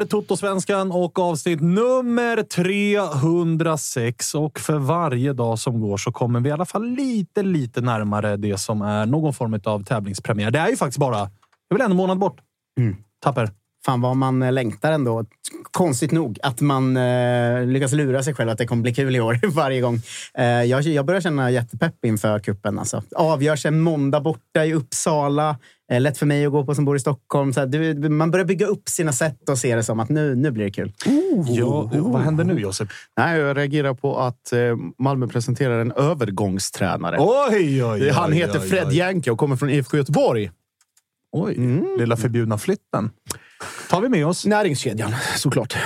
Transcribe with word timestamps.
Är 0.00 0.04
Toto-svenskan 0.04 0.92
och 0.92 1.18
avsnitt 1.18 1.60
nummer 1.60 2.42
306. 2.42 4.34
Och 4.34 4.60
för 4.60 4.78
varje 4.78 5.32
dag 5.32 5.58
som 5.58 5.80
går 5.80 5.96
så 5.96 6.12
kommer 6.12 6.40
vi 6.40 6.48
i 6.48 6.52
alla 6.52 6.64
fall 6.64 6.90
lite, 6.90 7.42
lite 7.42 7.80
närmare 7.80 8.36
det 8.36 8.58
som 8.58 8.82
är 8.82 9.06
någon 9.06 9.34
form 9.34 9.60
av 9.64 9.84
tävlingspremiär. 9.84 10.50
Det 10.50 10.58
är 10.58 10.68
ju 10.68 10.76
faktiskt 10.76 10.98
bara, 10.98 11.24
det 11.24 11.74
är 11.74 11.78
väl 11.78 11.90
en 11.90 11.96
månad 11.96 12.18
bort. 12.18 12.40
Mm. 12.80 12.96
Tapper. 13.20 13.50
Fan 13.86 14.00
vad 14.00 14.16
man 14.16 14.42
eh, 14.42 14.52
längtar 14.52 14.92
ändå. 14.92 15.24
Konstigt 15.70 16.12
nog 16.12 16.38
att 16.42 16.60
man 16.60 16.96
eh, 16.96 17.66
lyckas 17.66 17.92
lura 17.92 18.22
sig 18.22 18.34
själv 18.34 18.50
att 18.50 18.58
det 18.58 18.66
kommer 18.66 18.82
bli 18.82 18.94
kul 18.94 19.16
i 19.16 19.20
år 19.20 19.40
varje 19.54 19.80
gång. 19.80 20.00
Eh, 20.38 20.44
jag, 20.44 20.82
jag 20.82 21.06
börjar 21.06 21.20
känna 21.20 21.50
jättepepp 21.50 22.04
inför 22.04 22.38
kuppen. 22.38 22.78
Alltså. 22.78 23.02
Avgörs 23.16 23.66
en 23.66 23.80
måndag 23.80 24.20
borta 24.20 24.64
i 24.64 24.74
Uppsala. 24.74 25.56
Eh, 25.92 26.00
lätt 26.00 26.18
för 26.18 26.26
mig 26.26 26.46
att 26.46 26.52
gå 26.52 26.64
på 26.64 26.74
som 26.74 26.84
bor 26.84 26.96
i 26.96 27.00
Stockholm. 27.00 27.52
Så 27.52 27.60
här, 27.60 27.66
du, 27.66 28.08
man 28.08 28.30
börjar 28.30 28.46
bygga 28.46 28.66
upp 28.66 28.88
sina 28.88 29.12
sätt 29.12 29.48
och 29.48 29.58
se 29.58 29.76
det 29.76 29.82
som 29.82 30.00
att 30.00 30.08
nu, 30.08 30.34
nu 30.34 30.50
blir 30.50 30.64
det 30.64 30.70
kul. 30.70 30.92
Ja, 31.46 31.90
vad 31.92 32.22
händer 32.22 32.44
nu, 32.44 32.60
Josip? 32.60 32.88
Nej, 33.16 33.40
jag 33.40 33.56
reagerar 33.56 33.94
på 33.94 34.18
att 34.18 34.52
eh, 34.52 34.58
Malmö 34.98 35.26
presenterar 35.26 35.80
en 35.80 35.92
övergångstränare. 35.92 37.16
Oj, 37.18 37.84
oj, 37.84 37.84
oj. 37.84 38.10
Han 38.10 38.32
heter 38.32 38.60
oj, 38.60 38.68
Fred 38.68 38.86
oj. 38.86 38.96
Jänke 38.96 39.30
och 39.30 39.38
kommer 39.38 39.56
från 39.56 39.70
IFK 39.70 39.96
Göteborg. 39.96 40.50
Oj, 41.32 41.56
lilla 41.98 42.16
förbjudna 42.16 42.58
flytten. 42.58 43.10
Tar 43.96 44.02
vi 44.02 44.08
med 44.08 44.26
oss. 44.26 44.46
Näringskedjan, 44.46 45.14
såklart. 45.36 45.76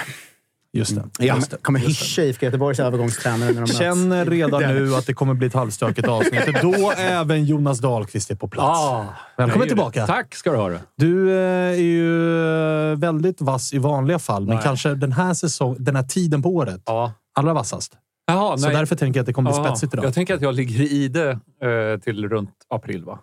Just 0.72 0.94
det. 0.94 1.04
Jag 1.26 1.36
Just 1.36 1.50
det. 1.50 1.56
kommer 1.62 1.78
hyscha 1.78 2.22
IFK 2.22 2.46
Göteborgs 2.46 2.80
övergångstränare 2.80 3.46
när 3.48 3.54
de 3.54 3.60
möts. 3.60 3.78
Känner 3.78 4.26
redan 4.26 4.62
nu 4.62 4.94
att 4.94 5.06
det 5.06 5.14
kommer 5.14 5.34
bli 5.34 5.46
ett 5.46 5.54
halvstökigt 5.54 6.08
avsnitt. 6.08 6.42
Då 6.62 6.92
även 6.96 7.44
Jonas 7.44 7.78
Dahlqvist 7.78 8.30
är 8.30 8.34
på 8.34 8.48
plats. 8.48 8.80
Ah, 8.80 9.04
Välkommen 9.36 9.68
tillbaka. 9.68 10.00
det. 10.00 10.06
Tack 10.06 10.34
ska 10.34 10.50
du 10.50 10.56
ha. 10.56 10.68
det. 10.68 10.80
Du 10.96 11.30
eh, 11.30 11.36
är 11.38 11.74
ju 11.74 12.92
eh, 12.92 12.98
väldigt 12.98 13.40
vass 13.40 13.72
i 13.72 13.78
vanliga 13.78 14.18
fall, 14.18 14.46
men 14.46 14.54
Nej. 14.54 14.64
kanske 14.64 14.94
den 14.94 15.12
här, 15.12 15.34
säsong, 15.34 15.76
den 15.78 15.96
här 15.96 16.02
tiden 16.02 16.42
på 16.42 16.48
året 16.48 16.82
Ja. 16.86 17.12
allra 17.34 17.52
vassast. 17.54 17.92
Jaha, 18.26 18.58
Så 18.58 18.66
nej. 18.66 18.76
därför 18.76 18.96
tänker 18.96 19.18
jag 19.18 19.22
att 19.22 19.26
det 19.26 19.32
kommer 19.32 19.50
bli 19.50 19.58
Ja, 19.58 19.64
spetsigt 19.66 19.94
idag. 19.94 20.04
Jag 20.06 20.14
tänker 20.14 20.34
att 20.34 20.42
jag 20.42 20.54
ligger 20.54 20.80
i 20.92 21.08
det 21.08 21.30
eh, 21.30 22.00
till 22.00 22.28
runt 22.28 22.50
april. 22.68 23.04
va? 23.04 23.18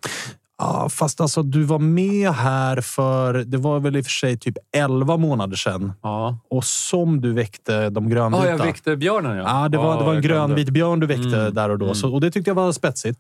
Ja, 0.57 0.89
fast 0.89 1.21
alltså, 1.21 1.43
du 1.43 1.63
var 1.63 1.79
med 1.79 2.31
här 2.31 2.81
för, 2.81 3.33
det 3.33 3.57
var 3.57 3.79
väl 3.79 3.95
i 3.97 4.01
och 4.01 4.05
för 4.05 4.11
sig 4.11 4.37
typ 4.37 4.57
11 4.75 5.17
månader 5.17 5.55
sedan. 5.55 5.93
Ja. 6.01 6.37
Och 6.49 6.63
som 6.63 7.21
du 7.21 7.33
väckte 7.33 7.89
de 7.89 8.09
grönvita. 8.09 8.45
Ja, 8.45 8.51
jag 8.51 8.57
väckte 8.57 8.95
björnen. 8.97 9.37
Ja, 9.37 9.63
Ja, 9.63 9.69
det 9.69 9.77
var, 9.77 9.97
det 9.97 10.03
var 10.03 10.09
en 10.09 10.15
jag 10.15 10.23
grönvit 10.23 10.69
björn 10.69 10.99
du 10.99 11.07
väckte 11.07 11.39
Mm. 11.41 11.53
där 11.53 11.69
och 11.69 11.77
då. 11.79 11.85
Mm. 11.85 11.95
Så, 11.95 12.13
och 12.13 12.21
det 12.21 12.31
tyckte 12.31 12.49
jag 12.49 12.55
var 12.55 12.71
spetsigt. 12.71 13.19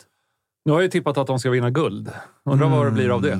Nu 0.65 0.71
har 0.71 0.79
jag 0.79 0.83
ju 0.83 0.89
tippat 0.89 1.17
att 1.17 1.27
de 1.27 1.39
ska 1.39 1.49
vinna 1.49 1.69
guld. 1.69 2.09
Undrar 2.45 2.67
vad 2.69 2.85
det 2.85 2.91
blir 2.91 3.09
av 3.09 3.21
det. 3.21 3.39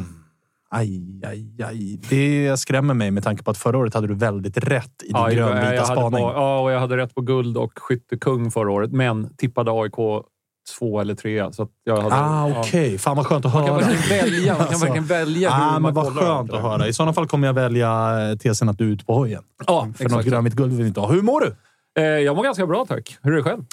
Aj, 0.70 1.22
aj, 1.26 1.64
aj. 1.64 2.00
Det 2.10 2.58
skrämmer 2.60 2.94
mig 2.94 3.12
med 3.12 3.24
tanke 3.24 3.44
på 3.44 3.52
att 3.52 3.58
förra 3.58 3.78
året 3.78 3.94
hade 3.94 4.08
du 4.08 4.14
väldigt 4.14 4.58
rätt 4.58 5.04
i 5.04 5.08
din 5.08 5.16
Ja, 5.16 5.32
jag, 5.32 5.36
grönvita 5.36 5.76
jag 5.76 5.82
hade 5.82 5.96
spaning. 6.02 6.24
på, 6.26 6.32
ja, 6.36 6.60
och 6.60 6.72
jag 6.72 6.80
hade 6.80 6.98
rätt 6.98 7.16
på 7.16 7.22
guld 7.22 7.58
och 7.58 7.72
skyttekung 7.80 8.52
förra 8.52 8.72
året, 8.72 8.92
men 8.92 9.36
tippade 9.38 9.72
AIK 9.72 9.94
två 10.80 11.00
eller 11.02 11.16
trea. 11.16 11.52
Så 11.52 11.68
jag 11.84 12.02
hade, 12.02 12.16
Ah, 12.16 12.50
ja. 12.50 12.60
okej. 12.60 12.98
Fan 12.98 13.18
vad 13.18 13.28
skönt 13.28 13.46
att 13.46 13.54
Man 13.54 13.66
kan 13.66 13.76
höra. 13.76 13.86
verkligen 13.88 14.26
välja, 14.26 14.54
man 14.54 14.58
kan 14.58 14.68
Alltså. 14.68 14.86
verkligen 14.86 15.06
välja 15.08 15.50
hur 15.56 15.64
Ah, 15.64 15.72
man 15.72 15.82
men 15.82 15.94
vad 15.94 16.14
skönt 16.18 16.54
att 16.54 16.62
höra. 16.62 16.88
I 16.88 16.94
sådana 16.94 17.14
fall 17.14 17.28
kommer 17.28 17.48
jag 17.48 17.54
välja 17.54 18.20
eh, 18.32 18.38
tesen 18.38 18.70
att 18.70 18.78
du 18.78 18.84
är 18.88 18.92
ute 18.94 19.06
på 19.06 19.14
hojen. 19.14 19.44
Ja, 19.68 19.82
För 19.98 20.04
något 20.04 20.12
exakt. 20.12 20.28
grönvitt 20.28 20.54
guld 20.54 20.72
vill 20.74 20.82
vi 20.82 20.88
inte 20.88 21.00
ha. 21.00 21.08
Hur 21.12 21.22
mår 21.22 21.42
du? 21.42 21.56
Eh, 22.00 22.04
jag 22.06 22.36
mår 22.36 22.44
ganska 22.44 22.68
bra, 22.68 22.86
tack. 22.86 23.18
Hur 23.22 23.32
är 23.32 23.36
det 23.38 23.44
själv? 23.44 23.64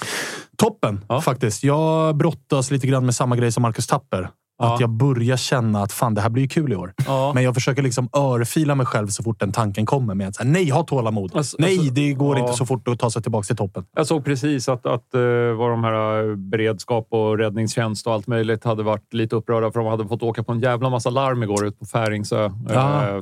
Toppen, 0.57 1.05
Ja. 1.09 1.21
faktiskt. 1.21 1.63
Jag 1.63 2.15
brottas 2.15 2.71
lite 2.71 2.87
grann 2.87 3.05
med 3.05 3.15
samma 3.15 3.35
grej 3.35 3.51
som 3.51 3.61
Marcus 3.61 3.87
Tapper. 3.87 4.29
Ja. 4.57 4.73
Att 4.73 4.79
jag 4.79 4.89
börjar 4.89 5.37
känna 5.37 5.81
att 5.81 5.91
fan, 5.91 6.13
det 6.13 6.21
här 6.21 6.29
blir 6.29 6.43
ju 6.43 6.49
kul 6.49 6.71
i 6.71 6.75
år. 6.75 6.93
Ja. 7.07 7.31
Men 7.33 7.43
jag 7.43 7.53
försöker 7.53 7.81
liksom 7.81 8.09
örfila 8.13 8.75
mig 8.75 8.85
själv 8.85 9.07
så 9.07 9.23
fort 9.23 9.39
den 9.39 9.51
tanken 9.51 9.85
kommer. 9.85 10.15
Med 10.15 10.27
att 10.27 10.35
säga, 10.35 10.49
nej, 10.49 10.69
ha 10.69 10.83
tålamod. 10.83 11.31
Alltså- 11.35 11.57
nej, 11.59 11.77
alltså, 11.77 11.93
det 11.93 12.13
går 12.13 12.37
ja. 12.37 12.43
inte 12.43 12.57
så 12.57 12.65
fort 12.65 12.87
att 12.87 12.99
ta 12.99 13.09
sig 13.11 13.21
tillbaka 13.21 13.45
till 13.45 13.55
toppen. 13.55 13.85
Jag 13.95 14.07
såg 14.07 14.25
precis 14.25 14.69
att, 14.69 14.85
att 14.85 15.05
uh, 15.15 15.21
var 15.53 15.69
de 15.69 15.83
här 15.83 16.29
eh, 16.29 16.35
beredskap 16.35 17.07
och 17.09 17.37
räddningstjänst 17.37 18.07
och 18.07 18.13
allt 18.13 18.27
möjligt 18.27 18.63
hade 18.63 18.83
varit 18.83 19.13
lite 19.13 19.35
upprörda 19.35 19.71
för 19.71 19.79
de 19.79 19.87
hade 19.89 20.07
fått 20.07 20.23
åka 20.23 20.43
på 20.43 20.51
en 20.51 20.59
jävla 20.59 20.89
massa 20.89 21.09
larm 21.09 21.43
igår 21.43 21.65
ute 21.65 21.77
på 21.77 21.85
Färingsö. 21.85 22.45
eh, 22.45 22.51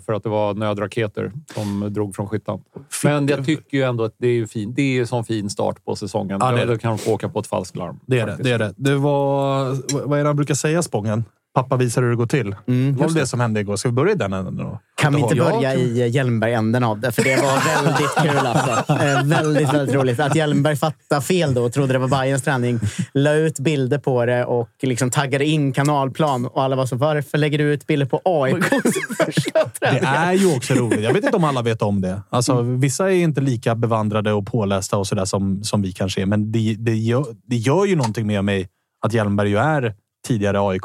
för 0.06 0.13
att 0.13 0.24
det 0.24 0.30
var 0.30 0.53
nödraketer 0.53 1.31
som 1.53 1.94
drog 1.94 2.15
från 2.15 2.27
skyttan. 2.27 2.62
Men 3.03 3.27
jag 3.27 3.45
tycker 3.45 3.77
ju 3.77 3.83
ändå 3.83 4.03
att 4.03 4.15
det 4.18 4.27
är 4.27 4.45
fin, 4.45 4.74
det 4.74 4.81
är 4.81 5.00
en 5.00 5.07
sån 5.07 5.24
fin 5.24 5.50
start 5.50 5.85
på 5.85 5.95
säsongen. 5.95 6.38
Ja, 6.41 6.51
det 6.51 6.65
det. 6.65 6.77
Kan 6.77 6.91
de 6.91 6.97
få 6.97 7.13
åka 7.13 7.30
på 7.30 7.39
ett 7.39 7.47
falskt 7.47 7.75
larm. 7.75 8.00
Det 8.06 8.19
är 8.19 8.25
det. 8.25 8.38
Det, 8.39 8.51
är 8.51 8.59
det. 8.59 8.74
det 8.77 8.95
var... 8.95 9.63
Vad 10.07 10.19
är 10.19 10.24
det 10.24 10.30
han 10.30 10.35
brukar 10.35 10.56
säga, 10.56 10.81
Spången? 10.81 11.24
Pappa 11.53 11.77
visar 11.77 12.01
hur 12.01 12.09
det 12.09 12.15
går 12.15 12.25
till. 12.25 12.55
Mm, 12.67 12.95
det 12.95 13.01
var 13.03 13.09
det 13.13 13.19
det. 13.19 13.27
som 13.27 13.39
hände 13.39 13.59
igår. 13.59 13.75
Ska 13.75 13.89
vi 13.89 13.94
börja 13.94 14.11
i 14.11 14.15
den 14.15 14.33
änden 14.33 14.57
då? 14.57 14.79
Kan 14.95 15.13
vi 15.15 15.21
inte 15.21 15.41
hålla. 15.44 15.51
börja 15.55 15.75
i 15.75 16.09
Hjelmberg-änden 16.09 16.83
av 16.83 17.00
det? 17.00 17.11
För 17.11 17.23
det 17.23 17.35
var 17.35 17.83
väldigt 17.83 18.15
kul. 18.15 18.47
Alltså. 18.47 18.94
Eh, 18.94 19.23
väldigt, 19.23 19.73
väldigt 19.73 19.95
roligt. 19.95 20.19
Att 20.19 20.35
Hjelmberg 20.35 20.75
fattade 20.75 21.21
fel 21.21 21.53
då 21.53 21.63
och 21.63 21.73
trodde 21.73 21.94
det 21.94 22.00
var 22.00 22.07
Bayerns 22.07 22.41
träning. 22.44 22.79
La 23.13 23.33
ut 23.33 23.59
bilder 23.59 23.97
på 23.97 24.25
det 24.25 24.45
och 24.45 24.69
liksom 24.81 25.09
taggade 25.09 25.45
in 25.45 25.73
kanalplan. 25.73 26.45
Och 26.45 26.63
alla 26.63 26.75
var 26.75 26.85
så, 26.85 26.95
varför 26.95 27.38
lägger 27.38 27.57
du 27.57 27.63
ut 27.63 27.88
bilder 27.88 28.06
på 28.06 28.21
AIKs 28.25 28.69
första 29.25 29.59
Det 29.63 29.79
träning? 29.79 30.03
är 30.03 30.33
ju 30.33 30.56
också 30.56 30.73
roligt. 30.73 31.01
Jag 31.01 31.13
vet 31.13 31.23
inte 31.23 31.38
om 31.38 31.44
alla 31.44 31.61
vet 31.61 31.81
om 31.81 32.01
det. 32.01 32.21
Alltså, 32.29 32.61
Vissa 32.61 33.11
är 33.11 33.15
inte 33.15 33.41
lika 33.41 33.75
bevandrade 33.75 34.33
och 34.33 34.47
pålästa 34.47 34.97
och 34.97 35.07
sådär 35.07 35.25
som, 35.25 35.63
som 35.63 35.81
vi 35.81 35.91
kanske 35.91 36.21
är. 36.21 36.25
Men 36.25 36.51
det, 36.51 36.75
det, 36.79 36.95
gör, 36.95 37.25
det 37.47 37.56
gör 37.56 37.85
ju 37.85 37.95
någonting 37.95 38.27
med 38.27 38.44
mig 38.44 38.67
att 39.06 39.13
Hjelmberg 39.13 39.49
ju 39.49 39.57
är 39.57 39.94
tidigare 40.27 40.59
AIK 40.69 40.83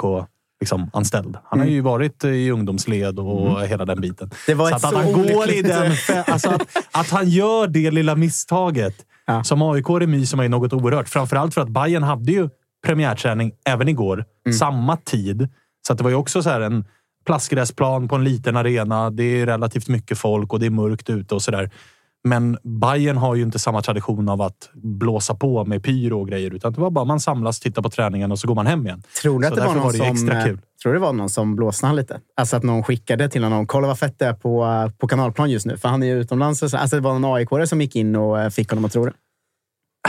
liksom, 0.60 0.90
anställd. 0.92 1.36
Han 1.44 1.58
har 1.58 1.66
ju 1.66 1.80
varit 1.80 2.24
i 2.24 2.50
ungdomsled 2.50 3.18
och 3.18 3.66
hela 3.66 3.84
den 3.84 4.00
biten. 4.00 4.30
Det 4.46 4.54
var 4.54 4.70
så 4.70 4.76
ett 4.76 4.84
att, 4.84 4.90
så 4.90 4.98
att 4.98 5.04
han 5.04 5.12
går 5.12 5.50
i 5.50 5.62
den... 5.62 5.92
Alltså 6.26 6.50
att, 6.50 6.76
att 6.92 7.10
han 7.10 7.28
gör 7.28 7.66
det 7.66 7.90
lilla 7.90 8.14
misstaget. 8.14 8.94
Ja. 9.26 9.44
Som 9.44 9.62
AIK-remy 9.62 10.26
som 10.26 10.40
är 10.40 10.48
något 10.48 10.72
oerhört. 10.72 11.08
Framförallt 11.08 11.54
för 11.54 11.60
att 11.60 11.68
Bayern 11.68 12.02
hade 12.02 12.32
ju 12.32 12.48
premiärträning 12.86 13.52
även 13.64 13.88
igår. 13.88 14.24
Samma 14.58 14.96
tid. 14.96 15.48
Så 15.86 15.94
det 15.94 16.02
var 16.02 16.10
ju 16.10 16.16
också 16.16 16.42
så 16.42 16.50
en 16.50 16.84
plastgräsplan 17.26 18.08
på 18.08 18.16
en 18.16 18.24
liten 18.24 18.56
arena. 18.56 19.10
Det 19.10 19.22
är 19.22 19.46
relativt 19.46 19.88
mycket 19.88 20.18
folk 20.18 20.52
och 20.52 20.60
det 20.60 20.66
är 20.66 20.70
mörkt 20.70 21.10
ute 21.10 21.34
och 21.34 21.42
sådär. 21.42 21.70
Men 22.24 22.58
Bayern 22.62 23.16
har 23.16 23.34
ju 23.34 23.42
inte 23.42 23.58
samma 23.58 23.82
tradition 23.82 24.28
av 24.28 24.42
att 24.42 24.70
blåsa 24.74 25.34
på 25.34 25.64
med 25.64 25.82
pyro 25.82 26.20
och 26.20 26.28
grejer. 26.28 26.54
Utan 26.54 26.72
det 26.72 26.80
var 26.80 26.90
bara 26.90 27.04
man 27.04 27.20
samlas, 27.20 27.60
tittar 27.60 27.82
på 27.82 27.90
träningen 27.90 28.32
och 28.32 28.38
så 28.38 28.48
går 28.48 28.54
man 28.54 28.66
hem 28.66 28.86
igen. 28.86 29.02
Tror 29.22 29.40
du 29.40 29.46
att 29.46 29.54
Så 29.54 29.60
det 29.60 29.66
var 29.66 29.74
någon 29.74 29.82
var 29.82 29.92
det 29.92 29.98
som... 29.98 30.06
extra 30.06 30.38
eh, 30.38 30.44
kul. 30.44 30.58
Tror 30.82 30.92
det 30.92 30.98
var 30.98 31.12
någon 31.12 31.28
som 31.28 31.56
blåsnade 31.56 31.94
lite? 31.94 32.20
Alltså 32.36 32.56
att 32.56 32.62
någon 32.62 32.82
skickade 32.82 33.28
till 33.28 33.44
honom. 33.44 33.66
Kolla 33.66 33.86
vad 33.86 33.98
fett 33.98 34.18
det 34.18 34.26
är 34.26 34.32
på, 34.32 34.64
eh, 34.64 34.90
på 34.98 35.08
kanalplan 35.08 35.50
just 35.50 35.66
nu. 35.66 35.76
För 35.76 35.88
han 35.88 36.02
är 36.02 36.06
ju 36.06 36.20
utomlands. 36.20 36.62
Alltså 36.62 36.96
det 36.96 37.02
var 37.02 37.18
någon 37.18 37.36
aik 37.36 37.68
som 37.68 37.80
gick 37.80 37.96
in 37.96 38.16
och 38.16 38.40
eh, 38.40 38.50
fick 38.50 38.70
honom 38.70 38.84
att 38.84 38.92
tro 38.92 39.04
det. 39.04 39.12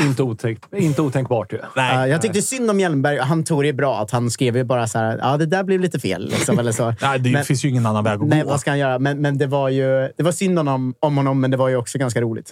Inte, 0.04 0.24
otänk, 0.24 0.60
inte 0.78 1.02
otänkbart 1.02 1.54
ju. 1.54 1.58
Uh, 1.58 2.08
jag 2.10 2.22
tyckte 2.22 2.42
synd 2.42 2.70
om 2.70 2.80
Hjelmberg. 2.80 3.18
Han 3.18 3.44
tog 3.44 3.64
det 3.64 3.74
bra. 3.74 4.00
Att 4.02 4.12
han 4.12 4.32
skrev 4.32 4.58
ju 4.58 4.64
bara 4.64 4.88
så 4.88 5.00
här, 5.00 5.18
ja 5.22 5.38
det 5.38 5.46
där 5.46 5.64
blev 5.64 5.80
lite 5.80 6.00
fel. 6.00 6.26
Liksom, 6.30 6.60
eller 6.60 6.72
så. 6.72 6.94
Nej, 7.02 7.20
det 7.20 7.32
Men- 7.32 7.44
finns 7.46 7.66
ju 7.66 7.70
ingen 7.70 7.86
annan 7.86 8.04
väg 8.04 8.22
att 8.22 8.28
Nej, 8.28 8.44
gå. 8.44 8.50
vad 8.50 8.60
ska 8.60 8.72
han 8.72 8.80
göra? 8.80 9.00
Men, 9.00 9.22
men 9.22 9.38
det 9.38 9.48
var 9.48 9.70
ju 9.70 10.12
det 10.18 10.24
var 10.24 10.32
synd 10.32 10.60
om, 10.60 10.94
om 11.00 11.18
honom, 11.18 11.42
men 11.42 11.52
det 11.52 11.58
var 11.58 11.70
ju 11.70 11.76
också 11.76 11.98
ganska 11.98 12.22
roligt. 12.22 12.52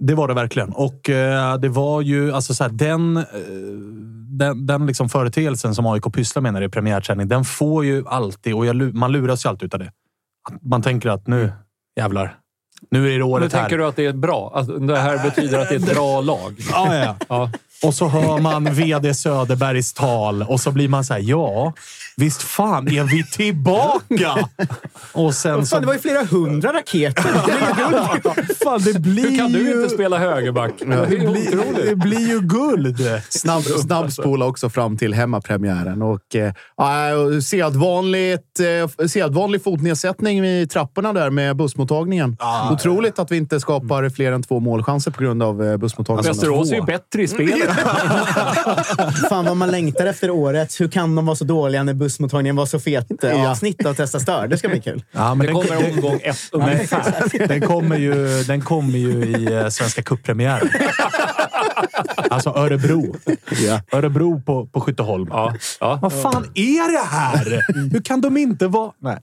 Det 0.00 0.14
var 0.14 0.28
det 0.28 0.34
verkligen. 0.34 0.68
Och 0.72 1.10
eh, 1.10 1.58
det 1.58 1.68
var 1.68 2.00
ju 2.02 2.32
alltså 2.32 2.54
så 2.54 2.64
här, 2.64 2.70
den, 2.70 3.16
eh, 3.16 3.24
den, 4.38 4.66
den 4.66 4.86
liksom 4.86 5.08
företeelsen 5.08 5.74
som 5.74 5.86
AIK 5.86 6.12
pysslar 6.12 6.42
med 6.42 6.52
när 6.52 6.60
det 6.60 6.66
är 6.66 6.70
premiärträning. 6.70 7.28
Den 7.28 7.44
får 7.44 7.84
ju 7.84 8.04
alltid, 8.06 8.54
och 8.54 8.66
jag, 8.66 8.94
man 8.94 9.12
luras 9.12 9.44
ju 9.44 9.48
alltid 9.48 9.66
utav 9.66 9.80
det. 9.80 9.90
Man 10.62 10.82
tänker 10.82 11.08
att 11.08 11.26
nu 11.26 11.52
jävlar. 12.00 12.36
Nu 12.90 13.14
är 13.14 13.18
det 13.18 13.24
året 13.24 13.52
här. 13.52 13.60
tänker 13.60 13.78
du 13.78 13.86
att 13.86 13.96
det 13.96 14.06
är 14.06 14.12
bra? 14.12 14.52
Att 14.54 14.88
det 14.88 14.98
här 14.98 15.18
betyder 15.18 15.58
att 15.58 15.68
det 15.68 15.74
är 15.74 15.78
ett 15.78 15.94
bra 15.94 16.20
lag? 16.20 16.54
Ja, 16.72 16.96
ja. 16.96 17.16
Ja. 17.28 17.50
Och 17.82 17.94
så 17.94 18.08
hör 18.08 18.38
man 18.38 18.74
VD 18.74 19.14
Söderbergs 19.14 19.92
tal 19.92 20.42
och 20.42 20.60
så 20.60 20.70
blir 20.70 20.88
man 20.88 21.04
så 21.04 21.14
här, 21.14 21.20
ja, 21.20 21.72
visst 22.18 22.42
fan 22.42 22.88
är 22.88 23.04
vi 23.04 23.24
tillbaka? 23.24 24.48
Och 25.12 25.34
sen 25.34 25.66
så... 25.66 25.74
Fan, 25.74 25.80
det 25.80 25.86
var 25.86 25.94
ju 25.94 26.00
flera 26.00 26.24
hundra 26.24 26.72
raketer. 26.72 27.24
Det 27.46 27.52
är 27.52 27.90
guld. 27.90 28.56
Fan, 28.64 28.80
det 28.84 29.00
blir 29.00 29.30
Hur 29.30 29.38
kan 29.38 29.52
du 29.52 29.58
ju... 29.58 29.82
inte 29.82 29.94
spela 29.94 30.18
högerback? 30.18 30.72
Det 30.78 30.86
det, 30.86 31.06
blir, 31.06 31.84
det 31.86 31.96
blir 31.96 32.28
ju 32.28 32.40
guld. 32.40 32.96
Snabb, 33.28 33.62
snabbspola 33.62 34.46
också 34.46 34.70
fram 34.70 34.96
till 34.96 35.14
hemmapremiären 35.14 36.02
och 36.02 36.36
eh, 36.36 36.52
ja, 36.76 37.14
och 37.14 37.42
se 37.42 37.62
att 37.62 37.76
vanligt, 37.76 38.60
eh, 39.00 39.06
se 39.06 39.22
att 39.22 39.32
vanlig 39.32 39.64
fotnedsättning 39.64 40.46
i 40.46 40.66
trapporna 40.66 41.12
där 41.12 41.30
med 41.30 41.56
bussmottagningen. 41.56 42.36
Otroligt 42.72 43.18
att 43.18 43.32
vi 43.32 43.36
inte 43.36 43.60
skapar 43.60 44.08
fler 44.08 44.32
än 44.32 44.42
två 44.42 44.60
målchanser 44.60 45.10
på 45.10 45.22
grund 45.22 45.42
av 45.42 45.64
eh, 45.64 45.76
bussmottagningen. 45.76 46.32
Västerås 46.32 46.70
är 46.70 46.76
ju 46.76 46.82
bättre 46.82 47.22
i 47.22 47.28
spelet. 47.28 47.68
Fan 49.28 49.44
vad 49.44 49.56
man 49.56 49.70
längtar 49.70 50.06
efter 50.06 50.30
året. 50.30 50.80
Hur 50.80 50.88
kan 50.88 51.14
de 51.14 51.26
vara 51.26 51.36
så 51.36 51.44
dåliga 51.44 51.82
när 51.82 51.94
bussmottagningen 52.08 52.56
var 52.56 52.66
så 52.66 52.80
fet? 52.80 53.24
eh, 53.24 53.50
Avsnitt 53.50 53.86
av 53.86 53.94
Testa 53.94 54.20
Stör. 54.20 54.46
Det 54.48 54.58
ska 54.58 54.68
bli 54.68 54.80
kul. 54.80 55.02
Ja, 55.12 55.34
men 55.34 55.46
Det 55.46 55.52
den- 55.52 55.62
kommer 55.62 55.90
omgång 55.92 56.20
ett 56.24 56.36
ungefär. 56.52 57.48
Den 57.48 57.60
kommer 57.60 57.96
ju, 57.98 58.42
den 58.42 58.60
kommer 58.60 58.98
ju 58.98 59.24
i 59.24 59.52
eh, 59.52 59.68
Svenska 59.68 60.02
cuppremiären. 60.02 60.68
Alltså 62.30 62.50
Örebro. 62.50 63.14
Ja. 63.66 63.80
Örebro 63.92 64.40
på, 64.40 64.66
på 64.66 64.80
Skytteholm. 64.80 65.28
Ja, 65.30 65.54
ja. 65.80 65.98
Vad 66.02 66.12
fan 66.12 66.44
är 66.54 66.92
det 66.92 67.06
här? 67.06 67.62
Hur 67.92 68.00
kan 68.00 68.20
de 68.20 68.36
inte 68.36 68.66
vara... 68.66 68.92
Nej. 68.98 69.18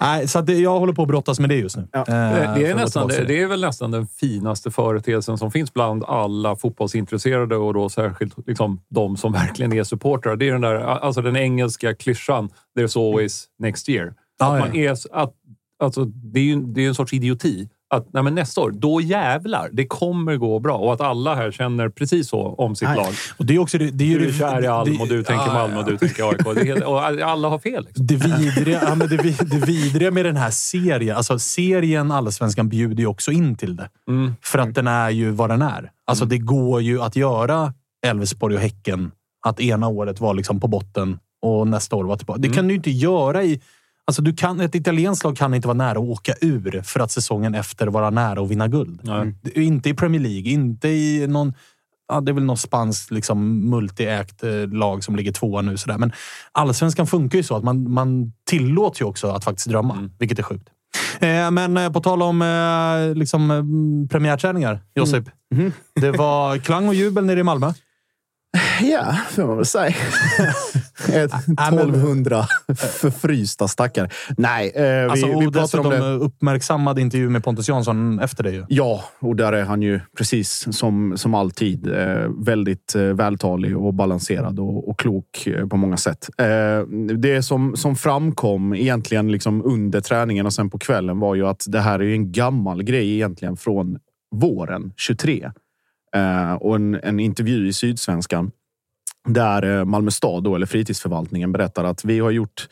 Nej. 0.00 0.28
så 0.28 0.38
att 0.38 0.46
det, 0.46 0.54
jag 0.58 0.78
håller 0.78 0.92
på 0.92 1.02
att 1.02 1.08
brottas 1.08 1.40
med 1.40 1.48
det 1.48 1.56
just 1.56 1.76
nu. 1.76 1.88
Ja. 1.92 1.98
Eh, 2.00 2.54
Det 2.54 2.66
är, 2.66 2.74
nästan, 2.74 3.08
det, 3.08 3.24
det 3.24 3.42
är 3.42 3.46
väl 3.46 3.60
nästan 3.60 3.90
den 3.90 4.06
finaste 4.06 4.70
företeelsen 4.70 5.38
som 5.38 5.50
finns 5.50 5.74
bland 5.74 6.04
alla 6.04 6.56
fotbollsintresserade 6.56 7.56
och 7.56 7.74
då 7.74 7.88
särskilt 7.88 8.34
liksom, 8.46 8.80
de 8.90 9.16
som 9.16 9.32
verkligen 9.32 9.72
är 9.72 9.84
supportrar. 9.84 10.36
Det 10.36 10.48
är 10.48 10.52
den 10.52 10.60
där, 10.60 10.74
alltså 10.74 11.22
den 11.22 11.36
engelska 11.36 11.94
klyschan 11.94 12.48
“There's 12.78 13.08
always 13.08 13.44
next 13.58 13.88
year”. 13.88 14.12
Att 14.40 14.58
man 14.60 14.76
är, 14.76 14.90
att, 15.12 15.32
alltså, 15.82 16.04
det 16.04 16.40
är 16.40 16.44
ju 16.44 16.60
det 16.60 16.84
är 16.84 16.88
en 16.88 16.94
sorts 16.94 17.12
idioti. 17.12 17.68
Att 17.94 18.12
nej, 18.12 18.22
men 18.22 18.34
nästa 18.34 18.60
år, 18.60 18.70
då 18.70 19.00
jävlar, 19.00 19.68
det 19.72 19.86
kommer 19.86 20.36
gå 20.36 20.58
bra. 20.58 20.76
Och 20.76 20.92
att 20.92 21.00
alla 21.00 21.34
här 21.34 21.50
känner 21.50 21.88
precis 21.88 22.28
så 22.28 22.40
om 22.40 22.76
sitt 22.76 22.88
Nej. 22.88 22.96
lag. 22.96 23.14
Och 23.36 23.46
det 23.46 23.54
är 23.54 23.58
också 23.58 23.78
det, 23.78 23.90
det 23.90 24.04
är 24.04 24.08
ju 24.08 24.18
Du 24.18 24.28
är 24.28 24.32
kär 24.32 24.64
i 24.64 24.66
Alm 24.66 25.00
och 25.00 25.08
du 25.08 25.22
tänker 25.22 25.46
ja, 25.46 25.52
Malmö 25.52 25.78
och 25.78 25.84
du 25.84 25.98
tänker 25.98 26.28
AIK. 26.28 26.66
Helt, 26.66 26.84
och 26.84 27.04
alla 27.04 27.48
har 27.48 27.58
fel. 27.58 27.84
Liksom. 27.84 28.06
Det 28.06 28.14
vidriga, 28.14 28.82
ja, 28.84 28.94
men 28.94 29.08
det, 29.08 29.16
det 29.50 29.66
vidriga 29.66 30.10
med 30.10 30.24
den 30.24 30.36
här 30.36 30.50
serien, 30.50 31.16
alltså 31.16 31.38
serien 31.38 32.12
Allsvenskan 32.12 32.68
bjuder 32.68 33.00
ju 33.00 33.06
också 33.06 33.32
in 33.32 33.56
till 33.56 33.76
det. 33.76 33.88
Mm. 34.08 34.34
För 34.42 34.58
att 34.58 34.74
den 34.74 34.86
är 34.86 35.10
ju 35.10 35.30
vad 35.30 35.50
den 35.50 35.62
är. 35.62 35.90
Alltså 36.06 36.24
det 36.24 36.38
går 36.38 36.82
ju 36.82 37.02
att 37.02 37.16
göra 37.16 37.74
Elfsborg 38.06 38.54
och 38.54 38.60
Häcken 38.60 39.12
att 39.46 39.60
ena 39.60 39.88
året 39.88 40.20
var 40.20 40.34
liksom 40.34 40.60
på 40.60 40.68
botten 40.68 41.18
och 41.42 41.68
nästa 41.68 41.96
år 41.96 42.04
var 42.04 42.16
tillbaka. 42.16 42.40
Det 42.40 42.48
kan 42.48 42.68
du 42.68 42.72
ju 42.74 42.76
inte 42.76 42.90
göra 42.90 43.42
i... 43.42 43.60
Alltså 44.10 44.22
du 44.22 44.32
kan, 44.32 44.60
ett 44.60 44.74
italienskt 44.74 45.24
lag 45.24 45.36
kan 45.36 45.54
inte 45.54 45.68
vara 45.68 45.76
nära 45.78 45.90
att 45.90 45.96
åka 45.98 46.34
ur 46.40 46.82
för 46.84 47.00
att 47.00 47.10
säsongen 47.10 47.54
efter 47.54 47.86
vara 47.86 48.10
nära 48.10 48.42
att 48.42 48.48
vinna 48.50 48.68
guld. 48.68 49.00
Det- 49.42 49.60
Inte 49.62 49.88
i 49.90 49.94
Premier 49.94 50.20
League, 50.22 50.50
inte 50.50 50.88
i 50.88 51.26
någon... 51.26 51.54
Ja, 52.08 52.20
det 52.20 52.30
är 52.30 52.32
väl 52.32 52.44
något 52.44 52.60
spanskt 52.60 53.10
liksom, 53.10 53.62
multi-ägt 53.74 54.44
eh, 54.44 54.68
lag 54.78 55.04
som 55.04 55.16
ligger 55.16 55.32
tvåa 55.32 55.62
nu. 55.62 55.76
Sådär. 55.76 55.98
Men 55.98 56.12
allsvenskan 56.52 57.06
funkar 57.06 57.38
ju 57.38 57.42
så 57.42 57.56
att 57.56 57.64
man, 57.64 57.90
man 57.92 58.32
tillåts 58.50 59.00
ju 59.00 59.04
också 59.04 59.26
att 59.30 59.44
faktiskt 59.44 59.68
drömma, 59.68 59.94
vilket 60.18 60.38
är 60.38 60.42
sjukt. 60.42 60.68
Eh, 61.20 61.50
men 61.50 61.76
eh, 61.76 61.92
på 61.92 62.00
tal 62.00 62.22
om 62.22 62.42
eh, 62.42 63.14
liksom, 63.18 64.08
premiärträningar, 64.10 64.80
Josip. 64.94 65.24
Det 66.00 66.10
var 66.10 66.58
klang 66.58 66.88
och 66.88 66.94
jubel 66.94 67.24
nere 67.26 67.40
i 67.40 67.42
Malmö. 67.42 67.72
Ja, 68.82 69.16
får 69.30 69.46
man 69.46 69.56
väl 69.56 69.66
säga. 69.66 69.94
Ett 71.08 71.32
1200 71.34 72.44
förfrysta 72.76 73.68
stackare. 73.68 74.08
Nej, 74.36 74.72
eh, 74.74 74.82
vi, 74.82 75.08
Alltså, 75.10 75.26
vi 75.26 75.32
pratar 75.32 75.60
dessutom 75.60 75.86
om 75.86 75.92
det. 75.92 76.24
uppmärksammad 76.24 76.98
intervju 76.98 77.28
med 77.28 77.44
Pontus 77.44 77.68
Jansson 77.68 78.18
efter 78.20 78.44
det. 78.44 78.50
Ju. 78.50 78.64
Ja, 78.68 79.04
och 79.18 79.36
där 79.36 79.52
är 79.52 79.64
han 79.64 79.82
ju 79.82 80.00
precis 80.18 80.66
som, 80.70 81.12
som 81.16 81.34
alltid 81.34 81.86
eh, 81.86 82.28
väldigt 82.38 82.94
eh, 82.94 83.02
vältalig 83.02 83.76
och 83.78 83.94
balanserad 83.94 84.58
och, 84.58 84.88
och 84.88 84.98
klok 84.98 85.48
på 85.70 85.76
många 85.76 85.96
sätt. 85.96 86.30
Det 87.18 87.42
som, 87.42 87.76
som 87.76 87.96
framkom 87.96 88.74
egentligen 88.74 89.32
liksom 89.32 89.64
under 89.64 90.00
träningen 90.00 90.46
och 90.46 90.52
sen 90.52 90.70
på 90.70 90.78
kvällen 90.78 91.18
var 91.18 91.34
ju 91.34 91.46
att 91.46 91.64
det 91.68 91.80
här 91.80 92.02
är 92.02 92.12
en 92.12 92.32
gammal 92.32 92.82
grej 92.82 93.14
egentligen 93.14 93.56
från 93.56 93.98
våren 94.34 94.92
23. 94.96 95.50
Eh, 96.16 96.52
och 96.52 96.76
en, 96.76 96.94
en 97.02 97.20
intervju 97.20 97.68
i 97.68 97.72
Sydsvenskan 97.72 98.50
där 99.28 99.78
eh, 99.78 99.84
Malmö 99.84 100.10
stad, 100.10 100.44
då, 100.44 100.54
eller 100.54 100.66
fritidsförvaltningen, 100.66 101.52
berättar 101.52 101.84
att 101.84 102.04
vi 102.04 102.18
har 102.18 102.30
gjort 102.30 102.68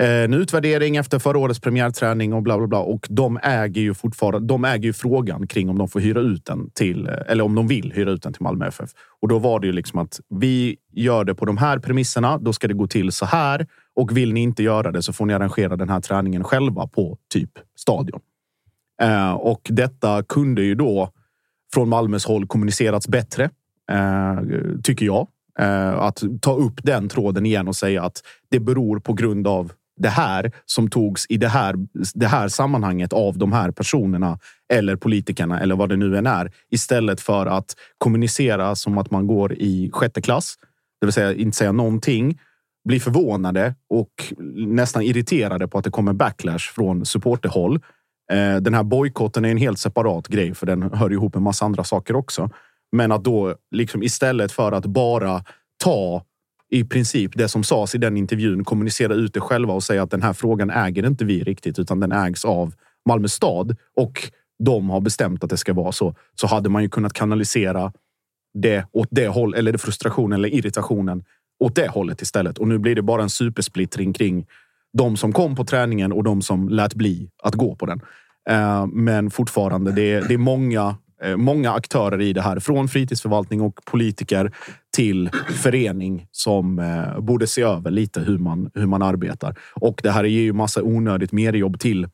eh, 0.00 0.08
en 0.08 0.34
utvärdering 0.34 0.96
efter 0.96 1.18
förra 1.18 1.38
årets 1.38 1.60
premiärträning 1.60 2.32
och 2.32 2.42
bla 2.42 2.58
bla 2.58 2.66
bla. 2.66 2.78
Och 2.78 3.06
de 3.10 3.38
äger 3.42 3.82
ju 3.82 3.94
fortfarande. 3.94 4.48
De 4.48 4.64
äger 4.64 4.84
ju 4.84 4.92
frågan 4.92 5.46
kring 5.46 5.70
om 5.70 5.78
de 5.78 5.88
får 5.88 6.00
hyra 6.00 6.20
ut 6.20 6.44
den 6.44 6.70
till 6.70 7.06
eh, 7.06 7.14
eller 7.26 7.44
om 7.44 7.54
de 7.54 7.68
vill 7.68 7.92
hyra 7.92 8.10
ut 8.10 8.22
den 8.22 8.32
till 8.32 8.42
Malmö 8.42 8.66
FF. 8.66 8.90
Och 9.22 9.28
då 9.28 9.38
var 9.38 9.60
det 9.60 9.66
ju 9.66 9.72
liksom 9.72 9.98
att 9.98 10.20
vi 10.28 10.76
gör 10.92 11.24
det 11.24 11.34
på 11.34 11.44
de 11.44 11.56
här 11.56 11.78
premisserna. 11.78 12.38
Då 12.38 12.52
ska 12.52 12.68
det 12.68 12.74
gå 12.74 12.86
till 12.86 13.12
så 13.12 13.26
här 13.26 13.66
och 13.94 14.16
vill 14.16 14.32
ni 14.32 14.40
inte 14.40 14.62
göra 14.62 14.92
det 14.92 15.02
så 15.02 15.12
får 15.12 15.26
ni 15.26 15.34
arrangera 15.34 15.76
den 15.76 15.88
här 15.88 16.00
träningen 16.00 16.44
själva 16.44 16.86
på 16.86 17.18
typ 17.32 17.50
stadion. 17.76 18.20
Och 19.38 19.60
detta 19.70 20.22
kunde 20.22 20.62
ju 20.62 20.74
då 20.74 21.12
från 21.74 21.88
Malmös 21.88 22.24
håll 22.24 22.46
kommunicerats 22.46 23.08
bättre, 23.08 23.50
eh, 23.92 24.38
tycker 24.82 25.06
jag. 25.06 25.26
Eh, 25.58 25.98
att 25.98 26.22
ta 26.40 26.54
upp 26.54 26.80
den 26.82 27.08
tråden 27.08 27.46
igen 27.46 27.68
och 27.68 27.76
säga 27.76 28.02
att 28.02 28.22
det 28.50 28.60
beror 28.60 29.00
på 29.00 29.12
grund 29.12 29.46
av 29.46 29.72
det 29.96 30.08
här 30.08 30.52
som 30.66 30.90
togs 30.90 31.26
i 31.28 31.36
det 31.36 31.48
här, 31.48 31.74
det 32.14 32.26
här 32.26 32.48
sammanhanget 32.48 33.12
av 33.12 33.38
de 33.38 33.52
här 33.52 33.70
personerna 33.70 34.38
eller 34.72 34.96
politikerna 34.96 35.60
eller 35.60 35.76
vad 35.76 35.88
det 35.88 35.96
nu 35.96 36.16
än 36.16 36.26
är. 36.26 36.50
Istället 36.70 37.20
för 37.20 37.46
att 37.46 37.76
kommunicera 37.98 38.74
som 38.74 38.98
att 38.98 39.10
man 39.10 39.26
går 39.26 39.52
i 39.52 39.90
sjätte 39.92 40.22
klass, 40.22 40.54
det 41.00 41.06
vill 41.06 41.12
säga 41.12 41.34
inte 41.34 41.56
säga 41.56 41.72
någonting 41.72 42.38
blir 42.84 43.00
förvånade 43.00 43.74
och 43.88 44.32
nästan 44.54 45.02
irriterade 45.02 45.68
på 45.68 45.78
att 45.78 45.84
det 45.84 45.90
kommer 45.90 46.12
backlash 46.12 46.72
från 46.74 47.06
supporterhåll. 47.06 47.80
Eh, 48.32 48.56
den 48.56 48.74
här 48.74 48.82
bojkotten 48.82 49.44
är 49.44 49.50
en 49.50 49.56
helt 49.56 49.78
separat 49.78 50.28
grej, 50.28 50.54
för 50.54 50.66
den 50.66 50.82
hör 50.82 51.12
ihop 51.12 51.34
med 51.34 51.42
massa 51.42 51.64
andra 51.64 51.84
saker 51.84 52.16
också. 52.16 52.50
Men 52.92 53.12
att 53.12 53.24
då 53.24 53.54
liksom 53.70 54.02
istället 54.02 54.52
för 54.52 54.72
att 54.72 54.86
bara 54.86 55.44
ta 55.84 56.24
i 56.70 56.84
princip 56.84 57.30
det 57.34 57.48
som 57.48 57.64
sades 57.64 57.94
i 57.94 57.98
den 57.98 58.16
intervjun, 58.16 58.64
kommunicera 58.64 59.14
ut 59.14 59.34
det 59.34 59.40
själva 59.40 59.74
och 59.74 59.82
säga 59.82 60.02
att 60.02 60.10
den 60.10 60.22
här 60.22 60.32
frågan 60.32 60.70
äger 60.70 61.06
inte 61.06 61.24
vi 61.24 61.42
riktigt, 61.42 61.78
utan 61.78 62.00
den 62.00 62.12
ägs 62.12 62.44
av 62.44 62.74
Malmö 63.08 63.28
stad 63.28 63.76
och 63.96 64.30
de 64.64 64.90
har 64.90 65.00
bestämt 65.00 65.44
att 65.44 65.50
det 65.50 65.56
ska 65.56 65.72
vara 65.72 65.92
så. 65.92 66.14
Så 66.34 66.46
hade 66.46 66.68
man 66.68 66.82
ju 66.82 66.88
kunnat 66.88 67.12
kanalisera 67.12 67.92
det 68.54 68.86
åt 68.92 69.08
det 69.10 69.28
håll 69.28 69.54
eller 69.54 69.78
frustrationen 69.78 70.32
eller 70.38 70.54
irritationen 70.54 71.24
åt 71.60 71.74
det 71.74 71.88
hållet 71.88 72.22
istället. 72.22 72.58
Och 72.58 72.68
nu 72.68 72.78
blir 72.78 72.94
det 72.94 73.02
bara 73.02 73.22
en 73.22 73.30
supersplittring 73.30 74.12
kring 74.12 74.46
de 74.92 75.16
som 75.16 75.32
kom 75.32 75.56
på 75.56 75.64
träningen 75.64 76.12
och 76.12 76.24
de 76.24 76.42
som 76.42 76.68
lät 76.68 76.94
bli 76.94 77.30
att 77.42 77.54
gå 77.54 77.74
på 77.74 77.86
den. 77.86 78.00
Eh, 78.50 78.86
men 78.86 79.30
fortfarande, 79.30 79.92
det 79.92 80.12
är, 80.12 80.28
det 80.28 80.34
är 80.34 80.38
många, 80.38 80.96
eh, 81.22 81.36
många 81.36 81.72
aktörer 81.72 82.20
i 82.20 82.32
det 82.32 82.42
här. 82.42 82.60
Från 82.60 82.88
fritidsförvaltning 82.88 83.60
och 83.60 83.80
politiker 83.84 84.52
till 84.96 85.30
förening 85.62 86.26
som 86.30 86.78
eh, 86.78 87.20
borde 87.20 87.46
se 87.46 87.62
över 87.62 87.90
lite 87.90 88.20
hur 88.20 88.38
man, 88.38 88.70
hur 88.74 88.86
man 88.86 89.02
arbetar. 89.02 89.58
Och 89.74 90.00
det 90.02 90.10
här 90.10 90.24
ger 90.24 90.42
ju 90.42 90.52
massa 90.52 90.82
onödigt 90.82 91.32
merjobb 91.32 91.80
till 91.80 92.08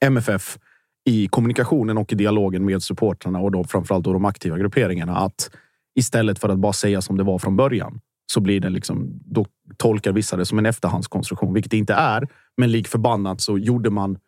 MFF 0.00 0.58
i 1.04 1.28
kommunikationen 1.28 1.98
och 1.98 2.12
i 2.12 2.16
dialogen 2.16 2.64
med 2.64 2.82
supportrarna 2.82 3.40
och 3.40 3.52
då 3.52 3.64
framförallt 3.64 4.04
då 4.04 4.12
de 4.12 4.24
aktiva 4.24 4.58
grupperingarna. 4.58 5.16
Att 5.16 5.50
istället 5.94 6.38
för 6.38 6.48
att 6.48 6.58
bara 6.58 6.72
säga 6.72 7.00
som 7.00 7.16
det 7.16 7.22
var 7.22 7.38
från 7.38 7.56
början 7.56 8.00
så 8.32 8.40
blir 8.40 8.60
det 8.60 8.70
liksom, 8.70 9.20
då 9.24 9.46
tolkar 9.76 10.12
vissa 10.12 10.36
det 10.36 10.46
som 10.46 10.58
en 10.58 10.66
efterhandskonstruktion, 10.66 11.54
vilket 11.54 11.70
det 11.70 11.76
inte 11.76 11.94
är. 11.94 12.28
Men 12.56 12.72
lik 12.72 12.88
förbannat 12.88 13.40
så 13.40 13.58
gjorde 13.58 13.90
man 13.90 14.18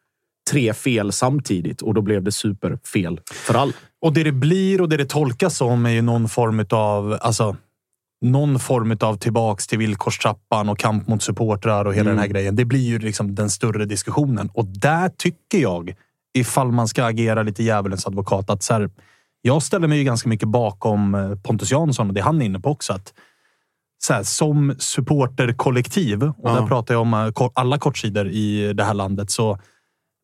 tre 0.50 0.75
fel 0.75 1.12
samtidigt 1.12 1.82
och 1.82 1.94
då 1.94 2.02
blev 2.02 2.22
det 2.22 2.32
superfel 2.32 3.20
för 3.34 3.54
alla. 3.54 3.72
Och 4.02 4.12
det 4.12 4.22
det 4.25 4.32
blir 4.32 4.80
och 4.80 4.88
det 4.88 4.96
det 4.96 5.04
tolkas 5.08 5.56
som 5.56 5.87
är 5.87 5.90
ju 5.90 6.02
någon 6.02 6.28
form 6.28 6.66
av 6.70 7.18
alltså, 7.20 7.56
någon 8.25 8.58
form 8.58 8.96
av 9.00 9.16
tillbaks 9.16 9.66
till 9.66 9.78
villkorstrappan 9.78 10.68
och 10.68 10.78
kamp 10.78 11.08
mot 11.08 11.22
supportrar 11.22 11.84
och 11.84 11.94
hela 11.94 12.11
Mm. 12.11 12.16
den 12.16 12.18
här 12.22 12.28
grejen. 12.28 12.56
Det 12.56 12.64
blir 12.64 12.80
ju 12.88 12.99
liksom 12.99 13.34
den 13.34 13.50
större 13.50 13.84
diskussionen 13.84 14.50
och 14.54 14.64
där 14.66 15.08
tycker 15.08 15.58
jag, 15.58 15.94
ifall 16.38 16.72
man 16.72 16.88
ska 16.88 17.04
agera 17.04 17.42
lite 17.42 17.62
djävulens 17.62 18.06
advokat, 18.06 18.50
att 18.50 18.62
så 18.62 18.75
här, 18.75 18.90
jag 19.42 19.62
ställer 19.62 19.88
mig 19.88 19.99
ju 19.99 20.04
ganska 20.04 20.28
mycket 20.28 20.49
bakom 20.49 21.14
eh, 21.14 21.34
Pontus 21.34 21.70
Jansson 21.70 22.08
och 22.08 22.14
det 22.14 22.20
han 22.20 22.42
är 22.42 22.46
inne 22.46 22.61
på 22.61 22.70
också. 22.70 22.92
Att 22.92 23.12
så 24.04 24.12
här, 24.12 24.22
som 24.22 24.75
supporterkollektiv, 24.78 26.22
och 26.22 26.34
Ja. 26.42 26.54
där 26.61 26.66
pratar 26.66 26.94
jag 26.94 27.00
om 27.00 27.14
eh, 27.14 27.49
alla 27.54 27.78
kortsidor 27.78 28.28
i 28.28 28.72
det 28.72 28.84
här 28.84 28.94
landet, 28.94 29.30
så 29.30 29.58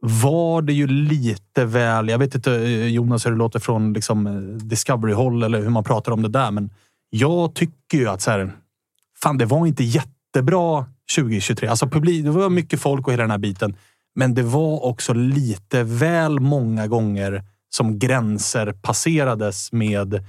var 0.00 0.62
det 0.62 0.72
ju 0.72 0.86
lite 0.86 1.64
väl... 1.64 2.08
Jag 2.08 2.18
vet 2.18 2.34
inte 2.34 2.52
eh, 2.52 2.86
Jonas 2.86 3.26
hur 3.26 3.30
det 3.30 3.36
låter 3.36 3.58
från 3.58 3.92
liksom, 3.92 4.26
eh, 4.26 4.32
Discovery-håll 4.66 5.42
eller 5.42 5.62
hur 5.62 5.70
man 5.70 5.84
pratar 5.84 6.12
om 6.12 6.22
det 6.22 6.28
där, 6.28 6.50
men 6.50 6.70
jag 7.10 7.54
tycker 7.54 7.98
ju 7.98 8.08
att 8.08 8.22
så 8.22 8.30
här, 8.30 8.52
fan, 9.22 9.38
det 9.38 9.44
var 9.44 9.66
inte 9.66 9.84
jättebra 9.84 10.86
2023. 11.16 11.68
Alltså 11.68 11.86
publik, 11.86 12.24
det 12.24 12.30
var 12.30 12.50
mycket 12.50 12.80
folk 12.80 13.06
och 13.06 13.12
hela 13.12 13.22
den 13.22 13.30
här 13.30 13.38
biten, 13.38 13.76
men 14.14 14.34
det 14.34 14.42
var 14.42 14.84
också 14.84 15.12
lite 15.12 15.82
väl 15.82 16.40
många 16.40 16.86
gånger 16.86 17.44
som 17.70 17.98
gränser 17.98 18.72
passerades 18.72 19.72
med 19.72 20.24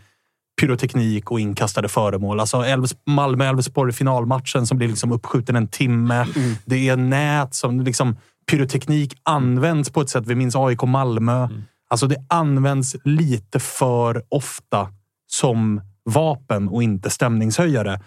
pyroteknik 0.62 1.32
och 1.32 1.40
inkastade 1.40 1.88
föremål. 1.88 2.40
Alltså 2.40 2.58
Elfs- 2.58 2.96
Malmö-Elfsborg 3.06 3.94
finalmatchen 3.94 4.68
som 4.68 4.78
blir 4.78 4.88
liksom 4.88 5.12
uppskjuten 5.12 5.56
en 5.56 5.68
timme. 5.68 6.28
Det 6.66 6.90
är 6.90 6.96
nät 6.96 7.56
som 7.56 7.82
liksom 7.82 8.16
pyroteknik 8.50 9.14
används 9.24 9.90
på 9.90 10.02
ett 10.02 10.10
sätt. 10.10 10.28
Vi 10.28 10.36
minns 10.36 10.56
AIK 10.56 10.84
Malmö. 10.84 11.48
Alltså 11.90 12.08
det 12.08 12.26
används 12.28 12.96
lite 13.04 13.60
för 13.60 14.24
ofta 14.30 14.88
som 15.28 15.82
vapen 16.04 16.68
och 16.68 16.84
inte 16.84 17.10
stämningshöjare. 17.10 18.00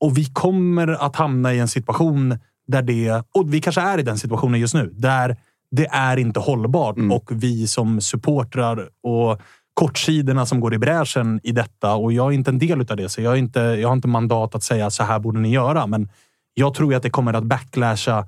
Och 0.00 0.18
vi 0.18 0.24
kommer 0.24 0.88
att 0.88 1.16
hamna 1.16 1.54
i 1.54 1.58
en 1.58 1.68
situation 1.68 2.38
där 2.66 2.82
det, 2.82 3.22
och 3.34 3.54
vi 3.54 3.60
kanske 3.60 3.80
är 3.80 3.98
i 3.98 4.02
den 4.02 4.18
situationen 4.18 4.60
just 4.60 4.74
nu, 4.74 4.92
där 4.96 5.36
det 5.70 5.86
är 5.86 6.16
inte 6.16 6.40
hållbart 6.40 6.96
och 7.12 7.30
vi 7.30 7.66
som 7.66 8.00
supportrar 8.00 8.88
och 9.02 9.40
kortsidorna 9.74 10.46
som 10.46 10.60
går 10.60 10.74
i 10.74 10.78
bräschen 10.78 11.40
i 11.42 11.52
detta 11.52 11.94
och 11.94 12.12
jag 12.12 12.26
är 12.26 12.34
inte 12.34 12.50
en 12.50 12.58
del 12.58 12.80
av 12.80 12.96
det, 12.96 13.08
så 13.08 13.22
jag, 13.22 13.32
är 13.32 13.36
inte, 13.36 13.60
jag 13.60 13.88
har 13.88 13.96
inte 13.96 14.08
mandat 14.08 14.54
att 14.54 14.62
säga 14.62 14.90
så 14.90 15.02
här 15.02 15.18
borde 15.18 15.40
ni 15.40 15.50
göra. 15.50 15.86
Men 15.86 16.08
jag 16.54 16.74
tror 16.74 16.94
att 16.94 17.02
det 17.02 17.10
kommer 17.10 17.32
att 17.32 17.44
backlasha 17.44 18.26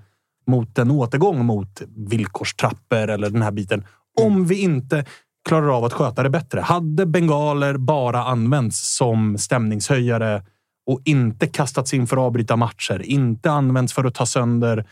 mot 0.49 0.79
en 0.79 0.91
återgång 0.91 1.45
mot 1.45 1.83
villkorstrappor 1.97 3.09
eller 3.09 3.31
den 3.31 3.43
här 3.43 3.51
biten. 3.51 3.85
Om 4.21 4.47
vi 4.47 4.63
inte 4.63 5.05
klarar 5.49 5.77
av 5.77 5.85
att 5.85 5.93
sköta 5.93 6.23
det 6.23 6.31
bättre. 6.31 6.61
Hade 6.61 7.07
bengaler 7.07 7.77
bara 7.77 8.25
använts 8.25 8.97
som 8.97 9.39
stämningshöjare 9.39 10.43
och 10.87 11.01
inte 11.05 11.47
kastats 11.47 11.95
in 11.95 12.07
för 12.07 12.17
att 12.17 12.23
avbryta 12.23 12.57
matcher, 12.57 13.03
inte 13.05 13.51
använts 13.51 13.93
för 13.93 14.05
att 14.05 14.15
ta 14.15 14.27
sönder 14.27 14.87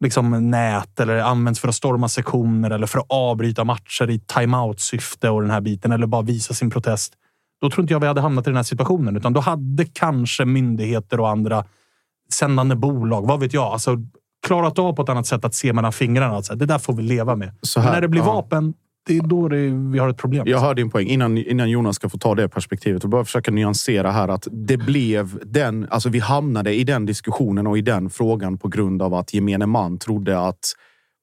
liksom, 0.00 0.50
nät 0.50 1.00
eller 1.00 1.18
används 1.18 1.60
för 1.60 1.68
att 1.68 1.74
storma 1.74 2.08
sektioner 2.08 2.70
eller 2.70 2.86
för 2.86 2.98
att 2.98 3.06
avbryta 3.08 3.64
matcher 3.64 4.10
i 4.10 4.18
timeout-syfte 4.18 5.30
och 5.30 5.42
den 5.42 5.50
här 5.50 5.60
biten 5.60 5.92
eller 5.92 6.06
bara 6.06 6.22
visa 6.22 6.54
sin 6.54 6.70
protest. 6.70 7.12
Då 7.60 7.70
tror 7.70 7.82
inte 7.82 7.94
jag 7.94 8.00
vi 8.00 8.06
hade 8.06 8.20
hamnat 8.20 8.46
i 8.46 8.50
den 8.50 8.56
här 8.56 8.62
situationen, 8.62 9.16
utan 9.16 9.32
då 9.32 9.40
hade 9.40 9.84
kanske 9.84 10.44
myndigheter 10.44 11.20
och 11.20 11.28
andra 11.28 11.64
sändande 12.32 12.74
bolag, 12.74 13.26
vad 13.26 13.40
vet 13.40 13.52
jag, 13.52 13.64
alltså 13.64 13.96
klarat 14.46 14.78
av 14.78 14.92
på 14.92 15.02
ett 15.02 15.08
annat 15.08 15.26
sätt 15.26 15.44
att 15.44 15.54
se 15.54 15.72
mellan 15.72 15.92
fingrarna. 15.92 16.34
Alltså, 16.34 16.54
det 16.54 16.66
där 16.66 16.78
får 16.78 16.92
vi 16.92 17.02
leva 17.02 17.36
med. 17.36 17.54
Så 17.62 17.80
Men 17.80 17.86
här, 17.86 17.94
när 17.94 18.00
det 18.00 18.08
blir 18.08 18.20
ja. 18.20 18.26
vapen, 18.26 18.74
det 19.06 19.16
är 19.16 19.22
då 19.22 19.48
det, 19.48 19.56
vi 19.92 19.98
har 19.98 20.08
ett 20.08 20.16
problem. 20.16 20.44
Jag 20.46 20.58
hör 20.58 20.74
din 20.74 20.90
poäng. 20.90 21.06
Innan, 21.06 21.38
innan 21.38 21.70
Jonas 21.70 21.96
ska 21.96 22.08
få 22.08 22.18
ta 22.18 22.34
det 22.34 22.48
perspektivet 22.48 23.04
och 23.04 23.10
bara 23.10 23.24
försöka 23.24 23.50
nyansera 23.50 24.10
här 24.10 24.28
att 24.28 24.48
det 24.50 24.76
blev 24.76 25.40
den, 25.44 25.86
alltså 25.90 26.08
vi 26.08 26.18
hamnade 26.18 26.74
i 26.74 26.84
den 26.84 27.06
diskussionen 27.06 27.66
och 27.66 27.78
i 27.78 27.80
den 27.80 28.10
frågan 28.10 28.58
på 28.58 28.68
grund 28.68 29.02
av 29.02 29.14
att 29.14 29.34
gemene 29.34 29.66
man 29.66 29.98
trodde 29.98 30.40
att 30.40 30.72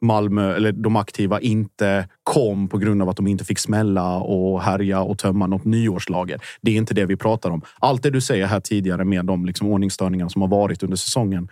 Malmö, 0.04 0.56
eller 0.56 0.72
de 0.72 0.96
aktiva, 0.96 1.40
inte 1.40 2.08
kom 2.24 2.68
på 2.68 2.78
grund 2.78 3.02
av 3.02 3.10
att 3.10 3.18
de 3.18 3.28
inte 3.28 3.46
fick 3.46 3.60
smälla 3.60 4.18
och 4.18 4.62
härja 4.62 5.02
och 5.02 5.18
tömma 5.18 5.48
något 5.48 5.66
nyårslager. 5.66 6.42
Det 6.62 6.72
är 6.72 6.76
inte 6.76 6.94
det 6.94 7.06
vi 7.06 7.18
pratar 7.18 7.50
om. 7.50 7.62
Allt 7.80 8.04
det 8.04 8.10
du 8.10 8.22
säger 8.22 8.46
här 8.46 8.60
tidigare 8.60 9.06
med 9.06 9.26
de 9.26 9.46
liksom 9.46 9.68
ordningsstörningar 9.68 10.28
som 10.28 10.42
har 10.42 10.50
varit 10.50 10.84
under 10.84 10.98
säsongen. 10.98 11.50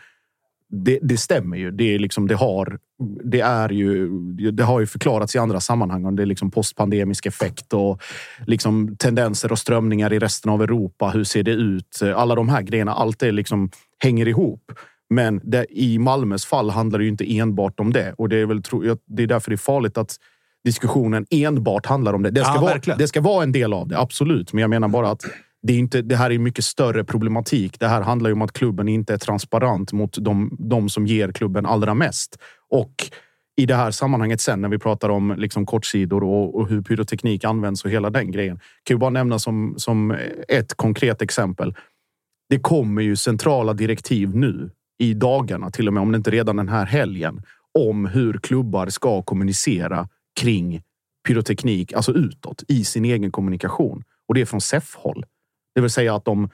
Det, 0.71 0.99
det 1.01 1.17
stämmer 1.17 1.57
ju. 1.57 1.71
Det, 1.71 1.95
är 1.95 1.99
liksom, 1.99 2.27
det, 2.27 2.35
har, 2.35 2.79
det, 3.23 3.39
är 3.39 3.69
ju, 3.69 4.09
det 4.51 4.63
har 4.63 4.79
ju 4.79 4.85
förklarats 4.85 5.35
i 5.35 5.37
andra 5.37 5.59
sammanhang 5.59 6.05
om 6.05 6.15
det 6.15 6.23
är 6.23 6.25
liksom 6.25 6.51
postpandemisk 6.51 7.25
effekt 7.25 7.73
och 7.73 8.01
liksom 8.47 8.95
tendenser 8.97 9.51
och 9.51 9.59
strömningar 9.59 10.13
i 10.13 10.19
resten 10.19 10.51
av 10.51 10.61
Europa. 10.61 11.09
Hur 11.09 11.23
ser 11.23 11.43
det 11.43 11.51
ut? 11.51 11.99
Alla 12.15 12.35
de 12.35 12.49
här 12.49 12.61
grejerna, 12.61 12.93
allt 12.93 13.19
det 13.19 13.31
liksom 13.31 13.69
hänger 14.03 14.27
ihop. 14.27 14.71
Men 15.09 15.41
det, 15.43 15.65
i 15.69 15.99
Malmös 15.99 16.45
fall 16.45 16.69
handlar 16.69 16.99
det 16.99 17.05
ju 17.05 17.11
inte 17.11 17.37
enbart 17.37 17.79
om 17.79 17.93
det. 17.93 18.13
Och 18.17 18.29
det 18.29 18.37
är, 18.37 18.45
väl, 18.45 18.61
det 19.07 19.23
är 19.23 19.27
därför 19.27 19.51
det 19.51 19.55
är 19.55 19.57
farligt 19.57 19.97
att 19.97 20.15
diskussionen 20.63 21.25
enbart 21.29 21.85
handlar 21.85 22.13
om 22.13 22.23
det. 22.23 22.31
Det 22.31 22.43
ska, 22.43 22.55
Ja, 22.55 22.61
vara, 22.61 22.95
det 22.97 23.07
ska 23.07 23.21
vara 23.21 23.43
en 23.43 23.51
del 23.51 23.73
av 23.73 23.87
det, 23.87 23.99
absolut. 23.99 24.53
Men 24.53 24.61
jag 24.61 24.69
menar 24.69 24.87
bara 24.87 25.09
att 25.09 25.23
det, 25.61 25.73
är 25.73 25.77
inte, 25.77 26.01
det 26.01 26.15
här 26.15 26.31
är 26.31 26.39
mycket 26.39 26.65
större 26.65 27.03
problematik. 27.03 27.79
Det 27.79 27.87
här 27.87 28.01
handlar 28.01 28.29
ju 28.29 28.33
om 28.33 28.41
att 28.41 28.53
klubben 28.53 28.87
inte 28.87 29.13
är 29.13 29.17
transparent 29.17 29.93
mot 29.93 30.17
de, 30.19 30.57
de 30.59 30.89
som 30.89 31.07
ger 31.07 31.31
klubben 31.31 31.65
allra 31.65 31.93
mest. 31.93 32.37
Och 32.69 32.93
i 33.57 33.65
det 33.65 33.75
här 33.75 33.91
sammanhanget 33.91 34.41
sen 34.41 34.61
när 34.61 34.69
vi 34.69 34.79
pratar 34.79 35.09
om 35.09 35.35
liksom 35.37 35.65
kortsidor 35.65 36.23
och, 36.23 36.55
och 36.55 36.69
hur 36.69 36.81
pyroteknik 36.81 37.43
används 37.43 37.85
och 37.85 37.91
hela 37.91 38.09
den 38.09 38.31
grejen. 38.31 38.57
Kan 38.57 38.93
jag 38.93 38.99
bara 38.99 39.09
nämna 39.09 39.39
som, 39.39 39.73
som 39.77 40.17
ett 40.47 40.73
konkret 40.73 41.21
exempel. 41.21 41.75
Det 42.49 42.59
kommer 42.59 43.01
ju 43.01 43.15
centrala 43.15 43.73
direktiv 43.73 44.35
nu 44.35 44.69
i 44.99 45.13
dagarna, 45.13 45.71
till 45.71 45.87
och 45.87 45.93
med 45.93 46.03
om 46.03 46.11
det 46.11 46.15
inte 46.15 46.31
redan 46.31 46.55
den 46.55 46.69
här 46.69 46.85
helgen, 46.85 47.41
om 47.79 48.05
hur 48.05 48.33
klubbar 48.33 48.87
ska 48.87 49.21
kommunicera 49.21 50.07
kring 50.39 50.81
pyroteknik, 51.27 51.93
alltså 51.93 52.11
utåt 52.11 52.63
i 52.67 52.83
sin 52.83 53.05
egen 53.05 53.31
kommunikation. 53.31 54.03
Och 54.27 54.33
det 54.33 54.41
är 54.41 54.45
från 54.45 54.61
SEF-håll. 54.61 55.25
Det 55.75 55.81
vill 55.81 55.89
säga 55.89 56.15
att 56.15 56.25
de 56.25 56.49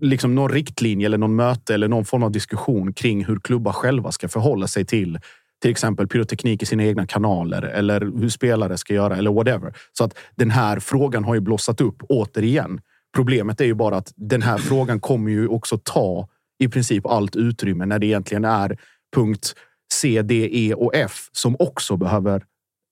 liksom 0.00 0.34
någon 0.34 0.50
riktlinje 0.52 1.06
eller 1.06 1.18
någon 1.18 1.36
möte 1.36 1.74
eller 1.74 1.88
någon 1.88 2.04
form 2.04 2.22
av 2.22 2.32
diskussion 2.32 2.92
kring 2.92 3.24
hur 3.24 3.38
klubbar 3.40 3.72
själva 3.72 4.12
ska 4.12 4.28
förhålla 4.28 4.66
sig 4.66 4.84
till 4.84 5.18
till 5.62 5.70
exempel 5.70 6.08
pyroteknik 6.08 6.62
i 6.62 6.66
sina 6.66 6.84
egna 6.84 7.06
kanaler 7.06 7.62
eller 7.62 8.00
hur 8.00 8.28
spelare 8.28 8.78
ska 8.78 8.94
göra 8.94 9.16
eller 9.16 9.32
whatever. 9.32 9.74
Så 9.92 10.04
att 10.04 10.18
den 10.34 10.50
här 10.50 10.80
frågan 10.80 11.24
har 11.24 11.34
ju 11.34 11.40
blossat 11.40 11.80
upp 11.80 12.02
återigen. 12.08 12.80
Problemet 13.16 13.60
är 13.60 13.64
ju 13.64 13.74
bara 13.74 13.96
att 13.96 14.12
den 14.16 14.42
här 14.42 14.58
frågan 14.58 15.00
kommer 15.00 15.30
ju 15.30 15.48
också 15.48 15.78
ta 15.78 16.28
i 16.58 16.68
princip 16.68 17.06
allt 17.06 17.36
utrymme 17.36 17.86
när 17.86 17.98
det 17.98 18.06
egentligen 18.06 18.44
är 18.44 18.78
punkt 19.16 19.54
C, 19.92 20.22
D, 20.22 20.48
E 20.52 20.74
och 20.74 20.94
F 20.94 21.28
som 21.32 21.56
också 21.58 21.96
behöver 21.96 22.44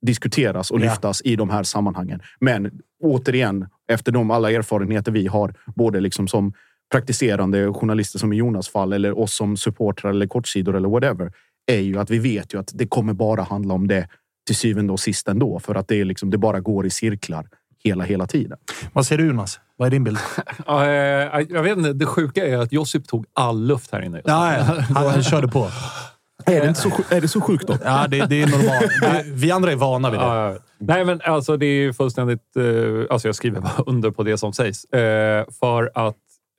diskuteras 0.07 0.71
och 0.71 0.81
Ja. 0.81 0.85
lyftas 0.85 1.23
i 1.25 1.37
de 1.37 1.51
här 1.51 1.63
sammanhangen. 1.63 2.23
Men 2.41 2.71
återigen, 3.03 3.67
efter 3.93 4.13
de 4.13 4.31
alla 4.31 4.51
erfarenheter 4.51 5.13
vi 5.13 5.27
har, 5.27 5.55
både 5.77 6.01
liksom 6.01 6.29
som 6.29 6.53
praktiserande 6.93 7.73
journalister 7.73 8.19
som 8.19 8.33
i 8.33 8.37
Jonas 8.37 8.69
fall 8.69 8.93
eller 8.93 9.19
oss 9.19 9.35
som 9.37 9.57
supportrar 9.57 10.11
eller 10.11 10.27
kortsidor 10.27 10.77
eller 10.77 10.89
whatever 10.89 11.33
är 11.67 11.81
ju 11.81 11.99
att 11.99 12.11
vi 12.11 12.19
vet 12.19 12.55
ju 12.55 12.59
att 12.59 12.71
det 12.75 12.87
kommer 12.87 13.13
bara 13.13 13.43
handla 13.43 13.75
om 13.75 13.89
det 13.89 14.09
till 14.47 14.57
syvende 14.57 14.93
och 14.93 15.01
sist 15.01 15.29
ändå 15.29 15.61
för 15.61 15.75
att 15.75 15.89
det 15.89 16.01
är 16.01 16.05
liksom 16.05 16.31
det 16.31 16.39
bara 16.39 16.61
går 16.61 16.87
i 16.87 16.91
cirklar 16.91 17.47
hela, 17.85 18.05
hela 18.05 18.27
tiden. 18.27 18.59
Vad 18.93 19.07
säger 19.07 19.23
du 19.23 19.29
Jonas? 19.29 19.61
Vad 19.77 19.87
är 19.87 19.91
din 19.91 20.05
bild? 20.05 20.19
Ja, 20.67 20.87
eh, 20.87 21.47
jag 21.51 21.63
vet 21.63 21.79
inte, 21.79 21.93
det 21.93 22.07
sjuka 22.07 22.47
är 22.47 22.59
att 22.59 22.73
Josip 22.73 23.09
tog 23.09 23.27
all 23.33 23.67
luft 23.67 23.93
här 23.93 24.03
inne. 24.03 24.17
just 24.17 24.27
nu. 24.27 24.33
Ja, 24.33 24.55
ja. 24.55 24.63
Han, 24.63 25.11
han 25.11 25.23
körde 25.23 25.49
på. 25.49 25.69
Är 26.47 26.61
det, 26.61 26.69
inte 26.69 26.81
så, 26.81 26.91
är 27.11 27.21
det 27.21 27.29
så 27.29 27.41
sjukt 27.41 27.67
då? 27.67 27.77
Ja, 27.85 28.07
det, 28.09 28.27
det 28.27 28.43
är 28.43 28.47
normalt. 28.47 29.27
Vi 29.33 29.51
andra 29.51 29.73
är 29.73 29.77
vana 29.77 30.11
vid 30.11 30.21
det. 30.21 30.25
Ja, 30.25 30.53
ja. 30.53 30.59
Nej, 30.79 31.05
men 31.05 31.21
alltså 31.25 31.57
det 31.57 31.67
är 31.67 31.75
ju 31.83 31.93
fullständigt... 31.93 32.57
Eh, 32.57 32.65
alltså 33.11 33.29
jag 33.29 33.35
skriver 33.35 33.61
bara 33.61 33.83
under 33.87 34.11
på 34.11 34.23
det 34.23 34.39
som 34.39 34.53
sägs. 34.53 34.85
Eh, 34.85 35.45
för 35.61 35.91
att 35.95 36.17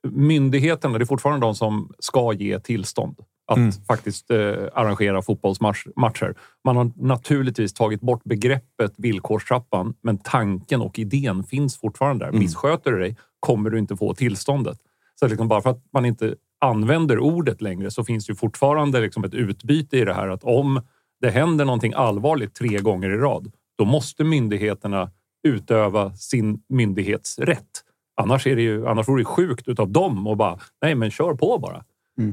myndigheterna, 0.08 0.98
det 0.98 1.04
är 1.04 1.06
fortfarande 1.06 1.46
de 1.46 1.54
som 1.54 1.92
ska 1.98 2.32
ge 2.32 2.60
tillstånd 2.60 3.16
att 3.46 3.56
Mm. 3.56 3.72
faktiskt 3.72 4.30
eh, 4.30 4.36
arrangera 4.74 5.22
fotbollsmatcher. 5.22 6.34
Man 6.64 6.76
har 6.76 6.90
naturligtvis 6.96 7.72
tagit 7.74 8.00
bort 8.00 8.24
begreppet 8.24 8.92
villkorstrappan, 8.96 9.94
men 10.02 10.18
tanken 10.18 10.80
och 10.80 10.98
idén 10.98 11.44
finns 11.44 11.80
fortfarande 11.80 12.24
där. 12.24 12.32
Missköter 12.32 12.90
du 12.92 12.98
dig 12.98 13.16
kommer 13.40 13.70
du 13.70 13.78
inte 13.78 13.96
få 13.96 14.14
tillståndet. 14.14 14.78
Så 15.20 15.26
liksom 15.26 15.48
bara 15.48 15.62
för 15.62 15.70
att 15.70 15.82
man 15.92 16.04
inte 16.04 16.34
använder 16.60 17.18
ordet 17.18 17.60
längre 17.60 17.90
så 17.90 18.04
finns 18.04 18.30
ju 18.30 18.34
fortfarande 18.34 19.00
liksom 19.00 19.24
ett 19.24 19.34
utbyte 19.34 19.96
i 19.98 20.04
det 20.04 20.14
här 20.14 20.28
att 20.28 20.44
om 20.44 20.80
det 21.20 21.30
händer 21.30 21.64
någonting 21.64 21.92
allvarligt 21.96 22.54
tre 22.54 22.78
gånger 22.78 23.10
i 23.10 23.16
rad, 23.16 23.52
då 23.78 23.84
måste 23.84 24.24
myndigheterna 24.24 25.10
utöva 25.48 26.14
sin 26.14 26.62
myndighetsrätt. 26.68 27.84
Annars, 28.16 28.46
är 28.46 28.56
det 28.56 28.62
ju, 28.62 28.86
annars 28.86 29.08
vore 29.08 29.20
det 29.20 29.24
sjukt 29.24 29.68
utav 29.68 29.90
dem 29.90 30.26
och 30.26 30.36
bara, 30.36 30.58
nej 30.82 30.94
men 30.94 31.10
kör 31.10 31.34
på 31.34 31.58
bara. 31.58 31.84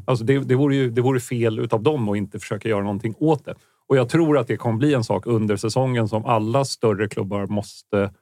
Alltså 0.05 0.25
det, 0.25 0.39
det, 0.39 0.55
vore 0.55 0.75
ju, 0.75 0.89
det 0.89 1.01
vore 1.01 1.19
fel 1.19 1.59
utav 1.59 1.83
dem 1.83 2.09
att 2.09 2.17
inte 2.17 2.39
försöka 2.39 2.69
göra 2.69 2.83
någonting 2.83 3.15
åt 3.17 3.45
det. 3.45 3.55
Och 3.87 3.97
jag 3.97 4.09
tror 4.09 4.37
att 4.37 4.47
det 4.47 4.57
kommer 4.57 4.77
bli 4.77 4.93
en 4.93 5.03
sak 5.03 5.27
under 5.27 5.55
säsongen 5.55 6.07
som 6.07 6.25
alla 6.25 6.65
större 6.65 7.07
klubbar 7.07 7.47
måste 7.47 8.13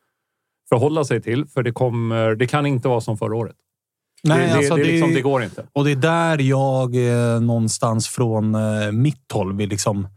förhålla 0.70 1.03
sig 1.03 1.22
till. 1.22 1.46
För 1.46 1.63
det, 1.63 1.72
kommer, 1.72 2.36
det 2.36 2.48
kan 2.48 2.65
inte 2.65 2.88
vara 2.88 3.01
som 3.01 3.18
förra 3.18 3.36
året. 3.36 3.56
Nej, 4.23 4.47
det, 4.47 4.53
alltså 4.53 4.75
det, 4.75 4.83
det- 4.83 4.91
liksom, 4.91 5.13
det 5.13 5.21
går 5.21 5.43
inte. 5.43 5.65
Och 5.73 5.85
det 5.85 5.91
är 5.91 5.95
där 5.95 6.41
jag 6.41 6.95
eh, 6.95 7.41
någonstans 7.41 8.07
från 8.07 8.55
eh, 8.55 8.91
mitt 8.91 9.31
håll 9.33 9.53
vill 9.57 9.69
liksom... 9.69 10.07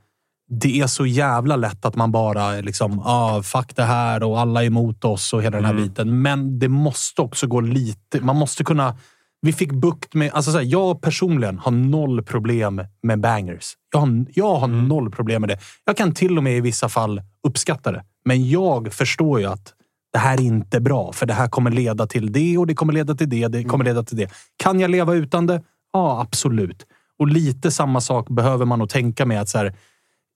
Det 0.60 0.80
är 0.80 0.86
så 0.86 1.06
jävla 1.06 1.56
lätt 1.56 1.84
att 1.84 1.96
man 1.96 2.12
bara 2.12 2.50
liksom, 2.60 2.98
ah, 2.98 3.42
fuck 3.42 3.76
det 3.76 3.82
här 3.82 4.22
och 4.22 4.40
alla 4.40 4.62
är 4.62 4.66
emot 4.66 5.04
oss 5.04 5.32
och 5.32 5.42
hela 5.42 5.56
den 5.56 5.64
här 5.64 5.72
Mm. 5.72 5.84
biten. 5.84 6.22
Men 6.22 6.58
det 6.58 6.68
måste 6.68 7.22
också 7.22 7.46
gå 7.46 7.60
lite... 7.60 8.20
Man 8.20 8.36
måste 8.36 8.64
kunna... 8.64 8.96
Vi 9.40 9.52
fick 9.52 9.72
bukt 9.72 10.14
med... 10.14 10.30
Alltså 10.32 10.52
så 10.52 10.58
här, 10.58 10.64
jag 10.64 11.02
personligen 11.02 11.58
har 11.58 11.70
noll 11.72 12.22
problem 12.22 12.84
med 13.02 13.20
bangers. 13.20 13.72
Jag 13.92 14.00
har, 14.00 14.24
jag 14.34 14.54
har 14.56 14.68
Mm. 14.68 14.88
noll 14.88 15.10
problem 15.10 15.40
med 15.40 15.48
det. 15.50 15.58
Jag 15.84 15.96
kan 15.96 16.14
till 16.14 16.36
och 16.38 16.44
med 16.44 16.56
i 16.56 16.60
vissa 16.60 16.88
fall 16.88 17.22
uppskatta 17.48 17.92
det. 17.92 18.04
Men 18.24 18.48
jag 18.48 18.92
förstår 18.92 19.40
ju 19.40 19.46
att 19.46 19.72
det 20.12 20.18
här 20.18 20.34
är 20.40 20.42
inte 20.44 20.80
bra, 20.80 21.12
för 21.12 21.26
det 21.26 21.34
här 21.34 21.48
kommer 21.48 21.70
leda 21.70 22.06
till 22.06 22.32
det 22.32 22.58
och 22.58 22.66
det 22.66 22.74
kommer 22.74 22.92
leda 22.92 23.14
till 23.14 23.28
det. 23.28 23.48
Det 23.48 23.64
kommer 23.64 23.84
leda 23.84 24.02
till 24.02 24.16
det. 24.16 24.30
Kan 24.56 24.80
jag 24.80 24.90
leva 24.90 25.14
utan 25.14 25.46
det? 25.46 25.62
Ja, 25.92 26.20
absolut. 26.20 26.86
Och 27.18 27.28
lite 27.28 27.70
samma 27.70 28.00
sak 28.00 28.28
behöver 28.28 28.64
man 28.64 28.78
nog 28.78 28.88
tänka 28.88 29.26
med 29.26 29.40
att 29.40 29.48
så 29.48 29.58
här, 29.58 29.74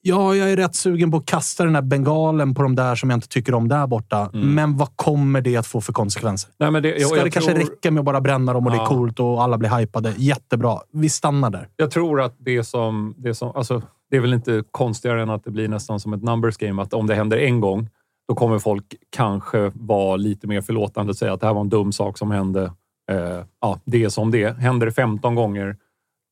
ja, 0.02 0.34
jag 0.34 0.50
är 0.52 0.56
rätt 0.56 0.74
sugen 0.74 1.10
på 1.10 1.16
att 1.16 1.26
kasta 1.26 1.64
den 1.64 1.74
här 1.74 1.82
bengalen 1.82 2.54
på 2.54 2.62
de 2.62 2.74
där 2.74 2.94
som 2.94 3.10
jag 3.10 3.16
inte 3.16 3.28
tycker 3.28 3.54
om 3.54 3.68
där 3.68 3.86
borta. 3.86 4.30
Men 4.32 4.76
vad 4.76 4.88
kommer 4.96 5.40
det 5.40 5.56
att 5.56 5.66
få 5.66 5.80
för 5.80 5.92
konsekvenser? 5.92 6.50
Nej, 6.58 6.70
men 6.70 6.82
det, 6.82 6.88
jag, 6.98 7.08
Ska 7.08 7.16
jag 7.16 7.26
det 7.26 7.30
kanske 7.30 7.50
tror- 7.52 7.60
räcka 7.60 7.90
med 7.90 7.98
att 8.00 8.04
bara 8.04 8.20
bränna 8.20 8.52
dem 8.52 8.64
och 8.66 8.70
det 8.72 8.76
är 8.76 8.80
Ja. 8.80 8.86
coolt 8.86 9.20
och 9.20 9.42
alla 9.42 9.58
blir 9.58 9.78
hypade? 9.78 10.14
Jättebra. 10.16 10.78
Vi 10.92 11.08
stannar 11.08 11.50
där. 11.50 11.68
Jag 11.76 11.90
tror 11.90 12.20
att 12.20 12.34
det 12.38 12.64
som, 12.64 13.14
det 13.18 13.34
som... 13.34 13.52
Alltså, 13.56 13.82
det 14.10 14.16
är 14.16 14.20
väl 14.20 14.34
inte 14.34 14.62
konstigare 14.70 15.22
än 15.22 15.30
att 15.30 15.44
det 15.44 15.50
blir 15.50 15.68
nästan 15.68 16.00
som 16.00 16.12
ett 16.12 16.22
numbers 16.22 16.56
game. 16.56 16.82
Att 16.82 16.94
om 16.94 17.06
det 17.06 17.14
händer 17.14 17.36
en 17.36 17.60
gång, 17.60 17.88
då 18.28 18.34
kommer 18.34 18.58
folk 18.58 18.94
kanske 19.10 19.72
vara 19.74 20.16
lite 20.16 20.46
mer 20.46 20.60
förlåtande 20.60 21.10
och 21.10 21.16
säga 21.16 21.32
att 21.32 21.40
det 21.40 21.46
här 21.46 21.54
var 21.54 21.60
en 21.60 21.68
dum 21.68 21.92
sak 21.92 22.18
som 22.18 22.30
hände. 22.30 22.72
Eh, 23.10 23.44
ja, 23.60 23.80
det 23.84 24.04
är 24.04 24.08
som 24.08 24.30
det 24.30 24.42
är. 24.42 24.54
Händer 24.54 24.86
det 24.86 24.92
15 24.92 25.34
gånger, 25.34 25.76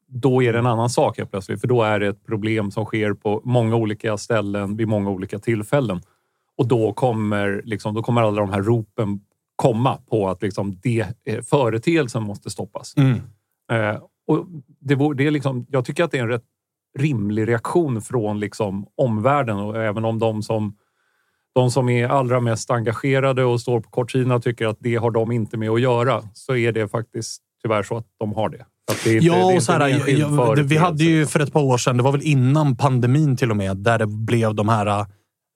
då 0.08 0.42
är 0.42 0.52
det 0.52 0.58
en 0.58 0.66
annan 0.66 0.90
sak 0.90 1.18
helt 1.18 1.30
plötsligt. 1.30 1.60
För 1.60 1.68
då 1.68 1.82
är 1.82 2.00
det 2.00 2.06
ett 2.06 2.24
problem 2.26 2.70
som 2.70 2.84
sker 2.84 3.12
på 3.12 3.40
många 3.44 3.76
olika 3.76 4.16
ställen 4.16 4.76
vid 4.76 4.88
många 4.88 5.10
olika 5.10 5.38
tillfällen. 5.38 6.00
Och 6.56 6.68
då 6.68 6.92
kommer, 6.92 7.62
liksom, 7.64 7.94
då 7.94 8.02
kommer 8.02 8.22
alla 8.22 8.40
de 8.40 8.50
här 8.50 8.62
ropen 8.62 9.20
komma 9.56 9.98
på 10.10 10.28
att 10.28 10.42
liksom, 10.42 10.78
det, 10.82 11.06
eh, 11.24 11.42
företeelsen 11.42 12.22
måste 12.22 12.50
stoppas. 12.50 12.94
Eh, 13.72 13.98
och 14.26 14.46
det, 14.80 14.94
vore- 14.94 15.16
det 15.16 15.26
är 15.26 15.30
liksom, 15.30 15.66
jag 15.68 15.84
tycker 15.84 16.04
att 16.04 16.10
det 16.10 16.18
är 16.18 16.22
en 16.22 16.28
rätt 16.28 16.44
rimlig 16.98 17.48
reaktion 17.48 18.00
från 18.02 18.40
liksom 18.40 18.86
omvärlden 18.96 19.56
och 19.56 19.76
även 19.82 20.04
om 20.04 20.18
de 20.18 20.42
som, 20.42 20.76
de 21.54 21.70
som 21.70 21.88
är 21.88 22.08
allra 22.08 22.40
mest 22.40 22.70
engagerade 22.70 23.44
och 23.44 23.60
står 23.60 23.80
på 23.80 23.90
kortsidan 23.90 24.40
tycker 24.40 24.66
att 24.66 24.76
det 24.80 24.96
har 24.96 25.10
de 25.10 25.32
inte 25.32 25.56
med 25.56 25.70
att 25.70 25.80
göra 25.80 26.22
så 26.34 26.56
är 26.56 26.72
det 26.72 26.88
faktiskt 26.88 27.42
tyvärr 27.62 27.82
så 27.82 27.96
att 27.96 28.06
de 28.20 28.32
har 28.32 28.48
det. 28.48 28.64
Ja, 29.20 29.54
och 29.56 29.62
så 29.62 29.72
här, 29.72 29.88
jag, 29.88 30.56
vi 30.64 30.76
hade 30.76 31.04
ju 31.04 31.26
för 31.26 31.40
ett 31.40 31.52
par 31.52 31.62
år 31.62 31.78
sedan, 31.78 31.96
det 31.96 32.02
var 32.02 32.12
väl 32.12 32.22
innan 32.22 32.76
pandemin 32.76 33.36
till 33.36 33.50
och 33.50 33.56
med, 33.56 33.76
där 33.76 33.98
det 33.98 34.06
blev 34.06 34.54
de 34.54 34.68
här 34.68 34.86
äh, 34.86 35.06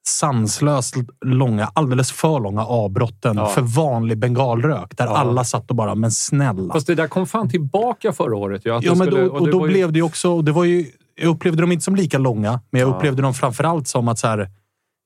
sanslöst 0.07 0.95
långa, 1.25 1.69
alldeles 1.73 2.11
för 2.11 2.39
långa 2.39 2.65
avbrotten 2.65 3.37
Ja. 3.37 3.45
för 3.47 3.61
vanlig 3.61 4.17
bengalrök. 4.17 4.97
Där 4.97 5.05
Ja. 5.05 5.17
alla 5.17 5.43
satt 5.43 5.69
och 5.69 5.75
bara, 5.75 5.95
men 5.95 6.11
snälla. 6.11 6.73
Fast 6.73 6.87
det 6.87 6.95
där 6.95 7.07
kom 7.07 7.27
fan 7.27 7.49
tillbaka 7.49 8.13
förra 8.13 8.35
året. 8.35 8.61
Ja, 8.65 8.79
det 8.79 8.87
men 8.87 8.97
skulle- 8.97 9.21
då, 9.21 9.31
och 9.33 9.45
det 9.45 9.51
då 9.51 9.59
var 9.59 9.67
ju- 9.67 9.73
blev 9.73 9.91
det 9.91 10.01
också... 10.01 10.31
och 10.31 10.43
Det 10.43 10.51
var 10.51 10.63
ju, 10.63 10.85
jag 11.15 11.29
upplevde 11.29 11.61
dem 11.61 11.71
inte 11.71 11.83
som 11.83 11.95
lika 11.95 12.17
långa, 12.17 12.61
men 12.71 12.81
jag 12.81 12.89
Ja. 12.89 12.95
upplevde 12.95 13.21
dem 13.21 13.33
framförallt 13.33 13.87
som 13.87 14.07
att 14.07 14.19
så 14.19 14.27
här, 14.27 14.49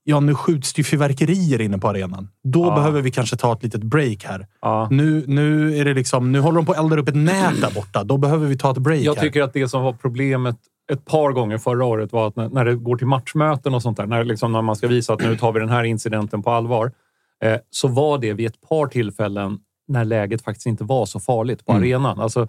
ja, 0.04 0.20
nu 0.20 0.36
skjuts 0.36 0.74
det 0.74 0.80
ju 0.80 0.84
fyrverkerier 0.84 1.62
inne 1.62 1.78
på 1.78 1.88
arenan. 1.89 2.30
Då 2.44 2.66
Ja. 2.66 2.76
behöver 2.76 3.02
vi 3.02 3.12
kanske 3.12 3.36
ta 3.38 3.54
ett 3.54 3.63
litet 3.63 3.84
break 3.84 4.24
här. 4.24 4.48
Ja. 4.62 4.88
Nu, 4.92 5.24
nu, 5.28 5.78
är 5.78 5.86
det 5.86 5.94
liksom, 5.94 6.32
nu 6.32 6.39
håller 6.39 6.56
de 6.56 6.66
på 6.66 6.72
att 6.72 6.78
elda 6.80 6.98
upp 6.98 7.08
ett 7.10 7.16
nät 7.16 7.62
där 7.62 7.72
borta. 7.76 8.04
Då 8.04 8.18
behöver 8.18 8.48
vi 8.48 8.58
ta 8.58 8.72
ett 8.72 8.78
break 8.78 9.00
Jag 9.02 9.16
här. 9.16 9.22
tycker 9.22 9.42
att 9.42 9.54
det 9.54 9.68
som 9.68 9.84
var 9.84 9.94
problemet 9.94 10.56
ett 10.92 11.06
par 11.06 11.32
gånger 11.32 11.58
förra 11.58 11.86
året 11.86 12.12
var 12.12 12.28
att 12.28 12.36
när, 12.36 12.50
när 12.50 12.66
det 12.66 12.76
går 12.76 12.98
till 12.98 13.08
matchmöten 13.08 13.74
och 13.76 13.82
sånt 13.82 13.98
där, 13.98 14.06
när, 14.06 14.24
liksom, 14.24 14.52
när 14.52 14.62
man 14.62 14.76
ska 14.76 14.88
visa 14.88 15.13
att 15.13 15.22
nu 15.22 15.38
tar 15.38 15.52
vi 15.52 15.60
den 15.60 15.70
här 15.70 15.84
incidenten 15.84 16.44
på 16.44 16.52
allvar, 16.52 16.92
eh, 17.44 17.58
så 17.70 17.88
var 17.88 18.18
det 18.18 18.34
vid 18.34 18.48
ett 18.48 18.62
par 18.70 18.88
tillfällen 18.88 19.58
när 19.88 20.06
läget 20.06 20.42
faktiskt 20.44 20.66
inte 20.68 20.84
var 20.84 21.06
så 21.06 21.20
farligt 21.20 21.66
på 21.66 21.72
Mm. 21.72 21.84
arenan. 21.84 22.20
Alltså, 22.20 22.48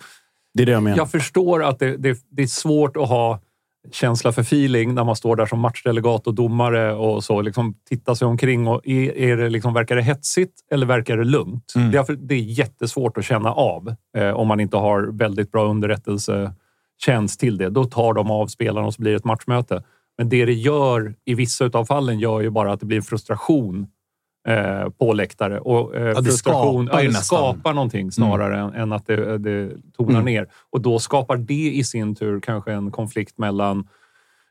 Det 0.55 0.63
är 0.63 0.67
det 0.67 0.73
jag 0.73 0.83
menar. 0.83 0.97
jag 0.97 1.11
förstår 1.11 1.65
att 1.65 1.79
det, 1.79 1.97
det, 1.97 2.19
det 2.31 2.43
är 2.43 2.47
svårt 2.47 2.97
att 2.97 3.09
ha 3.09 3.41
känsla 3.93 4.33
för 4.33 4.43
feeling 4.43 4.95
när 4.95 5.05
man 5.05 5.17
står 5.17 5.37
där 5.37 5.47
som 5.47 5.61
matchdelegat 5.61 6.27
och 6.27 6.35
domare 6.35 6.95
och 6.95 7.25
så. 7.25 7.43
Liksom 7.43 7.75
titta 7.89 8.15
sig 8.15 8.27
omkring. 8.27 8.67
Och 8.69 8.81
är, 8.85 9.17
är 9.17 9.37
det 9.37 9.49
liksom, 9.49 9.75
verkar 9.75 9.97
det 9.97 10.03
hetsigt 10.03 10.53
eller 10.71 10.87
verkar 10.87 11.17
det 11.17 11.25
lugnt? 11.25 11.73
Mm. 11.77 11.91
Det, 11.91 11.99
är, 11.99 12.13
det 12.13 12.35
är 12.35 12.39
jättesvårt 12.39 13.19
att 13.19 13.25
känna 13.25 13.53
av 13.53 13.95
eh, 14.17 14.31
om 14.31 14.49
man 14.49 14.61
inte 14.61 14.77
har 14.77 15.03
väldigt 15.03 15.53
bra 15.53 15.65
underrättelsetjänst 15.65 17.41
till 17.41 17.59
det. 17.59 17.71
Då 17.71 17.85
tar 17.85 18.15
de 18.15 18.31
av 18.31 18.47
spelarna 18.47 18.87
och 18.87 18.95
så 18.95 19.03
blir 19.03 19.11
det 19.11 19.17
ett 19.17 19.25
matchmöte. 19.25 19.83
Men 20.19 20.29
det 20.29 20.45
det 20.45 20.53
gör 20.53 21.15
i 21.25 21.35
vissa 21.35 21.71
av 21.73 21.85
fallen 21.85 22.19
gör 22.19 22.41
ju 22.41 22.51
bara 22.51 22.73
att 22.73 22.81
det 22.81 22.87
blir 22.87 23.01
frustration 23.01 23.87
eh, 24.49 24.89
på 24.91 25.13
läktare. 25.13 25.61
Och, 25.61 25.97
eh, 25.97 26.07
det 26.17 26.23
frustration 26.25 26.87
skapar 26.87 26.99
ja, 26.99 27.03
det 27.07 27.09
nästan. 27.13 27.23
skapar 27.39 27.73
någonting 27.73 28.13
snarare 28.13 28.59
än, 28.61 28.75
än 28.75 28.93
att 28.93 29.07
det, 29.07 29.39
det 29.39 29.71
tonar 29.97 30.13
Mm. 30.21 30.25
ner. 30.25 30.49
Och 30.71 30.81
då 30.81 30.99
skapar 30.99 31.37
det 31.37 31.55
i 31.75 31.85
sin 31.85 32.15
tur 32.15 32.41
kanske 32.41 32.73
en 32.73 32.91
konflikt 32.91 33.39
mellan 33.39 33.89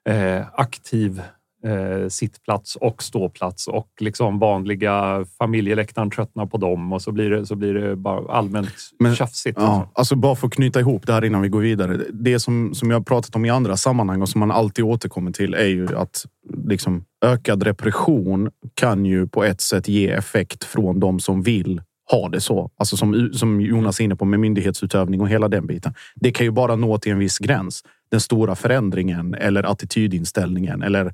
eh, 0.10 0.41
aktiv 0.53 1.21
eh, 1.65 2.08
sittplats 2.10 2.76
och 2.76 3.04
ståplats 3.04 3.67
och 3.67 3.88
liksom 3.99 4.39
vanliga 4.39 5.26
familjeläktaren 5.38 6.12
tröttnar 6.12 6.45
på 6.45 6.58
dem 6.58 6.93
och 6.93 7.02
så 7.02 7.12
blir 7.12 7.30
det, 7.30 7.45
så 7.45 7.56
blir 7.56 7.73
det 7.73 7.95
bara 7.95 8.34
allmänt 8.34 8.69
Men- 8.99 9.15
tjafsigt. 9.15 9.58
Ja, 9.62 9.91
alltså 9.93 10.15
bara 10.15 10.36
för 10.36 10.47
att 10.47 10.54
knyta 10.54 10.80
ihop 10.80 11.08
det 11.08 11.13
här 11.13 11.23
innan 11.23 11.41
vi 11.41 11.49
går 11.49 11.60
vidare. 11.62 11.99
Det 12.13 12.39
som, 12.39 12.73
som 12.73 12.89
jag 12.89 12.97
har 12.97 13.04
pratat 13.04 13.36
om 13.36 13.45
i 13.45 13.49
andra 13.49 13.78
sammanhang 13.78 14.21
och 14.21 14.30
som 14.30 14.39
man 14.39 14.52
alltid 14.52 14.86
återkommer 14.86 15.32
till 15.32 15.54
är 15.54 15.67
ju 15.67 15.97
att 15.97 16.26
liksom, 16.67 17.06
ökad 17.26 17.63
repression 17.63 18.49
kan 18.73 19.06
ju 19.06 19.28
på 19.28 19.43
ett 19.43 19.62
sätt 19.62 19.88
ge 19.88 20.10
effekt 20.10 20.63
från 20.63 20.99
de 20.99 21.19
som 21.19 21.41
vill 21.41 21.82
ha 22.12 22.30
det 22.30 22.41
så. 22.41 22.71
Alltså 22.78 22.97
som, 22.97 23.30
som 23.34 23.62
Jonas 23.62 23.99
är 23.99 24.04
inne 24.04 24.15
på 24.15 24.26
med 24.26 24.39
myndighetsutövning 24.39 25.21
och 25.21 25.30
hela 25.30 25.47
den 25.47 25.67
biten. 25.67 25.93
Det 26.15 26.32
kan 26.32 26.45
ju 26.45 26.52
bara 26.52 26.76
nå 26.76 26.97
till 26.97 27.12
en 27.12 27.19
viss 27.19 27.38
gräns. 27.38 27.84
Den 28.12 28.19
stora 28.19 28.56
förändringen 28.56 29.34
eller 29.34 29.63
attitydinställningen 29.63 30.82
eller 30.82 31.13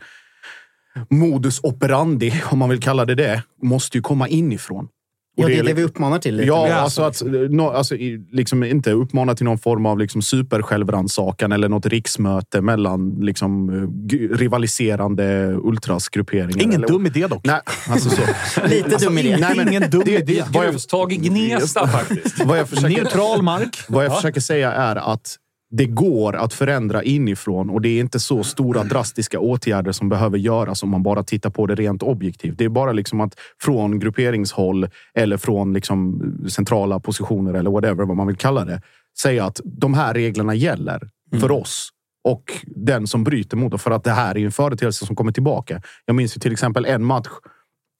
modus 1.10 1.60
operandi, 1.64 2.34
om 2.52 2.60
man 2.60 2.70
vill 2.70 2.80
kalla 2.80 3.06
det 3.06 3.16
det, 3.16 3.44
måste 3.64 3.98
ju 3.98 4.02
komma 4.02 4.28
inifrån. 4.28 4.88
Ja, 5.36 5.48
det 5.48 5.58
är 5.58 5.64
det 5.64 5.74
vi 5.74 5.84
uppmanar 5.84 6.20
till. 6.20 6.36
Lite. 6.36 6.48
Ja, 6.48 6.68
Ja, 6.68 6.76
alltså 6.76 7.02
att 7.02 7.22
no, 7.50 7.62
alltså, 7.62 7.96
liksom 8.32 8.64
inte 8.64 8.92
uppmana 8.92 9.36
till 9.36 9.46
någon 9.46 9.58
form 9.58 9.86
av 9.86 10.00
liksom 10.00 10.22
supersjälvrannsakan 10.22 11.52
eller 11.52 11.70
något 11.70 11.86
riksmöte 11.86 12.62
mellan 12.62 13.10
liksom, 13.22 13.70
eh, 13.70 14.38
rivaliserande 14.38 15.54
ultrasgrupperingar. 15.64 16.64
Ingen 16.64 16.76
eller, 16.76 16.88
dum 16.88 17.06
idé 17.06 17.28
dock. 17.28 17.46
Nej, 17.46 17.60
alltså 17.90 18.10
så. 18.10 18.22
Lite 18.68 18.98
dum 19.06 19.18
idé. 19.18 19.38
nej, 19.40 19.54
men 19.58 19.68
Ingen 19.68 19.90
dum 19.90 20.02
det- 20.06 20.12
idé. 20.20 20.44
vad 20.54 20.66
jag- 20.66 20.72
Grustag 20.74 21.14
i 21.14 21.16
Gnesta 21.18 21.88
faktiskt. 21.88 22.40
Vad 22.46 22.60
jag 22.60 22.70
försöker, 22.70 22.90
Neutral 23.04 23.42
mark. 23.42 23.78
vad 23.88 24.06
jag 24.06 24.16
försöker 24.16 24.42
säga 24.42 24.72
är 24.72 24.96
att 24.96 25.36
det 25.72 25.86
går 25.86 26.36
att 26.36 26.54
förändra 26.54 27.04
inifrån 27.04 27.70
och 27.70 27.82
det 27.82 27.90
är 27.90 28.00
inte 28.00 28.20
så 28.20 28.44
stora 28.44 28.84
drastiska 28.84 29.40
åtgärder 29.40 29.92
som 29.92 30.10
behöver 30.10 30.38
göras 30.38 30.84
om 30.84 30.90
man 30.90 31.04
bara 31.04 31.24
tittar 31.24 31.50
på 31.50 31.66
det 31.66 31.76
rent 31.76 32.04
objektivt. 32.04 32.58
Det 32.58 32.66
är 32.66 32.70
bara 32.70 32.92
liksom 32.92 33.22
att 33.22 33.36
från 33.62 34.00
grupperingshåll 34.00 34.88
eller 35.14 35.38
från 35.38 35.74
liksom 35.74 36.22
centrala 36.50 37.00
positioner 37.00 37.54
eller 37.54 37.72
whatever 37.72 38.06
vad 38.06 38.18
man 38.18 38.28
vill 38.28 38.36
kalla 38.36 38.66
det 38.66 38.82
säga 39.20 39.46
att 39.46 39.62
de 39.64 39.94
här 39.94 40.14
reglerna 40.14 40.56
gäller 40.56 41.10
för 41.40 41.52
oss 41.52 41.90
och 42.24 42.44
den 42.66 43.08
som 43.08 43.24
bryter 43.24 43.58
mot 43.58 43.72
dem. 43.72 43.80
För 43.80 43.92
att 43.92 44.04
det 44.04 44.12
här 44.12 44.38
är 44.38 44.46
en 44.46 44.52
företeelse 44.52 45.06
som 45.06 45.16
kommer 45.16 45.32
tillbaka. 45.32 45.82
Jag 46.06 46.16
minns 46.16 46.38
ju 46.38 46.40
till 46.40 46.52
exempel 46.52 46.86
en 46.86 47.04
match 47.04 47.30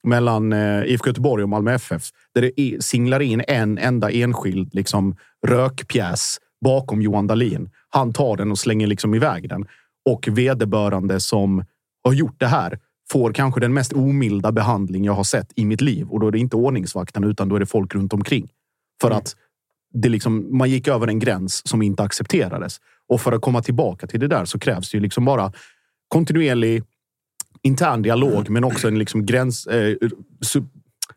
mellan 0.06 0.52
eh, 0.52 0.84
IFK 0.84 1.06
Göteborg 1.06 1.42
och 1.42 1.48
Malmö 1.48 1.74
FF 1.74 2.02
där 2.34 2.42
det 2.42 2.84
singlar 2.84 3.20
in 3.20 3.42
en 3.48 3.78
enda 3.78 4.10
enskild 4.10 4.74
liksom, 4.74 5.16
rökpjäs 5.46 6.38
bakom 6.64 7.02
Johan 7.02 7.26
Dahlin. 7.26 7.70
Han 7.88 8.12
tar 8.12 8.36
den 8.36 8.50
och 8.50 8.58
slänger 8.58 8.86
liksom 8.86 9.14
iväg 9.14 9.48
den. 9.48 9.66
Och 10.10 10.28
vederbörande 10.30 11.20
som 11.20 11.64
har 12.04 12.12
gjort 12.12 12.40
det 12.40 12.46
här 12.46 12.78
får 13.10 13.32
kanske 13.32 13.60
den 13.60 13.74
mest 13.74 13.92
omilda 13.92 14.52
behandling 14.52 15.04
jag 15.04 15.12
har 15.12 15.24
sett 15.24 15.52
i 15.56 15.64
mitt 15.64 15.80
liv. 15.80 16.08
Och 16.08 16.20
då 16.20 16.26
är 16.26 16.30
det 16.30 16.38
inte 16.38 16.56
ordningsvakten 16.56 17.24
utan 17.24 17.48
då 17.48 17.56
är 17.56 17.60
det 17.60 17.66
folk 17.66 17.94
runt 17.94 18.12
omkring. 18.12 18.48
För 19.00 19.10
att 19.10 19.36
det 19.92 20.08
liksom, 20.08 20.58
man 20.58 20.70
gick 20.70 20.88
över 20.88 21.06
en 21.06 21.18
gräns 21.18 21.68
som 21.68 21.82
inte 21.82 22.02
accepterades. 22.02 22.80
Och 23.08 23.20
för 23.20 23.32
att 23.32 23.42
komma 23.42 23.62
tillbaka 23.62 24.06
till 24.06 24.20
det 24.20 24.28
där 24.28 24.44
så 24.44 24.58
krävs 24.58 24.90
det 24.90 24.96
ju 24.96 25.02
liksom 25.02 25.24
bara 25.24 25.52
kontinuerlig 26.08 26.82
intern 27.62 28.02
dialog, 28.02 28.50
men 28.50 28.64
också 28.64 28.88
en 28.88 28.98
liksom 28.98 29.26
gräns, 29.26 29.66
eh, 29.66 29.96
sub, 30.40 30.68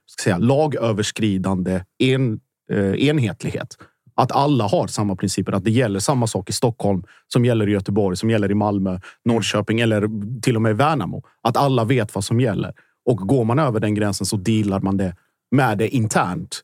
ska 0.06 0.24
säga, 0.24 0.38
lagöverskridande 0.38 1.84
en, 1.98 2.40
eh, 2.72 3.08
enhetlighet. 3.08 3.78
Att 4.16 4.32
alla 4.32 4.68
har 4.68 4.88
samma 4.88 5.16
principer, 5.16 5.52
att 5.52 5.64
det 5.64 5.72
gäller 5.72 6.00
samma 6.00 6.28
sak 6.28 6.50
i 6.50 6.54
Stockholm 6.54 7.04
som 7.34 7.46
gäller 7.46 7.70
i 7.70 7.72
Göteborg, 7.72 8.18
som 8.18 8.30
gäller 8.30 8.52
i 8.52 8.56
Malmö, 8.56 9.00
Norrköping 9.26 9.80
eller 9.80 10.10
till 10.42 10.56
och 10.56 10.62
med 10.62 10.78
Värnamo. 10.78 11.24
Att 11.42 11.58
alla 11.58 11.84
vet 11.84 12.16
vad 12.16 12.24
som 12.24 12.40
gäller. 12.40 12.74
Och 13.06 13.18
går 13.18 13.46
man 13.46 13.60
över 13.60 13.80
den 13.80 13.96
gränsen 13.96 14.26
så 14.26 14.38
dealar 14.38 14.80
man 14.80 14.98
det 14.98 15.16
med 15.52 15.78
det 15.78 15.96
internt 15.96 16.62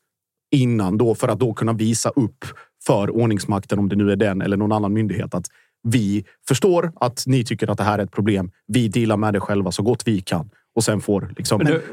innan 0.51 0.97
då 0.97 1.15
för 1.15 1.27
att 1.27 1.39
då 1.39 1.53
kunna 1.53 1.73
visa 1.73 2.09
upp 2.09 2.45
för 2.85 3.09
ordningsmakten, 3.09 3.79
om 3.79 3.89
det 3.89 3.95
nu 3.95 4.11
är 4.11 4.15
den 4.15 4.41
eller 4.41 4.57
någon 4.57 4.71
annan 4.71 4.93
myndighet, 4.93 5.33
att 5.33 5.45
vi 5.83 6.25
förstår 6.47 6.91
att 6.95 7.23
ni 7.27 7.43
tycker 7.43 7.71
att 7.71 7.77
det 7.77 7.83
här 7.83 7.99
är 7.99 8.03
ett 8.03 8.11
problem. 8.11 8.51
Vi 8.67 8.87
dealar 8.87 9.17
med 9.17 9.33
det 9.33 9.39
själva 9.39 9.71
så 9.71 9.83
gott 9.83 10.03
vi 10.05 10.21
kan 10.21 10.49
och 10.75 10.83
sen 10.83 11.01
får 11.01 11.33
liksom 11.37 11.61
nu- 11.69 11.83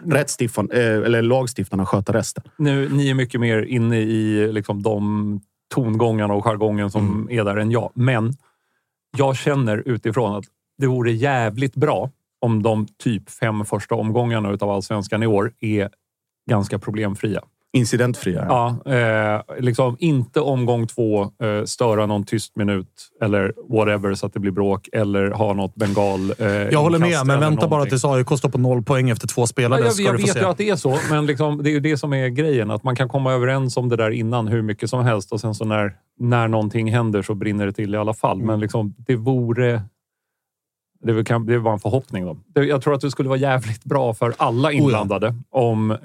eh, 0.70 0.78
eller 0.80 1.22
lagstiftarna 1.22 1.86
sköta 1.86 2.12
resten. 2.12 2.44
Nu, 2.56 2.88
ni 2.88 3.10
är 3.10 3.14
mycket 3.14 3.40
mer 3.40 3.62
inne 3.62 4.00
i 4.00 4.52
liksom, 4.52 4.82
de 4.82 5.40
tongångarna 5.74 6.34
och 6.34 6.44
jargongen 6.44 6.90
som 6.90 7.28
är 7.30 7.44
där 7.44 7.56
än 7.56 7.70
jag. 7.70 7.92
Men 7.94 8.32
jag 9.16 9.36
känner 9.36 9.82
utifrån 9.88 10.36
att 10.36 10.44
det 10.78 10.86
vore 10.86 11.12
jävligt 11.12 11.74
bra 11.74 12.10
om 12.40 12.62
de 12.62 12.86
typ 12.86 13.30
fem 13.30 13.64
första 13.64 13.94
omgångarna 13.94 14.50
utav 14.52 14.70
allsvenskan 14.70 15.22
i 15.22 15.26
år 15.26 15.52
är 15.60 15.90
ganska 16.50 16.78
problemfria. 16.78 17.42
Incidentfria. 17.76 18.46
Ja, 18.48 18.92
eh, 18.92 19.40
liksom 19.58 19.96
inte 19.98 20.40
omgång 20.40 20.86
två 20.86 21.22
eh, 21.22 21.64
störa 21.64 22.06
någon 22.06 22.24
tyst 22.24 22.56
minut 22.56 22.88
eller 23.22 23.52
whatever 23.76 24.14
så 24.14 24.26
att 24.26 24.32
det 24.32 24.40
blir 24.40 24.52
bråk 24.52 24.88
eller 24.92 25.30
ha 25.30 25.52
något 25.54 25.74
bengal. 25.74 26.32
Eh, 26.38 26.46
Jag 26.46 26.82
håller 26.82 26.98
med, 26.98 27.26
men 27.26 27.40
vänta 27.40 27.68
bara 27.68 27.84
tills 27.84 28.04
AIK 28.04 28.28
står 28.38 28.48
på 28.48 28.58
noll 28.58 28.82
poäng 28.82 29.10
efter 29.10 29.28
två 29.28 29.46
spelare. 29.46 29.80
Ja, 29.80 29.86
jag 29.86 30.06
jag 30.06 30.20
få 30.20 30.26
vet 30.26 30.32
se. 30.32 30.40
ju 30.40 30.46
att 30.46 30.58
det 30.58 30.70
är 30.70 30.76
så, 30.76 30.98
men 31.10 31.26
liksom, 31.26 31.62
det 31.62 31.70
är 31.70 31.72
ju 31.72 31.80
det 31.80 31.96
som 31.96 32.12
är 32.12 32.28
grejen. 32.28 32.70
Att 32.70 32.82
man 32.82 32.96
kan 32.96 33.08
komma 33.08 33.32
överens 33.32 33.76
om 33.76 33.88
det 33.88 33.96
där 33.96 34.10
innan 34.10 34.48
hur 34.48 34.62
mycket 34.62 34.90
som 34.90 35.04
helst 35.04 35.32
och 35.32 35.40
sen 35.40 35.54
så 35.54 35.64
när, 35.64 35.92
när 36.18 36.48
någonting 36.48 36.92
händer 36.92 37.22
så 37.22 37.34
brinner 37.34 37.66
det 37.66 37.72
till 37.72 37.94
i 37.94 37.98
alla 37.98 38.14
fall. 38.14 38.36
Mm. 38.36 38.46
Men 38.46 38.60
liksom, 38.60 38.94
det 39.06 39.16
vore... 39.16 39.82
Det 41.06 41.24
kan- 41.24 41.46
det 41.46 41.60
bara 41.60 41.74
en 41.74 41.80
förhoppning. 41.80 42.24
Då. 42.54 42.64
Jag 42.64 42.82
tror 42.82 42.94
att 42.94 43.00
det 43.00 43.10
skulle 43.10 43.28
vara 43.28 43.38
jävligt 43.38 43.84
bra 43.84 44.14
för 44.14 44.34
alla 44.36 44.72
inblandade 44.72 45.34
om 45.50 45.90
eh, 45.90 45.98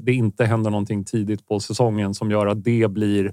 det 0.00 0.12
inte 0.12 0.44
händer 0.44 0.70
någonting 0.70 1.04
tidigt 1.04 1.48
på 1.48 1.60
säsongen 1.60 2.14
som 2.14 2.30
gör 2.30 2.46
att 2.46 2.64
det 2.64 2.90
blir 2.90 3.32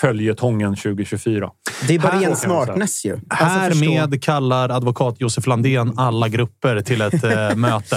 följetongen 0.00 0.76
2024. 0.76 1.50
Det 1.88 1.94
är 1.94 1.98
bara 1.98 2.20
ren 2.20 2.36
smartness 2.36 3.04
ju. 3.04 3.12
Alltså, 3.12 3.24
förstå- 3.80 3.90
Härmed 3.92 4.22
kallar 4.22 4.68
advokat 4.68 5.16
Josef 5.18 5.46
Landén 5.46 5.92
alla 5.96 6.28
grupper 6.28 6.80
till 6.80 7.00
ett 7.00 7.24
eh, 7.24 7.54
möte. 7.56 7.96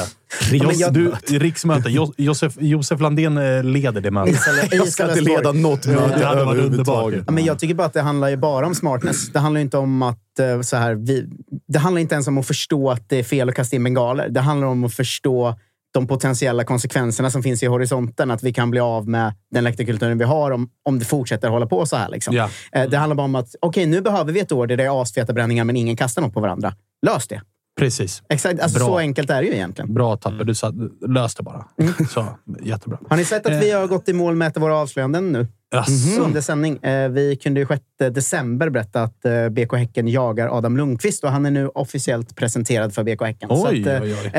Jos, 0.51 0.79
jag- 0.79 0.93
du, 0.93 1.11
riksmöte. 1.29 1.89
Jo, 1.89 2.13
Josef, 2.17 2.53
Josef 2.59 2.99
Landén 3.01 3.37
eh, 3.37 3.63
leder 3.63 4.01
det 4.01 4.11
mötet. 4.11 4.39
Jag 4.71 4.87
ska 4.87 5.07
inte 5.09 5.21
leda 5.21 5.51
något 5.51 5.85
möte 5.85 5.99
varit 6.25 6.37
överhuvudtaget. 6.37 7.23
Ja, 7.27 7.31
men 7.31 7.45
jag 7.45 7.59
tycker 7.59 7.75
bara 7.75 7.87
att 7.87 7.93
det 7.93 8.01
handlar 8.01 8.29
ju 8.29 8.37
bara 8.37 8.65
om 8.67 8.75
smartness. 8.75 9.29
Det 9.31 9.39
handlar 9.39 9.61
inte 9.61 9.77
om 9.77 10.01
att 10.01 10.39
eh, 10.39 10.61
så 10.61 10.77
här, 10.77 10.93
vi, 10.95 11.25
Det 11.67 11.79
handlar 11.79 12.01
inte 12.01 12.15
ens 12.15 12.27
om 12.27 12.37
att 12.37 12.47
förstå 12.47 12.89
att 12.91 13.09
det 13.09 13.19
är 13.19 13.23
fel 13.23 13.49
att 13.49 13.55
kasta 13.55 13.75
in 13.75 13.83
bengaler. 13.83 14.29
Det 14.29 14.39
handlar 14.41 14.67
om 14.67 14.83
att 14.83 14.93
förstå 14.93 15.55
de 15.93 16.07
potentiella 16.07 16.63
konsekvenserna 16.63 17.29
som 17.29 17.43
finns 17.43 17.63
i 17.63 17.65
horisonten. 17.65 18.31
Att 18.31 18.43
vi 18.43 18.53
kan 18.53 18.71
bli 18.71 18.79
av 18.79 19.07
med 19.07 19.33
den 19.51 19.63
läktarkulturen 19.63 20.17
vi 20.17 20.23
har 20.25 20.51
om, 20.51 20.69
om 20.83 20.99
det 20.99 21.05
fortsätter 21.05 21.49
hålla 21.49 21.65
på 21.65 21.85
så 21.85 21.95
här. 21.95 22.09
Liksom. 22.09 22.35
Ja. 22.35 22.49
Eh, 22.71 22.89
Det 22.89 22.97
handlar 22.97 23.15
bara 23.15 23.23
om 23.25 23.35
att 23.35 23.55
okej, 23.61 23.85
nu 23.85 24.01
behöver 24.01 24.33
vi 24.33 24.39
ett 24.39 24.51
år 24.51 24.67
där 24.67 24.77
det 24.77 24.83
är 24.85 25.01
asfeta 25.01 25.33
bränningar 25.33 25.63
men 25.63 25.75
ingen 25.75 25.95
kastar 25.95 26.21
något 26.21 26.33
på 26.33 26.39
varandra. 26.39 26.73
Lös 27.05 27.27
det. 27.27 27.41
Precis. 27.79 28.23
Exakt, 28.29 28.59
alltså, 28.61 28.79
Bra. 28.79 28.87
så 28.87 28.97
enkelt 28.97 29.29
är 29.29 29.41
det 29.41 29.47
ju 29.47 29.53
egentligen. 29.53 29.93
Bra 29.93 30.17
Tapper. 30.17 30.43
Du 30.43 30.55
sa, 30.55 30.73
lös 31.07 31.35
det 31.35 31.43
bara. 31.43 31.65
Så, 32.09 32.25
jättebra. 32.61 32.99
Har 33.09 33.17
ni 33.17 33.25
sett 33.25 33.45
att 33.45 33.63
vi 33.63 33.71
har 33.71 33.87
gått 33.87 34.09
i 34.09 34.13
mål 34.13 34.35
med 34.35 34.47
ett 34.47 34.57
av 34.57 34.61
våra 34.61 34.77
avslöjanden 34.77 35.31
nu? 35.31 35.47
Jaså? 35.71 36.21
under 36.21 36.41
sändning. 36.41 36.77
Eh, 36.83 37.09
vi 37.09 37.35
kunde 37.35 37.59
ju 37.59 37.67
6 37.67 37.81
december 37.97 38.69
berätta 38.69 39.03
att 39.03 39.25
eh, 39.25 39.49
BK 39.49 39.73
Häcken 39.73 40.07
jagar 40.07 40.57
Adam 40.57 40.77
Lundqvist 40.77 41.23
och 41.23 41.29
han 41.31 41.45
är 41.45 41.51
nu 41.51 41.67
officiellt 41.67 42.35
presenterad 42.35 42.93
för 42.93 43.03
BK 43.03 43.21
Häcken. 43.25 43.49
Så 43.49 43.67
Oj, 43.69 43.81
att, 43.81 43.87
eh, 43.87 44.01
oj, 44.01 44.15
oj. 44.23 44.31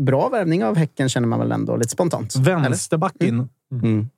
Eh, 0.00 0.04
bra 0.04 0.28
värvning 0.28 0.64
av 0.64 0.76
Häcken 0.76 1.08
känner 1.08 1.28
man 1.28 1.38
väl 1.38 1.52
ändå 1.52 1.76
lite 1.76 1.90
spontant. 1.90 2.36
Vänsterbacken. 2.36 3.48
Mm. 3.82 4.08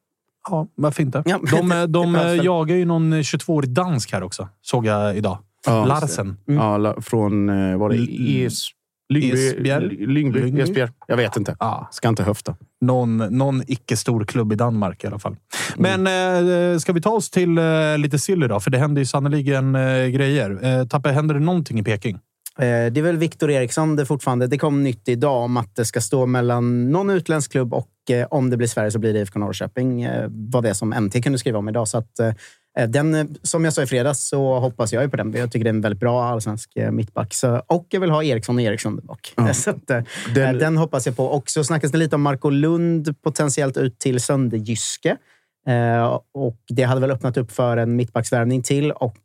Ja, 0.50 0.66
varför 0.74 1.02
inte? 1.02 1.22
Ja, 1.26 1.40
De, 1.50 1.86
de 1.92 2.38
jagar 2.42 2.76
ju 2.76 2.84
någon 2.84 3.14
22-årig 3.14 3.70
dansk 3.70 4.12
här 4.12 4.22
också. 4.22 4.48
Såg 4.62 4.86
jag 4.86 5.16
idag. 5.16 5.38
Ja, 5.66 5.84
Larsen. 5.84 6.36
Ja, 6.44 6.76
la- 6.78 7.00
från... 7.00 7.48
eh, 7.48 7.76
Var 7.78 7.88
det 7.90 7.96
Es, 8.44 8.64
Lyngby? 9.08 10.60
Esbjerg? 10.62 10.90
Jag 11.06 11.16
vet 11.16 11.36
inte. 11.36 11.56
Ja, 11.60 11.88
Ska 11.90 12.08
inte 12.08 12.22
höfta. 12.22 12.56
någon, 12.80 13.16
någon 13.16 13.62
icke-stor 13.66 14.24
klubb 14.24 14.52
i 14.52 14.56
Danmark 14.56 15.04
i 15.04 15.06
alla 15.06 15.18
fall. 15.18 15.36
Men 15.76 16.06
eh, 16.74 16.78
ska 16.78 16.92
vi 16.92 17.00
ta 17.00 17.10
oss 17.10 17.30
till 17.30 17.58
eh, 17.58 17.64
lite 17.98 18.18
silly 18.18 18.46
då? 18.46 18.60
För 18.60 18.70
det 18.70 18.78
händer 18.78 19.00
ju 19.02 19.06
sannoliken 19.06 19.74
eh, 19.74 20.06
grejer. 20.06 20.58
Eh, 20.80 20.86
Tappe, 20.86 21.10
händer 21.10 21.34
det 21.34 21.40
någonting 21.40 21.78
i 21.78 21.82
Peking? 21.82 22.18
Eh, 22.58 22.92
det 22.92 23.00
är 23.00 23.02
väl 23.02 23.16
Viktor 23.16 23.50
Eriksson 23.50 23.96
det 23.96 24.06
fortfarande. 24.06 24.46
Det 24.46 24.58
kom 24.58 24.82
nytt 24.82 25.08
idag 25.08 25.42
om 25.42 25.56
att 25.56 25.76
det 25.76 25.84
ska 25.84 26.00
stå 26.00 26.26
mellan 26.26 26.90
någon 26.90 27.10
utländsk 27.10 27.52
klubb 27.52 27.74
och 27.74 28.10
eh, 28.10 28.26
om 28.30 28.50
det 28.50 28.56
blir 28.56 28.68
Sverige 28.68 28.90
så 28.90 28.98
blir 28.98 29.12
det 29.12 29.18
IFK 29.20 29.38
Norrköping. 29.38 30.02
Eh, 30.02 30.26
var 30.28 30.62
det 30.62 30.74
som 30.74 30.88
MT 30.88 31.22
kunde 31.22 31.38
skriva 31.38 31.58
om 31.58 31.68
idag. 31.68 31.88
Så 31.88 31.98
att, 31.98 32.20
den, 32.88 33.36
som 33.42 33.64
jag 33.64 33.72
sa 33.74 33.82
i 33.82 33.86
fredags 33.86 34.28
så 34.28 34.58
hoppas 34.58 34.92
jag 34.92 35.02
ju 35.02 35.08
på 35.08 35.16
den. 35.16 35.32
Jag 35.36 35.52
tycker 35.52 35.64
det 35.64 35.68
är 35.68 35.74
en 35.74 35.80
väldigt 35.80 36.00
bra 36.00 36.24
allsvensk 36.24 36.70
mittback. 36.90 37.34
Så, 37.34 37.62
och 37.66 37.86
jag 37.90 38.00
vill 38.00 38.10
ha 38.10 38.22
Eriksson 38.24 38.56
och 38.56 38.62
Eriksson 38.62 38.96
där 38.96 39.02
bak. 39.02 39.34
Så 39.54 39.70
att, 39.70 39.86
Den- 40.34 40.58
den, 40.58 40.76
hoppas 40.76 41.06
jag 41.06 41.16
på. 41.16 41.24
Och 41.24 41.50
så 41.50 41.64
snackas 41.64 41.90
det 41.90 41.98
lite 41.98 42.16
om 42.16 42.22
Marco 42.22 42.50
Lund 42.50 43.22
potentiellt 43.22 43.76
ut 43.76 43.98
till 43.98 44.20
Sönderjyske. 44.20 45.16
Och 46.34 46.58
det 46.68 46.82
hade 46.82 47.00
väl 47.00 47.10
öppnat 47.10 47.36
upp 47.36 47.52
för 47.52 47.76
en 47.76 47.96
mittbacksvärvning 47.96 48.62
till. 48.62 48.92
Och 48.92 49.16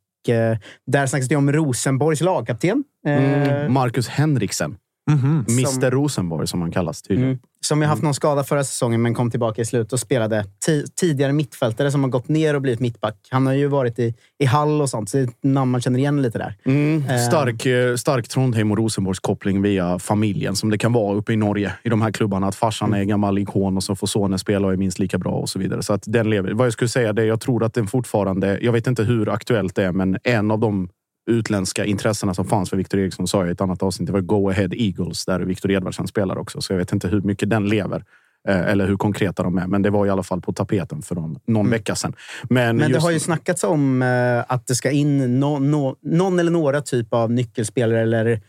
där 0.88 1.06
snackas 1.08 1.28
det 1.28 1.36
om 1.36 1.52
Rosenborgs 1.52 2.22
lagkapten. 2.22 2.84
Eh, 3.08 3.58
Mm. 3.58 3.74
Marcus 3.74 4.08
Henriksen. 4.08 4.76
Mhm. 5.12 5.46
Mr 5.50 5.92
Rosenborg 5.92 6.48
som 6.48 6.62
han 6.62 6.72
kallas 6.72 7.02
tydligen. 7.02 7.30
Mm. 7.30 7.40
Som 7.62 7.82
ju 7.82 7.88
haft 7.88 8.02
någon 8.04 8.14
skada 8.14 8.44
förra 8.44 8.64
säsongen 8.64 9.02
men 9.02 9.14
kom 9.14 9.32
tillbaka 9.32 9.62
i 9.62 9.66
slut 9.66 9.94
och 9.94 10.00
spelade. 10.00 10.46
Ti- 10.68 10.86
tidigare 10.96 11.34
mittfältare 11.34 11.92
som 11.92 12.04
har 12.04 12.10
gått 12.10 12.28
ner 12.28 12.54
och 12.54 12.62
blivit 12.62 12.80
mittback. 12.80 13.16
Han 13.30 13.46
har 13.46 13.54
ju 13.54 13.68
varit 13.68 14.00
i, 14.00 14.14
i 14.40 14.46
Hall 14.46 14.82
och 14.82 14.90
sånt, 14.90 15.10
så 15.10 15.18
det 15.18 15.24
är 15.24 15.28
ett 15.28 15.36
namn 15.44 15.72
man 15.72 15.82
känner 15.82 16.00
igen 16.00 16.22
lite 16.22 16.38
där. 16.38 16.56
Mm. 16.66 17.04
Eh. 17.10 17.18
Stark, 17.28 17.66
eh, 17.66 17.96
stark 17.96 18.28
Trondheim 18.28 18.72
och 18.72 18.78
Rosenborgs 18.78 19.20
koppling 19.20 19.62
via 19.62 20.00
familjen 20.00 20.56
som 20.56 20.70
det 20.70 20.78
kan 20.78 20.94
vara 20.94 21.16
uppe 21.16 21.34
i 21.34 21.36
Norge 21.36 21.74
i 21.84 21.90
de 21.90 22.02
här 22.02 22.12
klubbarna. 22.12 22.48
Att 22.48 22.56
farsan 22.56 22.94
är 22.94 23.04
gammal 23.04 23.38
ikon 23.38 23.78
och 23.78 23.84
så 23.84 23.96
får 23.96 24.08
sonen 24.08 24.40
spela 24.40 24.68
och 24.68 24.74
är 24.74 24.78
minst 24.78 25.00
lika 25.00 25.18
bra 25.18 25.32
och 25.34 25.50
så 25.50 25.60
vidare. 25.60 25.84
Så 25.84 25.94
att 25.94 26.04
den 26.06 26.30
lever. 26.30 26.52
Vad 26.54 26.66
jag 26.66 26.74
skulle 26.74 26.90
säga 26.90 27.14
det 27.14 27.26
jag 27.26 27.40
tror 27.42 27.64
att 27.64 27.74
den 27.74 27.88
fortfarande, 27.88 28.60
jag 28.62 28.72
vet 28.72 28.88
inte 28.88 29.04
hur 29.04 29.30
aktuellt 29.30 29.76
det 29.76 29.84
är, 29.84 29.92
men 29.92 30.18
en 30.24 30.52
av 30.52 30.60
de 30.60 30.90
utländska 31.28 31.86
intressena 31.86 32.34
som 32.34 32.46
fanns 32.46 32.70
för 32.70 32.78
Victor 32.78 33.00
Eriksson 33.00 33.28
sa 33.28 33.40
jag 33.40 33.48
i 33.48 33.52
ett 33.52 33.62
annat 33.62 33.84
avsnitt. 33.84 34.08
Det 34.08 34.14
var 34.14 34.22
Go 34.22 34.50
Ahead 34.50 34.70
Eagles 34.72 35.26
där 35.26 35.40
Victor 35.40 35.72
Edvardsen 35.72 36.08
spelar 36.08 36.38
också. 36.38 36.62
Så 36.62 36.74
jag 36.74 36.78
vet 36.78 36.92
inte 36.94 37.08
hur 37.08 37.22
mycket 37.22 37.50
den 37.50 37.66
lever. 37.70 38.04
Eh, 38.48 38.60
eller 38.72 38.88
hur 38.88 38.98
konkreta 38.98 39.44
de 39.44 39.58
är. 39.58 39.68
Men 39.68 39.82
det 39.82 39.90
var 39.90 40.06
i 40.06 40.10
alla 40.10 40.24
fall 40.24 40.42
på 40.42 40.54
tapeten 40.54 41.02
för 41.02 41.16
någon, 41.16 41.40
någon 41.48 41.66
Mm. 41.66 41.72
vecka 41.72 41.96
sedan. 41.96 42.14
Men, 42.50 42.78
Men 42.78 42.88
det 42.90 42.94
just, 42.94 43.06
har 43.06 43.12
ju 43.12 43.20
snackats 43.20 43.64
om 43.64 44.02
eh, 44.02 44.44
att 44.48 44.68
det 44.68 44.76
ska 44.76 44.92
in 44.92 45.40
nå- 45.40 45.60
nå- 45.60 45.96
någon 46.02 46.40
eller 46.40 46.52
några 46.52 46.82
typ 46.82 47.14
av 47.14 47.32
nyckelspelare 47.32 48.02
eller 48.02 48.42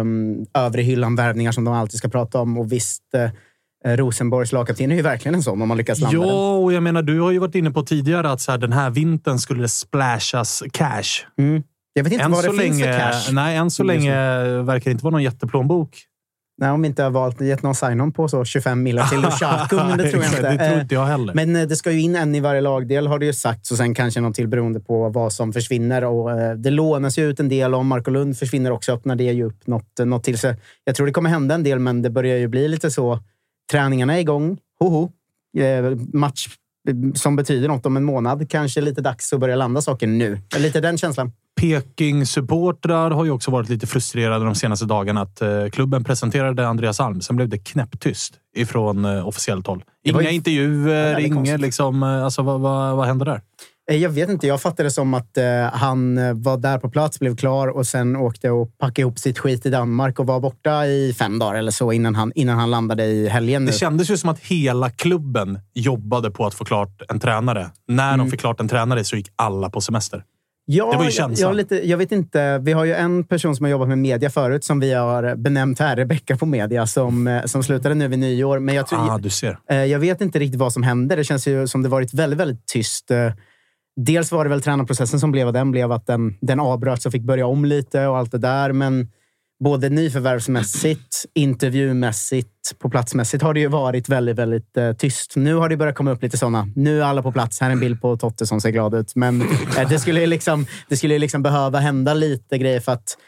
um, 0.00 0.46
övre 0.54 0.82
hyllan-värvningar 0.82 1.52
som 1.52 1.64
de 1.64 1.74
alltid 1.74 1.98
ska 1.98 2.08
prata 2.08 2.40
om. 2.40 2.58
Och 2.58 2.72
visst, 2.72 3.02
eh, 3.14 3.96
Rosenborgs 3.96 4.52
lagkapten 4.52 4.92
är 4.92 4.96
ju 4.96 5.02
verkligen 5.02 5.34
en 5.34 5.42
sån 5.42 5.62
om 5.62 5.68
man 5.68 5.76
lyckas 5.76 6.00
landa 6.00 6.18
den. 6.20 6.28
Ja, 6.28 6.56
och 6.56 6.72
jag 6.72 6.82
menar, 6.82 7.02
du 7.02 7.20
har 7.20 7.30
ju 7.30 7.38
varit 7.38 7.54
inne 7.54 7.70
på 7.70 7.82
tidigare 7.82 8.30
att 8.30 8.40
så 8.40 8.50
här, 8.50 8.58
den 8.58 8.72
här 8.72 8.90
vintern 8.90 9.38
skulle 9.38 9.62
det 9.62 9.68
splashas 9.68 10.62
cash. 10.72 11.24
Mm. 11.38 11.62
Jag 11.98 12.04
vet 12.04 12.12
inte 12.12 12.24
Än 12.24 12.30
vad 12.30 12.44
det 12.44 12.48
så, 12.50 12.58
finns 12.58 12.80
länge, 12.80 12.92
för 12.92 12.98
cash. 13.00 13.32
nej, 13.32 13.56
än 13.56 13.70
så 13.70 13.82
länge 13.82 14.14
verkar 14.62 14.84
det 14.84 14.90
inte 14.92 15.04
vara 15.04 15.12
någon 15.12 15.22
jätteplånbok. 15.22 15.98
Nej, 16.60 16.70
om 16.70 16.82
vi 16.82 16.88
inte 16.88 17.02
har 17.02 17.10
valt 17.10 17.40
gett 17.40 17.62
någon 17.62 17.74
sign-on 17.74 18.12
på 18.12 18.28
så 18.28 18.44
25 18.44 18.82
miljoner 18.82 19.08
till 19.08 19.20
Lushaku, 19.20 19.76
men 19.76 19.98
det 19.98 20.10
tror 20.10 20.22
jag 20.22 20.32
inte. 20.32 20.42
det 20.50 20.58
tror 20.58 20.76
Eh, 20.76 20.80
inte 20.80 20.94
jag 20.94 21.06
heller. 21.06 21.34
Men 21.34 21.56
eh, 21.56 21.62
det 21.62 21.76
ska 21.76 21.90
ju 21.92 22.00
in 22.00 22.16
en 22.16 22.34
i 22.34 22.40
varje 22.40 22.60
lagdel 22.60 23.06
har 23.06 23.18
det 23.18 23.26
ju 23.26 23.32
sagts 23.32 23.70
och 23.70 23.76
sen 23.76 23.94
kanske 23.94 24.20
någon 24.20 24.32
till 24.32 24.48
beroende 24.48 24.80
på 24.80 25.08
vad 25.08 25.32
som 25.32 25.52
försvinner. 25.52 26.04
Och, 26.04 26.30
eh, 26.40 26.54
det 26.54 26.70
lånas 26.70 27.18
ju 27.18 27.30
ut 27.30 27.40
en 27.40 27.48
del. 27.48 27.74
Om 27.74 27.86
Marco 27.86 28.10
Lund 28.10 28.38
försvinner 28.38 28.70
också 28.70 28.92
öppnar 28.92 29.16
det 29.16 29.24
ju 29.24 29.44
upp 29.44 29.66
något, 29.66 29.98
något 30.04 30.24
till. 30.24 30.38
Så 30.38 30.54
jag 30.84 30.94
tror 30.94 31.06
det 31.06 31.12
kommer 31.12 31.30
hända 31.30 31.54
en 31.54 31.62
del, 31.62 31.78
men 31.78 32.02
det 32.02 32.10
börjar 32.10 32.36
ju 32.36 32.48
bli 32.48 32.68
lite 32.68 32.90
så. 32.90 33.18
Träningarna 33.70 34.16
är 34.16 34.20
igång. 34.20 34.58
Hoho. 34.80 35.10
Eh, 35.58 35.96
match 36.12 36.46
eh, 36.46 36.52
som 37.14 37.36
betyder 37.36 37.68
något 37.68 37.86
om 37.86 37.96
en 37.96 38.04
månad. 38.04 38.50
Kanske 38.50 38.80
lite 38.80 39.00
dags 39.00 39.32
att 39.32 39.40
börja 39.40 39.56
landa 39.56 39.80
saker 39.82 40.06
nu. 40.06 40.40
Lite 40.58 40.80
den 40.80 40.98
känslan. 40.98 41.32
Peking-supportrar 41.60 43.10
har 43.10 43.24
ju 43.24 43.30
också 43.30 43.50
varit 43.50 43.68
lite 43.68 43.86
frustrerade 43.86 44.44
de 44.44 44.54
senaste 44.54 44.86
dagarna 44.86 45.22
att 45.22 45.42
eh, 45.42 45.68
klubben 45.72 46.04
presenterade 46.04 46.68
Andreas 46.68 47.00
Alm. 47.00 47.20
Sen 47.20 47.36
blev 47.36 47.48
det 47.48 47.58
knäpptyst 47.58 48.34
ifrån 48.56 49.04
eh, 49.04 49.28
officiellt 49.28 49.66
håll. 49.66 49.84
Inga 50.04 50.22
ju 50.22 50.30
intervjuer, 50.30 51.18
inget 51.18 51.60
liksom... 51.60 52.02
eh, 52.02 52.24
Alltså, 52.24 52.42
vad, 52.42 52.60
vad, 52.60 52.96
vad 52.96 53.06
hände 53.06 53.24
där? 53.24 53.40
Eh, 53.90 53.96
Jag 53.96 54.10
vet 54.10 54.28
inte. 54.28 54.46
Jag 54.46 54.60
fattade 54.62 54.82
det 54.86 54.90
som 54.90 55.14
att 55.14 55.36
eh, 55.36 55.44
han 55.72 56.18
eh, 56.18 56.34
var 56.34 56.56
där 56.56 56.78
på 56.78 56.90
plats, 56.90 57.18
blev 57.20 57.36
klar 57.36 57.68
och 57.68 57.86
sen 57.86 58.16
åkte 58.16 58.50
och 58.50 58.78
packade 58.78 59.00
ihop 59.00 59.18
sitt 59.18 59.38
skit 59.38 59.66
i 59.66 59.70
Danmark 59.70 60.18
och 60.18 60.26
var 60.26 60.40
borta 60.40 60.86
i 60.86 61.14
fem 61.18 61.38
dagar 61.38 61.54
eller 61.58 61.70
så 61.70 61.92
innan 61.92 62.14
han, 62.14 62.32
innan 62.34 62.58
han 62.58 62.70
landade 62.70 63.04
i 63.04 63.28
helgen. 63.28 63.64
Nu. 63.64 63.70
Det 63.70 63.76
kändes 63.76 64.10
ju 64.10 64.16
som 64.16 64.30
att 64.30 64.38
hela 64.40 64.90
klubben 64.90 65.58
jobbade 65.74 66.30
på 66.30 66.46
att 66.46 66.54
få 66.54 66.64
klart 66.64 67.02
en 67.08 67.20
tränare. 67.20 67.70
När 67.88 68.14
Mm. 68.14 68.18
de 68.26 68.30
fick 68.30 68.40
klart 68.40 68.60
en 68.60 68.68
tränare 68.68 69.04
så 69.04 69.16
gick 69.16 69.28
alla 69.36 69.70
på 69.70 69.80
semester. 69.80 70.24
Ja, 70.70 70.90
Det 70.90 70.96
var 70.96 71.04
ju 71.04 71.06
jag, 71.06 71.14
känslan. 71.14 71.48
jag, 71.48 71.56
lite, 71.56 71.88
jag 71.88 71.98
vet 71.98 72.12
inte. 72.12 72.58
Vi 72.58 72.72
har 72.72 72.84
ju 72.84 72.94
en 72.94 73.24
person 73.24 73.56
som 73.56 73.64
har 73.64 73.70
jobbat 73.70 73.88
med 73.88 73.98
media 73.98 74.30
förut 74.30 74.64
som 74.64 74.80
vi 74.80 74.92
har 74.94 75.34
benämnt 75.36 75.78
här, 75.78 75.96
Rebecka 75.96 76.36
på 76.36 76.46
media, 76.46 76.86
som, 76.86 77.26
eh, 77.26 77.44
som 77.44 77.62
slutade 77.62 77.94
nu 77.94 78.08
vid 78.08 78.18
nyår. 78.18 78.58
Men 78.58 78.74
jag, 78.74 78.86
tror, 78.86 79.14
Ah, 79.14 79.18
du 79.18 79.30
ser. 79.30 79.58
eh, 79.70 79.84
jag 79.84 79.98
vet 79.98 80.20
inte 80.20 80.38
riktigt 80.38 80.60
vad 80.60 80.72
som 80.72 80.82
hände. 80.82 81.16
Det 81.16 81.24
känns 81.24 81.46
ju 81.48 81.66
som 81.66 81.82
det 81.82 81.88
varit 81.88 82.14
väldigt, 82.14 82.38
väldigt 82.40 82.66
tyst. 82.66 83.10
Dels 84.00 84.32
var 84.32 84.44
det 84.44 84.50
väl 84.50 84.62
tränarprocessen 84.62 85.20
som 85.20 85.32
blev 85.32 85.44
vad 85.44 85.54
den 85.54 85.70
blev, 85.70 85.92
att 85.92 86.06
den, 86.06 86.38
den 86.40 86.60
avbröts 86.60 87.06
och 87.06 87.12
fick 87.12 87.22
börja 87.22 87.46
om 87.46 87.64
lite 87.64 88.06
och 88.06 88.18
allt 88.18 88.32
det 88.32 88.38
där. 88.38 88.72
Men 88.72 89.08
både 89.64 89.88
nyförvärvsmässigt, 89.88 91.24
intervjumässigt, 91.34 92.78
på 92.78 92.90
platsmässigt 92.90 93.42
har 93.42 93.54
det 93.54 93.60
ju 93.60 93.68
varit 93.68 94.08
väldigt, 94.08 94.38
väldigt 94.38 94.76
eh, 94.76 94.92
tyst. 94.92 95.36
Nu 95.36 95.54
har 95.54 95.68
det 95.68 95.76
börjat 95.76 95.94
komma 95.94 96.10
upp 96.10 96.22
lite 96.22 96.38
sådana. 96.38 96.68
Nu 96.76 97.00
är 97.00 97.04
alla 97.04 97.22
på 97.22 97.32
plats. 97.32 97.60
Här 97.60 97.68
är 97.68 97.72
en 97.72 97.80
bild 97.80 98.00
på 98.00 98.16
Totte 98.16 98.46
som 98.46 98.60
ser 98.60 98.70
glad 98.70 98.94
ut. 98.94 99.14
Men 99.14 99.42
eh, 99.78 99.88
det 99.88 99.98
skulle 99.98 100.20
ju 100.20 100.26
liksom, 100.26 100.66
det 100.88 100.96
skulle 100.96 101.18
liksom 101.18 101.42
behöva 101.42 101.78
hända 101.78 102.14
lite 102.14 102.58
grejer 102.58 102.80
för 102.80 102.92
att 102.92 103.18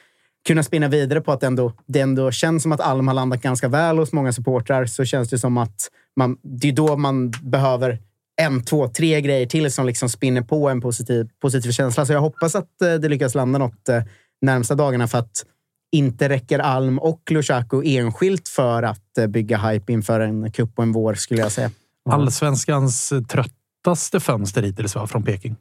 kunna 0.47 0.63
spinna 0.63 0.89
vidare 0.89 1.21
på 1.21 1.33
att 1.33 1.43
ändå, 1.43 1.73
det 1.87 2.01
ändå 2.01 2.31
känns 2.31 2.63
som 2.63 2.73
att 2.73 2.81
Alm 2.81 3.09
har 3.09 3.15
landat 3.15 3.43
ganska 3.43 3.69
väl 3.69 3.99
hos 3.99 4.13
många 4.13 4.33
supportrar. 4.33 4.87
Så 4.87 5.05
känns 5.05 5.29
det 5.29 5.39
som 5.39 5.59
att 5.59 5.89
man, 6.17 6.37
det 6.43 6.69
är 6.69 6.73
då 6.73 6.97
man 6.97 7.31
behöver 7.31 7.99
en, 8.41 8.65
två, 8.65 8.89
tre 8.89 9.21
grejer 9.21 9.47
till 9.47 9.73
som 9.73 9.87
liksom 9.87 10.09
spinner 10.09 10.43
på 10.43 10.69
en 10.69 10.81
positiv, 10.81 11.29
positiv 11.41 11.71
känsla. 11.71 12.07
Så 12.07 12.13
jag 12.13 12.21
hoppas 12.21 12.55
att 12.55 12.83
eh, 12.83 12.95
det 12.95 13.09
lyckas 13.09 13.35
landa 13.35 13.59
något 13.59 13.89
eh, 13.89 14.03
närmsta 14.41 14.75
dagarna 14.75 15.09
för 15.09 15.19
att 15.19 15.45
inte 15.93 16.29
räcker 16.29 16.59
Alm 16.59 16.99
och 16.99 17.23
Lushaku 17.31 17.83
enskilt 17.85 18.49
för 18.49 18.83
att 18.83 19.19
eh, 19.19 19.27
bygga 19.27 19.59
hype 19.59 19.93
inför 19.93 20.21
en 20.21 20.53
cup 20.53 20.71
och 20.75 20.85
en 20.85 20.93
vår, 20.93 21.15
skulle 21.15 21.41
jag 21.41 21.53
säga. 21.53 21.71
Allsvenskans 22.11 23.13
tröttaste 23.29 24.21
fönster 24.21 24.63
hittills 24.63 24.93
från 24.93 25.23
Peking. 25.23 25.57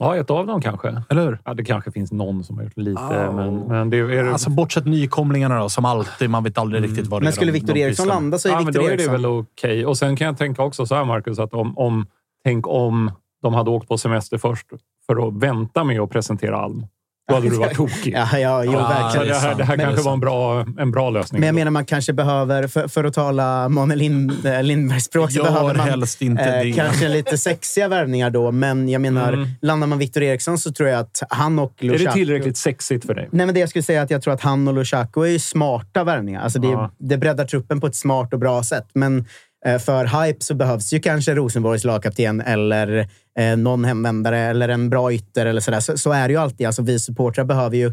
Ja, 0.00 0.16
ett 0.16 0.30
av 0.30 0.46
dem 0.46 0.60
kanske. 0.60 1.02
Eller 1.08 1.22
hur? 1.24 1.38
Ja, 1.44 1.54
det 1.54 1.64
kanske 1.64 1.90
finns 1.90 2.12
någon 2.12 2.44
som 2.44 2.56
har 2.56 2.64
gjort 2.64 2.76
lite, 2.76 3.00
Ja. 3.10 3.32
men, 3.32 3.58
men 3.58 3.90
det 3.90 3.96
är... 3.98 4.24
Alltså 4.32 4.50
bortsett 4.50 4.86
nykomlingarna 4.86 5.58
då, 5.58 5.68
som 5.68 5.84
alltid. 5.84 6.30
Man 6.30 6.44
vet 6.44 6.58
aldrig 6.58 6.82
riktigt 6.84 7.06
vad 7.06 7.20
det 7.20 7.24
Men 7.24 7.28
är 7.28 7.32
skulle 7.32 7.52
de- 7.52 7.58
Victor 7.58 7.76
Eriksson 7.76 8.08
landa 8.08 8.38
så 8.38 8.48
är 8.48 8.52
ja, 8.52 8.56
men 8.58 8.66
Victor 8.66 8.82
då 8.82 8.88
är 8.88 8.96
det 8.96 9.08
väl 9.08 9.26
okej. 9.26 9.86
Och 9.86 9.98
sen 9.98 10.16
kan 10.16 10.26
jag 10.26 10.38
tänka 10.38 10.62
också 10.62 10.86
så 10.86 10.94
här, 10.94 11.04
Marcus, 11.04 11.38
att 11.38 11.54
om, 11.54 11.78
om, 11.78 12.06
tänk 12.44 12.66
om 12.68 13.10
de 13.42 13.54
hade 13.54 13.70
åkt 13.70 13.88
på 13.88 13.98
semester 13.98 14.38
först 14.38 14.66
för 15.06 15.28
att 15.28 15.34
vänta 15.34 15.84
med 15.84 16.00
att 16.00 16.10
presentera 16.10 16.56
Alm. 16.58 16.86
Då 17.28 17.34
hade 17.34 17.48
du 17.50 17.56
varit 17.56 17.72
tokig. 17.76 18.14
Ja, 18.14 18.38
ja, 18.38 18.64
jo, 18.64 18.72
Ja, 18.72 18.88
verkligen. 18.88 19.26
det 19.26 19.32
det 19.32 19.36
är 19.38 19.40
här, 19.40 19.54
det 19.54 19.64
här 19.64 19.76
Men- 19.76 19.86
kanske 19.86 20.04
var 20.04 20.12
en 20.12 20.20
bra, 20.20 20.66
en 20.78 20.90
bra 20.90 21.10
lösning. 21.10 21.40
Men 21.40 21.46
jag 21.46 21.48
ändå. 21.52 21.60
menar, 21.60 21.70
man 21.70 21.84
kanske 21.84 22.12
behöver, 22.12 22.66
för, 22.66 22.88
för 22.88 23.04
att 23.04 23.14
tala 23.14 23.68
Måne 23.68 23.96
Lind, 23.96 24.46
äh, 24.46 24.62
Lindbergs 24.62 25.04
språk, 25.04 25.32
så 25.32 25.42
behöver 25.42 25.74
man 25.74 25.88
helst 25.88 26.22
inte 26.22 26.42
eh, 26.44 26.62
det. 26.64 26.72
kanske 26.72 27.08
lite 27.08 27.38
sexiga 27.38 27.88
värvningar 27.88 28.30
då. 28.30 28.50
Men 28.52 28.88
jag 28.88 29.02
menar, 29.02 29.32
Mm. 29.32 29.48
landar 29.62 29.86
man 29.86 29.98
Victor 29.98 30.22
Eriksson 30.22 30.58
så 30.58 30.72
tror 30.72 30.88
jag 30.88 31.00
att 31.00 31.22
han 31.30 31.58
och 31.58 31.72
är 31.80 31.86
Lushaku... 31.86 32.04
det 32.04 32.12
tillräckligt 32.12 32.56
sexigt 32.56 33.06
för 33.06 33.14
dig? 33.14 33.28
Nej, 33.32 33.46
men 33.46 33.54
det 33.54 33.60
jag 33.60 33.68
skulle 33.68 33.82
säga 33.82 34.00
är 34.00 34.04
att 34.04 34.10
jag 34.10 34.22
tror 34.22 34.34
att 34.34 34.40
han 34.40 34.68
och 34.68 34.74
Lushaku 34.74 35.20
är 35.22 35.26
ju 35.30 35.38
smarta 35.38 36.04
värvningar. 36.04 36.40
Alltså 36.42 36.58
det, 36.58 36.68
Ja. 36.68 36.90
det 36.98 37.16
breddar 37.18 37.44
truppen 37.44 37.80
på 37.80 37.86
ett 37.86 37.96
smart 37.96 38.32
och 38.32 38.38
bra 38.38 38.62
sätt. 38.62 38.86
Men 38.94 39.24
eh, 39.66 39.78
för 39.78 40.24
hype 40.24 40.44
så 40.44 40.54
behövs 40.54 40.92
ju 40.92 41.00
kanske 41.00 41.34
Rosenborgs 41.34 41.84
lagkapten 41.84 42.40
eller 42.40 43.08
eh, 43.38 43.56
någon 43.56 43.84
hemvändare 43.84 44.38
eller 44.38 44.68
en 44.68 44.90
bra 44.90 45.12
ytter 45.12 45.46
eller 45.46 45.60
sådär. 45.60 45.80
Så, 45.80 45.98
så 45.98 46.12
är 46.12 46.28
det 46.28 46.32
ju 46.34 46.40
alltid. 46.40 46.66
Alltså, 46.66 46.82
vi 46.82 46.98
supportrar 46.98 47.44
behöver 47.44 47.76
ju... 47.76 47.92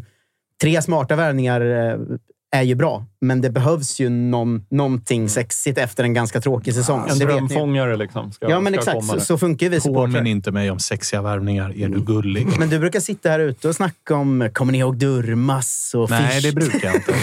Tre 0.62 0.82
smarta 0.82 1.16
värvningar 1.16 1.60
eh, 1.60 1.98
är 2.54 2.62
ju 2.62 2.74
bra, 2.74 3.06
men 3.20 3.40
det 3.40 3.50
behövs 3.50 4.00
ju 4.00 4.08
någon, 4.08 4.66
någonting 4.70 5.28
sexigt 5.28 5.78
efter 5.78 6.04
en 6.04 6.14
ganska 6.14 6.40
tråkig 6.40 6.74
säsong. 6.74 7.08
En 7.10 7.18
Det 7.18 7.24
drömfångare 7.24 7.96
liksom. 7.96 8.32
Ska, 8.32 8.50
Ja, 8.50 8.60
men 8.60 8.72
ska 8.72 8.80
exakt. 8.80 8.94
komma 8.96 9.12
Så, 9.12 9.20
så 9.20 9.38
funkar 9.38 9.66
ju 9.66 9.70
vi 9.70 9.80
Påminn 9.80 9.94
supportrar. 9.94 10.26
inte 10.26 10.50
mig 10.50 10.70
om 10.70 10.78
sexiga 10.78 11.22
värvningar. 11.22 11.76
Är 11.76 11.88
du 11.88 12.00
gullig? 12.00 12.48
Men 12.58 12.68
du 12.68 12.78
brukar 12.78 13.00
sitta 13.00 13.28
här 13.30 13.40
ute 13.40 13.68
och 13.68 13.74
snacka 13.76 14.14
om, 14.14 14.48
kommer 14.52 14.72
ni 14.72 14.78
ihåg 14.78 14.96
Durmas 14.96 15.92
och 15.94 16.10
Nej, 16.10 16.40
Fisch? 16.40 16.42
det 16.54 16.60
brukar 16.60 16.86
jag 16.86 16.94
inte. 16.94 17.14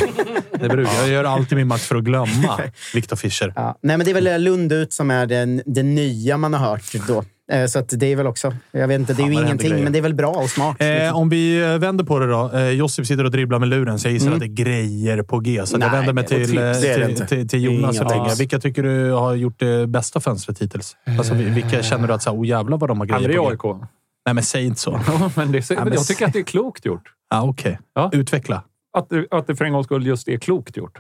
Det 0.60 0.70
brukar. 0.70 0.94
Jag 0.94 1.10
gör 1.10 1.24
alltid 1.24 1.58
min 1.58 1.68
makt 1.68 1.84
för 1.84 1.96
att 1.96 2.04
glömma 2.04 2.60
Viktor 2.94 3.16
Fischer. 3.16 3.54
Ja. 3.56 3.78
Nej, 3.82 3.98
men 3.98 4.06
det 4.06 4.12
är 4.12 4.22
väl 4.22 4.44
Lund 4.44 4.72
ut 4.72 4.94
som 4.94 5.12
är 5.12 5.26
den, 5.26 5.62
det 5.66 5.84
nya 5.84 6.38
man 6.38 6.54
har 6.54 6.70
hört 6.70 7.08
då. 7.08 7.24
Eh, 7.52 7.66
Så 7.66 7.80
att 7.80 7.90
det 7.90 8.06
är 8.12 8.16
väl 8.16 8.28
också... 8.28 8.54
Jag 8.72 8.88
vet 8.88 9.00
inte, 9.00 9.14
det 9.14 9.24
är 9.24 9.28
ju 9.28 9.34
ingenting, 9.34 9.70
grejer. 9.70 9.84
men 9.84 9.94
det 9.94 10.00
är 10.00 10.04
väl 10.04 10.14
bra 10.14 10.30
och 10.30 10.50
smart. 10.50 10.76
Eh, 10.80 10.88
liksom. 10.94 11.16
om 11.16 11.30
vi 11.30 11.62
eh, 11.62 11.78
vänder 11.78 12.04
på 12.04 12.20
det 12.20 12.28
då. 12.28 12.52
Eh, 12.54 12.70
Josip 12.70 13.06
sitter 13.08 13.24
och 13.24 13.32
dribblar 13.32 13.60
med 13.60 13.70
luren, 13.70 14.00
så 14.00 14.08
jag 14.08 14.14
gissar 14.14 14.28
Mm. 14.28 14.36
att 14.36 14.40
det 14.40 14.46
är 14.62 14.66
grejer 14.66 15.24
på 15.24 15.40
G. 15.40 15.62
Så 15.66 15.74
jag 15.74 15.80
Nej, 15.80 15.90
vänder 15.92 16.14
mig 16.14 16.26
till, 16.26 16.58
eh, 16.58 16.74
till, 16.74 17.04
inte. 17.10 17.26
till, 17.28 17.48
till 17.50 17.64
Jonas 17.64 17.98
så 17.98 18.04
länge. 18.04 18.36
Vilka 18.40 18.60
tycker 18.60 18.84
du 18.84 19.12
har 19.12 19.36
gjort 19.36 19.60
det 19.60 19.88
bästa 19.88 20.20
fönstret 20.20 20.60
hittills? 20.62 20.96
Alltså, 21.18 21.34
vi- 21.34 21.50
vilka 21.50 21.84
känner 21.84 22.08
du 22.08 22.14
att 22.14 22.24
så 22.24 22.30
här, 22.30 22.38
oh 22.38 22.48
jävlar 22.48 22.78
vad 22.78 22.90
de 22.90 23.00
har 23.00 23.06
grejer 23.06 23.28
det 23.28 23.34
är 23.34 23.56
på? 23.56 23.72
AIK. 23.72 23.82
Nej, 24.26 24.34
men 24.36 24.44
säg 24.44 24.66
inte 24.66 24.80
så. 24.82 24.92
Men 25.36 25.52
det, 25.52 25.70
men 25.70 25.94
jag 25.94 26.08
tycker 26.08 26.26
att 26.28 26.34
det 26.34 26.40
är 26.40 26.44
klokt 26.44 26.86
gjort. 26.86 27.04
Ja, 27.30 27.42
Okej. 27.44 27.80
Ja. 27.96 28.10
Utveckla. 28.14 28.64
Att, 28.98 29.10
det- 29.10 29.28
att 29.32 29.48
det 29.48 29.56
för 29.56 29.66
en 29.66 29.74
gångs 29.74 29.86
skull 29.86 30.08
just 30.08 30.28
är 30.28 30.38
klokt 30.38 30.78
gjort. 30.78 30.98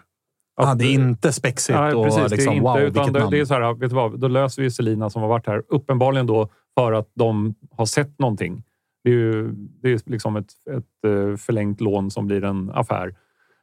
Att, 0.59 0.67
Ah, 0.67 0.75
det 0.75 0.85
är 0.85 0.93
inte 0.93 1.31
spexigt 1.31 1.79
Nej, 1.79 1.93
och 1.93 2.05
precis. 2.05 2.19
Det 2.19 2.25
är 2.25 2.29
liksom, 2.29 2.53
inte, 2.53 2.63
wow, 2.63 2.79
utan 2.79 3.13
det, 3.13 3.27
det 3.31 3.39
är 3.39 3.45
så 3.45 3.53
här, 3.53 3.73
vet 3.73 3.89
du 3.89 3.95
vad? 3.95 4.19
Då 4.19 4.27
löser 4.27 4.61
vi 4.61 4.71
Selina 4.71 5.09
som 5.09 5.21
har 5.21 5.29
varit 5.29 5.47
här. 5.47 5.63
Uppenbarligen 5.67 6.27
då 6.27 6.49
för 6.77 6.93
att 6.93 7.11
de 7.13 7.55
har 7.71 7.85
sett 7.85 8.19
någonting. 8.19 8.63
Det 9.03 9.09
är 9.09 9.13
ju 9.13 9.51
det 9.53 9.91
är 9.91 9.99
liksom 10.05 10.35
ett, 10.35 10.51
ett 10.71 11.05
eh, 11.05 11.37
förlängt 11.37 11.81
lån 11.81 12.11
som 12.11 12.27
blir 12.27 12.43
en 12.43 12.71
affär. 12.73 13.15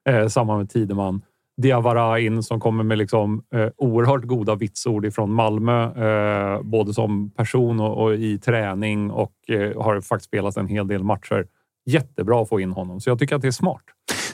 Eh, 0.09 0.28
samma 0.28 0.56
med 0.56 0.70
Tideman. 0.70 1.22
Diawara 1.62 2.20
in 2.20 2.42
som 2.42 2.61
kommer 2.61 2.85
med 2.85 2.98
liksom, 2.98 3.42
eh, 3.54 3.68
oerhört 3.76 4.22
goda 4.24 4.54
vitsord 4.54 5.04
ifrån 5.06 5.32
Malmö. 5.32 5.85
Eh, 5.85 6.62
både 6.62 6.94
som 6.94 7.30
person 7.30 7.80
och, 7.80 8.02
och 8.02 8.14
i 8.14 8.38
träning 8.38 9.11
och 9.11 9.32
eh, 9.48 9.82
har 9.82 10.00
faktiskt 10.00 10.28
spelat 10.28 10.56
en 10.56 10.66
hel 10.68 10.88
del 10.88 11.04
matcher. 11.04 11.46
Jättebra 11.87 12.42
att 12.42 12.48
få 12.48 12.61
in 12.61 12.72
honom, 12.72 13.00
så 13.00 13.11
jag 13.11 13.18
tycker 13.18 13.37
att 13.37 13.42
det 13.42 13.48
är 13.48 13.52
smart. 13.52 13.82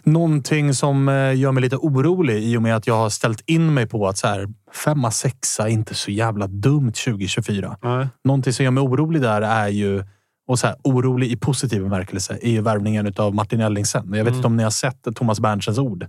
Någonting 0.04 0.74
som 0.74 1.08
eh, 1.08 1.34
gör 1.36 1.52
mig 1.52 1.60
lite 1.62 1.76
orolig 1.76 2.42
i 2.42 2.56
och 2.56 2.62
med 2.62 2.76
att 2.76 2.86
jag 2.86 2.96
har 2.96 3.10
ställt 3.10 3.42
in 3.46 3.74
mig 3.74 3.86
på 3.86 4.08
att 4.08 4.18
så 4.18 4.26
här, 4.26 4.48
femma, 4.84 5.10
sexa 5.10 5.68
är 5.68 5.72
inte 5.72 5.94
så 5.94 6.10
jävla 6.10 6.46
dumt 6.46 6.92
2024. 6.92 7.76
Nej. 7.82 8.08
Någonting 8.24 8.52
som 8.52 8.64
gör 8.64 8.70
mig 8.70 8.82
orolig 8.82 9.22
där 9.22 9.42
är 9.42 9.68
ju, 9.68 10.04
och 10.48 10.58
så 10.58 10.66
här, 10.66 10.76
orolig 10.84 11.30
i 11.30 11.36
positiv 11.36 11.82
bemärkelse, 11.82 12.38
är 12.42 12.50
ju 12.50 12.60
värvningen 12.60 13.12
av 13.16 13.34
Martin 13.34 13.60
Ellingsen. 13.60 14.02
Jag 14.06 14.10
vet 14.24 14.26
Mm. 14.26 14.34
inte 14.36 14.46
om 14.46 14.56
ni 14.56 14.62
har 14.62 14.70
sett 14.70 15.06
Thomas 15.14 15.40
Berntsens 15.40 15.78
ord, 15.78 16.06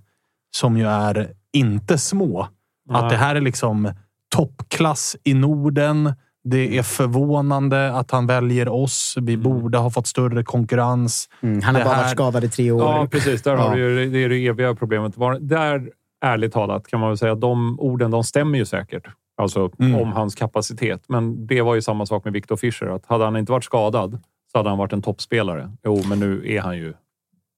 som 0.56 0.78
ju 0.78 0.88
är 0.88 1.32
inte 1.54 1.98
små. 1.98 2.42
Att 2.90 3.02
Nej. 3.02 3.10
det 3.10 3.18
här 3.18 3.36
är 3.36 3.42
liksom 3.42 3.92
toppklass 4.36 5.16
i 5.24 5.34
Norden. 5.34 6.14
Det 6.44 6.78
är 6.78 6.84
förvånande 6.84 7.94
att 7.94 8.12
han 8.12 8.28
väljer 8.28 8.70
oss. 8.70 9.16
Vi 9.22 9.38
borde 9.38 9.78
ha 9.78 9.90
fått 9.90 10.08
större 10.08 10.44
konkurrens. 10.44 11.30
Mm, 11.42 11.62
han 11.62 11.76
har 11.76 11.80
det 11.82 11.86
bara 11.86 11.94
här- 11.96 12.02
varit 12.04 12.12
skadad 12.12 12.44
i 12.44 12.50
tre 12.50 12.72
år. 12.72 12.82
Ja, 12.82 13.08
precis. 13.12 13.42
Där 13.42 13.56
har 13.56 13.70
Ja. 13.70 13.76
du 13.76 14.02
ju, 14.04 14.10
det 14.10 14.18
är 14.24 14.30
det 14.30 14.48
eviga 14.48 14.76
problemet. 14.76 15.14
Där, 15.40 15.90
ärligt 16.26 16.54
talat, 16.54 16.88
kan 16.88 17.00
man 17.00 17.10
väl 17.10 17.18
säga 17.18 17.32
att 17.32 17.42
de 17.42 17.80
orden 17.80 18.12
de 18.12 18.24
stämmer 18.24 18.58
ju 18.58 18.66
säkert. 18.66 19.04
Alltså 19.38 19.72
Mm. 19.80 19.96
om 20.02 20.12
hans 20.12 20.36
kapacitet. 20.36 21.02
Men 21.08 21.48
det 21.48 21.62
var 21.62 21.76
ju 21.76 21.82
samma 21.82 22.06
sak 22.06 22.24
med 22.24 22.34
Victor 22.34 22.56
Fischer. 22.56 22.88
Att 22.96 23.06
hade 23.06 23.24
han 23.26 23.38
inte 23.38 23.52
varit 23.52 23.64
skadad 23.64 24.20
så 24.52 24.58
hade 24.60 24.70
han 24.70 24.78
varit 24.78 24.94
en 24.94 25.02
toppspelare. 25.02 25.72
Jo, 25.86 26.02
men 26.10 26.20
nu 26.20 26.44
är 26.56 26.62
han 26.62 26.78
ju... 26.78 26.94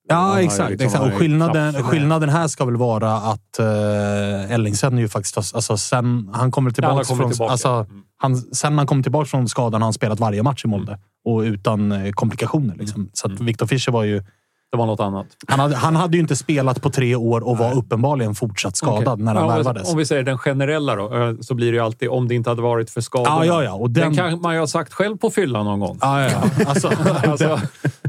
Ja, 0.07 0.41
exakt. 0.41 0.69
liksom- 0.69 0.85
exakt. 0.85 1.03
Och 1.03 1.13
skillnaden, 1.19 1.83
skillnaden 1.83 2.29
här 2.29 2.47
ska 2.47 2.65
väl 2.65 2.77
vara 2.77 3.13
att 3.17 3.59
uh, 3.59 4.51
Ellingsen 4.51 4.97
är 4.97 5.01
ju 5.01 5.07
faktiskt... 5.07 5.37
Alltså, 5.37 5.77
sen 5.77 6.29
han 6.33 6.51
kommer 6.51 6.69
Ja, 6.69 6.73
tillbaka 6.73 7.03
kommit 7.03 7.07
från... 7.21 7.31
tillbaka. 7.31 7.51
Alltså, 7.51 7.69
Mm. 7.69 8.01
han, 8.17 8.37
sen 8.37 8.77
han 8.77 8.87
kom 8.87 9.03
tillbaka 9.03 9.25
från 9.25 9.47
skadan 9.49 9.81
har 9.81 9.85
han 9.85 9.93
spelat 9.93 10.19
varje 10.19 10.43
match 10.43 10.65
i 10.65 10.67
Molde. 10.67 10.99
Och 11.25 11.39
utan 11.39 11.91
eh, 11.91 12.11
komplikationer. 12.11 12.75
Liksom. 12.75 13.09
Så 13.13 13.27
att 13.31 13.39
Victor 13.39 13.67
Fischer 13.67 13.91
var 13.91 14.03
ju... 14.03 14.23
Det 14.71 14.77
var 14.77 14.85
något 14.85 14.99
annat. 14.99 15.25
Han 15.47 15.59
hade, 15.59 15.75
han 15.75 15.95
hade 15.95 16.17
ju 16.17 16.21
inte 16.21 16.35
spelat 16.35 16.81
på 16.81 16.89
tre 16.89 17.15
år 17.15 17.47
och 17.47 17.57
var 17.57 17.77
uppenbarligen 17.77 18.35
fortsatt 18.35 18.75
skadad 18.77 19.07
Okej. 19.07 19.25
när 19.25 19.35
han 19.35 19.49
Ja, 19.49 19.55
värvades. 19.55 19.91
Om 19.91 19.97
vi 19.97 20.05
säger 20.05 20.23
den 20.23 20.37
generella 20.37 20.95
då, 20.95 21.15
eh, 21.15 21.35
så 21.41 21.53
blir 21.53 21.71
det 21.71 21.75
ju 21.77 21.83
alltid 21.83 22.09
om 22.09 22.27
det 22.27 22.35
inte 22.35 22.49
hade 22.49 22.61
varit 22.61 22.89
för 22.89 23.01
skadorna. 23.01 23.45
Ja, 23.45 23.45
ja, 23.45 23.63
ja. 23.63 23.73
Och 23.73 23.89
den- 23.89 24.03
den... 24.03 24.15
kan 24.15 24.41
man 24.41 24.53
ju 24.53 24.59
ha 24.59 24.67
sagt 24.67 24.93
själv 24.93 25.17
på 25.17 25.29
fyllan 25.29 25.65
någon 25.65 25.79
gång. 25.79 25.97
Ja, 26.01 26.21
ja, 26.23 26.29
ja. 26.59 26.65
Alltså, 26.69 26.87
Alltså, 27.27 27.59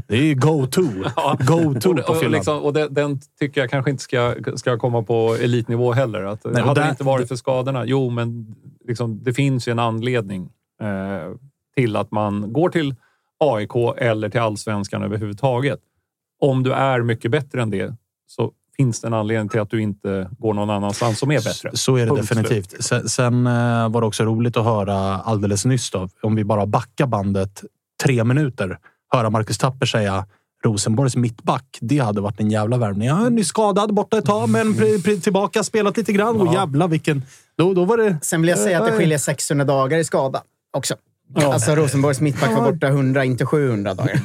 det 0.07 0.15
är 0.17 0.21
ju 0.23 0.35
go-to. 0.35 0.81
Go-to 1.39 1.93
på 1.95 2.13
och, 2.13 2.29
liksom, 2.29 2.59
och 2.63 2.73
den, 2.73 2.93
den 2.93 3.19
tycker 3.39 3.61
jag 3.61 3.69
kanske 3.69 3.91
inte 3.91 4.03
ska, 4.03 4.35
ska 4.55 4.77
komma 4.77 5.03
på 5.03 5.35
elitnivå 5.41 5.91
heller. 5.93 6.23
Att, 6.23 6.45
Nej, 6.45 6.63
hade 6.63 6.79
där- 6.81 6.85
det 6.85 6.89
inte 6.89 7.03
varit 7.03 7.27
för 7.27 7.35
skadorna, 7.35 7.85
jo, 7.85 8.09
men 8.09 8.55
liksom, 8.87 9.23
det 9.23 9.33
finns 9.33 9.67
ju 9.67 9.71
en 9.71 9.79
anledning 9.79 10.49
eh, 10.81 10.87
till 11.75 11.95
att 11.95 12.11
man 12.11 12.53
går 12.53 12.69
till 12.69 12.95
AIK 13.39 13.75
eller 13.97 14.29
till 14.29 14.39
allsvenskan 14.39 15.03
överhuvudtaget. 15.03 15.79
Om 16.39 16.63
du 16.63 16.73
är 16.73 17.01
mycket 17.01 17.31
bättre 17.31 17.61
än 17.61 17.69
det 17.69 17.95
så 18.27 18.51
finns 18.77 19.01
det 19.01 19.07
en 19.07 19.13
anledning 19.13 19.49
till 19.49 19.59
att 19.59 19.69
du 19.69 19.81
inte 19.81 20.29
går 20.39 20.53
någon 20.53 20.69
annanstans 20.69 21.19
som 21.19 21.31
är 21.31 21.43
bättre. 21.43 21.71
Så 21.73 21.95
är 21.95 22.01
det 22.01 22.07
Punkt 22.07 22.21
definitivt. 22.21 22.83
Sen, 22.83 23.09
sen 23.09 23.47
eh, 23.47 23.89
var 23.89 24.01
det 24.01 24.07
också 24.07 24.23
roligt 24.23 24.57
att 24.57 24.65
höra 24.65 24.95
alldeles 25.19 25.65
nyss, 25.65 25.91
då, 25.91 26.09
om 26.21 26.35
vi 26.35 26.43
bara 26.43 26.65
backar 26.65 27.07
bandet 27.07 27.63
tre 28.03 28.23
minuter, 28.23 28.79
höra 29.13 29.29
Marcus 29.29 29.57
Tapper 29.57 29.85
säga 29.85 30.25
Rosenborgs 30.65 31.15
mittback, 31.15 31.77
det 31.81 31.97
hade 31.97 32.21
varit 32.21 32.39
en 32.39 32.51
jävla 32.51 32.77
värvning. 32.77 33.07
Ja, 33.07 33.29
ny 33.29 33.43
skadad 33.43 33.93
borta 33.93 34.17
ett 34.17 34.25
tag, 34.25 34.49
men 34.49 34.75
tillbaka, 35.21 35.63
spelat 35.63 35.97
lite 35.97 36.13
grann. 36.13 36.41
Och 36.41 36.53
jävla 36.53 36.87
vilken... 36.87 37.23
Då, 37.57 37.73
då 37.73 37.85
var 37.85 37.97
det... 37.97 38.17
Sen 38.21 38.41
vill 38.41 38.49
jag 38.49 38.59
säga 38.59 38.81
att 38.81 38.87
det 38.87 38.97
skiljer 38.97 39.17
600 39.17 39.65
dagar 39.65 39.97
i 39.97 40.03
skada 40.03 40.41
också. 40.73 40.95
Alltså 41.35 41.75
Rosenborgs 41.75 42.21
mittback 42.21 42.51
var 42.55 42.71
borta 42.71 42.87
100, 42.87 43.25
inte 43.25 43.45
700 43.45 43.93
dagar. 43.93 44.21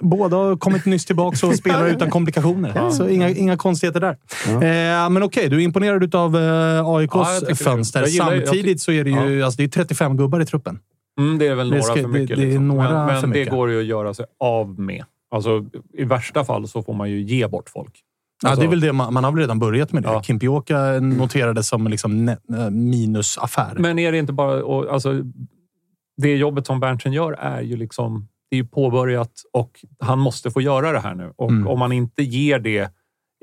Båda 0.00 0.36
har 0.36 0.56
kommit 0.56 0.86
nyss 0.86 1.04
tillbaka 1.04 1.46
och 1.46 1.54
spelar 1.54 1.86
utan 1.88 2.10
komplikationer. 2.10 2.90
Så 2.90 3.08
inga, 3.08 3.28
inga 3.30 3.56
konstigheter 3.56 4.00
där. 4.00 4.16
Eh, 5.04 5.10
men 5.10 5.22
okej, 5.22 5.48
du 5.48 5.56
är 5.56 5.60
imponerad 5.60 6.14
av 6.14 6.36
eh, 6.36 6.86
AIKs 6.88 7.14
Ja, 7.14 7.34
jag 7.34 7.42
det. 7.48 7.54
fönster. 7.54 8.00
Jag 8.00 8.08
gillar- 8.08 8.26
Samtidigt 8.46 8.80
så 8.80 8.92
är 8.92 9.04
det 9.04 9.10
ju 9.10 9.42
alltså, 9.42 9.56
det 9.58 9.64
är 9.64 9.68
35 9.68 10.16
gubbar 10.16 10.40
i 10.40 10.46
truppen. 10.46 10.78
Mm, 11.20 11.38
det 11.38 11.46
är 11.46 11.54
väl 11.54 11.70
Det 11.70 11.76
några 11.76 11.82
ska- 11.82 11.94
för 11.94 12.02
det- 12.02 12.08
mycket. 12.08 12.36
det 12.36 12.42
är 12.42 12.46
liksom. 12.46 12.68
några 12.68 12.90
men 12.90 13.06
men 13.06 13.20
för 13.20 13.26
det 13.26 13.32
mycket. 13.38 13.54
går 13.54 13.70
ju 13.70 13.80
att 13.80 13.86
göra 13.86 14.14
sig 14.14 14.26
av 14.40 14.80
med. 14.80 15.04
Alltså, 15.30 15.64
I 15.98 16.04
värsta 16.04 16.44
fall 16.44 16.68
så 16.68 16.82
får 16.82 16.94
man 16.94 17.10
ju 17.10 17.20
ge 17.22 17.46
bort 17.48 17.68
folk. 17.68 17.92
Ja, 18.42 18.48
Alltså, 18.48 18.60
det 18.60 18.66
är 18.66 18.70
väl 18.70 18.80
det. 18.80 18.92
Man, 18.92 19.14
man 19.14 19.24
har 19.24 19.32
väl 19.32 19.40
redan 19.40 19.58
börjat 19.58 19.92
med 19.92 20.02
det. 20.02 20.08
Ja. 20.08 20.22
Kimpioka 20.22 20.78
noterades 21.00 21.68
som 21.68 21.86
liksom 21.88 22.28
ne- 22.28 22.64
eh, 22.64 22.70
minusaffär. 22.70 23.74
Men 23.78 23.98
är 23.98 24.12
det 24.12 24.18
inte 24.18 24.32
bara... 24.32 24.64
Och, 24.64 24.92
alltså, 24.94 25.14
det 26.16 26.36
jobbet 26.36 26.66
som 26.66 26.80
Berntsen 26.80 27.12
gör 27.12 27.32
är 27.32 27.60
ju 27.60 27.76
liksom... 27.76 28.28
Det 28.50 28.56
är 28.56 28.58
ju 28.58 28.66
påbörjat 28.66 29.32
och 29.52 29.84
han 29.98 30.18
måste 30.18 30.50
få 30.50 30.60
göra 30.60 30.92
det 30.92 31.00
här 31.00 31.14
nu. 31.14 31.32
Och 31.36 31.50
Mm. 31.50 31.66
om 31.68 31.78
man 31.78 31.92
inte 31.92 32.22
ger 32.22 32.58
det 32.58 32.92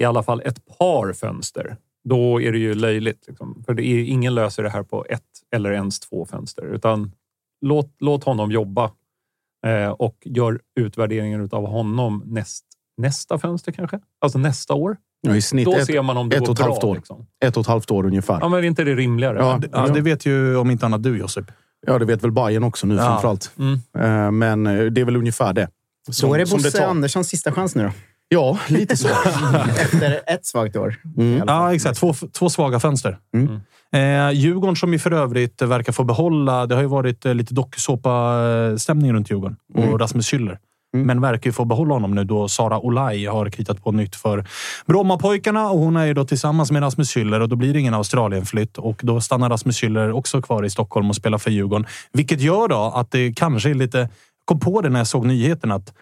i 0.01 0.03
alla 0.03 0.23
fall 0.23 0.41
ett 0.45 0.77
par 0.77 1.13
fönster, 1.13 1.77
då 2.09 2.41
är 2.41 2.51
det 2.51 2.57
ju 2.57 2.73
löjligt. 2.75 3.23
Liksom. 3.27 3.63
För 3.65 3.73
det 3.73 3.83
är, 3.85 4.03
ingen 4.03 4.35
löser 4.35 4.63
det 4.63 4.69
här 4.69 4.83
på 4.83 5.05
ett 5.09 5.21
eller 5.55 5.71
ens 5.71 5.99
två 5.99 6.25
fönster. 6.25 6.65
Utan 6.65 7.11
låt, 7.61 7.95
låt 7.99 8.23
honom 8.23 8.51
jobba 8.51 8.91
eh, 9.65 9.89
och 9.89 10.17
gör 10.25 10.59
utvärderingen 10.79 11.49
av 11.51 11.65
honom 11.67 12.23
näst, 12.25 12.65
nästa 12.97 13.39
fönster 13.39 13.71
kanske? 13.71 13.99
Alltså 14.21 14.37
nästa 14.39 14.73
år. 14.73 14.97
Ja, 15.21 15.35
I 15.35 15.41
snitt 15.41 15.65
Då 15.65 15.75
ett, 15.75 15.85
ser 15.85 16.01
man 16.01 16.17
om 16.17 16.29
det 16.29 16.35
ett 16.35 16.39
går 16.39 16.47
och 16.49 16.53
ett 16.53 16.57
bra. 16.57 16.67
halvt 16.71 16.83
år. 16.83 16.95
Liksom. 16.95 17.25
ett 17.45 17.57
och 17.57 17.61
ett 17.61 17.67
halvt 17.67 17.91
år 17.91 18.05
ungefär. 18.05 18.37
Ja, 18.41 18.49
men 18.49 18.59
är 18.59 18.63
inte 18.63 18.83
det 18.83 18.95
rimligare? 18.95 19.37
Ja, 19.39 19.61
ja, 19.71 19.87
det 19.93 20.01
vet 20.01 20.25
ju 20.25 20.55
om 20.57 20.71
inte 20.71 20.85
annat 20.85 21.03
du, 21.03 21.17
Josip. 21.17 21.45
Ja, 21.87 21.99
det 21.99 22.05
vet 22.05 22.23
väl 22.23 22.31
Bayern 22.31 22.63
också 22.63 22.87
nu 22.87 22.95
Ja. 22.95 23.01
framförallt. 23.05 23.51
Mm. 23.59 23.79
Eh, 23.97 24.31
Men 24.31 24.67
eh, 24.67 24.85
det 24.85 25.01
är 25.01 25.05
väl 25.05 25.15
ungefär 25.17 25.53
det. 25.53 25.67
Som, 26.11 26.29
Då 26.29 26.35
är 26.35 26.39
det 26.39 26.49
Bosse. 26.51 26.85
Anderssons 26.85 27.27
sista 27.27 27.51
chans 27.51 27.75
nu 27.75 27.83
då. 27.83 27.91
Ja, 28.27 28.59
lite 28.67 28.97
så. 28.97 29.07
Efter 29.79 30.21
ett 30.27 30.45
svagt 30.45 30.75
år. 30.75 30.95
Mm. 31.17 31.43
Ja, 31.47 31.73
exakt. 31.75 31.99
Två, 31.99 32.13
två 32.33 32.49
svaga 32.49 32.79
fönster. 32.79 33.17
Mm. 33.33 33.59
Eh, 33.93 34.31
Djurgården 34.31 34.75
som 34.75 34.93
ju 34.93 34.99
för 34.99 35.11
övrigt 35.11 35.61
verkar 35.61 35.93
få 35.93 36.03
behålla... 36.03 36.65
Det 36.65 36.75
har 36.75 36.81
ju 36.81 36.87
varit 36.87 37.25
eh, 37.25 37.33
lite 37.35 37.53
dokusåpa-stämning 37.53 39.13
runt 39.13 39.31
Djurgården 39.31 39.57
och 39.73 39.83
Mm. 39.83 39.97
Rasmus 39.97 40.33
Schüller. 40.33 40.57
Mm. 40.93 41.07
Men 41.07 41.21
verkar 41.21 41.49
ju 41.49 41.53
få 41.53 41.65
behålla 41.65 41.93
honom 41.93 42.15
nu 42.15 42.23
då 42.23 42.47
Sara 42.47 42.79
Olaj 42.79 43.25
har 43.25 43.49
kritat 43.49 43.83
på 43.83 43.91
nytt 43.91 44.15
för 44.15 44.45
Brommapojkarna 44.85 45.69
och 45.69 45.79
hon 45.79 45.95
är 45.95 46.05
ju 46.05 46.13
då 46.13 46.25
tillsammans 46.25 46.71
med 46.71 46.83
Rasmus 46.83 47.15
Schüller 47.15 47.39
och 47.39 47.49
då 47.49 47.55
blir 47.55 47.73
det 47.73 47.79
ingen 47.79 47.93
Australienflytt 47.93 48.77
och 48.77 48.99
då 49.03 49.21
stannar 49.21 49.49
Rasmus 49.49 49.83
Schüller 49.83 50.11
också 50.11 50.41
kvar 50.41 50.65
i 50.65 50.69
Stockholm 50.69 51.09
och 51.09 51.15
spelar 51.15 51.37
för 51.37 51.51
Djurgården. 51.51 51.85
Vilket 52.13 52.41
gör 52.41 52.67
då 52.67 52.93
att 52.95 53.11
det 53.11 53.33
kanske 53.33 53.69
är 53.69 53.73
lite... 53.73 54.09
kom 54.45 54.59
på 54.59 54.81
det 54.81 54.89
när 54.89 54.99
jag 54.99 55.07
såg 55.07 55.25
nyheten 55.25 55.71
att 55.71 55.93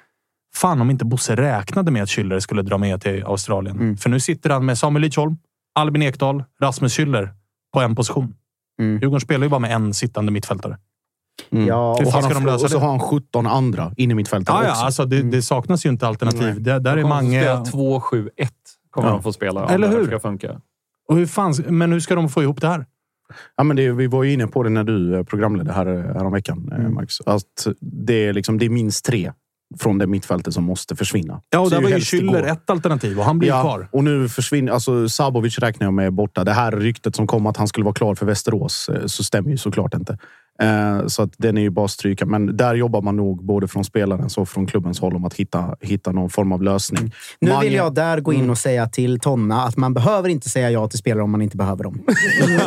fan 0.55 0.81
om 0.81 0.89
inte 0.89 1.05
Bosse 1.05 1.35
räknade 1.35 1.91
med 1.91 2.03
att 2.03 2.09
Schüller 2.09 2.39
skulle 2.39 2.61
dra 2.61 2.77
med 2.77 3.01
till 3.01 3.23
Australien. 3.23 3.79
Mm. 3.79 3.97
För 3.97 4.09
nu 4.09 4.19
sitter 4.19 4.49
han 4.49 4.65
med 4.65 4.77
Samuel 4.77 5.01
Lidsholm, 5.01 5.37
Albin 5.75 6.01
Ekdal, 6.01 6.43
Rasmus 6.61 6.99
Schüller 6.99 7.29
på 7.73 7.81
en 7.81 7.95
position. 7.95 8.35
Mm. 8.79 8.93
Djurgården 8.93 9.21
spelar 9.21 9.43
ju 9.45 9.49
bara 9.49 9.59
med 9.59 9.71
en 9.71 9.93
sittande 9.93 10.31
mittfältare. 10.31 10.77
Mm. 11.49 11.67
Ja, 11.67 11.95
Hur 11.99 12.05
och, 12.05 12.11
fan 12.11 12.23
han 12.23 12.31
ska 12.31 12.39
de 12.57 12.63
och 12.63 12.71
så 12.71 12.79
har 12.79 12.89
han 12.89 12.99
17 12.99 13.47
andra 13.47 13.91
inne 13.97 14.11
i 14.11 14.15
mittfältet 14.15 14.49
Ja, 14.49 14.63
ja, 14.63 14.69
också. 14.71 14.83
alltså 14.83 15.05
det, 15.05 15.21
det 15.21 15.41
saknas 15.41 15.85
ju 15.85 15.89
inte 15.89 16.07
alternativ. 16.07 16.41
Nej. 16.43 16.53
Det, 16.59 16.79
där 16.79 16.97
är 16.97 17.01
få 17.01 17.07
många... 17.07 17.41
spela 17.41 17.63
2-7-1 17.63 18.29
kommer 18.89 19.07
Ja. 19.07 19.13
de 19.13 19.23
få 19.23 19.33
spela. 19.33 19.65
om 19.65 19.73
Eller 19.73 19.87
hur? 19.89 20.05
ska 20.05 20.19
funka. 20.19 20.61
Och 21.09 21.15
hur 21.17 21.25
fan, 21.25 21.53
men 21.67 21.91
hur 21.91 21.99
ska 21.99 22.15
de 22.15 22.29
få 22.29 22.43
ihop 22.43 22.61
det 22.61 22.67
här? 22.67 22.85
Ja, 23.57 23.63
men 23.63 23.77
det, 23.77 23.91
vi 23.91 24.07
var 24.07 24.23
ju 24.23 24.33
inne 24.33 24.47
på 24.47 24.63
det 24.63 24.69
när 24.69 24.83
du 24.83 25.15
eh, 25.17 25.23
programledde 25.23 25.73
här, 25.73 25.85
häromveckan, 25.85 26.69
eh, 26.71 26.79
Mm. 26.79 26.93
Max. 26.93 27.21
Att 27.25 27.67
det, 27.81 28.13
är 28.27 28.33
liksom, 28.33 28.57
det 28.59 28.65
är 28.65 28.69
minst 28.69 29.05
tre 29.05 29.31
från 29.79 29.97
det 29.97 30.07
mittfältet 30.07 30.53
som 30.53 30.63
måste 30.63 30.95
försvinna. 30.95 31.41
Ja, 31.49 31.59
och 31.59 31.69
där 31.69 31.81
var 31.81 31.89
ju 31.89 31.95
Schüller 31.97 32.43
ett 32.51 32.69
alternativ 32.69 33.19
och 33.19 33.25
han 33.25 33.39
blir 33.39 33.49
Ja, 33.49 33.61
kvar. 33.61 33.87
och 33.91 34.03
nu 34.03 34.29
försvinner... 34.29 34.71
Alltså 34.71 35.09
Sabovic 35.09 35.59
räknar 35.59 35.87
jag 35.87 35.93
med 35.93 36.05
är 36.07 36.11
borta. 36.11 36.43
Det 36.43 36.51
här 36.51 36.71
ryktet 36.71 37.15
som 37.15 37.27
kom 37.27 37.45
att 37.47 37.57
han 37.57 37.67
skulle 37.67 37.83
vara 37.83 37.93
klar 37.93 38.15
för 38.15 38.25
Västerås 38.25 38.89
eh, 38.89 39.05
så 39.05 39.23
stämmer 39.23 39.49
ju 39.49 39.57
såklart 39.57 39.93
inte. 39.93 40.17
Eh, 40.61 41.07
Så 41.07 41.21
att 41.21 41.33
den 41.37 41.57
är 41.57 41.61
ju 41.61 41.69
bara 41.69 41.87
stryka. 41.87 42.25
Men 42.25 42.57
där 42.57 42.75
jobbar 42.75 43.01
man 43.01 43.15
nog 43.15 43.45
både 43.45 43.67
från 43.67 43.83
spelarens 43.83 44.37
och 44.37 44.49
från 44.49 44.67
klubbens 44.67 44.99
håll 44.99 45.15
om 45.15 45.25
att 45.25 45.33
hitta, 45.33 45.75
hitta 45.81 46.11
någon 46.11 46.29
form 46.29 46.51
av 46.51 46.63
lösning. 46.63 47.11
Nu 47.39 47.53
vill 47.61 47.73
jag 47.73 47.93
där 47.93 48.19
gå 48.19 48.33
in 48.33 48.49
och 48.49 48.57
säga 48.57 48.87
till 48.87 49.19
Tonna 49.19 49.63
att 49.63 49.77
man 49.77 49.93
behöver 49.93 50.29
inte 50.29 50.49
säga 50.49 50.71
ja 50.71 50.87
till 50.87 50.99
spelare 50.99 51.23
om 51.23 51.31
man 51.31 51.41
inte 51.41 51.57
behöver 51.57 51.83
dem. 51.83 52.01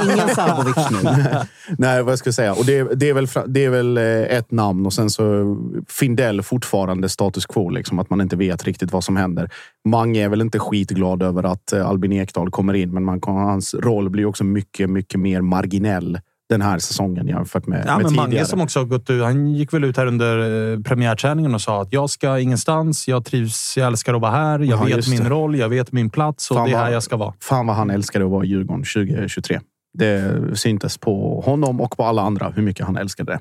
Ingen 0.05 0.29
Sabovic 0.29 0.77
nu. 0.91 1.11
Nej, 1.79 2.03
vad 2.03 2.19
jag 2.25 2.35
säga? 2.35 2.53
Och 2.53 2.65
det, 2.65 2.83
det, 2.95 3.09
är 3.09 3.15
väl, 3.15 3.29
det 3.47 3.65
är 3.65 3.71
väl 3.71 3.97
eh, 3.97 4.05
ett 4.05 4.51
namn 4.51 4.87
och 4.87 4.93
sen 4.93 5.11
så 5.11 5.57
Findell 5.89 6.43
fortfarande 6.43 7.09
status 7.09 7.47
quo. 7.47 7.71
Liksom, 7.71 7.99
att 7.99 8.11
man 8.11 8.21
inte 8.21 8.37
vet 8.37 8.65
riktigt 8.65 8.93
vad 8.93 9.05
som 9.05 9.17
händer. 9.17 9.51
Mange 9.89 10.25
är 10.25 10.29
väl 10.29 10.41
inte 10.41 10.59
skitglad 10.59 11.23
över 11.23 11.43
att 11.43 11.73
eh, 11.73 11.89
Albin 11.89 12.13
Ekdal 12.13 12.51
kommer 12.51 12.75
in, 12.75 12.95
men 12.95 13.05
man, 13.05 13.21
hans 13.25 13.75
roll 13.75 14.11
blir 14.11 14.27
också 14.27 14.45
mycket, 14.45 14.91
mycket 14.91 15.21
mer 15.21 15.41
marginell 15.41 16.19
den 16.49 16.63
här 16.63 16.79
säsongen 16.79 17.29
jämfört 17.29 17.67
med, 17.67 17.79
Ja, 17.87 17.97
med 17.97 18.03
men 18.03 18.09
tidigare. 18.09 18.29
Mange 18.29 18.45
som 18.45 18.61
också 18.61 18.79
har 18.81 18.85
gått 18.85 19.11
ut. 19.11 19.23
Han 19.23 19.55
gick 19.55 19.73
väl 19.73 19.85
ut 19.85 19.97
här 19.97 20.07
under 20.07 20.73
eh, 20.73 20.81
premiärträningen 20.81 21.55
och 21.55 21.61
sa 21.61 21.83
att 21.83 21.93
jag 21.93 22.11
ska 22.11 22.39
ingenstans. 22.39 23.09
Jag 23.09 23.25
trivs. 23.25 23.77
Jag 23.77 23.87
älskar 23.87 24.15
att 24.15 24.21
vara 24.21 24.33
här. 24.33 24.59
Jag 24.59 24.91
Ja, 24.91 24.97
vet 24.97 25.09
min 25.09 25.29
roll. 25.29 25.57
Jag 25.59 25.69
vet 25.69 25.93
min 25.93 26.11
plats 26.11 26.51
och 26.51 26.57
Fan 26.57 26.69
det 26.71 26.75
är 26.77 26.79
här 26.79 26.91
jag 26.93 27.03
ska 27.03 27.17
vara. 27.17 27.35
Fan 27.41 27.67
vad 27.67 27.77
han 27.77 27.91
älskade 27.91 28.25
att 28.25 28.31
vara 28.31 28.45
i 28.45 28.49
Djurgården 28.49 28.85
2023. 28.85 29.61
Det 29.99 30.41
syntes 30.59 30.99
på 30.99 31.41
honom 31.41 31.81
och 31.81 31.97
på 31.97 32.05
alla 32.05 32.23
andra 32.23 32.51
hur 32.51 32.63
mycket 32.63 32.87
han 32.87 32.97
älskade 32.97 33.33
det. 33.33 33.39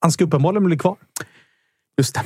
Han 0.00 0.12
ska 0.12 0.24
uppenbarligen 0.24 0.64
bli 0.64 0.78
kvar. 0.78 0.96
Just 1.98 2.14
det. 2.14 2.20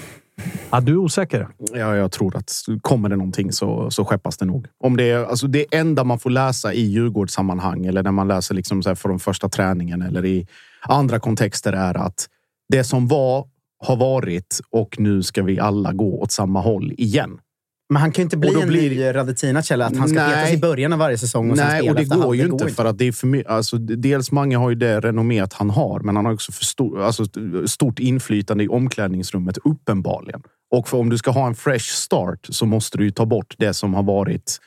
Ja, 0.70 0.80
du 0.80 0.92
är 0.92 0.96
osäker. 0.96 1.48
Ja, 1.72 1.96
jag 1.96 2.12
tror 2.12 2.36
att 2.36 2.52
kommer 2.80 3.08
det 3.08 3.16
någonting 3.16 3.52
så, 3.52 3.90
så 3.90 4.04
skeppas 4.04 4.36
det 4.36 4.44
nog. 4.44 4.66
Om 4.78 4.96
det, 4.96 5.10
är, 5.10 5.24
alltså 5.24 5.46
det 5.46 5.74
enda 5.74 6.04
man 6.04 6.18
får 6.18 6.30
läsa 6.30 6.74
i 6.74 6.80
Djurgårdssammanhang 6.80 7.86
eller 7.86 8.02
när 8.02 8.12
man 8.12 8.28
läser 8.28 8.54
liksom 8.54 8.82
så 8.82 8.90
här 8.90 8.94
från 8.94 9.18
första 9.18 9.48
träningen 9.48 10.02
eller 10.02 10.24
i 10.24 10.46
andra 10.80 11.18
kontexter 11.18 11.72
är 11.72 11.94
att 11.94 12.26
det 12.68 12.84
som 12.84 13.06
var 13.06 13.48
har 13.78 13.96
varit 13.96 14.60
och 14.70 15.00
nu 15.00 15.22
ska 15.22 15.42
vi 15.42 15.60
alla 15.60 15.92
gå 15.92 16.20
åt 16.22 16.32
samma 16.32 16.60
håll 16.60 16.92
igen. 16.96 17.38
Men 17.88 18.02
han 18.02 18.12
kan 18.12 18.22
ju 18.22 18.24
inte 18.24 18.36
bli 18.36 18.60
en 18.62 18.68
blir- 18.68 18.90
ny 18.90 19.14
Radetinac 19.14 19.70
eller 19.70 19.84
att 19.84 19.96
han 19.96 20.08
ska 20.08 20.18
petas 20.18 20.52
i 20.52 20.58
början 20.58 20.92
av 20.92 20.98
varje 20.98 21.18
säsong 21.18 21.50
och 21.50 21.56
Nej, 21.56 21.90
och 21.90 21.96
det 21.96 22.04
går 22.04 22.36
ju 22.36 22.44
inte 22.44 22.68
för 22.68 22.84
att 22.84 22.98
det 22.98 23.08
är 23.08 23.12
för 23.12 23.26
mycket. 23.26 23.52
Alltså, 23.52 23.78
dels 23.78 24.32
många 24.32 24.58
har 24.58 24.70
ju 24.70 24.74
det 24.76 25.00
renommeet 25.00 25.52
han 25.52 25.70
har, 25.70 26.00
men 26.00 26.16
han 26.16 26.24
har 26.24 26.32
också 26.32 26.52
för 26.52 26.64
stor, 26.64 27.02
alltså, 27.02 27.24
stort 27.66 27.98
inflytande 27.98 28.64
i 28.64 28.68
omklädningsrummet 28.68 29.58
uppenbarligen. 29.64 30.42
Och 30.70 30.94
om 30.94 31.10
du 31.10 31.18
ska 31.18 31.30
ha 31.30 31.46
en 31.46 31.54
fresh 31.54 31.84
start 31.92 32.46
så 32.48 32.66
måste 32.66 32.98
du 32.98 33.04
ju 33.04 33.10
ta 33.10 33.26
bort 33.26 33.54
det 33.58 33.74
som 33.74 33.94
har 33.94 34.02
varit 34.02 34.58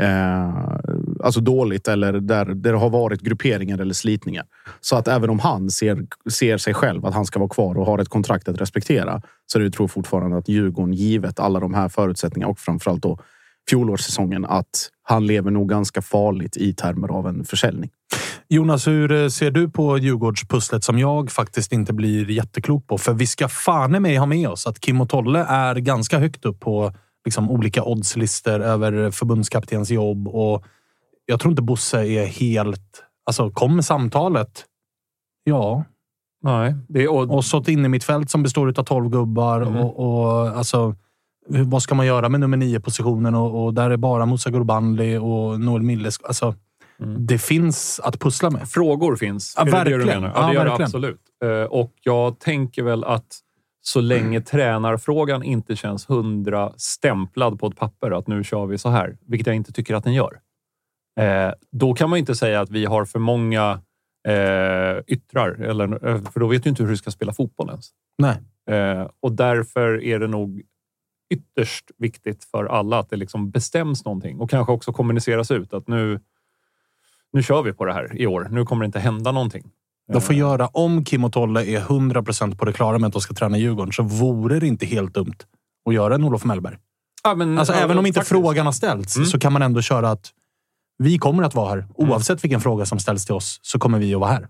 eh, 0.00 0.87
alltså 1.22 1.40
dåligt 1.40 1.88
eller 1.88 2.12
där, 2.12 2.44
där 2.44 2.72
det 2.72 2.78
har 2.78 2.90
varit 2.90 3.20
grupperingar 3.20 3.78
eller 3.78 3.94
slitningar. 3.94 4.46
Så 4.80 4.96
att 4.96 5.08
även 5.08 5.30
om 5.30 5.38
han 5.38 5.70
ser, 5.70 6.06
ser 6.30 6.58
sig 6.58 6.74
själv 6.74 7.06
att 7.06 7.14
han 7.14 7.26
ska 7.26 7.38
vara 7.38 7.48
kvar 7.48 7.78
och 7.78 7.86
har 7.86 7.98
ett 7.98 8.08
kontrakt 8.08 8.48
att 8.48 8.60
respektera 8.60 9.22
så 9.46 9.58
är 9.58 9.62
det 9.62 9.70
tror 9.70 9.84
jag 9.84 9.90
fortfarande 9.90 10.36
att 10.36 10.48
Djurgården, 10.48 10.92
givet 10.92 11.40
alla 11.40 11.60
de 11.60 11.74
här 11.74 11.88
förutsättningarna 11.88 12.50
och 12.50 12.58
framförallt 12.58 13.02
då 13.02 13.18
fjolårssäsongen, 13.70 14.44
att 14.44 14.90
han 15.02 15.26
lever 15.26 15.50
nog 15.50 15.68
ganska 15.68 16.02
farligt 16.02 16.56
i 16.56 16.74
termer 16.74 17.08
av 17.08 17.26
en 17.26 17.44
försäljning. 17.44 17.90
Jonas, 18.48 18.86
hur 18.86 19.12
eh, 19.12 19.28
ser 19.28 19.50
du 19.50 19.70
på 19.70 19.98
Djurgårdspusslet 19.98 20.84
som 20.84 20.98
jag 20.98 21.30
faktiskt 21.30 21.72
inte 21.72 21.92
blir 21.92 22.30
jätteklok 22.30 22.86
på? 22.86 22.98
För 22.98 23.12
vi 23.12 23.26
ska 23.26 23.48
fan 23.48 24.02
mig 24.02 24.16
ha 24.16 24.26
med 24.26 24.48
oss 24.48 24.66
att 24.66 24.80
Kim 24.80 25.00
och 25.00 25.08
Tolle 25.08 25.44
är 25.48 25.74
ganska 25.74 26.18
högt 26.18 26.44
upp 26.44 26.60
på 26.60 26.92
liksom, 27.24 27.50
olika 27.50 27.84
oddslistor 27.84 28.60
över 28.60 29.10
förbundskaptens 29.10 29.90
jobb 29.90 30.28
och 30.28 30.64
jag 31.28 31.40
tror 31.40 31.50
inte 31.52 31.62
Bosse 31.62 32.06
är 32.06 32.26
helt... 32.26 33.04
Alltså, 33.26 33.50
kommer 33.50 33.82
samtalet? 33.82 34.64
Ja. 35.44 35.84
Nej, 36.42 36.74
det 36.88 37.02
är, 37.02 37.10
och, 37.12 37.34
Och 37.36 37.44
så 37.44 37.58
ett 37.58 37.68
innermittfält 37.68 38.30
som 38.30 38.42
består 38.42 38.74
av 38.78 38.84
12 38.84 39.08
gubbar 39.10 39.60
Mm. 39.62 39.76
och, 39.76 39.98
och 40.24 40.48
alltså... 40.48 40.94
Vad 41.50 41.82
ska 41.82 41.94
man 41.94 42.06
göra 42.06 42.28
med 42.28 42.40
nummer 42.40 42.56
nio 42.56 42.80
positionen 42.80 43.34
och, 43.34 43.64
och 43.64 43.74
där 43.74 43.90
är 43.90 43.96
bara 43.96 44.26
Musa 44.26 44.50
Gurbanli 44.50 45.16
och 45.16 45.60
Noel 45.60 45.82
Milles. 45.82 46.18
Alltså, 46.22 46.54
Mm. 47.00 47.26
Det 47.26 47.38
finns 47.38 48.00
att 48.04 48.18
pussla 48.20 48.50
med. 48.50 48.68
Frågor 48.68 49.16
finns. 49.16 49.54
Ja, 49.56 49.62
är 49.62 49.66
det 49.66 49.78
det 49.78 49.84
du 49.84 49.96
verkligen. 49.96 50.22
menar? 50.22 50.34
Ja, 50.34 50.42
Ja, 50.42 50.48
det 50.48 50.54
gör 50.54 50.64
det 50.64 50.70
verkligen. 50.70 50.86
absolut. 50.86 51.20
Eh, 51.44 51.62
Och 51.62 51.92
jag 52.02 52.38
tänker 52.38 52.82
väl 52.82 53.04
att 53.04 53.26
så 53.80 54.00
länge 54.00 54.40
tränarfrågan 54.40 55.42
inte 55.42 55.76
känns 55.76 56.10
hundra 56.10 56.72
stämplad 56.76 57.60
på 57.60 57.66
ett 57.66 57.76
papper 57.76 58.10
att 58.10 58.26
nu 58.26 58.44
kör 58.44 58.66
vi 58.66 58.78
så 58.78 58.88
här, 58.88 59.16
vilket 59.26 59.46
jag 59.46 59.56
inte 59.56 59.72
tycker 59.72 59.94
att 59.94 60.04
den 60.04 60.14
gör. 60.14 60.38
Eh, 61.18 61.52
Då 61.70 61.94
kan 61.94 62.10
man 62.10 62.18
inte 62.18 62.34
säga 62.34 62.60
att 62.60 62.70
vi 62.70 62.84
har 62.84 63.04
för 63.04 63.18
många 63.18 63.80
eh, 64.28 64.98
yttrar, 65.06 65.50
eller, 65.50 66.08
eh, 66.08 66.22
för 66.32 66.40
då 66.40 66.46
vet 66.46 66.62
du 66.62 66.68
inte 66.68 66.82
hur 66.82 66.90
du 66.90 66.96
ska 66.96 67.10
spela 67.10 67.32
fotboll 67.32 67.68
ens. 67.68 67.90
Nej. 68.18 68.36
Eh, 68.76 69.06
och 69.20 69.32
därför 69.32 70.02
är 70.04 70.18
det 70.18 70.26
nog 70.26 70.62
ytterst 71.34 71.84
viktigt 71.98 72.44
för 72.44 72.64
alla 72.64 72.98
att 72.98 73.10
det 73.10 73.16
liksom 73.16 73.50
bestäms 73.50 74.04
någonting 74.04 74.38
och 74.40 74.50
kanske 74.50 74.72
också 74.72 74.92
kommuniceras 74.92 75.50
ut 75.50 75.72
att 75.74 75.88
nu, 75.88 76.20
nu 77.32 77.42
kör 77.42 77.62
vi 77.62 77.72
på 77.72 77.84
det 77.84 77.92
här 77.92 78.20
i 78.20 78.26
år. 78.26 78.48
Nu 78.50 78.64
kommer 78.64 78.82
det 78.82 78.86
inte 78.86 78.98
hända 79.00 79.32
någonting. 79.32 79.70
De 80.12 80.20
får 80.20 80.34
göra, 80.34 80.66
om 80.66 81.04
Kim 81.04 81.24
och 81.24 81.32
Tolle 81.32 81.64
är 81.64 81.80
100% 81.80 82.56
på 82.58 82.64
det 82.64 82.72
klara 82.72 82.98
med 82.98 83.06
att 83.06 83.12
de 83.12 83.22
ska 83.22 83.34
träna 83.34 83.58
Djurgården 83.58 83.92
så 83.92 84.02
vore 84.02 84.60
det 84.60 84.66
inte 84.66 84.86
helt 84.86 85.14
dumt 85.14 85.34
att 85.88 85.94
göra 85.94 86.14
en 86.14 86.24
Olof 86.24 86.44
Mellberg. 86.44 86.76
Ja, 87.24 87.34
men, 87.34 87.58
Alltså, 87.58 87.72
ja, 87.74 87.80
även 87.80 87.98
om 87.98 88.06
inte 88.06 88.18
faktiskt. 88.20 88.30
frågan 88.30 88.66
har 88.66 88.72
ställts 88.72 89.16
Mm. 89.16 89.26
så 89.26 89.38
kan 89.38 89.52
man 89.52 89.62
ändå 89.62 89.82
köra 89.82 90.10
att 90.10 90.30
vi 90.98 91.18
kommer 91.18 91.42
att 91.42 91.54
vara 91.54 91.68
här. 91.68 91.86
Oavsett 91.94 92.44
vilken 92.44 92.60
fråga 92.60 92.86
som 92.86 92.98
ställs 92.98 93.24
till 93.26 93.34
oss 93.34 93.58
så 93.62 93.78
kommer 93.78 93.98
vi 93.98 94.14
att 94.14 94.20
vara 94.20 94.30
här. 94.30 94.48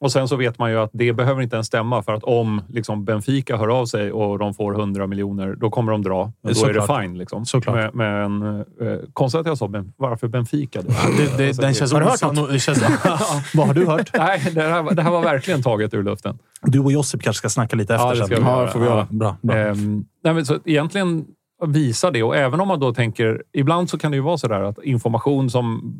Och 0.00 0.12
sen 0.12 0.28
så 0.28 0.36
vet 0.36 0.58
man 0.58 0.70
ju 0.70 0.78
att 0.78 0.90
det 0.92 1.12
behöver 1.12 1.42
inte 1.42 1.56
ens 1.56 1.66
stämma 1.66 2.02
för 2.02 2.12
att 2.12 2.24
om 2.24 2.60
liksom 2.68 3.04
Benfica 3.04 3.56
hör 3.56 3.68
av 3.68 3.86
sig 3.86 4.12
och 4.12 4.38
de 4.38 4.54
får 4.54 4.74
100 4.80 5.06
miljoner, 5.06 5.54
då 5.60 5.70
kommer 5.70 5.92
de 5.92 6.02
dra. 6.02 6.32
Men 6.42 6.54
då 6.54 6.64
är 6.64 6.72
det 6.72 6.80
Såklart. 6.80 7.02
fine. 7.02 7.18
Liksom. 7.18 7.46
Såklart. 7.46 7.94
Men, 7.94 8.38
men 8.38 8.60
eh, 8.60 8.98
konstigt 9.12 9.40
att 9.40 9.46
jag 9.46 9.58
sa 9.58 9.68
ben, 9.68 9.92
varför 9.96 10.28
Benfica? 10.28 10.82
Då? 10.82 10.88
Det, 10.88 11.36
det, 11.36 11.46
Alltså, 11.48 11.62
den 11.62 11.70
det- 11.70 11.74
känns 11.78 11.92
Har 11.92 12.00
du 12.00 12.06
hört 12.06 12.52
det 12.52 12.58
känns, 12.58 12.78
Vad 13.54 13.66
har 13.66 13.74
du 13.74 13.86
hört? 13.86 14.10
Nej, 14.18 14.50
det 14.54 14.62
här, 14.62 14.94
det 14.94 15.02
här 15.02 15.10
var 15.10 15.22
verkligen 15.22 15.62
taget 15.62 15.94
ur 15.94 16.02
luften. 16.02 16.38
Du 16.62 16.78
och 16.80 16.92
Josip 16.92 17.22
kanske 17.22 17.38
ska 17.38 17.48
snacka 17.48 17.76
lite 17.76 17.94
efter 17.94 18.06
Ja, 18.06 18.10
det 18.12 18.16
sen. 18.18 18.26
ska 18.26 18.36
vi 18.36 18.42
göra. 18.42 18.68
får 18.70 18.80
vi 18.80 18.86
göra. 18.86 19.06
Bra, 19.10 19.36
bra. 19.42 19.56
Ehm, 19.56 20.04
nej, 20.24 20.34
men 20.34 20.46
så 20.46 20.58
egentligen 20.64 21.24
visa 21.62 22.10
det 22.10 22.22
och 22.22 22.36
även 22.36 22.60
om 22.60 22.68
man 22.68 22.80
då 22.80 22.94
tänker... 22.94 23.42
Ibland 23.52 23.90
så 23.90 23.98
kan 23.98 24.10
det 24.10 24.16
ju 24.16 24.22
vara 24.22 24.38
så 24.38 24.48
där 24.48 24.60
att 24.60 24.82
information 24.82 25.50
som... 25.50 25.94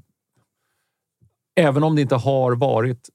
Även 1.56 1.82
om 1.82 1.96
det 1.96 2.02
inte 2.02 2.16
har 2.16 2.56
varit 2.56 3.08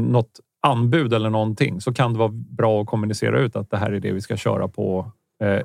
något 0.00 0.40
anbud 0.62 1.12
eller 1.12 1.30
någonting 1.30 1.80
så 1.80 1.94
kan 1.94 2.12
det 2.12 2.18
vara 2.18 2.32
bra 2.32 2.82
att 2.82 2.86
kommunicera 2.86 3.40
ut 3.40 3.56
att 3.56 3.70
det 3.70 3.76
här 3.76 3.92
är 3.92 4.00
det 4.00 4.12
vi 4.12 4.20
ska 4.20 4.36
köra 4.36 4.68
på 4.68 5.12
eh, 5.42 5.62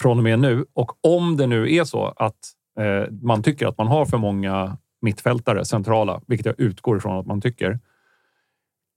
från 0.00 0.18
och 0.18 0.24
med 0.24 0.38
nu. 0.38 0.66
Och 0.72 1.04
om 1.04 1.36
det 1.36 1.46
nu 1.46 1.74
är 1.74 1.84
så 1.84 2.06
att 2.16 2.38
eh, 2.78 3.12
man 3.22 3.42
tycker 3.42 3.66
att 3.66 3.78
man 3.78 3.86
har 3.86 4.04
för 4.04 4.18
många 4.18 4.76
mittfältare 5.00 5.64
centrala, 5.64 6.20
vilket 6.26 6.46
jag 6.46 6.60
utgår 6.60 6.96
ifrån 6.96 7.18
att 7.18 7.26
man 7.26 7.40
tycker. 7.40 7.80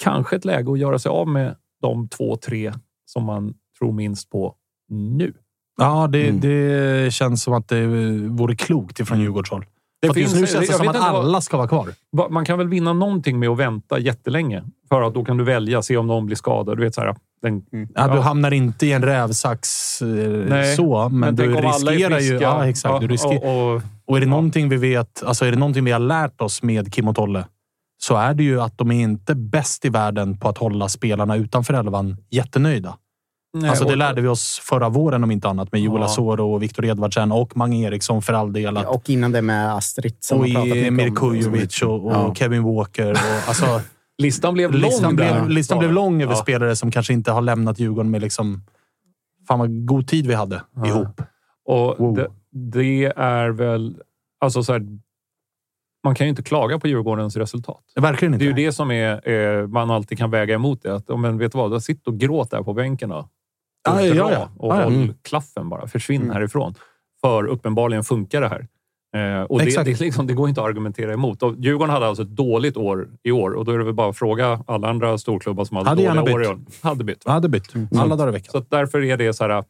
Kanske 0.03 0.35
ett 0.35 0.45
läge 0.45 0.71
att 0.71 0.79
göra 0.79 0.99
sig 0.99 1.09
av 1.09 1.27
med 1.27 1.55
de 1.81 2.07
två, 2.09 2.35
tre 2.35 2.73
som 3.05 3.23
man 3.23 3.53
tror 3.79 3.91
minst 3.91 4.29
på 4.29 4.55
nu. 4.89 5.33
Ja, 5.77 6.07
det, 6.07 6.27
Mm. 6.27 6.39
det 6.39 7.13
känns 7.13 7.43
som 7.43 7.53
att 7.53 7.67
det 7.67 7.87
vore 8.29 8.55
klokt 8.55 8.99
ifrån 8.99 9.19
Djurgårdshåll. 9.19 9.65
Det 10.01 10.09
att 10.09 10.17
just 10.17 10.29
finns- 10.35 10.41
nu 10.41 10.47
känns 10.57 10.67
det 10.69 10.73
som 10.77 10.87
att 10.87 10.95
vad- 10.95 11.05
alla 11.05 11.41
ska 11.41 11.57
vara 11.57 11.67
kvar. 11.67 11.87
Va- 12.11 12.27
Man 12.29 12.45
kan 12.45 12.57
väl 12.57 12.67
vinna 12.67 12.93
någonting 12.93 13.39
med 13.39 13.49
att 13.49 13.57
vänta 13.57 13.99
jättelänge 13.99 14.63
för 14.89 15.01
att 15.01 15.13
då 15.13 15.25
kan 15.25 15.37
du 15.37 15.43
välja, 15.43 15.81
se 15.81 15.97
om 15.97 16.07
någon 16.07 16.25
blir 16.25 16.35
skadad. 16.35 16.77
Du 16.77 16.83
vet 16.83 16.95
så 16.95 17.01
här, 17.01 17.15
den, 17.41 17.61
Ja, 17.95 18.07
Du 18.07 18.19
hamnar 18.19 18.51
inte 18.53 18.85
i 18.85 18.91
en 18.93 19.03
rävsax 19.03 20.01
eh, 20.01 20.07
Nej, 20.49 20.75
så, 20.75 21.09
men, 21.09 21.35
du 21.35 21.57
alla 21.57 21.67
är 21.67 21.95
riskerar 21.95 22.19
ju... 22.19 22.39
Ja, 22.39 22.67
exakt. 22.67 23.01
Du 23.01 23.07
risker, 23.07 23.45
och, 23.45 23.75
och, 23.75 23.81
och 24.05 24.17
är 24.17 24.21
det 24.21 24.27
någonting 24.27 24.69
vi 24.69 24.77
vet, 24.77 25.23
alltså 25.25 25.45
är 25.45 25.51
det 25.51 25.57
någonting 25.57 25.83
vi 25.83 25.91
har 25.91 25.99
lärt 25.99 26.41
oss 26.41 26.63
med 26.63 26.93
Kim 26.93 27.07
och 27.07 27.15
Tolle 27.15 27.45
så 28.01 28.15
är 28.15 28.33
det 28.33 28.43
ju 28.43 28.61
att 28.61 28.77
de 28.77 28.91
är 28.91 29.01
inte 29.03 29.35
bäst 29.35 29.85
i 29.85 29.89
världen 29.89 30.37
på 30.37 30.49
att 30.49 30.57
hålla 30.57 30.89
spelarna 30.89 31.35
utanför 31.35 31.73
elvan 31.73 32.17
jättenöjda. 32.31 32.95
Nej, 33.53 33.69
Alltså 33.69 33.85
det 33.85 33.91
och- 33.91 33.97
lärde 33.97 34.21
vi 34.21 34.27
oss 34.27 34.59
förra 34.63 34.89
våren 34.89 35.23
om 35.23 35.31
inte 35.31 35.47
annat 35.49 35.71
med 35.71 35.81
Joel 35.81 35.99
Ja. 36.01 36.05
Asoro 36.05 36.53
och 36.53 36.63
Viktor 36.63 36.85
Edvardsen 36.85 37.31
och 37.31 37.57
Mange 37.57 37.87
Eriksson 37.87 38.21
för 38.21 38.33
all 38.33 38.53
del. 38.53 38.77
Att, 38.77 38.83
Ja, 38.83 38.89
och 38.89 39.09
innan 39.09 39.31
det 39.31 39.41
med 39.41 39.73
Astrid 39.75 40.15
som 40.19 40.39
och 40.39 40.47
har 40.47 40.53
pratat 40.53 40.67
mycket 40.69 40.87
Emir 40.87 41.09
om. 41.09 41.15
Kujovic 41.15 41.81
och, 41.81 42.05
och 42.05 42.11
Ja. 42.13 42.35
Kevin 42.35 42.63
Walker. 42.63 43.11
Och, 43.11 43.47
alltså, 43.47 43.81
Listan 44.17 44.53
blev 44.53 44.71
lång. 44.71 44.81
listan 44.81 45.15
blev, 45.15 45.49
listan 45.49 45.79
blev 45.79 45.91
lång 45.93 46.21
över 46.21 46.33
Ja. 46.33 46.37
spelare 46.37 46.75
som 46.75 46.91
kanske 46.91 47.13
inte 47.13 47.31
har 47.31 47.41
lämnat 47.41 47.79
Djurgården 47.79 48.11
med 48.11 48.21
liksom... 48.21 48.63
Fan 49.47 49.59
vad 49.59 49.85
god 49.85 50.07
tid 50.07 50.27
vi 50.27 50.33
hade 50.33 50.61
ihop. 50.85 51.21
Och 51.65 51.95
Wow. 51.99 52.15
det, 52.15 52.27
det 52.51 53.05
är 53.17 53.49
väl... 53.49 53.97
Alltså 54.39 54.63
så 54.63 54.73
här, 54.73 54.81
man 56.03 56.15
kan 56.15 56.25
ju 56.27 56.29
inte 56.29 56.43
klaga 56.43 56.79
på 56.79 56.87
Djurgårdens 56.87 57.37
resultat. 57.37 57.83
Verkligen 57.95 58.31
Det 58.31 58.35
inte. 58.35 58.45
är 58.45 58.47
ju 58.47 58.65
det 58.65 58.71
som 58.71 58.91
är, 58.91 59.67
man 59.67 59.91
alltid 59.91 60.17
kan 60.17 60.31
väga 60.31 60.55
emot 60.55 60.83
det. 60.83 60.95
Att, 60.95 61.19
men 61.19 61.37
vet 61.37 61.51
du 61.51 61.57
vad, 61.57 61.83
sitt 61.83 62.07
och 62.07 62.17
gråt 62.19 62.51
där 62.51 62.63
på 62.63 62.73
bänken 62.73 63.09
då. 63.09 63.29
Ja, 63.83 63.93
Och 63.93 64.01
ja, 64.07 64.13
dra 64.13 64.31
ja. 64.31 64.49
och 64.57 64.73
Ja, 64.73 64.77
ja. 64.77 64.83
håll 64.83 64.93
Mm. 64.93 65.15
klaffen 65.21 65.69
bara. 65.69 65.87
Försvinn 65.87 66.21
Mm. 66.21 66.33
härifrån. 66.33 66.75
För 67.21 67.45
uppenbarligen 67.47 68.03
funkar 68.03 68.41
det 68.41 68.47
här. 68.49 68.67
Eh, 69.15 69.41
och 69.43 69.59
det, 69.59 69.83
det, 69.83 69.99
liksom, 69.99 70.27
det 70.27 70.33
går 70.33 70.49
inte 70.49 70.61
att 70.61 70.67
argumentera 70.67 71.13
emot. 71.13 71.43
Och 71.43 71.55
Djurgården 71.57 71.93
hade 71.93 72.07
alltså 72.07 72.23
ett 72.23 72.29
dåligt 72.35 72.77
år 72.77 73.07
i 73.23 73.31
år 73.31 73.51
och 73.51 73.65
då 73.65 73.71
är 73.71 73.77
det 73.77 73.83
väl 73.83 73.93
bara 73.93 74.09
att 74.09 74.17
fråga 74.17 74.63
alla 74.67 74.87
andra 74.89 75.17
storklubbar 75.17 75.65
som 75.65 75.77
hade, 75.77 75.89
Hade 75.89 76.03
dåliga 76.21 76.35
år 76.35 76.43
i 76.43 76.47
år. 76.47 76.59
Hade 76.81 77.03
bytt. 77.03 77.27
Hade 77.27 77.49
bytt. 77.49 77.73
Alla 77.97 78.15
dagar 78.15 78.29
i 78.29 78.31
veckan. 78.31 78.51
Så 78.51 78.65
därför 78.69 79.03
är 79.03 79.17
det 79.17 79.33
så 79.33 79.43
här... 79.47 79.63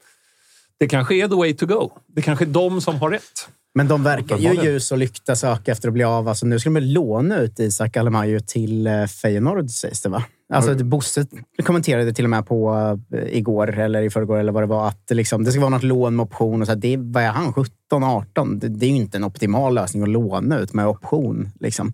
Det 0.80 0.88
kanske 0.88 1.16
är 1.16 1.28
the 1.28 1.36
way 1.36 1.53
to 1.53 1.66
go. 1.66 1.89
Det 2.08 2.22
kanske 2.22 2.45
är 2.45 2.49
de 2.49 2.82
som 2.82 2.95
har 2.95 3.10
rätt. 3.10 3.49
Men 3.76 3.88
de 3.88 4.03
verkar 4.03 4.38
ju 4.38 4.64
ljus 4.64 4.91
och 4.91 4.97
lykta 4.97 5.36
söka 5.36 5.72
efter 5.72 5.88
att 5.88 5.93
bli 5.93 6.03
av. 6.03 6.28
Alltså, 6.28 6.45
nu 6.45 6.60
ska 6.60 6.70
de 6.70 6.80
låna 6.80 7.38
ut 7.39 7.60
Isak 7.60 7.97
Alemajo 7.97 8.39
till 8.39 8.88
eh, 8.88 9.05
Feyenoord, 9.05 9.70
sägs 9.70 10.01
det 10.01 10.10
va? 10.10 10.24
Alltså, 10.54 10.84
Bosse 10.84 11.28
kommenterade 11.64 12.14
till 12.14 12.24
och 12.24 12.30
med 12.30 12.45
på 12.45 12.74
eh, 13.14 13.38
igår 13.38 13.80
eller 13.80 14.02
i 14.02 14.10
förrgår 14.10 14.38
eller 14.38 14.52
vad 14.52 14.64
det 14.64 14.68
var 14.68 14.88
att 14.88 15.08
det, 15.08 15.16
liksom, 15.16 15.43
det 15.43 15.52
ska 15.52 15.62
vara 15.62 15.70
något 15.70 15.84
lån 15.84 16.16
med 16.16 16.24
option. 16.24 16.62
Och 16.62 16.68
så 16.68 16.74
här, 16.74 16.80
det, 16.80 16.98
vad 16.98 17.24
är 17.24 17.30
han? 17.30 17.54
17, 17.54 18.04
18? 18.04 18.60
Det, 18.60 18.68
det 18.68 18.86
är 18.86 18.89
ju 18.89 18.95
inte 18.95 19.18
en 19.18 19.24
optimal 19.24 19.74
lösning 19.74 20.04
att 20.04 20.10
låna 20.10 20.60
ut 20.60 20.74
med 20.74 20.88
option. 20.88 21.50
Liksom. 21.60 21.93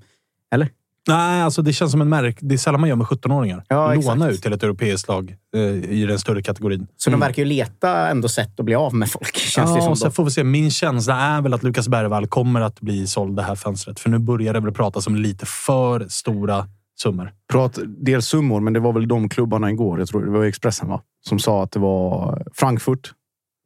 Eller? 0.54 0.70
Nej, 1.08 1.42
alltså 1.42 1.62
det 1.62 1.74
känns 1.74 1.92
som 1.92 2.02
en 2.02 2.10
märk. 2.10 2.38
Det 2.40 2.56
är 2.56 2.58
sällan 2.58 2.82
man 2.82 2.90
gör 2.90 2.96
med 2.96 3.08
17-åringar. 3.08 3.64
Ja, 3.68 3.94
Låna 3.94 4.30
ut 4.30 4.42
till 4.42 4.54
ett 4.54 4.64
europeiskt 4.64 5.08
lag 5.08 5.36
eh, 5.56 5.62
i 5.92 6.06
den 6.06 6.20
större 6.20 6.42
kategorin. 6.42 6.88
Så 6.98 7.10
de 7.10 7.20
verkar 7.20 7.42
ju 7.42 7.46
leta 7.46 8.10
ändå 8.10 8.28
sätt 8.28 8.60
att 8.60 8.66
bli 8.66 8.76
av 8.76 8.96
med 8.96 9.10
folk. 9.12 9.36
Känns 9.38 9.72
det 9.72 9.78
Ja, 9.78 9.82
som 9.82 9.92
och 9.92 9.98
sen 9.98 10.12
får 10.12 10.26
vi 10.26 10.32
se. 10.32 10.44
Min 10.44 10.72
känsla 10.72 11.16
är 11.16 11.42
väl 11.42 11.54
att 11.54 11.64
Lukas 11.64 11.88
Bergvall 11.88 12.28
kommer 12.28 12.62
att 12.62 12.82
bli 12.82 13.08
såld 13.08 13.36
det 13.36 13.44
här 13.44 13.56
fönstret. 13.56 14.00
För 14.00 14.10
nu 14.10 14.20
börjar 14.20 14.54
det 14.54 14.60
väl 14.60 14.74
pratas 14.74 15.08
om 15.08 15.16
lite 15.16 15.46
för 15.46 16.08
stora 16.10 16.68
summor. 17.02 17.34
Prat, 17.52 17.80
dels 17.86 18.26
summor, 18.28 18.60
men 18.60 18.74
det 18.74 18.80
var 18.80 18.94
väl 18.94 19.08
de 19.08 19.30
klubbarna 19.30 19.72
igår. 19.72 20.00
Jag 20.00 20.08
tror 20.08 20.26
det 20.26 20.32
var 20.32 20.44
Expressen 20.46 20.90
va? 20.90 21.02
Som 21.22 21.40
sa 21.40 21.64
att 21.64 21.72
det 21.72 21.80
var 21.80 22.44
Frankfurt, 22.54 23.14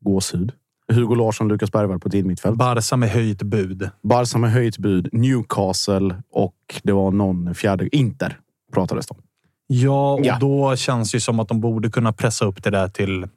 gåshud. 0.05 0.51
Hugo 0.93 1.15
Larsson, 1.15 1.47
Lukas 1.47 1.71
Bergvall 1.71 1.99
på 1.99 2.09
tidmittfält. 2.09 2.57
Barca 2.57 2.97
med 2.97 3.09
höjt 3.09 3.41
bud. 3.43 3.89
Barca 4.03 4.38
med 4.38 4.51
höjt 4.51 4.78
bud, 4.78 5.09
Newcastle 5.11 6.15
och 6.32 6.55
det 6.84 6.91
var 6.91 7.11
någon 7.11 7.55
fjärde. 7.55 7.95
Inter 7.95 8.39
pratades 8.73 9.07
det 9.07 9.13
om. 9.13 9.21
Ja, 9.67 10.13
och 10.13 10.25
Ja. 10.25 10.38
då 10.39 10.75
känns 10.75 11.11
det 11.11 11.19
som 11.19 11.39
att 11.39 11.47
de 11.47 11.61
borde 11.61 11.89
kunna 11.89 12.13
pressa 12.13 12.45
upp 12.45 12.63
det 12.63 12.69
där 12.69 12.88
till 12.88 13.28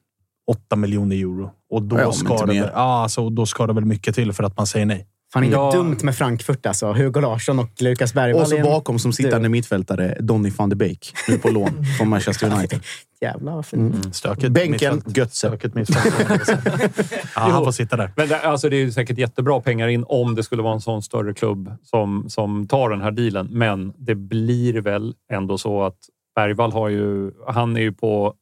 8 0.47 0.77
miljoner 0.77 1.17
euro. 1.17 1.51
Och 1.71 1.83
då, 1.83 1.99
Ja, 1.99 2.13
ska 2.13 2.47
det, 2.47 2.61
väl- 2.61 2.71
alltså, 2.71 3.25
och 3.25 3.33
då 3.33 3.47
ska 3.47 3.67
det 3.67 3.73
väl 3.73 3.85
mycket 3.85 4.15
till 4.15 4.33
för 4.33 4.45
att 4.45 4.57
man 4.57 4.67
säger 4.67 4.87
nej. 4.87 5.07
Fan, 5.33 5.45
inte 5.45 5.57
Ja. 5.57 5.71
dumt 5.73 5.97
med 6.03 6.17
Frankfurt 6.17 6.67
alltså. 6.67 6.93
Hugo 6.93 7.21
Larsson 7.21 7.59
och 7.59 7.71
Lukas 7.81 8.15
Bergvall. 8.15 8.43
Och 8.43 8.49
så 8.49 8.59
bakom 8.63 8.99
som 8.99 9.13
sittande 9.13 9.49
mittfältare 9.49 10.17
Donny 10.21 10.51
van 10.57 10.69
de 10.69 10.77
Beek. 10.77 11.13
Nu 11.29 11.39
på 11.39 11.49
lån 11.49 11.85
från 11.99 12.09
Manchester 12.09 12.53
United. 12.53 12.81
Jävlar 13.21 13.55
vad 13.55 13.67
fint. 13.67 13.95
Mm. 13.95 14.13
Stökigt 14.13 14.53
Bänken, 14.53 14.95
mittfält. 14.95 15.17
Götze. 15.17 15.37
Stökigt 15.37 15.75
mittfält. 15.75 16.15
ja, 17.35 17.41
han 17.41 17.65
får 17.65 17.73
sitta 17.73 17.97
där. 17.97 18.13
Men 18.17 18.29
det, 18.29 18.41
alltså 18.41 18.69
det 18.69 18.77
är 18.77 18.81
ju 18.81 18.93
säkert 18.93 19.19
jättebra 19.19 19.61
pengar 19.61 19.89
in 19.89 20.05
om 20.09 20.35
det 20.35 20.43
skulle 20.43 20.63
vara 20.63 20.75
en 20.75 20.81
sån 20.81 21.03
större 21.03 21.35
klubb 21.35 21.73
som, 21.83 22.25
som 22.29 22.67
tar 22.67 22.91
den 22.91 23.01
här 23.01 23.11
dealen. 23.11 23.49
Men 23.51 23.93
det 23.99 24.15
blir 24.15 24.81
väl 24.81 25.15
ändå 25.33 25.59
så 25.59 25.83
att 25.83 25.99
Bergvall 26.35 26.73
har 26.73 26.89
ju... 26.89 27.31
Han 27.49 27.77
är 27.77 27.81
ju 27.81 27.93
på 27.93 28.35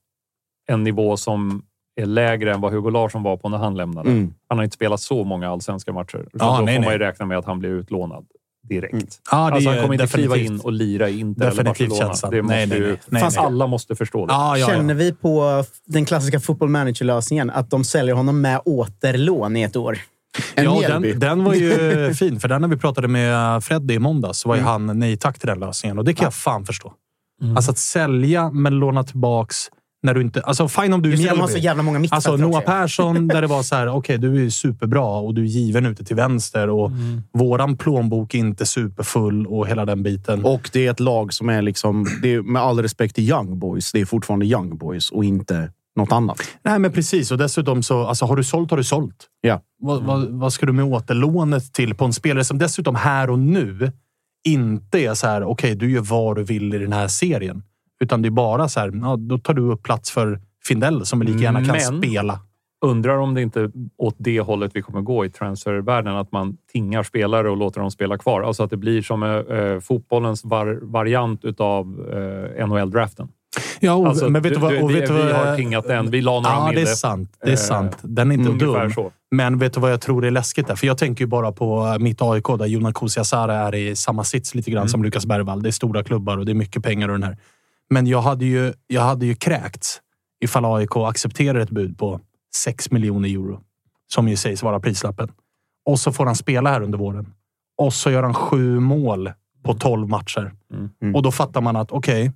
en 0.69 0.85
nivå 0.85 1.17
som 1.17 1.63
är 2.03 2.07
lägre 2.07 2.55
än 2.55 2.61
vad 2.61 2.73
Hugo 2.73 2.91
Larsson 2.91 3.23
var 3.23 3.37
på 3.37 3.49
när 3.49 3.59
han 3.59 3.77
lämnade. 3.77 4.11
Mm. 4.11 4.35
Han 4.49 4.59
har 4.59 4.65
inte 4.65 4.75
spelat 4.75 5.01
så 5.01 5.25
många 5.25 5.51
allsvenska 5.51 5.93
matcher. 5.93 6.19
Så 6.33 6.39
Ja, 6.39 6.57
då 6.59 6.65
nej, 6.65 6.75
får 6.77 6.83
man 6.83 6.89
nej. 6.91 6.93
ju 6.93 6.99
räkna 6.99 7.27
med 7.27 7.39
att 7.39 7.45
han 7.45 7.59
blir 7.59 7.71
utlånad 7.71 8.25
direkt. 8.69 8.93
Mm. 8.93 9.07
Ja, 9.31 9.37
det 9.37 9.55
Alltså, 9.55 9.71
han 9.71 9.81
kommer 9.81 9.95
inte 9.95 10.07
kliva 10.07 10.37
in 10.37 10.61
och 10.61 10.73
lira 10.73 11.09
i 11.09 11.19
Inter 11.21 11.47
eller 11.51 11.65
Barcelona. 11.65 11.99
Det 12.31 12.43
måste 12.43 12.57
Nej, 12.57 12.67
nej, 12.67 12.79
ju, 12.79 12.87
nej. 12.87 12.99
Nej, 13.07 13.23
Fast 13.23 13.37
nej. 13.37 13.47
alla 13.47 13.67
måste 13.67 13.95
förstå 13.97 14.27
det. 14.27 14.33
Ja, 14.33 14.59
ja, 14.59 14.67
Känner 14.67 14.95
ja. 14.95 14.99
vi 14.99 15.13
på 15.13 15.65
den 15.87 16.05
klassiska 16.05 16.41
football 16.41 16.69
manager-lösningen 16.69 17.51
att 17.51 17.71
de 17.71 17.85
säljer 17.85 18.15
honom 18.15 18.41
med 18.41 18.61
återlån 18.65 19.57
i 19.57 19.63
ett 19.63 19.77
år? 19.77 19.99
En 20.55 20.65
ja, 20.65 20.81
den, 20.89 21.19
den 21.19 21.45
var 21.45 21.55
ju 21.55 22.15
fin, 22.19 22.41
för 22.41 22.49
där 22.49 22.59
när 22.59 22.69
vi 22.69 22.77
pratade 22.77 23.09
med 23.09 23.65
Freddy 23.65 23.95
i 23.95 23.99
måndags 23.99 24.39
så 24.39 24.49
var 24.49 24.57
ju 24.57 24.61
Mm. 24.63 24.89
han 24.89 24.99
nej 24.99 25.17
tack 25.17 25.39
till 25.39 25.47
den 25.49 25.61
lösningen. 25.61 25.99
Och 25.99 26.05
det 26.05 26.15
kan 26.15 26.25
jag 26.25 26.35
fan 26.35 26.67
förstå. 26.67 26.93
Alltså 27.57 27.71
att 27.71 27.79
sälja 27.79 28.51
men 28.51 28.75
låna 28.75 29.05
tillbaks 29.05 29.57
när 30.03 30.15
du 30.15 30.21
inte... 30.21 30.41
Alltså 30.41 30.69
fine 30.69 30.93
om 30.93 31.03
du 31.03 31.09
är 31.09 31.13
Just 31.13 31.23
det, 31.23 31.29
de 31.29 31.41
har 31.41 31.47
Mjällby. 31.47 31.61
så 31.61 31.65
jävla 31.65 31.83
många 31.83 32.09
Alltså 32.11 32.37
Noah. 32.37 32.63
Persson, 32.65 33.29
där 33.29 33.41
det 33.41 33.47
var 33.47 33.63
så 33.63 33.75
här, 33.75 33.89
okej 33.89 34.19
du 34.19 34.47
är 34.47 34.51
superbra 34.51 35.07
och 35.07 35.35
du 35.35 35.43
är 35.43 35.47
given 35.47 35.87
ute 35.87 36.05
till 36.05 36.17
vänster 36.17 36.71
och 36.71 36.91
våran 37.33 37.77
plånbok 37.77 38.35
är 38.35 38.39
inte 38.39 38.67
superfull 38.67 39.47
och 39.47 39.69
hela 39.69 39.85
den 39.85 40.03
biten. 40.03 40.45
Och 40.45 40.71
det 40.73 40.87
är 40.87 40.91
ett 40.91 41.01
lag 41.01 41.33
som 41.33 41.49
är 41.49 41.63
liksom, 41.63 42.07
det 42.23 42.35
är, 42.35 42.43
med 42.43 42.63
all 42.63 42.83
respekt 42.83 43.15
till 43.15 43.29
Young 43.31 43.59
Boys, 43.59 43.93
det 43.93 44.01
är 44.01 44.05
fortfarande 44.05 44.47
Young 44.47 44.77
Boys 44.79 45.11
och 45.11 45.25
inte 45.25 45.71
något 45.97 46.13
annat. 46.13 46.39
Nej, 46.63 46.79
men 46.79 46.93
precis. 46.93 47.31
Och 47.31 47.39
dessutom 47.39 47.83
så, 47.83 48.07
alltså 48.07 48.25
har 48.25 48.37
du 48.37 48.45
sålt 48.45 48.71
har 48.71 48.79
du 48.79 48.85
sålt. 48.85 49.27
Ja. 49.41 49.61
Vad, 49.81 50.03
vad, 50.03 50.29
vad 50.29 50.53
ska 50.53 50.67
du 50.67 50.73
med 50.73 50.85
återlånet 50.85 51.73
till 51.75 51.95
på 51.95 52.05
en 52.05 52.13
spelare 52.13 52.45
som 52.45 52.59
dessutom 52.59 52.95
här 52.95 53.31
och 53.31 53.39
nu 53.39 53.93
inte 54.45 54.99
är 54.99 55.15
så 55.15 55.27
här, 55.27 55.43
okej, 55.45 55.75
du 55.75 55.91
gör 55.91 56.01
vad 56.01 56.37
du 56.37 56.45
vill 56.45 56.75
i 56.75 56.79
den 56.79 56.93
här 56.93 57.09
serien. 57.09 57.63
Utan 58.05 58.23
det 58.23 58.29
är 58.29 58.31
bara 58.31 58.69
så 58.69 58.81
här, 58.81 58.93
ja, 59.03 59.17
då 59.17 59.39
tar 59.39 59.55
du 59.55 59.63
upp 59.63 59.83
plats 59.83 60.11
för 60.11 60.41
Findell 60.65 61.07
som 61.07 61.23
lika 61.23 61.39
gärna 61.39 61.65
kan 61.65 61.77
Men- 61.77 62.03
spela. 62.03 62.41
Undrar 62.87 63.19
om 63.19 63.35
det 63.35 63.43
inte 63.43 63.71
åt 63.99 64.15
det 64.19 64.41
hållet 64.41 64.71
vi 64.75 64.83
kommer 64.83 65.01
gå 65.01 65.25
i 65.25 65.31
transfervärlden. 65.31 66.17
Att 66.17 66.33
man 66.33 66.57
tingar 66.73 67.03
spelare 67.03 67.51
och 67.51 67.57
låter 67.57 67.81
dem 67.81 67.91
spela 67.91 68.19
kvar. 68.19 68.43
Alltså 68.43 68.63
att 68.63 68.71
det 68.71 68.77
blir 68.77 69.03
som 69.03 69.23
eh, 69.23 69.31
eh, 69.31 69.81
fotbollens 69.81 70.45
var, 70.45 70.79
variant 70.83 71.45
utav 71.45 71.87
eh, 72.57 72.67
NHL-draften. 72.67 73.29
Ja, 73.81 74.09
Alltså, 74.09 74.29
men 74.29 74.43
vet 74.43 74.55
du 74.55 74.61
vad? 74.61 74.73
du, 74.73 74.87
vi, 74.87 74.95
vet 75.01 75.11
vi 75.11 75.15
vad 75.15 75.33
har 75.33 75.57
tingat 75.57 75.89
den. 75.89 76.11
Vi 76.11 76.21
la 76.21 76.33
några 76.41 76.49
Ja, 76.49 76.71
det 76.75 76.81
är 76.81 76.87
sant. 76.87 77.33
Det 77.43 77.49
är 77.49 77.53
Eh, 77.53 77.57
sant. 77.57 77.99
Den 78.03 78.31
är 78.31 78.35
inte 78.35 78.51
Ungefär 78.51 78.83
dum. 78.83 78.93
så. 78.93 79.13
Men 79.31 79.59
vet 79.59 79.73
du 79.75 79.81
vad 79.81 79.93
jag 79.93 80.01
tror 80.01 80.25
är 80.25 80.31
läskigt 80.31 80.67
där? 80.67 80.75
För 80.75 80.87
jag 80.87 80.99
tänker 80.99 81.25
ju 81.25 81.29
bara 81.29 81.53
på 81.53 81.87
eh, 81.87 81.99
mitt 81.99 82.23
AIK 82.23 82.45
där 82.59 82.67
Jonas 82.67 82.93
Kusiasare 82.95 83.55
är 83.55 83.75
i 83.75 83.97
samma 83.97 84.25
sits 84.25 84.55
lite 84.55 84.71
grann 84.71 84.89
som 84.89 85.03
Lukas 85.05 85.27
Bergvall. 85.27 85.63
Det 85.63 85.69
är 85.69 85.73
stora 85.73 86.03
klubbar 86.05 86.39
och 86.39 86.47
det 86.47 86.53
är 86.53 86.55
mycket 86.55 86.83
pengar 86.83 87.09
och 87.09 87.15
den 87.15 87.23
här. 87.23 87.37
Men 87.91 88.07
jag 88.07 88.23
hade 88.23 88.45
ju, 88.45 88.73
jag 88.87 89.03
hade 89.03 89.27
ju 89.27 89.35
kräkts 89.35 90.01
ifall 90.41 90.65
AIK 90.65 90.97
accepterar 90.97 91.61
ett 91.61 91.71
bud 91.71 91.99
på 91.99 92.21
6 92.55 92.91
miljoner 92.91 93.29
euro. 93.29 93.61
Som 94.07 94.29
ju 94.29 94.37
sägs 94.37 94.63
vara 94.63 94.81
prislappen. 94.81 95.29
Och 95.85 96.01
så 96.01 96.13
får 96.13 96.27
han 96.27 96.37
spela 96.37 96.71
här 96.71 96.81
under 96.81 96.99
våren. 96.99 97.35
Och 97.79 97.95
så 97.95 98.11
gör 98.11 98.23
han 98.23 98.35
sju 98.35 98.81
mål 98.81 99.33
på 99.63 99.75
12 99.75 100.09
matcher. 100.09 100.53
Mm. 101.03 101.15
Och 101.15 101.23
då 101.23 101.33
fattar 101.33 101.61
man 101.61 101.77
att 101.77 101.93
okej, 101.93 102.33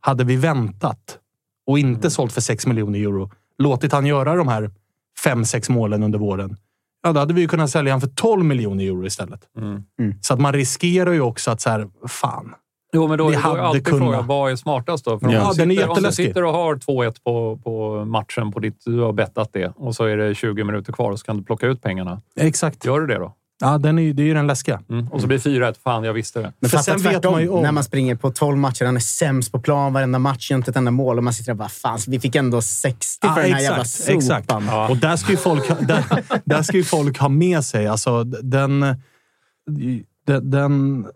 hade 0.00 0.24
vi 0.24 0.36
väntat 0.36 1.18
och 1.66 1.78
inte 1.78 2.10
sålt 2.10 2.32
för 2.32 2.40
6 2.40 2.66
miljoner 2.66 2.98
euro, 2.98 3.30
låtit 3.58 3.92
han 3.92 4.06
göra 4.06 4.34
de 4.34 4.48
här 4.48 4.70
5-6 5.24 5.70
målen 5.70 6.02
under 6.02 6.18
våren, 6.18 6.56
ja, 7.02 7.12
då 7.12 7.20
hade 7.20 7.34
vi 7.34 7.40
ju 7.40 7.48
kunnat 7.48 7.70
sälja 7.70 7.92
han 7.92 8.00
för 8.00 8.08
12 8.08 8.44
miljoner 8.44 8.84
euro 8.84 9.06
istället. 9.06 9.40
Mm. 9.56 9.84
Så 10.20 10.34
att 10.34 10.40
man 10.40 10.52
riskerar 10.52 11.12
ju 11.12 11.20
också 11.20 11.50
att 11.50 11.60
så 11.60 11.70
här, 11.70 11.88
fan. 12.08 12.54
Jo, 12.92 13.08
men 13.08 13.18
då, 13.18 13.26
Vi 13.28 13.32
då 13.34 13.38
är 13.38 13.42
hade 13.42 13.62
alltid 13.62 13.84
kunnat. 13.84 14.00
frågan, 14.00 14.26
vad 14.26 14.52
är 14.52 14.56
smartast 14.56 15.04
då? 15.04 15.18
För 15.18 15.26
om, 15.26 15.32
Ja, 15.32 15.52
den 15.56 15.70
är 15.70 15.74
sitter, 15.74 15.88
om 15.90 16.02
du 16.02 16.12
sitter 16.12 16.44
och 16.44 16.52
har 16.52 16.74
2-1 16.76 17.14
på, 17.24 17.60
på 17.64 18.04
matchen 18.04 18.52
på 18.52 18.60
ditt... 18.60 18.82
Du 18.84 19.00
har 19.00 19.12
bettat 19.12 19.50
det 19.52 19.72
och 19.76 19.94
så 19.96 20.04
är 20.04 20.16
det 20.16 20.34
20 20.34 20.64
minuter 20.64 20.92
kvar 20.92 21.10
och 21.10 21.18
så 21.18 21.24
kan 21.26 21.36
du 21.36 21.42
plocka 21.44 21.66
ut 21.66 21.82
pengarna. 21.82 22.20
Exakt. 22.40 22.84
Gör 22.84 23.00
du 23.00 23.06
det 23.06 23.18
då? 23.18 23.34
Ja, 23.60 23.78
den 23.78 23.98
är, 23.98 24.02
ju- 24.02 24.12
det 24.12 24.22
är 24.22 24.26
ju 24.26 24.34
den 24.34 24.46
läskiga. 24.46 24.80
Mm. 24.90 25.08
Och 25.08 25.20
så 25.20 25.26
blir 25.26 25.38
det 25.38 25.50
4-1. 25.50 25.74
Fan, 25.84 26.04
jag 26.04 26.12
visste 26.12 26.40
det. 26.42 26.52
Men 26.60 26.70
För 26.70 26.78
sen 26.78 26.98
vet 26.98 27.24
man 27.24 27.40
ju 27.42 27.48
om- 27.48 27.62
när 27.62 27.72
man 27.72 27.84
springer 27.84 28.14
på 28.16 28.30
12 28.30 28.56
matcher, 28.58 28.84
han 28.84 28.96
är 28.96 29.00
sämst 29.00 29.52
på 29.52 29.60
plan 29.60 29.92
varenda 29.92 30.18
match, 30.18 30.50
gör 30.50 30.56
inte 30.56 30.70
ett 30.70 30.76
enda 30.76 30.90
mål 30.90 31.18
och 31.18 31.24
man 31.24 31.32
sitter 31.32 31.46
där 31.46 31.52
och 31.54 31.58
bara 31.58 31.68
fan, 31.68 31.98
vi 32.08 32.20
fick 32.20 32.34
ändå 32.34 32.62
60 32.62 33.26
för 33.28 33.36
Ja, 33.36 33.42
den 33.42 33.52
här 33.54 33.60
jävla 33.62 33.80
exakt, 33.82 34.08
exakt. 34.08 34.50
sopan. 34.50 34.90
Och 34.90 34.96
där 34.96 35.16
ska, 35.16 35.30
ju 35.30 35.36
folk, 35.36 35.68
ha- 35.68 35.76
där, 35.80 36.04
där 36.44 36.62
ska 36.62 36.76
ju 36.76 36.84
folk 36.84 37.18
ha 37.18 37.28
med 37.28 37.64
sig. 37.64 37.86
Alltså, 37.86 38.24
den, 38.24 38.80
den, 40.26 40.50
den 40.50 41.06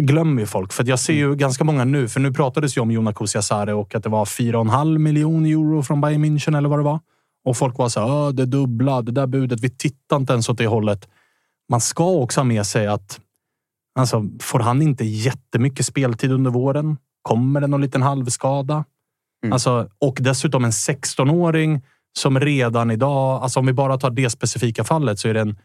glömmer 0.00 0.40
ju 0.40 0.46
folk. 0.46 0.72
För 0.72 0.82
att 0.82 0.88
jag 0.88 0.98
ser 0.98 1.12
ju 1.12 1.34
ganska 1.34 1.64
många 1.64 1.84
nu, 1.84 2.08
för 2.08 2.20
nu 2.20 2.32
pratades 2.32 2.76
ju 2.76 2.80
om 2.80 2.90
Jonas 2.90 3.14
Kusiasare 3.14 3.74
och 3.74 3.94
att 3.94 4.02
det 4.02 4.08
var 4.08 4.24
4,5 4.24 4.98
miljoner 4.98 5.50
euro 5.50 5.82
från 5.82 6.00
Bayern 6.00 6.24
München 6.24 6.58
eller 6.58 6.68
vad 6.68 6.78
det 6.78 6.82
var. 6.82 7.00
Och 7.44 7.56
folk 7.56 7.78
var 7.78 7.88
så 7.88 8.00
här, 8.00 8.08
"Åh, 8.08 8.30
det 8.30 8.46
dubbla, 8.46 9.02
det 9.02 9.12
där 9.12 9.26
budet. 9.26 9.60
Vi 9.60 9.70
tittar 9.70 10.16
inte 10.16 10.32
ens 10.32 10.48
åt 10.48 10.58
det 10.58 10.66
hållet. 10.66 11.08
Man 11.70 11.80
ska 11.80 12.04
också 12.04 12.40
ha 12.40 12.44
med 12.44 12.66
sig 12.66 12.86
att 12.86 13.20
alltså, 13.98 14.28
får 14.40 14.58
han 14.58 14.82
inte 14.82 15.04
jättemycket 15.04 15.86
speltid 15.86 16.32
under 16.32 16.50
våren? 16.50 16.96
Kommer 17.22 17.60
det 17.60 17.66
någon 17.66 17.80
liten 17.80 18.02
halvskada? 18.02 18.84
Mm. 19.44 19.52
Alltså, 19.52 19.88
och 20.00 20.18
dessutom 20.20 20.64
en 20.64 20.72
16-åring 20.72 21.82
som 22.18 22.40
redan 22.40 22.90
idag, 22.90 23.42
alltså 23.42 23.60
om 23.60 23.66
vi 23.66 23.72
bara 23.72 23.98
tar 23.98 24.10
det 24.10 24.30
specifika 24.30 24.84
fallet, 24.84 25.18
så 25.18 25.28
är 25.28 25.34
det 25.34 25.40
en 25.40 25.56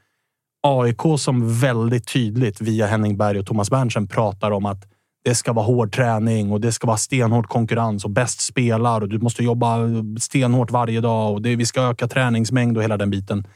AIK 0.68 1.01
som 1.18 1.59
väldigt 1.59 2.13
tydligt 2.13 2.61
via 2.61 2.86
Henning 2.86 3.18
Berg 3.18 3.39
och 3.39 3.45
Thomas 3.45 3.70
Berntsen 3.70 4.07
pratar 4.07 4.51
om 4.51 4.66
att 4.66 4.84
det 5.24 5.36
ska 5.36 5.53
vara 5.53 5.66
hård 5.66 5.91
träning 5.91 6.51
och 6.51 6.61
det 6.61 6.72
ska 6.72 6.88
vara 6.88 6.97
stenhård 6.97 7.47
konkurrens 7.47 8.05
och 8.05 8.11
bäst 8.11 8.41
spelar 8.41 9.01
och 9.01 9.09
du 9.09 9.20
måste 9.20 9.43
jobba 9.43 9.78
stenhårt 10.20 10.72
varje 10.72 11.01
dag 11.01 11.34
och 11.34 11.41
det, 11.41 11.55
vi 11.55 11.66
ska 11.66 11.82
öka 11.82 12.07
träningsmängd 12.07 12.78
och 12.78 12.84
hela 12.84 12.97
den 12.97 13.09
biten. 13.09 13.47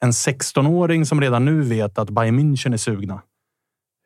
En 0.00 0.10
16-åring 0.10 1.06
som 1.06 1.20
redan 1.20 1.44
nu 1.44 1.62
vet 1.62 1.98
att 1.98 2.10
Bayern 2.10 2.38
München 2.40 2.72
är 2.72 2.76
sugna. 2.76 3.22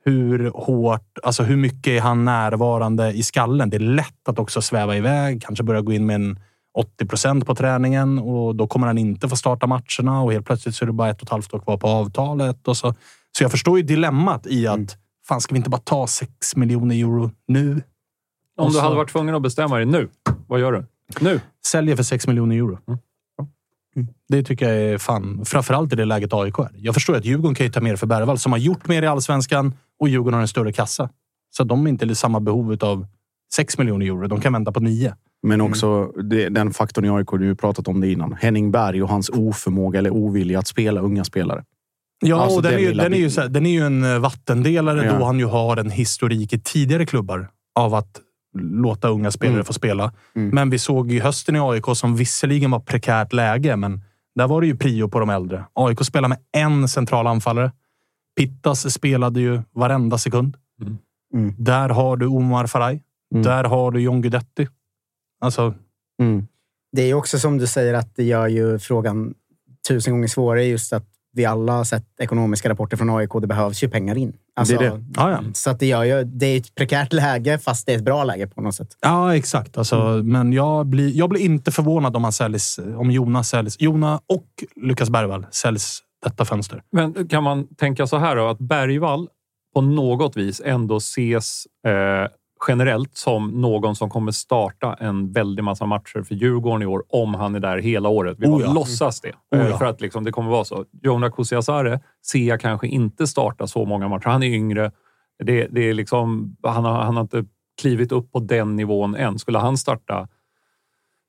Hur 0.05 0.51
hårt, 0.51 1.19
alltså 1.23 1.43
hur 1.43 1.57
mycket 1.57 1.93
är 1.93 2.01
han 2.01 2.25
närvarande 2.25 3.13
i 3.13 3.23
skallen? 3.23 3.71
Det 3.71 3.77
är 3.77 3.81
lätt 3.81 4.29
att 4.29 4.39
också 4.39 4.63
sväva 4.63 4.97
iväg, 4.97 5.43
kanske 5.43 5.65
börja 5.65 5.81
gå 5.81 5.93
in 5.93 6.07
med 6.07 6.15
en 6.15 6.39
80 6.75 7.07
procent 7.07 7.47
på 7.47 7.55
träningen 7.55 8.19
och 8.19 8.57
då 8.57 8.67
kommer 8.67 8.87
han 8.87 8.99
inte 8.99 9.29
få 9.29 9.37
starta 9.37 9.67
matcherna 9.67 10.23
och 10.23 10.33
helt 10.33 10.47
plötsligt 10.47 10.75
så 10.75 10.85
är 10.85 10.87
det 10.87 10.93
bara 10.93 11.11
ett 11.11 11.17
och 11.17 11.23
ett 11.23 11.31
halvt 11.31 11.55
år 11.55 11.59
kvar 11.59 11.77
på 11.77 11.87
avtalet. 11.89 12.69
Och 12.69 12.77
så. 12.77 12.95
så 13.39 13.45
jag 13.45 13.51
förstår 13.51 13.79
ju 13.79 13.85
dilemmat 13.85 14.47
i 14.47 14.67
att 14.67 14.97
fan, 15.29 15.41
ska 15.41 15.55
vi 15.55 15.57
inte 15.59 15.71
bara 15.71 15.81
ta 15.85 16.07
6 16.07 16.57
miljoner 16.57 16.95
euro 16.97 17.31
nu? 17.49 17.83
Om 18.59 18.65
Och 18.65 18.71
du 18.71 18.75
så- 18.75 18.81
hade 18.81 18.97
varit 18.97 19.11
tvungen 19.13 19.35
att 19.35 19.43
bestämma 19.43 19.77
dig 19.77 19.87
nu, 19.87 20.09
vad 20.47 20.61
gör 20.61 20.73
du? 20.73 20.85
Nu? 21.21 21.41
Säljer 21.67 21.97
för 21.97 22.03
6 22.03 22.27
miljoner 22.27 22.57
euro. 22.57 22.79
Mm. 23.97 24.09
Det 24.29 24.43
tycker 24.43 24.69
jag 24.69 24.93
är 24.93 24.99
fan, 24.99 25.45
framförallt 25.45 25.93
i 25.93 25.97
det 25.97 26.05
läget 26.05 26.33
AIK 26.33 26.59
är. 26.59 26.71
Jag 26.75 26.95
förstår 26.95 27.17
att 27.17 27.25
Djurgården 27.25 27.55
kan 27.55 27.67
ju 27.67 27.73
ta 27.73 27.81
mer 27.81 27.97
för 27.97 28.07
Bergvall 28.07 28.39
som 28.39 28.53
har 28.53 28.59
gjort 28.59 28.89
mer 28.89 29.03
i 29.03 29.07
allsvenskan 29.07 29.75
och 30.01 30.09
Djurgården 30.09 30.35
har 30.35 30.41
en 30.43 30.49
större 30.49 30.73
kassa. 30.73 31.11
Så 31.51 31.65
de 31.65 31.87
är 31.87 31.91
inte 31.91 32.05
i 32.07 32.15
samma 32.15 32.41
behov 32.41 32.77
av 32.81 33.07
6 33.55 33.79
miljoner 33.79 34.07
euro. 34.07 34.27
De 34.29 34.41
kan 34.41 34.53
vänta 34.53 34.73
på 34.73 34.81
9. 34.81 35.15
Men 35.43 35.61
också 35.61 36.07
det, 36.07 36.49
den 36.49 36.71
faktorn 36.73 37.05
i 37.05 37.11
AIK, 37.11 37.29
du 37.31 37.49
har 37.49 37.55
pratat 37.55 37.89
om 37.89 38.01
det 38.01 38.13
innan. 38.13 38.33
Henning 38.33 38.71
Berg 38.71 39.03
och 39.03 39.09
hans 39.09 39.29
oförmåga 39.29 39.99
eller 39.99 40.11
ovilja 40.11 40.59
att 40.59 40.67
spela 40.67 41.01
unga 41.01 41.25
spelare. 41.25 41.65
Ja, 42.25 42.43
Alltså, 42.43 42.57
och 42.57 42.63
den, 42.63 42.73
den 42.73 42.81
är 42.81 42.89
ju, 42.89 42.95
den, 42.95 43.13
är 43.13 43.17
ju, 43.19 43.29
här, 43.31 43.49
den 43.49 43.67
är 43.67 43.71
ju 43.71 43.87
en 43.87 44.05
eh, 44.05 44.19
vattendelare 44.19 45.07
Ja. 45.07 45.19
då 45.19 45.25
han 45.25 45.39
ju 45.39 45.45
har 45.47 45.77
en 45.77 45.91
historik 45.91 46.53
i 46.53 46.59
tidigare 46.59 47.07
klubbar 47.07 47.49
av 47.75 47.95
att 47.95 48.21
låta 48.59 49.09
unga 49.09 49.31
spelare 49.31 49.55
Mm. 49.55 49.65
få 49.65 49.73
spela. 49.73 50.13
Mm. 50.37 50.49
Men 50.51 50.71
vi 50.71 50.79
såg 50.79 51.11
ju 51.13 51.21
hösten 51.21 51.57
i 51.57 51.59
AIK 51.59 51.85
som 51.95 52.17
visserligen 52.17 52.71
var 52.71 52.81
prekärt 52.81 53.33
läge, 53.33 53.77
men 53.77 54.01
där 54.35 54.47
var 54.49 54.61
det 54.61 54.67
ju 54.67 54.77
prio 54.77 55.09
på 55.09 55.21
de 55.21 55.31
äldre. 55.31 55.65
AIK 55.75 56.05
spelar 56.05 56.29
med 56.29 56.39
en 56.57 56.89
central 56.89 57.27
anfallare. 57.27 57.73
Pittas 58.37 58.93
spelade 58.95 59.41
ju 59.41 59.61
varenda 59.75 60.19
sekund. 60.19 60.57
Mm. 60.83 60.99
Mm. 61.35 61.55
Där 61.59 61.89
har 61.89 62.17
du 62.17 62.27
Omar 62.27 62.67
Faraj. 62.67 63.03
Mm. 63.35 63.43
Där 63.45 63.65
har 63.65 63.91
du 63.91 64.01
John 64.01 64.23
Guidetti. 64.23 64.69
Alltså, 65.43 65.75
Mm. 66.23 66.47
Det 66.97 67.03
är 67.03 67.15
också 67.15 67.39
som 67.39 67.59
du 67.59 67.67
säger 67.67 67.95
att 67.95 68.17
det 68.17 68.25
gör 68.25 68.49
ju 68.49 68.79
frågan 68.79 69.35
tusen 69.89 70.13
gånger 70.13 70.29
svårare 70.29 70.65
just 70.65 70.93
att 70.93 71.05
vi 71.35 71.45
alla 71.45 71.73
har 71.73 71.85
sett 71.85 72.05
ekonomiska 72.21 72.69
rapporter 72.69 72.97
från 72.97 73.11
AIK. 73.11 73.31
Det 73.41 73.47
behövs 73.47 73.83
ju 73.83 73.89
pengar 73.89 74.19
in. 74.19 74.33
Alltså, 74.57 74.77
Det 74.77 74.87
är 74.87 74.91
det. 74.91 75.05
ja, 75.17 75.31
ja. 75.31 75.43
Så 75.55 75.71
att 75.71 75.79
det, 75.81 75.87
gör 75.87 76.05
ju, 76.05 76.25
det 76.25 76.47
är 76.47 76.57
ett 76.59 76.75
prekärt 76.75 77.13
läge, 77.13 77.59
fast 77.59 77.87
det 77.87 77.93
är 77.93 77.97
ett 77.97 78.05
bra 78.05 78.25
läge 78.25 78.47
på 78.47 78.61
något 78.61 78.75
sätt. 78.75 78.97
Ja, 79.01 79.37
exakt. 79.37 79.79
Alltså, 79.79 79.97
Mm. 79.97 80.33
Men 80.33 80.53
jag 80.53 80.87
blir, 80.87 81.17
jag 81.17 81.29
blir 81.31 81.41
inte 81.41 81.71
förvånad 81.73 82.17
om, 82.17 82.23
han 82.25 82.33
säljs, 82.33 82.79
om 82.97 83.11
Jonas 83.11 83.49
säljs. 83.49 83.81
Jonas 83.81 84.21
och 84.29 84.47
Lukas 84.77 85.11
Bergvall 85.11 85.47
säljs 85.51 86.01
detta 86.25 86.45
fönster. 86.45 86.83
Men 86.93 87.29
kan 87.29 87.43
man 87.43 87.75
tänka 87.75 88.07
så 88.07 88.17
här 88.19 88.37
då, 88.37 88.49
att 88.49 88.59
Bergvall 88.59 89.29
på 89.75 89.81
något 89.81 90.37
vis 90.37 90.63
ändå 90.65 90.97
ses 90.97 91.67
eh, 91.87 92.29
generellt 92.69 93.17
som 93.17 93.49
någon 93.49 93.97
som 93.97 94.11
kommer 94.11 94.33
starta 94.33 94.95
en 94.95 95.33
väldig 95.33 95.65
massa 95.65 95.87
matcher 95.87 96.23
för 96.23 96.35
Djurgården 96.35 96.83
i 96.83 96.87
år 96.87 97.05
om 97.09 97.35
han 97.35 97.55
är 97.55 97.61
där 97.61 97.79
hela 97.79 98.09
året. 98.09 98.37
Vi 98.41 98.47
Oh 98.47 98.63
ja. 98.63 98.73
låtsas 98.73 99.21
det. 99.21 99.33
Oh 99.51 99.61
Eh, 99.61 99.69
ja. 99.69 99.79
För 99.79 99.85
att 99.85 100.01
liksom, 100.01 100.25
det 100.25 100.33
kommer 100.33 100.51
vara 100.51 100.65
så. 100.65 100.85
Jona 101.03 101.31
Kusiasare 101.31 102.01
ser 102.27 102.49
jag 102.49 102.61
kanske 102.61 102.89
inte 102.89 103.27
starta 103.27 103.67
så 103.67 103.85
många 103.85 104.09
matcher. 104.09 104.29
Han 104.29 104.43
är 104.43 104.55
yngre. 104.55 104.93
Det, 105.45 105.67
det 105.71 105.81
är 105.81 105.95
liksom, 105.95 106.57
han, 106.63 106.85
har, 106.85 107.03
han 107.03 107.17
har 107.17 107.23
inte 107.23 107.45
klivit 107.81 108.13
upp 108.13 108.33
på 108.33 108.41
den 108.41 108.77
nivån 108.77 109.17
än. 109.17 109.39
Skulle 109.39 109.59
han 109.59 109.79
starta 109.79 110.29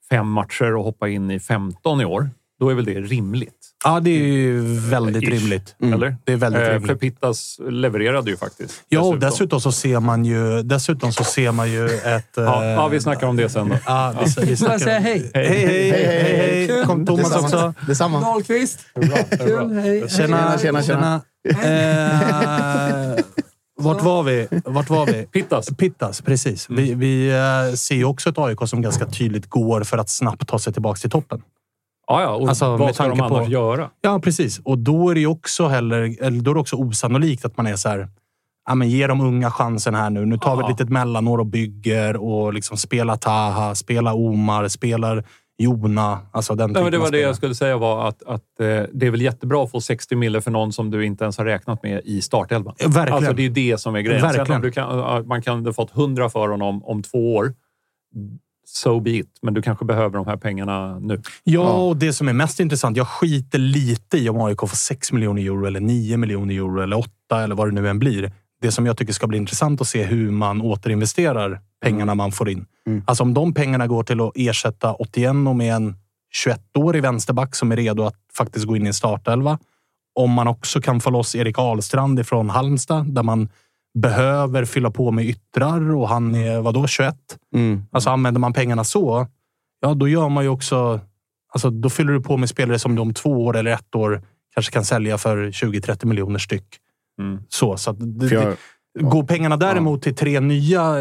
fem 0.10 0.28
matcher 0.32 0.76
och 0.76 0.84
hoppa 0.84 1.10
in 1.10 1.32
i 1.32 1.40
15 1.40 2.02
i 2.02 2.06
år, 2.06 2.30
då 2.60 2.70
är 2.70 2.74
väl 2.76 2.86
det 2.86 3.02
rimligt. 3.02 3.54
Ja, 3.86 4.00
det 4.00 4.10
är 4.10 4.26
ju 4.26 4.62
väldigt 4.90 5.24
Ish. 5.24 5.30
rimligt. 5.32 5.76
Eller? 5.84 6.16
Det 6.24 6.34
är 6.34 6.38
väldigt 6.38 6.62
Eh, 6.62 6.68
rimligt. 6.70 6.88
För 6.88 6.96
Pittas 6.96 7.58
levererade 7.70 8.32
ju 8.32 8.38
faktiskt. 8.38 8.84
Ja, 8.90 9.02
och 9.02 9.20
dessutom 9.20 9.62
så 9.62 9.72
ser 9.72 10.00
man 10.00 10.26
ju, 10.26 10.62
dessutom 10.64 11.14
så 11.14 11.24
ser 11.24 11.52
man 11.52 11.72
ju 11.72 11.86
ett... 11.86 12.28
Ja, 12.36 12.64
eh, 12.64 12.70
ja, 12.70 12.88
vi 12.88 13.00
snackar 13.02 13.28
om 13.28 13.36
det 13.36 13.50
sen 13.50 13.70
då. 13.70 13.76
Ja, 13.86 14.14
vi, 14.38 14.46
vi 14.46 14.58
snackar 14.58 14.78
säga 14.80 14.98
om- 14.98 15.04
hej? 15.04 15.32
Hej, 15.34 15.48
hej, 15.48 15.66
hej, 15.92 15.92
hej, 15.92 16.68
hej. 16.68 16.86
Kom 16.86 17.06
Thomas 17.06 17.24
Detsamma. 17.24 17.46
också. 17.46 17.74
Detsamma. 17.88 18.20
Dahlqvist. 18.22 18.80
Kul, 19.40 19.72
hej. 19.72 20.10
Tjena, 20.10 20.58
Tjena, 20.58 20.84
tjena, 20.84 21.22
Eh, 21.50 23.24
vart 23.78 24.02
var 24.04 24.24
vi? 24.24 24.48
Vart 24.66 24.90
var 24.90 25.06
vi? 25.06 25.26
Pittas. 25.26 25.70
Pittas, 25.78 26.22
precis. 26.22 26.70
Vi, 26.70 26.94
vi 26.94 27.30
eh, 27.30 27.76
ser 27.76 27.96
ju 27.96 28.06
också 28.06 28.30
ett 28.30 28.38
AIK 28.38 28.60
som 28.68 28.82
ganska 28.82 29.06
tydligt 29.06 29.50
går 29.50 29.84
för 29.84 29.98
att 29.98 30.10
snabbt 30.10 30.48
ta 30.48 30.60
sig 30.60 30.74
tillbaka 30.74 30.98
till 31.00 31.10
toppen. 31.10 31.42
Ja, 32.08 32.22
ja. 32.22 32.30
Och 32.36 32.50
Alltså, 32.50 32.78
vad 32.78 32.96
ska 32.96 33.04
de 33.08 33.18
tanke 33.18 33.30
på- 33.30 33.36
annars 33.36 33.50
göra? 33.50 33.90
Ja, 34.02 34.20
precis. 34.24 34.60
Och 34.60 34.78
då 34.78 35.10
är 35.10 35.16
det 35.16 35.26
också, 35.28 35.68
heller, 35.68 36.16
eller 36.24 36.42
då 36.42 36.52
är 36.52 36.56
det 36.56 36.62
också 36.62 36.76
osannolikt 36.76 37.46
att 37.46 37.58
man 37.58 37.68
är 37.68 37.76
så 37.76 37.90
här... 37.90 38.08
Ja, 38.68 38.76
men 38.76 38.90
ge 38.90 39.08
de 39.08 39.22
unga 39.22 39.52
chansen 39.52 39.96
här 39.96 40.10
nu. 40.10 40.26
Nu 40.26 40.38
tar 40.38 40.56
vi 40.56 40.62
Ja. 40.62 40.66
ett 40.66 40.80
litet 40.80 40.90
mellanår 40.90 41.38
och 41.38 41.46
bygger 41.46 42.18
och 42.18 42.54
liksom 42.54 42.78
spelar 42.78 43.16
Taha, 43.16 43.76
spelar 43.76 44.14
Omar, 44.14 44.68
spelar 44.68 45.24
Jona. 45.58 46.20
Alltså 46.32 46.56
den 46.56 46.72
men 46.72 46.92
det 46.92 46.98
var 46.98 47.12
det 47.12 47.20
jag 47.20 47.36
skulle 47.36 47.56
säga 47.56 47.78
var 47.78 48.08
att, 48.08 48.24
att 48.24 48.60
eh, 48.60 48.66
det 48.94 49.08
är 49.08 49.12
väl 49.12 49.22
jättebra 49.22 49.64
att 49.64 49.72
få 49.72 49.82
60 49.82 50.16
mille 50.16 50.42
för 50.42 50.52
någon 50.52 50.74
som 50.74 50.92
du 50.92 51.06
inte 51.06 51.24
ens 51.24 51.38
har 51.38 51.46
räknat 51.46 51.84
med 51.84 52.02
i 52.06 52.22
startelvan. 52.22 52.76
Verkligen. 52.80 53.14
Alltså, 53.14 53.34
det 53.34 53.42
är 53.42 53.44
ju 53.44 53.50
det 53.50 53.78
som 53.78 53.96
är 53.96 54.02
grejen. 54.02 54.22
Sen 54.22 54.30
Verkligen. 54.30 54.56
om 54.56 54.62
du 54.62 54.72
kan, 54.72 54.98
ja, 54.98 55.24
man 55.26 55.42
kan 55.42 55.66
ha 55.66 55.74
fått 55.74 55.96
100 55.98 56.30
för 56.30 56.48
honom 56.50 56.84
om 56.84 57.04
två 57.04 57.36
år. 57.36 57.54
So 58.66 59.00
be 59.00 59.12
it. 59.12 59.30
Men 59.42 59.54
du 59.54 59.62
kanske 59.62 59.86
behöver 59.86 60.18
de 60.18 60.28
här 60.28 60.38
pengarna 60.38 61.00
nu. 61.00 61.22
Ja, 61.44 61.74
och 61.74 61.98
det 61.98 62.14
som 62.14 62.28
är 62.28 62.34
mest 62.34 62.60
intressant. 62.60 62.98
Jag 62.98 63.08
skiter 63.08 63.60
lite 63.60 64.18
i 64.18 64.30
om 64.30 64.42
AIK 64.42 64.60
får 64.60 64.68
6 64.68 65.12
miljoner 65.12 65.42
euro 65.42 65.66
eller 65.66 65.80
9 65.80 66.18
miljoner 66.18 66.56
euro 66.56 66.82
eller 66.82 66.98
8 66.98 67.44
eller 67.44 67.56
vad 67.56 67.68
det 67.68 67.72
nu 67.72 67.90
än 67.90 68.00
blir. 68.00 68.32
Det 68.62 68.72
som 68.72 68.86
jag 68.86 68.98
tycker 68.98 69.14
ska 69.14 69.28
bli 69.28 69.38
intressant 69.38 69.82
att 69.82 69.88
se 69.88 70.04
hur 70.04 70.32
man 70.32 70.62
återinvesterar 70.62 71.62
pengarna 71.82 72.16
man 72.16 72.32
får 72.32 72.50
in. 72.50 72.66
Alltså 73.06 73.24
om 73.24 73.34
de 73.34 73.54
pengarna 73.54 73.88
går 73.88 74.04
till 74.04 74.22
att 74.22 74.32
ersätta 74.36 74.94
81 74.94 75.30
och 75.30 75.56
med 75.56 75.76
en 75.76 75.96
21-årig 76.46 77.02
vänsterback 77.02 77.56
som 77.56 77.72
är 77.72 77.76
redo 77.76 78.04
att 78.04 78.16
faktiskt 78.38 78.66
gå 78.66 78.76
in 78.76 78.84
i 78.84 78.88
en 78.88 78.94
startelva. 78.94 79.60
Om 80.16 80.32
man 80.32 80.48
också 80.48 80.82
kan 80.82 81.00
få 81.00 81.10
loss 81.10 81.36
Erik 81.36 81.60
Ahlstrand 81.60 82.20
ifrån 82.20 82.50
Halmstad 82.50 83.14
där 83.14 83.24
man 83.24 83.50
behöver 83.94 84.66
fylla 84.66 84.92
på 84.92 85.12
med 85.12 85.26
yttrar 85.26 85.96
och 85.96 86.10
han 86.10 86.36
är 86.36 86.62
vadå 86.62 86.88
21? 86.88 87.16
Mm. 87.56 87.84
Alltså 87.92 88.10
använder 88.10 88.40
man 88.40 88.54
pengarna 88.54 88.84
så, 88.84 89.28
ja 89.82 89.94
då 89.94 90.08
gör 90.08 90.30
man 90.30 90.44
ju 90.44 90.50
också... 90.50 91.00
Alltså 91.54 91.70
då 91.70 91.90
fyller 91.90 92.14
du 92.14 92.22
på 92.22 92.38
med 92.38 92.50
spelare 92.50 92.80
som 92.80 92.96
du 92.96 93.02
om 93.02 93.14
två 93.14 93.46
år 93.46 93.58
eller 93.58 93.72
ett 93.72 93.96
år 93.96 94.22
kanske 94.54 94.72
kan 94.72 94.86
sälja 94.86 95.18
för 95.18 95.38
20-30 95.38 96.06
miljoner 96.06 96.40
styck. 96.40 96.66
Mm. 97.20 97.40
Så, 97.50 97.78
så 97.78 97.90
att 97.92 98.20
det, 98.20 98.32
jag- 98.32 98.56
Går 99.00 99.24
pengarna 99.24 99.58
däremot 99.58 100.02
till 100.02 100.16
tre 100.16 100.40
nya 100.40 100.96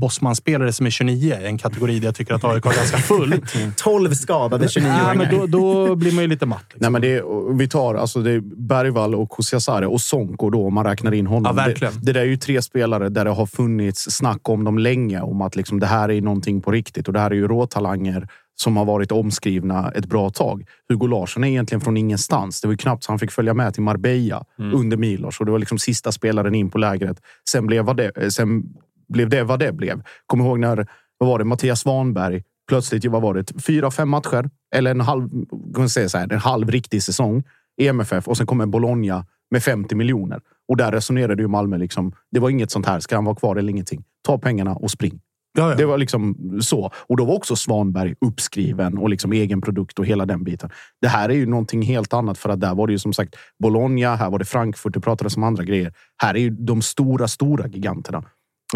Bosman-spelare 0.00 0.72
som 0.72 0.86
är 0.86 0.90
29, 0.90 1.36
en 1.42 1.58
kategori 1.58 1.98
där 1.98 2.08
jag 2.08 2.14
tycker 2.14 2.34
att 2.34 2.44
AIK 2.44 2.64
har 2.64 2.74
ganska 2.74 2.96
fullt. 2.96 3.54
12 3.76 4.14
skadade 4.14 4.64
ja, 4.64 4.80
29-åringar. 4.80 5.14
men 5.14 5.38
då, 5.38 5.46
då 5.46 5.94
blir 5.94 6.12
man 6.12 6.24
ju 6.24 6.28
lite 6.28 6.46
matt. 6.46 6.64
Liksom. 6.68 6.78
Nej, 6.80 6.90
men 6.90 7.00
det 7.00 7.14
är, 7.14 7.56
vi 7.56 7.68
tar 7.68 7.94
alltså 7.94 8.20
det 8.20 8.30
är 8.30 8.40
Bergvall 8.56 9.14
och 9.14 9.30
Kusiasare 9.30 9.86
och 9.86 10.00
Sonko 10.00 10.50
då, 10.50 10.66
om 10.66 10.74
man 10.74 10.84
räknar 10.84 11.14
in 11.14 11.26
honom. 11.26 11.56
Ja, 11.56 11.64
verkligen. 11.64 11.94
Det, 11.94 12.00
det 12.00 12.12
där 12.12 12.20
är 12.20 12.24
ju 12.24 12.36
tre 12.36 12.62
spelare 12.62 13.08
där 13.08 13.24
det 13.24 13.30
har 13.30 13.46
funnits 13.46 14.10
snack 14.10 14.48
om 14.48 14.64
dem 14.64 14.78
länge. 14.78 15.20
Om 15.20 15.42
att 15.42 15.56
liksom, 15.56 15.80
det 15.80 15.86
här 15.86 16.10
är 16.10 16.20
någonting 16.20 16.60
på 16.60 16.70
riktigt. 16.70 17.06
Och 17.06 17.14
det 17.14 17.20
här 17.20 17.30
är 17.30 17.34
ju 17.34 17.48
råtalanger 17.48 18.28
som 18.56 18.76
har 18.76 18.84
varit 18.84 19.12
omskrivna 19.12 19.92
ett 19.94 20.06
bra 20.06 20.30
tag. 20.30 20.64
Hugo 20.88 21.06
Larsson 21.06 21.44
är 21.44 21.48
egentligen 21.48 21.80
från 21.80 21.96
ingenstans. 21.96 22.60
Det 22.60 22.68
var 22.68 22.72
ju 22.72 22.78
knappt 22.78 23.04
så 23.04 23.12
han 23.12 23.18
fick 23.18 23.30
följa 23.30 23.54
med 23.54 23.74
till 23.74 23.82
Marbella 23.82 24.44
under 24.74 24.96
Milos. 24.96 25.40
Och 25.40 25.46
det 25.46 25.52
var 25.52 25.58
liksom 25.58 25.78
sista 25.78 26.12
spelaren 26.12 26.54
in 26.54 26.70
på 26.70 26.78
lägret. 26.78 27.20
Sen 27.50 27.66
blev, 27.66 27.84
vad 27.84 27.96
det, 27.96 28.34
sen 28.34 28.64
blev 29.08 29.28
det 29.28 29.42
vad 29.42 29.58
det 29.58 29.72
blev. 29.72 30.02
Kom 30.26 30.40
ihåg 30.40 30.58
när 30.58 30.86
vad 31.18 31.28
var 31.28 31.38
det, 31.38 31.44
Mattias 31.44 31.80
Svanberg 31.80 32.42
plötsligt, 32.68 33.04
vad 33.04 33.22
var 33.22 33.34
det, 33.34 33.62
fyra, 33.62 33.90
fem 33.90 34.08
matcher? 34.08 34.50
Eller 34.74 34.90
en 34.90 35.00
halv, 35.00 35.30
kan 35.50 35.72
man 35.76 35.88
säga 35.88 36.08
så 36.08 36.18
här, 36.18 36.32
en 36.32 36.38
halv 36.38 36.70
riktig 36.70 37.02
säsong 37.02 37.44
i 37.76 37.88
MFF 37.88 38.28
och 38.28 38.36
sen 38.36 38.46
kommer 38.46 38.66
Bologna 38.66 39.26
med 39.50 39.62
50 39.62 39.94
miljoner. 39.94 40.40
Och 40.68 40.76
där 40.76 40.92
resonerade 40.92 41.42
ju 41.42 41.48
Malmö 41.48 41.78
liksom. 41.78 42.12
Det 42.30 42.40
var 42.40 42.50
inget 42.50 42.70
sånt 42.70 42.86
här. 42.86 43.00
Ska 43.00 43.14
han 43.14 43.24
vara 43.24 43.36
kvar 43.36 43.56
eller 43.56 43.70
ingenting? 43.70 44.04
Ta 44.26 44.38
pengarna 44.38 44.74
och 44.74 44.90
spring. 44.90 45.20
Ja, 45.56 45.70
ja. 45.70 45.74
Det 45.74 45.86
var 45.86 45.98
liksom 45.98 46.36
så. 46.62 46.90
Och 46.96 47.16
då 47.16 47.24
var 47.24 47.34
också 47.34 47.56
Svanberg 47.56 48.14
uppskriven 48.20 48.98
och 48.98 49.10
liksom 49.10 49.32
egen 49.32 49.60
produkt 49.60 49.98
och 49.98 50.06
hela 50.06 50.26
den 50.26 50.44
biten. 50.44 50.70
Det 51.00 51.08
här 51.08 51.28
är 51.28 51.34
ju 51.34 51.46
någonting 51.46 51.82
helt 51.82 52.12
annat 52.12 52.38
för 52.38 52.48
att 52.48 52.60
där 52.60 52.74
var 52.74 52.86
det 52.86 52.92
ju 52.92 52.98
som 52.98 53.12
sagt 53.12 53.34
Bologna, 53.62 54.16
här 54.16 54.30
var 54.30 54.38
det 54.38 54.44
Frankfurt, 54.44 54.94
det 54.94 55.00
pratades 55.00 55.36
om 55.36 55.42
andra 55.42 55.64
grejer. 55.64 55.92
Här 56.22 56.34
är 56.34 56.38
ju 56.38 56.50
de 56.50 56.82
stora, 56.82 57.28
stora 57.28 57.66
giganterna. 57.66 58.24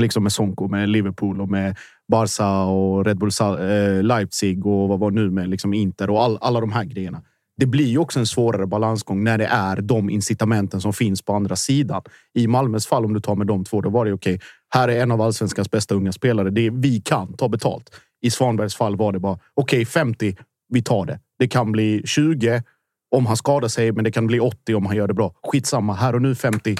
Liksom 0.00 0.22
med 0.22 0.32
Sonko, 0.32 0.68
med 0.68 0.88
Liverpool 0.88 1.40
och 1.40 1.48
med 1.48 1.76
Barca 2.10 2.64
och 2.64 3.04
Red 3.04 3.18
Bull 3.18 3.30
eh, 3.40 4.02
Leipzig 4.02 4.66
och 4.66 4.88
vad 4.88 4.98
var 4.98 5.10
nu 5.10 5.30
med 5.30 5.48
liksom 5.48 5.74
Inter 5.74 6.10
och 6.10 6.22
all, 6.22 6.38
alla 6.40 6.60
de 6.60 6.72
här 6.72 6.84
grejerna. 6.84 7.22
Det 7.56 7.66
blir 7.66 7.86
ju 7.86 7.98
också 7.98 8.18
en 8.18 8.26
svårare 8.26 8.66
balansgång 8.66 9.24
när 9.24 9.38
det 9.38 9.46
är 9.46 9.80
de 9.80 10.10
incitamenten 10.10 10.80
som 10.80 10.92
finns 10.92 11.22
på 11.22 11.34
andra 11.34 11.56
sidan. 11.56 12.02
I 12.34 12.46
Malmös 12.46 12.86
fall, 12.86 13.04
om 13.04 13.14
du 13.14 13.20
tar 13.20 13.36
med 13.36 13.46
de 13.46 13.64
två, 13.64 13.80
då 13.80 13.90
var 13.90 14.04
det 14.04 14.12
okej 14.12 14.40
här 14.74 14.88
är 14.88 15.02
en 15.02 15.10
av 15.10 15.20
allsvenskans 15.20 15.70
bästa 15.70 15.94
unga 15.94 16.12
spelare. 16.12 16.50
Det 16.50 16.66
är, 16.66 16.70
vi 16.70 17.00
kan 17.00 17.36
ta 17.36 17.48
betalt. 17.48 17.90
I 18.22 18.30
Svanbergs 18.30 18.74
fall 18.74 18.96
var 18.96 19.12
det 19.12 19.18
bara 19.18 19.38
okej, 19.54 19.84
50. 19.86 20.36
Vi 20.68 20.82
tar 20.82 21.06
det. 21.06 21.20
Det 21.38 21.48
kan 21.48 21.72
bli 21.72 22.02
20 22.04 22.62
om 23.10 23.26
han 23.26 23.36
skadar 23.36 23.68
sig, 23.68 23.92
men 23.92 24.04
det 24.04 24.10
kan 24.10 24.26
bli 24.26 24.40
80 24.40 24.74
om 24.74 24.86
han 24.86 24.96
gör 24.96 25.08
det 25.08 25.14
bra. 25.14 25.34
Skitsamma. 25.42 25.94
Här 25.94 26.14
och 26.14 26.22
nu 26.22 26.34
50. 26.34 26.76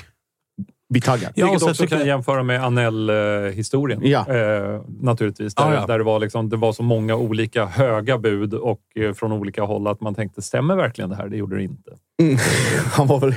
Vi 0.92 1.00
taggar. 1.00 1.32
Ja, 1.34 1.44
Vilket 1.46 1.60
så 1.60 1.70
också 1.70 1.86
kan 1.86 1.98
jag- 1.98 2.06
jämföra 2.06 2.42
med 2.42 2.64
Anell-historien. 2.64 4.00
Ja. 4.04 4.26
Eh, 4.28 4.80
naturligtvis. 5.00 5.54
Där, 5.54 5.64
Ja, 5.64 5.74
ja. 5.74 5.86
där 5.86 5.98
det, 5.98 6.04
var 6.04 6.20
liksom, 6.20 6.48
det 6.48 6.56
var 6.56 6.72
så 6.72 6.82
många 6.82 7.14
olika 7.16 7.64
höga 7.66 8.18
bud 8.18 8.54
och 8.54 8.80
eh, 8.96 9.12
från 9.12 9.32
olika 9.32 9.62
håll 9.62 9.86
att 9.86 10.00
man 10.00 10.14
tänkte, 10.14 10.42
stämmer 10.42 10.76
verkligen 10.76 11.10
det 11.10 11.16
här? 11.16 11.28
Det 11.28 11.36
gjorde 11.36 11.56
det 11.56 11.62
inte. 11.62 11.90
Han 12.92 13.06
var 13.06 13.20
väl, 13.20 13.32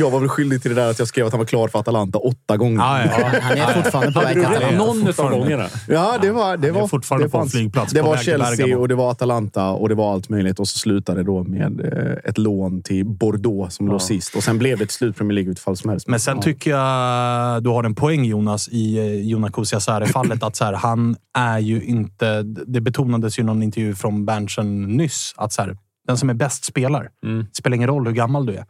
jag 0.00 0.10
var 0.10 0.20
väl 0.20 0.28
skyldig 0.28 0.62
till 0.62 0.74
det 0.74 0.80
där 0.82 0.90
att 0.90 0.98
jag 0.98 1.08
skrev 1.08 1.26
att 1.26 1.32
han 1.32 1.38
var 1.38 1.46
klar 1.46 1.68
för 1.68 1.78
Atalanta 1.78 2.18
åtta 2.18 2.56
gånger. 2.56 2.78
Ja, 2.78 3.00
ja. 3.04 3.10
Ja, 3.32 3.38
han 3.42 3.58
är 3.58 3.72
fortfarande 3.82 4.12
på 4.12 4.18
Hade 4.20 4.26
väg 4.34 4.36
du 4.36 4.42
till 4.42 4.50
rätt 4.52 4.62
Atalanta. 4.64 5.24
någon 5.24 5.32
av 5.32 5.38
gångerna? 5.40 5.66
Ja, 5.88 6.18
det 6.22 6.30
var... 6.30 6.56
Det 6.56 6.70
var 6.70 6.86
fortfarande 6.88 7.26
det 7.26 7.30
på 7.30 7.38
en 7.38 7.46
flygplats 7.48 7.92
Det 7.92 8.02
var 8.02 8.16
till 8.16 8.24
Chelsea 8.24 8.78
och 8.78 8.88
det 8.88 8.94
var 8.94 9.10
Atalanta 9.10 9.70
och 9.70 9.88
det 9.88 9.94
var 9.94 10.12
allt 10.12 10.28
möjligt. 10.28 10.58
Och 10.60 10.68
så 10.68 10.78
slutade 10.78 11.20
det 11.20 11.24
då 11.26 11.44
med 11.44 11.80
eh, 11.80 12.30
ett 12.30 12.38
lån 12.38 12.82
till 12.82 13.04
Bordeaux 13.06 13.74
som 13.76 13.88
låg 13.88 14.02
sist. 14.02 14.34
Och 14.36 14.42
sen 14.42 14.58
blev 14.58 14.78
det 14.78 14.84
ett 14.84 14.90
slut 14.90 15.16
Premier 15.16 15.34
League-utfall 15.34 15.76
som 15.76 15.90
helst. 15.90 16.08
Men 16.08 16.20
sen 16.20 16.36
Ja. 16.36 16.42
tycker 16.42 16.70
jag 16.70 16.97
du 17.60 17.70
har 17.70 17.84
en 17.84 17.94
poäng 17.94 18.24
Jonas 18.24 18.68
i 18.68 18.98
eh, 18.98 19.28
Jonas 19.30 19.50
Kusiasare-fallet. 19.50 20.42
att 20.42 20.56
så 20.56 20.64
här, 20.64 20.72
han 20.72 21.16
är 21.38 21.58
ju 21.58 21.82
inte... 21.82 22.42
Det 22.42 22.80
betonades 22.80 23.38
ju 23.38 23.42
i 23.42 23.46
någon 23.46 23.62
intervju 23.62 23.94
från 23.94 24.26
Berntsen 24.26 24.82
nyss. 24.82 25.34
Att 25.36 25.52
så 25.52 25.62
här, 25.62 25.76
den 26.06 26.18
som 26.18 26.30
är 26.30 26.34
bäst 26.34 26.64
spelar. 26.64 27.08
Mm. 27.24 27.38
Det 27.38 27.56
spelar 27.56 27.76
ingen 27.76 27.88
roll 27.88 28.06
hur 28.06 28.14
gammal 28.14 28.46
du 28.46 28.54
är. 28.54 28.64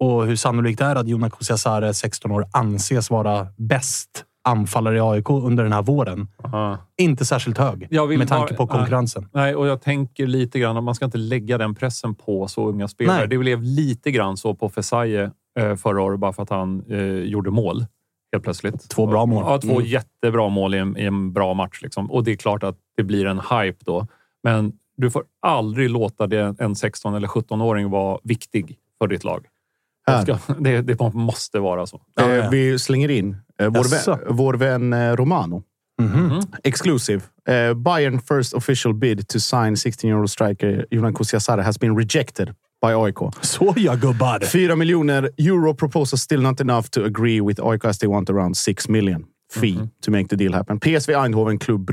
Och 0.00 0.26
hur 0.26 0.36
sannolikt 0.36 0.78
det 0.78 0.84
är 0.84 0.96
att 0.96 1.08
Jonas 1.08 1.32
Kusiasare, 1.32 1.94
16 1.94 2.30
år, 2.30 2.44
anses 2.52 3.10
vara 3.10 3.46
bäst 3.56 4.24
anfallare 4.44 4.96
i 4.96 5.00
AIK 5.00 5.30
under 5.30 5.64
den 5.64 5.72
här 5.72 5.82
våren. 5.82 6.28
Aha. 6.44 6.78
Inte 6.98 7.24
särskilt 7.24 7.58
hög 7.58 7.88
med 8.18 8.28
tanke 8.28 8.54
på 8.54 8.66
konkurrensen. 8.66 9.28
Nej, 9.32 9.54
och 9.54 9.66
jag 9.66 9.82
tänker 9.82 10.26
lite 10.26 10.58
grann 10.58 10.76
att 10.76 10.84
man 10.84 10.94
ska 10.94 11.04
inte 11.04 11.18
lägga 11.18 11.58
den 11.58 11.74
pressen 11.74 12.14
på 12.14 12.48
så 12.48 12.68
unga 12.68 12.88
spelare. 12.88 13.18
Nej. 13.18 13.28
Det 13.28 13.38
blev 13.38 13.62
lite 13.62 14.10
grann 14.10 14.36
så 14.36 14.54
på 14.54 14.68
Fesaie 14.68 15.24
eh, 15.24 15.30
förra 15.76 16.02
året 16.02 16.20
bara 16.20 16.32
för 16.32 16.42
att 16.42 16.50
han 16.50 16.84
eh, 16.88 16.98
gjorde 17.04 17.50
mål 17.50 17.86
helt 18.32 18.44
plötsligt. 18.44 18.88
Två 18.90 19.06
bra 19.06 19.26
mål. 19.26 19.44
Ja, 19.46 19.58
två 19.60 19.72
Mm. 19.76 19.86
jättebra 19.86 20.48
mål 20.48 20.74
i 20.74 20.78
en, 20.78 20.96
i 20.96 21.04
en 21.04 21.32
bra 21.32 21.54
match. 21.54 21.82
Liksom. 21.82 22.10
Och 22.10 22.24
det 22.24 22.30
är 22.32 22.36
klart 22.36 22.62
att 22.62 22.76
det 22.96 23.02
blir 23.02 23.26
en 23.26 23.38
hype 23.40 23.78
då. 23.84 24.06
Men 24.42 24.72
du 24.96 25.10
får 25.10 25.24
aldrig 25.42 25.90
låta 25.90 26.26
det, 26.26 26.54
en 26.58 26.74
16 26.74 27.14
eller 27.14 27.28
17-åring 27.28 27.90
vara 27.90 28.18
viktig 28.22 28.78
för 28.98 29.06
ditt 29.08 29.24
lag. 29.24 29.46
Ska, 30.22 30.38
det, 30.58 30.82
det 30.82 31.14
måste 31.14 31.58
vara 31.58 31.86
så. 31.86 32.00
Ja, 32.14 32.30
ja. 32.34 32.44
Eh, 32.44 32.50
Vi 32.50 32.78
slänger 32.78 33.10
in 33.10 33.36
eh, 33.60 33.68
vår, 33.68 34.14
vän, 34.16 34.36
vår 34.36 34.54
vän 34.54 34.92
eh, 34.92 35.16
Romano. 35.16 35.62
Mhm. 36.02 36.40
Exclusive. 36.64 37.22
Uh, 37.48 37.74
Bayern 37.74 38.20
first 38.20 38.54
official 38.54 38.94
bid 38.94 39.28
to 39.28 39.38
sign 39.40 39.74
16-year-old 39.74 40.30
striker 40.30 40.86
Jonan 40.90 41.14
Kusiasare 41.14 41.62
has 41.62 41.78
been 41.80 41.98
rejected 41.98 42.54
by 42.82 42.92
AIK. 42.94 43.34
Såja 43.40 43.96
gubbar! 43.96 44.40
4 44.44 44.76
miljoner 44.76 45.30
euro 45.36 45.74
proposal 45.74 46.18
still 46.18 46.40
not 46.42 46.60
enough 46.60 46.86
to 46.88 47.04
agree 47.04 47.40
with 47.40 47.60
AIK 47.66 47.84
as 47.84 47.98
they 47.98 48.08
want 48.08 48.30
around 48.30 48.56
6 48.56 48.88
million 48.88 49.24
fee 49.60 49.72
Mhm. 49.74 49.88
to 50.04 50.10
make 50.10 50.28
the 50.28 50.36
deal 50.36 50.52
happen. 50.54 50.80
PSV 50.80 51.14
Eindhoven, 51.14 51.58
Club, 51.58 51.90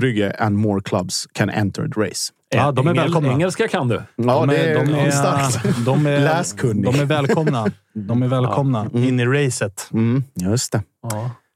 Brygge, 0.00 0.32
and 0.38 0.56
more 0.58 0.80
clubs 0.80 1.26
can 1.32 1.50
enter 1.50 1.88
the 1.88 2.00
race. 2.00 2.32
Ja, 2.54 2.72
de 2.72 2.86
är 2.86 2.90
Engel- 2.90 3.02
välkomna. 3.02 3.32
Engelska 3.32 3.68
kan 3.68 3.88
du. 3.88 3.94
Ja, 3.94 4.02
de 4.16 4.48
det 4.48 4.56
är, 4.56 4.86
de 4.86 4.94
är, 4.94 5.10
starkt. 5.10 5.84
de 5.84 6.06
är, 6.06 6.20
Läskunnig. 6.24 6.84
De 6.84 7.00
är 7.00 7.04
välkomna. 7.04 7.66
De 7.94 8.22
är 8.22 8.28
välkomna 8.28 8.90
in 8.94 9.20
i 9.20 9.24
racet. 9.26 9.88
Mm, 9.92 10.24
just 10.34 10.72
det. 10.72 10.82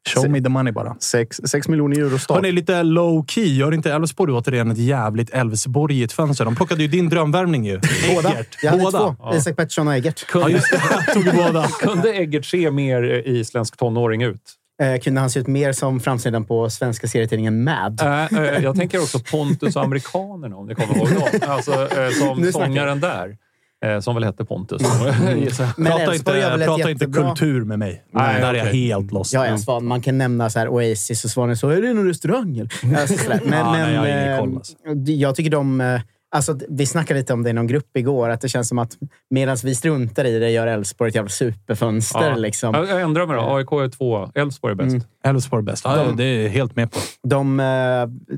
Show 0.09 0.31
me 0.31 0.41
the 0.41 0.49
money 0.49 0.73
bara. 0.73 0.97
6 1.01 1.69
miljoner 1.69 1.99
euro 1.99 2.19
start. 2.19 2.37
Hörni, 2.37 2.53
lite 2.53 2.83
low 2.83 3.25
key. 3.27 3.57
Gör 3.57 3.75
inte 3.75 3.93
Elfsborg 3.93 4.33
återigen 4.33 4.71
ett 4.71 4.79
jävligt 4.79 5.31
Elfsborgigt 5.31 6.13
fönster? 6.13 6.45
De 6.45 6.57
plockade 6.57 6.83
ju 6.83 6.89
din 6.89 7.09
drömvärvning 7.09 7.67
ju. 7.67 7.81
Båda. 8.15 8.29
Eggert. 8.31 8.57
Jag 8.63 8.71
hade 8.71 8.83
Båda. 8.83 8.99
två. 8.99 9.35
Isak 9.35 9.57
Pettersson 9.57 9.89
och 9.89 9.95
Eggert. 9.95 10.27
Ja, 10.35 10.49
just 10.49 10.71
det. 10.71 10.83
Jag 10.91 11.15
tog 11.15 11.35
båda. 11.35 11.69
Kunde 11.69 12.13
Eggert 12.13 12.45
se 12.45 12.71
mer 12.71 13.03
eh, 13.27 13.33
isländsk 13.33 13.77
tonåring 13.77 14.23
ut? 14.23 14.57
Eh, 14.83 15.01
kunde 15.01 15.21
han 15.21 15.31
se 15.31 15.41
ut 15.41 15.47
mer 15.47 15.73
som 15.73 16.01
framsidan 16.01 16.45
på 16.45 16.71
svenska 16.71 17.09
serietidningen 17.09 17.65
Mad? 17.65 18.01
Äh, 18.01 18.25
äh, 18.39 18.63
jag 18.63 18.77
tänker 18.77 18.99
också 18.99 19.19
Pontus 19.19 19.77
och 19.77 19.83
amerikanerna, 19.83 20.57
om 20.57 20.67
ni 20.67 20.75
kommer 20.75 20.97
ihåg 20.97 21.09
dem. 21.09 21.29
Alltså, 21.49 21.73
äh, 21.73 22.11
som 22.11 22.53
sångaren 22.53 23.01
där. 23.01 23.37
Eh, 23.85 24.01
Som 24.01 24.15
väl 24.15 24.25
hette 24.25 24.45
Pontus. 24.45 24.83
Men 25.77 25.93
Prata 25.93 26.15
inte, 26.15 26.65
prata 26.65 26.91
inte 26.91 27.07
kultur 27.07 27.65
med 27.65 27.79
mig. 27.79 28.05
Nej, 28.11 28.41
Där 28.41 28.55
är 28.55 28.59
jag 28.59 28.65
helt 28.65 29.13
lost. 29.13 29.33
Jag 29.33 29.47
är 29.47 29.51
en 29.51 29.59
svan. 29.59 29.87
Man 29.87 30.01
kan 30.01 30.19
nämna 30.19 30.51
så 30.51 30.59
här 30.59 30.69
Oasis 30.69 31.25
och 31.25 31.31
Svanen. 31.31 31.57
Så 31.57 31.69
är 31.69 31.83
det 31.83 31.95
någon 31.95 32.07
restaurang? 32.09 32.59
Eller? 32.59 33.01
Alltså, 33.01 33.29
men, 33.29 33.59
Ja, 33.59 33.73
nej, 33.73 33.93
jag 33.95 34.01
har 34.01 34.07
ingen 34.07 34.19
men, 34.19 34.39
koll, 34.39 34.51
eh, 34.51 34.57
alltså. 34.57 35.13
jag 35.13 35.35
tycker 35.37 35.51
de... 35.51 35.81
eh, 35.81 36.01
Alltså, 36.33 36.59
vi 36.69 36.87
snackade 36.87 37.21
lite 37.21 37.33
om 37.33 37.43
det 37.43 37.51
i 37.51 37.53
någon 37.53 37.67
grupp 37.67 37.97
igår. 37.97 38.29
Att 38.29 38.41
det 38.41 38.49
känns 38.49 38.69
som 38.69 38.79
att 38.79 38.97
medan 39.31 39.57
vi 39.65 39.75
struntar 39.75 40.25
i 40.25 40.39
det 40.39 40.51
gör 40.51 40.67
Elfsborg 40.67 41.09
ett 41.09 41.15
jävla 41.15 41.29
superfönster. 41.29 42.31
Ja. 42.31 42.37
Liksom. 42.37 42.75
Jag 42.75 42.89
jag 42.89 43.01
ändrar 43.01 43.27
mig 43.27 43.37
då. 43.37 43.43
AIK 43.57 43.73
är 43.73 43.89
två. 43.89 44.31
Elfsborg 44.35 44.73
är 44.73 44.77
bäst. 44.77 44.95
Mm. 44.95 45.07
Elfsborg 45.25 45.63
bäst. 45.63 45.85
Ja, 45.85 46.13
det 46.17 46.25
är 46.25 46.49
helt 46.49 46.77
med 46.77 46.93
på. 46.93 46.99
De, 47.29 47.57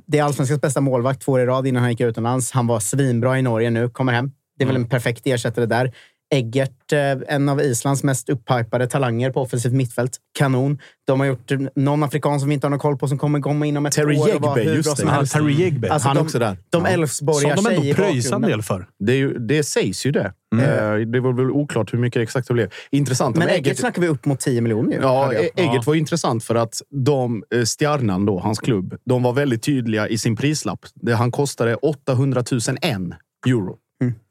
det 0.06 0.18
är 0.18 0.22
allsvenskans 0.22 0.60
bästa 0.60 0.80
målvakt 0.80 1.22
två 1.22 1.32
år 1.32 1.40
i 1.40 1.46
rad 1.46 1.66
innan 1.66 1.82
han 1.82 1.90
gick 1.90 2.00
utomlands. 2.00 2.52
Han 2.52 2.66
var 2.66 2.80
svinbra 2.80 3.38
i 3.38 3.42
Norge 3.42 3.70
nu, 3.70 3.88
kommer 3.88 4.12
hem. 4.12 4.30
Det 4.58 4.64
är 4.64 4.66
väl 4.66 4.76
en 4.76 4.88
perfekt 4.88 5.26
ersättare 5.26 5.66
där. 5.66 5.92
Eggert, 6.34 6.92
eh, 6.92 7.34
en 7.34 7.48
av 7.48 7.60
Islands 7.60 8.02
mest 8.04 8.28
upphypade 8.28 8.86
talanger 8.86 9.30
på 9.30 9.40
offensivt 9.42 9.72
mittfält. 9.72 10.16
Kanon. 10.38 10.78
De 11.06 11.20
har 11.20 11.26
gjort 11.26 11.50
någon 11.76 12.02
afrikan 12.02 12.40
som 12.40 12.48
vi 12.48 12.54
inte 12.54 12.66
har 12.66 12.70
någon 12.70 12.78
koll 12.78 12.96
på 12.98 13.08
som 13.08 13.18
kommer 13.18 13.40
komma 13.40 13.66
inom 13.66 13.86
ett 13.86 13.92
Terry 13.92 14.16
år 14.18 14.34
och 14.36 14.42
vara 14.42 14.58
Jegbe, 14.58 14.70
hur 14.70 14.76
just 14.76 14.86
bra 14.86 14.94
det. 14.94 15.00
som 15.00 15.08
Ja, 15.08 15.14
helst. 15.14 15.32
Terry 15.32 15.52
Jegbe. 15.52 15.92
Alltså, 15.92 16.08
Han 16.08 16.16
är 16.16 16.20
de, 16.20 16.26
också 16.26 16.38
där. 16.38 16.56
De 16.70 16.84
Ja. 16.84 16.90
Elfsborgar 16.90 17.56
Som 17.56 17.64
de 17.64 17.70
ändå 17.76 17.94
pröjsar 17.94 18.36
en 18.36 18.42
del 18.42 18.62
för. 18.62 18.86
Det, 18.98 19.12
är 19.12 19.16
ju, 19.16 19.38
det 19.38 19.62
sägs 19.62 20.06
ju 20.06 20.10
det. 20.10 20.32
Eh, 20.56 20.94
det 20.96 21.20
var 21.20 21.32
väl 21.32 21.50
oklart 21.50 21.92
hur 21.94 21.98
mycket 21.98 22.22
exakt 22.22 22.48
det 22.48 22.54
blev. 22.54 22.70
Intressant. 22.90 23.36
Men 23.36 23.48
Eggert 23.48 23.78
snackar 23.78 24.02
vi 24.02 24.08
upp 24.08 24.26
mot 24.26 24.40
10 24.40 24.60
miljoner 24.60 24.98
Ja. 25.02 25.32
E- 25.34 25.50
Eggert 25.56 25.86
var 25.86 25.94
intressant 25.94 26.44
för 26.44 26.54
att 26.54 26.82
de, 26.90 27.44
eh, 27.54 27.64
Stjärnan, 27.64 28.26
då, 28.26 28.38
hans 28.40 28.58
klubb, 28.58 28.94
de 29.04 29.22
var 29.22 29.32
väldigt 29.32 29.62
tydliga 29.62 30.08
i 30.08 30.18
sin 30.18 30.36
prislapp. 30.36 30.80
Det, 30.94 31.12
han 31.14 31.30
kostade 31.30 31.74
800 31.76 32.44
000 32.52 32.60
en 32.82 33.14
euro. 33.46 33.78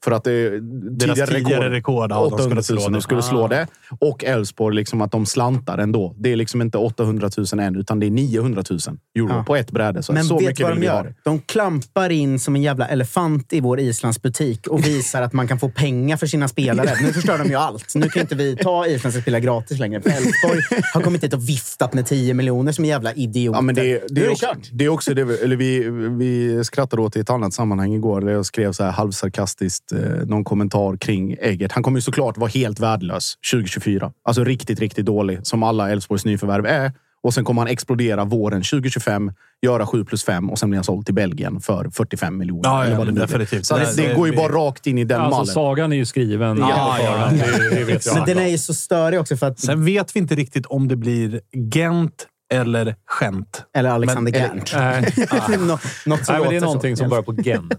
För 0.03 0.11
att 0.11 0.23
det, 0.23 0.59
Deras 1.05 1.29
tidigare 1.29 1.69
rekord, 1.69 2.11
ja, 2.11 2.15
de 2.15 2.33
800 2.33 2.55
000, 2.55 2.63
skulle 2.63 2.79
slå 2.81 2.89
det. 2.89 2.93
de 2.95 3.01
skulle 3.01 3.21
slå 3.21 3.43
Ah. 3.43 3.47
det. 3.47 3.67
Och 3.99 4.23
Elfsborg, 4.23 4.75
liksom 4.75 5.01
att 5.01 5.11
de 5.11 5.25
slantar 5.25 5.77
ändå. 5.77 6.15
Det 6.19 6.31
är 6.31 6.35
liksom 6.35 6.61
inte 6.61 6.77
800 6.77 7.29
000 7.53 7.59
en, 7.59 7.75
utan 7.75 7.99
det 7.99 8.05
är 8.05 8.11
900 8.11 8.63
000 8.69 8.79
euro 9.15 9.27
Ja. 9.29 9.43
på 9.47 9.55
ett 9.55 9.71
bräde. 9.71 10.03
Så, 10.03 10.13
Men 10.13 10.23
så 10.23 10.33
vet 10.37 10.41
mycket 10.41 10.57
du 10.57 10.63
vad 10.63 10.75
de 10.79 10.83
gör? 10.85 11.03
det. 11.03 11.13
De 11.23 11.39
klampar 11.39 12.09
in 12.09 12.39
som 12.39 12.55
en 12.55 12.61
jävla 12.61 12.87
elefant 12.87 13.53
i 13.53 13.59
vår 13.59 13.79
Islandsbutik 13.79 14.67
och 14.67 14.85
visar 14.87 15.21
att 15.21 15.33
man 15.33 15.47
kan 15.47 15.59
få 15.59 15.69
pengar 15.69 16.17
för 16.17 16.27
sina 16.27 16.47
spelare. 16.47 16.89
Nu 17.01 17.13
förstör 17.13 17.37
de 17.37 17.47
ju 17.49 17.55
allt. 17.55 17.95
Nu 17.95 18.09
kan 18.09 18.21
inte 18.21 18.35
vi 18.35 18.55
ta 18.55 18.87
isländska 18.87 19.21
spelare 19.21 19.41
gratis 19.41 19.79
längre. 19.79 20.01
För 20.01 20.09
Elfsborg 20.09 20.61
har 20.93 21.01
kommit 21.01 21.23
hit 21.23 21.33
och 21.33 21.49
viftat 21.49 21.93
med 21.93 22.05
10 22.05 22.33
miljoner 22.33 22.71
som 22.71 22.83
en 22.83 22.89
jävla 22.89 23.13
idioter. 23.13 23.57
Ja, 23.57 23.61
men 23.61 23.75
det, 23.75 23.81
det, 23.83 24.01
Nu 24.11 24.21
är 24.21 24.25
det 24.25 24.31
också, 24.31 24.47
det 24.71 24.85
är 24.85 24.89
också 24.89 25.13
det, 25.13 25.23
vi- 25.23 25.37
eller 25.43 25.55
vi, 25.55 25.89
vi 26.17 26.63
skrattade 26.63 27.01
åt 27.01 27.15
i 27.15 27.19
ett 27.19 27.29
annat 27.29 27.53
sammanhang 27.53 27.93
igår. 27.93 28.21
Där 28.21 28.31
jag 28.31 28.45
skrev 28.45 28.71
så 28.71 28.83
här 28.83 28.91
halvsarkastiskt 28.91 29.90
eh, 29.91 29.99
någon 30.25 30.43
kommentar 30.43 30.97
kring 30.97 31.35
Eggert. 31.41 31.71
Han 31.71 31.83
kommer 31.83 31.97
ju 31.97 32.01
såklart 32.01 32.37
vara 32.37 32.49
helt 32.49 32.79
värdelös 32.79 33.33
2024. 33.51 34.11
Alltså 34.23 34.43
riktigt, 34.43 34.79
riktigt 34.79 35.05
dålig, 35.05 35.39
som 35.43 35.63
alla 35.63 35.91
Elfsborgs 35.91 36.25
nyförvärv 36.25 36.65
är. 36.65 36.91
Och 37.23 37.33
sen 37.33 37.43
kommer 37.45 37.61
han 37.61 37.67
explodera 37.71 38.25
våren 38.25 38.61
2025, 38.63 39.31
göra 39.61 39.85
7 39.87 40.05
plus 40.05 40.23
5 40.23 40.49
och 40.49 40.59
sen 40.59 40.69
blir 40.69 40.77
han 40.77 40.83
såld 40.83 41.05
till 41.05 41.15
Belgien 41.15 41.59
för 41.61 41.89
45 41.89 42.37
miljoner. 42.37 42.61
Ja, 42.63 42.83
eller 42.85 42.97
vad 42.97 43.07
det 43.07 43.11
nu 43.13 43.19
definitivt. 43.21 43.65
Så 43.65 43.77
det, 43.77 43.95
Det- 43.95 44.07
det 44.07 44.13
går 44.15 44.27
ju 44.27 44.35
bara 44.35 44.47
rakt 44.53 44.87
in 44.87 44.97
i 44.97 45.03
den 45.03 45.21
Alltså, 45.21 45.37
mallen. 45.37 45.53
sagan 45.53 45.91
är 45.93 45.95
ju 45.97 46.05
skriven 46.05 46.57
Ja, 46.57 46.97
ja, 46.99 47.29
ja. 47.39 47.47
Det, 47.69 47.75
det 47.75 47.83
vet 47.83 48.05
jag. 48.05 48.15
Men 48.15 48.25
den 48.25 48.37
är 48.37 48.47
ju 48.47 48.57
så 48.57 48.73
störig 48.73 49.19
också 49.19 49.37
för 49.37 49.47
att... 49.47 49.59
Sen 49.59 49.85
vet 49.85 50.15
vi 50.15 50.19
inte 50.19 50.35
riktigt 50.35 50.65
om 50.65 50.87
det 50.87 50.95
blir 50.95 51.41
Gent 51.73 52.27
eller 52.51 52.95
Gent. 53.21 53.63
Eller 53.75 53.89
Alexander 53.89 54.31
Men- 54.31 54.41
Gant. 54.41 54.73
Nej, 54.75 55.57
Nå- 55.67 55.79
Något 56.05 56.25
som 56.25 56.33
Nej, 56.35 56.41
men 56.41 56.49
det 56.49 56.55
är 56.55 56.59
så. 56.59 56.65
någonting 56.65 56.97
som 56.97 57.09
börjar 57.09 57.23
på 57.23 57.33
gen. 57.33 57.69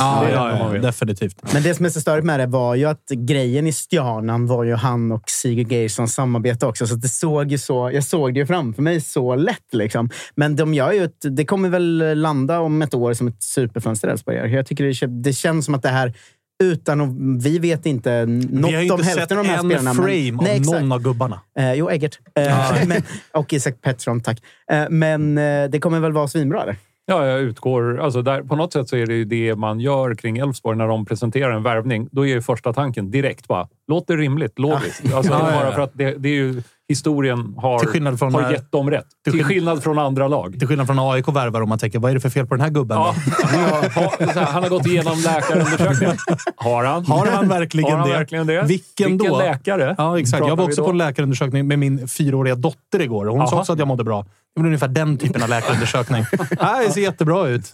Är 0.00 0.30
ja, 0.30 0.72
ja, 0.74 0.78
definitivt. 0.78 1.52
Men 1.52 1.62
det 1.62 1.74
som 1.74 1.84
är 1.86 1.90
så 1.90 2.00
störigt 2.00 2.26
med 2.26 2.40
det 2.40 2.46
var 2.46 2.74
ju 2.74 2.84
att 2.84 3.04
grejen 3.10 3.66
i 3.66 3.72
Stjarnan 3.72 4.46
var 4.46 4.64
ju 4.64 4.74
han 4.74 5.12
och 5.12 5.30
Sigurd 5.30 5.72
Geirssons 5.72 6.14
samarbete 6.14 6.66
också. 6.66 6.86
Så 6.86 6.94
det 6.94 7.08
såg 7.08 7.50
ju 7.52 7.58
så, 7.58 7.90
jag 7.94 8.04
såg 8.04 8.34
det 8.34 8.40
ju 8.40 8.46
framför 8.46 8.82
mig 8.82 9.00
så 9.00 9.34
lätt. 9.34 9.58
Liksom. 9.72 10.10
Men 10.34 10.56
de 10.56 10.74
gör 10.74 10.92
ju 10.92 11.04
ett, 11.04 11.36
det 11.36 11.44
kommer 11.44 11.68
väl 11.68 12.12
landa 12.20 12.60
om 12.60 12.82
ett 12.82 12.94
år 12.94 13.14
som 13.14 13.28
ett 13.28 13.42
superfönster 13.42 14.08
Elfsborg. 14.08 14.36
Jag 14.36 14.66
tycker 14.66 14.84
det, 15.06 15.22
det 15.22 15.32
känns 15.32 15.64
som 15.64 15.74
att 15.74 15.82
det 15.82 15.88
här 15.88 16.14
utan 16.62 17.00
att, 17.00 17.44
vi 17.44 17.58
vet 17.58 17.86
inte 17.86 18.26
något 18.26 18.70
Vi 18.70 18.74
har 18.74 18.82
ju 18.82 18.90
om 18.90 18.98
inte 19.00 19.04
sett 19.10 19.18
hälften 19.18 19.38
av 19.38 19.44
de 19.44 19.50
här 19.50 19.58
en 19.58 19.70
spelarna. 19.70 19.94
frame 19.94 20.32
men, 20.32 20.44
nej, 20.44 20.50
av 20.50 20.56
exakt. 20.56 20.80
någon 20.80 20.92
av 20.92 21.02
gubbarna. 21.02 21.40
Eh, 21.58 21.72
jo, 21.74 21.90
Eggert. 21.90 22.18
Eh, 22.34 22.72
men, 22.86 23.02
och 23.32 23.52
Isak 23.52 23.80
Pettersson, 23.80 24.20
tack. 24.20 24.38
Eh, 24.72 24.84
men 24.90 25.38
eh, 25.38 25.70
det 25.70 25.80
kommer 25.80 26.00
väl 26.00 26.12
vara 26.12 26.28
svinbra, 26.28 26.62
eller? 26.62 26.76
Ja, 27.06 27.26
jag 27.26 27.40
utgår... 27.40 28.00
Alltså 28.00 28.22
där, 28.22 28.42
på 28.42 28.56
något 28.56 28.72
sätt 28.72 28.88
så 28.88 28.96
är 28.96 29.06
det 29.06 29.14
ju 29.14 29.24
det 29.24 29.56
man 29.56 29.80
gör 29.80 30.14
kring 30.14 30.38
Elfsborg 30.38 30.78
när 30.78 30.88
de 30.88 31.04
presenterar 31.04 31.50
en 31.50 31.62
värvning. 31.62 32.08
Då 32.12 32.26
är 32.26 32.28
ju 32.28 32.42
första 32.42 32.72
tanken 32.72 33.10
direkt 33.10 33.48
bara, 33.48 33.68
låter 33.88 34.16
rimligt, 34.16 34.58
logiskt. 34.58 35.14
Alltså, 35.14 35.32
Ja, 35.32 35.38
ja, 35.38 35.52
bara 35.58 35.66
ja. 35.66 35.72
för 35.72 35.82
att 35.82 35.90
det, 35.94 36.14
det 36.18 36.28
är 36.28 36.34
ju... 36.34 36.62
Historien 36.88 37.54
har, 37.56 38.16
från 38.16 38.34
har 38.34 38.42
när- 38.42 38.50
gett 38.52 38.72
dem 38.72 38.90
rätt. 38.90 39.04
till 39.24 39.32
Till 39.32 39.44
skill- 39.44 39.44
skillnad 39.56 39.82
från 39.82 39.98
andra 39.98 40.28
lag. 40.28 40.58
Till 40.58 40.68
skillnad 40.68 40.86
från 40.86 40.98
AIK 40.98 41.28
värvar 41.28 41.60
om 41.60 41.68
man 41.68 41.78
tänker, 41.78 41.98
vad 41.98 42.10
är 42.10 42.14
det 42.14 42.20
för 42.20 42.30
fel 42.30 42.46
på 42.46 42.54
den 42.54 42.60
här 42.64 42.70
gubben? 42.70 42.98
Ja, 42.98 43.14
här, 43.52 44.44
han 44.44 44.62
har 44.62 44.70
gått 44.70 44.86
igenom 44.86 45.18
läkarundersökningen. 45.24 46.16
Har 46.56 46.84
han? 46.84 47.06
Har 47.06 47.26
han 47.26 47.48
verkligen 47.48 47.90
Har 47.90 47.98
han 47.98 48.08
det? 48.08 48.14
verkligen 48.14 48.46
det? 48.46 48.62
Vilken, 48.62 49.10
Vilken 49.10 49.30
då? 49.32 49.38
läkare 49.38 49.94
Ja, 49.98 50.18
exakt. 50.18 50.46
Jag 50.46 50.56
var 50.56 50.64
också 50.64 50.84
på 50.84 50.90
en 50.90 50.98
läkarundersökning 50.98 51.68
med 51.68 51.78
min 51.78 52.08
fyraåriga 52.08 52.54
dotter 52.54 53.00
igår. 53.00 53.26
Hon 53.26 53.46
sa 53.46 53.52
Jaha. 53.54 53.60
också 53.60 53.72
att 53.72 53.78
jag 53.78 53.88
mådde 53.88 54.04
bra. 54.04 54.22
Det 54.54 54.60
var 54.60 54.66
ungefär 54.66 54.88
den 54.88 55.18
typen 55.18 55.42
av 55.42 55.48
läkarundersökning. 55.48 56.24
Nej, 56.60 56.86
det 56.86 56.92
ser 56.92 57.00
jättebra 57.00 57.48
ut. 57.48 57.72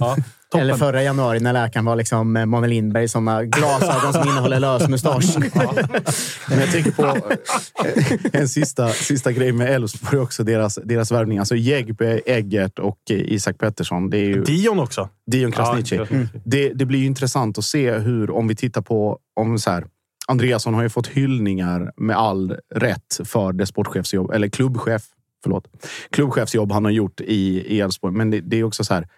Toppen. 0.51 0.63
Eller 0.63 0.75
förra 0.75 1.03
januari 1.03 1.41
när 1.41 1.53
läkaren 1.53 1.85
var 1.85 1.97
liksom 1.97 2.37
eh, 2.37 2.47
Manuel 2.47 2.71
Lindberg 2.71 3.05
i 3.05 3.09
såna 3.09 3.45
glasögon 3.45 4.13
som 4.13 4.29
innehåller 4.29 4.61
lösmustasch. 4.61 5.37
Men 6.49 6.59
jag 6.61 6.73
tänker 6.73 6.91
på 6.91 7.03
eh, 7.05 8.41
en 8.41 8.49
sista, 8.49 8.89
sista 8.89 9.33
grej 9.33 9.53
med 9.53 9.71
Elfsborg 9.75 10.19
också. 10.19 10.45
Deras, 10.45 10.79
deras 10.85 11.13
värvning. 11.13 11.39
Alltså 11.39 11.57
Jegbe, 11.57 12.21
Eggert 12.27 12.79
och 12.79 12.99
eh, 13.11 13.17
Isak 13.33 13.59
Pettersson. 13.59 14.11
Det 14.11 14.19
är 14.19 14.25
ju 14.25 14.43
Dion 14.45 14.79
också. 14.79 15.09
Dion 15.31 15.53
Krasniqi. 15.53 15.97
Ja, 15.97 16.07
Mm. 16.11 16.29
det, 16.45 16.73
det 16.75 16.85
blir 16.87 16.99
ju 16.99 17.07
intressant 17.07 17.59
att 17.59 17.65
se 17.65 17.93
hur, 17.93 18.31
om 18.31 18.49
vi 18.49 18.55
tittar 18.57 18.83
på... 18.83 19.19
Om 19.41 19.59
så 19.59 19.71
här, 19.71 19.85
Andreasson 20.29 20.75
har 20.75 20.83
ju 20.83 20.89
fått 20.89 21.07
hyllningar 21.07 21.93
med 21.97 22.17
all 22.17 22.57
rätt 22.75 23.21
för 23.25 23.53
det 23.53 23.67
sportchefsjobb, 23.67 24.31
eller 24.31 24.49
klubbchef, 24.49 25.03
förlåt, 25.43 25.65
klubbchefsjobb 26.11 26.73
han 26.73 26.85
har 26.85 26.93
gjort 26.93 27.21
i 27.21 27.65
i 27.77 27.81
Elfsborg. 27.81 28.15
Men 28.15 28.31
det, 28.31 28.41
det 28.41 28.57
är 28.59 28.65
också 28.65 28.85
så 28.85 28.95
här, 28.95 29.09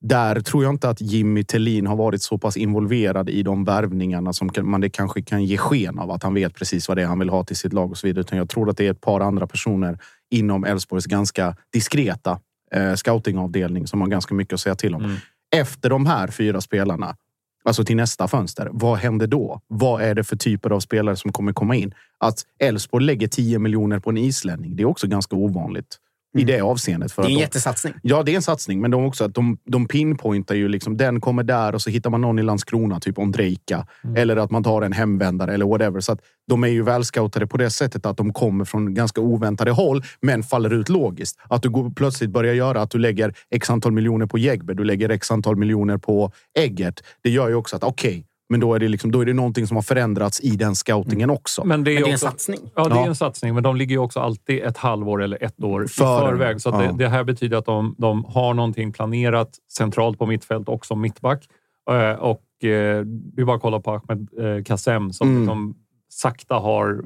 där 0.00 0.40
tror 0.40 0.64
jag 0.64 0.72
inte 0.74 0.88
att 0.88 1.00
Jimmy 1.00 1.44
Tellin 1.44 1.86
har 1.86 1.96
varit 1.96 2.22
så 2.22 2.38
pass 2.38 2.56
involverad 2.56 3.30
i 3.30 3.42
de 3.42 3.64
värvningarna 3.64 4.32
som 4.32 4.50
man 4.62 4.80
det 4.80 4.90
kanske 4.90 5.22
kan 5.22 5.44
ge 5.44 5.56
sken 5.56 5.98
av 5.98 6.10
att 6.10 6.22
han 6.22 6.34
vet 6.34 6.54
precis 6.54 6.88
vad 6.88 6.96
det 6.98 7.02
är 7.02 7.06
han 7.06 7.18
vill 7.18 7.28
ha 7.28 7.44
till 7.44 7.56
sitt 7.56 7.72
lag 7.72 7.90
och 7.90 7.98
så 7.98 8.06
vidare. 8.06 8.20
Utan 8.20 8.38
jag 8.38 8.48
tror 8.48 8.70
att 8.70 8.76
det 8.76 8.86
är 8.86 8.90
ett 8.90 9.00
par 9.00 9.20
andra 9.20 9.46
personer 9.46 9.98
inom 10.30 10.64
Elfsborgs 10.64 11.06
ganska 11.06 11.56
diskreta 11.72 12.40
eh, 12.72 12.94
scoutingavdelning 12.94 13.86
som 13.86 14.00
har 14.00 14.08
ganska 14.08 14.34
mycket 14.34 14.54
att 14.54 14.60
säga 14.60 14.74
till 14.74 14.94
om. 14.94 15.16
Efter 15.56 15.90
de 15.90 16.06
här 16.06 16.28
fyra 16.28 16.60
spelarna, 16.60 17.16
alltså 17.64 17.84
till 17.84 17.96
nästa 17.96 18.28
fönster, 18.28 18.68
vad 18.72 18.98
händer 18.98 19.26
då? 19.26 19.60
Vad 19.66 20.02
är 20.02 20.14
det 20.14 20.24
för 20.24 20.36
typer 20.36 20.70
av 20.70 20.80
spelare 20.80 21.16
som 21.16 21.32
kommer 21.32 21.52
komma 21.52 21.76
in? 21.76 21.94
Att 22.18 22.44
Elfsborg 22.58 23.04
lägger 23.04 23.28
10 23.28 23.58
miljoner 23.58 23.98
på 23.98 24.10
en 24.10 24.18
islänning, 24.18 24.76
det 24.76 24.82
är 24.82 24.86
också 24.86 25.06
ganska 25.06 25.36
ovanligt 25.36 25.98
i 26.38 26.44
det 26.44 26.60
avseendet. 26.60 27.12
För 27.12 27.22
Det 27.22 27.26
är 27.26 27.28
att 27.28 27.30
en 27.30 27.34
de- 27.36 27.40
jättesatsning. 27.40 27.94
Ja, 28.02 28.22
det 28.22 28.32
är 28.32 28.36
en 28.36 28.42
satsning, 28.42 28.80
men 28.80 28.90
de 28.90 29.04
också 29.04 29.24
att 29.24 29.34
de, 29.34 29.58
de 29.64 29.86
pinpointar 29.88 30.54
ju 30.54 30.68
liksom 30.68 30.96
den 30.96 31.20
kommer 31.20 31.42
där 31.42 31.74
och 31.74 31.82
så 31.82 31.90
hittar 31.90 32.10
man 32.10 32.20
någon 32.20 32.38
i 32.38 32.42
Landskrona, 32.42 33.00
typ 33.00 33.18
Ondrejka. 33.18 33.86
Eller 34.16 34.36
att 34.36 34.50
man 34.50 34.64
tar 34.64 34.82
en 34.82 34.92
hemvändare 34.92 35.54
eller 35.54 35.66
whatever. 35.66 36.00
Så 36.00 36.12
att 36.12 36.20
de 36.48 36.64
är 36.64 36.68
ju 36.68 36.82
välscoutade 36.82 37.46
på 37.46 37.56
det 37.56 37.70
sättet 37.70 38.06
att 38.06 38.16
de 38.16 38.32
kommer 38.32 38.64
från 38.64 38.94
ganska 38.94 39.20
oväntade 39.20 39.70
håll, 39.70 40.02
men 40.22 40.42
faller 40.42 40.72
ut 40.72 40.88
logiskt. 40.88 41.38
Att 41.48 41.62
du 41.62 41.70
går, 41.70 41.90
plötsligt 41.90 42.30
börjar 42.30 42.54
göra 42.54 42.82
att 42.82 42.90
du 42.90 42.98
lägger 42.98 43.34
x 43.50 43.70
antal 43.70 43.92
miljoner 43.92 44.26
på 44.26 44.38
Jägbe, 44.38 44.74
du 44.74 44.84
lägger 44.84 45.08
x 45.08 45.30
antal 45.30 45.56
miljoner 45.56 45.96
på 45.98 46.32
Eggert. 46.58 47.00
Det 47.22 47.30
gör 47.30 47.48
ju 47.48 47.54
också 47.54 47.76
att 47.76 47.84
okej, 47.84 48.26
Men 48.50 48.60
då 48.60 48.74
är 48.74 48.78
det, 48.78 48.88
liksom, 48.88 49.10
då 49.12 49.20
är 49.20 49.26
det 49.26 49.32
någonting 49.32 49.66
som 49.66 49.76
har 49.76 49.82
förändrats 49.82 50.40
i 50.40 50.50
den 50.56 50.74
scoutingen 50.74 51.30
också. 51.30 51.64
Men 51.64 51.84
det 51.84 51.90
är, 51.90 51.94
Men 51.94 52.02
det 52.02 52.08
är 52.08 52.08
en 52.08 52.14
också, 52.14 52.26
satsning. 52.26 52.58
Ja, 52.74 52.88
det 52.88 52.94
är 53.00 53.06
en 53.06 53.14
satsning. 53.16 53.54
Men 53.54 53.62
de 53.62 53.76
ligger 53.76 53.92
ju 53.94 53.98
också 53.98 54.20
alltid 54.20 54.62
ett 54.62 54.76
halvår 54.76 55.22
eller 55.22 55.44
ett 55.44 55.62
år 55.64 55.86
Före. 55.86 56.26
i 56.26 56.30
förväg. 56.30 56.60
Så 56.60 56.68
att 56.68 56.84
Ja. 56.84 56.92
det, 56.92 56.98
det 57.04 57.08
här 57.08 57.24
betyder 57.24 57.56
att 57.56 57.64
de, 57.64 57.94
de 57.98 58.24
har 58.24 58.54
någonting 58.54 58.92
planerat 58.92 59.50
centralt 59.76 60.18
på 60.18 60.26
mittfält 60.26 60.68
och 60.68 60.86
som 60.86 61.00
mittback. 61.00 61.44
Eh, 61.90 62.12
Och 62.20 62.42
eh, 62.64 63.04
det 63.04 63.40
är 63.42 63.44
bara 63.44 63.56
att 63.56 63.62
kolla 63.62 63.80
på 63.80 63.90
Ahmed 63.90 64.28
eh, 64.58 64.64
Kassem 64.64 65.12
som 65.12 65.28
Mm. 65.28 65.40
liksom 65.42 65.74
sakta 66.12 66.54
har 66.54 67.00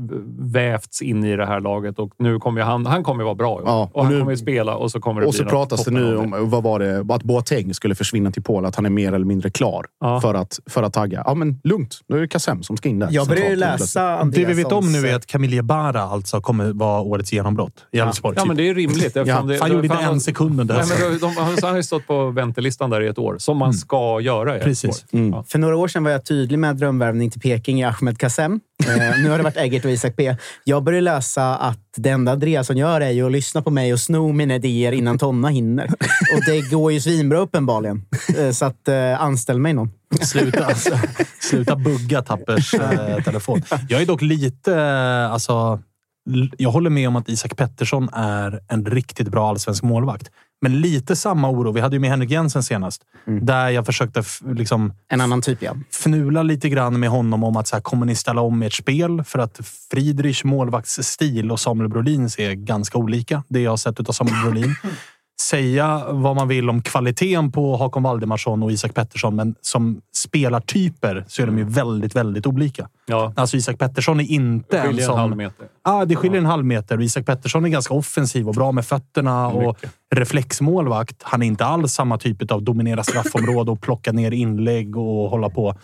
vävts 0.53 1.03
in 1.03 1.25
i 1.25 1.37
det 1.37 1.47
här 1.47 1.61
laget 1.61 1.99
och 1.99 2.13
nu 2.19 2.39
kommer 2.39 2.61
han, 2.63 2.87
han 2.87 3.05
kommer 3.05 3.21
ju 3.23 3.25
vara 3.25 3.35
bra. 3.35 3.63
Ja, 3.65 3.91
och 3.93 4.05
han 4.05 4.13
nu- 4.13 4.19
kommer 4.19 4.33
ju 4.33 4.37
spela 4.39 4.77
och 4.77 4.91
så 4.91 5.01
kommer 5.01 5.21
det 5.21 5.27
Och 5.27 5.35
så 5.35 5.45
pratas 5.45 5.85
det 5.85 5.91
nu 5.91 6.17
om 6.17 6.51
vad 6.51 6.63
var 6.63 6.79
det, 6.79 7.15
att 7.15 7.23
Boateng 7.23 7.75
skulle 7.75 7.95
försvinna 7.95 8.31
till 8.31 8.43
Polen. 8.43 8.69
Att 8.69 8.77
han 8.77 8.87
är 8.87 8.91
mer 8.91 9.13
eller 9.13 9.27
mindre 9.27 9.51
klar 9.51 9.87
Ja. 10.01 10.21
för, 10.21 10.35
att, 10.35 10.61
för 10.71 10.83
att 10.83 10.93
tagga. 10.93 11.23
Ja, 11.27 11.35
men 11.35 11.61
lugnt. 11.65 11.99
Nu 12.09 12.17
är 12.17 12.21
det 12.21 12.29
Kassem 12.29 12.63
som 12.63 12.77
ska 12.77 12.89
in 12.89 12.99
där. 12.99 13.09
Jag 13.11 13.29
börjar 13.29 13.57
läsa 13.57 14.25
Det 14.25 14.45
vi 14.45 14.55
vet 14.55 14.73
om 14.73 14.93
nu 14.93 15.09
är 15.09 15.15
att 15.17 15.27
Camille 15.27 15.63
Bara 15.63 16.03
alltså 16.03 16.41
kommer 16.41 16.73
vara 16.73 17.01
årets 17.01 17.33
genombrott 17.33 17.87
i 17.93 17.99
Elfsborg. 17.99 18.37
Ja, 18.39 18.45
men 18.45 18.57
det 18.57 18.69
är 18.69 18.75
rimligt. 18.75 19.17
Ja, 19.17 19.43
det, 19.43 19.61
Han 19.61 19.73
gjorde 19.73 19.87
inte 19.87 19.99
en 20.05 20.21
sekund 20.21 20.61
under 20.61 20.75
Nej, 20.75 20.85
säsongen. 20.85 21.11
men 21.11 21.21
de, 21.21 21.35
de, 21.35 21.37
han 21.43 21.57
han 21.63 21.71
har 21.71 21.77
ju 21.77 21.83
stått 21.83 22.07
på 22.07 22.31
väntelistan 22.31 22.91
där 22.91 23.01
i 23.01 23.07
ett 23.09 23.19
år, 23.19 23.37
som 23.39 23.57
man 23.57 23.75
ska 23.75 24.21
göra 24.21 24.57
i 24.57 24.61
Precis. 24.61 25.05
Mm. 25.13 25.31
Ja. 25.31 25.45
För 25.49 25.59
några 25.59 25.77
år 25.77 25.89
sedan 25.89 26.05
var 26.05 26.11
jag 26.11 26.25
tydlig 26.25 26.59
med 26.59 26.77
drömvärvning 26.77 27.31
till 27.31 27.41
Peking 27.41 27.81
i 27.81 27.85
Ahmed 27.85 28.19
Kassem. 28.19 28.61
Eh, 29.01 29.23
nu 29.23 29.31
har 29.31 29.39
det 29.39 29.45
varit 29.45 29.57
Eggert 29.57 29.85
och 29.85 29.91
Isak 29.91 30.17
P. 30.17 30.37
Jag 30.65 30.85
börjar 30.85 31.01
läsa 31.01 31.57
att 31.57 31.81
det 31.97 32.11
enda 32.11 32.33
Andreasson 32.33 32.77
gör 32.77 33.01
är 33.01 33.11
ju 33.11 33.27
att 33.27 33.33
lyssna 33.33 33.63
på 33.63 33.71
mig 33.71 33.93
och 33.93 34.01
sno 34.01 34.33
mina 34.33 34.55
idéer 34.55 34.93
innan 34.93 35.19
Tonna 35.19 35.49
hinner. 35.49 35.87
Och 36.35 36.45
det 36.47 36.71
går 36.71 36.93
ju 36.93 37.01
svinbra 37.01 37.39
uppenbarligen. 37.39 38.03
Eh, 38.39 38.51
så 38.51 38.65
att, 38.65 38.89
eh, 38.89 39.23
anställ 39.23 39.59
mig 39.59 39.73
någon. 39.73 39.91
Sluta, 40.21 40.65
alltså, 40.65 40.99
sluta 41.41 41.77
bugga 41.77 42.23
Tappers 42.23 42.75
eh, 42.75 43.23
telefon. 43.23 43.63
Jag 43.89 44.03
är 44.03 44.07
dock 44.07 44.23
lite... 44.23 44.75
Eh, 44.75 45.33
alltså, 45.33 45.81
jag 46.59 46.71
håller 46.71 46.91
med 46.91 47.09
om 47.09 47.17
att 47.17 47.29
Isak 47.29 47.57
Pettersson 47.57 48.09
är 48.13 48.61
en 48.69 48.87
riktigt 48.87 49.29
bra 49.29 49.49
allsvensk 49.49 49.83
målvakt. 49.83 50.31
Men 50.63 50.81
lite 50.81 51.17
samma 51.17 51.51
oro. 51.51 51.73
Vi 51.73 51.81
hade 51.81 51.97
ju 51.97 52.01
med 52.01 52.11
Henrik 52.11 52.31
Jensen 52.31 52.63
senast. 52.63 53.03
Där 53.41 53.69
jag 53.69 53.87
försökte 53.87 54.23
liksom, 54.47 54.93
En 55.09 55.21
annan 55.21 55.43
typ, 55.43 55.63
ja. 55.63 55.77
fnula 55.91 56.43
lite 56.43 56.69
grann 56.69 57.01
med 57.01 57.09
honom 57.09 57.45
om 57.45 57.57
att 57.57 57.69
så 57.69 57.77
här, 57.77 57.83
kommer 57.83 58.07
ni 58.07 58.15
ställa 58.15 58.41
om 58.41 58.63
ert 58.63 58.73
spel? 58.73 59.25
För 59.25 59.39
att 59.39 59.61
Friedrichs 59.91 60.45
målvaktsstil 60.45 61.51
och 61.51 61.61
Samuel 61.61 61.89
Brolins 61.89 62.39
är 62.39 62.53
ganska 62.53 62.99
olika. 62.99 63.43
Det 63.49 63.61
jag 63.61 63.73
har 63.73 63.77
sett 63.77 64.09
av 64.09 64.13
Samuel 64.13 64.43
Brolin. 64.43 64.75
Säga 65.41 66.03
vad 66.09 66.37
man 66.37 66.49
vill 66.49 66.71
om 66.71 66.83
kvaliteten 66.83 67.53
på 67.53 67.77
Hakon 67.77 68.03
Valdemarsson 68.03 68.63
och 68.63 68.73
Isak 68.73 68.95
Pettersson, 68.95 69.37
men 69.37 69.55
som 69.61 70.01
spelartyper 70.17 71.25
så 71.29 71.43
är 71.43 71.47
de 71.47 71.59
ju 71.59 71.65
väldigt, 71.65 72.17
väldigt 72.17 72.47
olika. 72.47 72.89
Ja. 73.07 73.33
Alltså 73.37 73.57
Isak 73.57 73.79
Pettersson 73.79 74.21
är 74.21 74.25
inte 74.25 74.77
Det 74.77 74.79
en 74.79 74.87
skiljer 74.87 75.11
en 75.11 75.19
halv 75.19 75.31
som... 75.31 75.39
meter. 75.39 75.67
Ja, 75.85 76.05
det 76.05 76.17
skiljer 76.17 76.39
en 76.39 76.47
halv 76.47 76.65
meter 76.65 76.97
och 76.97 77.03
Isak 77.03 77.27
Pettersson 77.27 77.65
är 77.65 77.69
ganska 77.69 77.95
offensiv 77.95 78.49
och 78.49 78.55
bra 78.55 78.73
med 78.73 78.87
fötterna 78.87 79.49
och 79.49 79.77
Mycket. 79.77 79.91
reflexmålvakt. 80.15 81.23
Han 81.23 81.43
är 81.43 81.47
inte 81.47 81.65
alls 81.65 81.93
samma 81.93 82.19
typ 82.19 82.51
av 82.51 82.63
dominera 82.63 83.05
straffområde 83.05 83.71
och 83.71 83.81
plocka 83.81 84.13
ner 84.13 84.31
inlägg 84.31 84.97
och 84.97 85.31
hålla 85.31 85.51
på. 85.51 85.75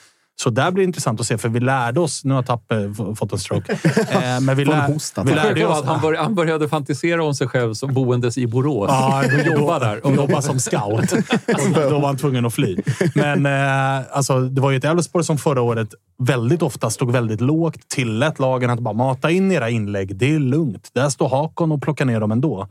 Så 0.42 0.50
där 0.50 0.70
blir 0.70 0.82
det 0.82 0.86
intressant 0.86 1.20
att 1.20 1.26
se, 1.26 1.38
för 1.38 1.48
vi 1.48 1.60
lärde 1.60 2.00
oss... 2.00 2.24
Nu 2.24 2.34
har 2.34 2.42
Tappe 2.42 2.94
fått 3.16 3.32
en 3.32 3.38
stroke. 3.38 3.78
Eh, 4.10 4.40
men 4.40 4.56
vi, 4.56 4.64
lär, 4.64 5.24
vi 5.24 5.34
lärde 5.34 5.66
oss... 5.66 5.78
att 5.78 5.86
han, 5.86 6.00
började, 6.00 6.22
han 6.24 6.34
började 6.34 6.68
fantisera 6.68 7.24
om 7.24 7.34
sig 7.34 7.48
själv 7.48 7.74
som 7.74 7.94
boendes 7.94 8.38
i 8.38 8.46
Borås. 8.46 8.90
Ja, 8.90 9.24
och 9.40 9.46
jobba 9.46 9.78
där. 9.78 10.06
Och 10.06 10.16
jobba 10.16 10.42
som 10.42 10.60
scout. 10.60 11.12
Och 11.76 11.90
då 11.90 11.98
var 11.98 12.06
han 12.06 12.16
tvungen 12.16 12.46
att 12.46 12.54
fly. 12.54 12.76
Men 13.14 13.46
eh, 13.46 14.06
alltså, 14.12 14.40
det 14.40 14.60
var 14.60 14.70
ju 14.70 14.76
ett 14.76 14.84
Elfsborg 14.84 15.24
som 15.24 15.38
förra 15.38 15.62
året 15.62 15.94
väldigt 16.18 16.62
ofta 16.62 16.90
stod 16.90 17.12
väldigt 17.12 17.40
lågt. 17.40 17.88
Tillät 17.88 18.38
lagen 18.38 18.70
att 18.70 18.80
bara 18.80 18.94
mata 18.94 19.30
in 19.30 19.52
era 19.52 19.70
inlägg. 19.70 20.16
Det 20.16 20.34
är 20.34 20.38
lugnt. 20.38 20.90
Där 20.92 21.08
står 21.08 21.28
Hakon 21.28 21.72
och 21.72 21.82
plockar 21.82 22.04
ner 22.04 22.20
dem 22.20 22.32
ändå. 22.32 22.68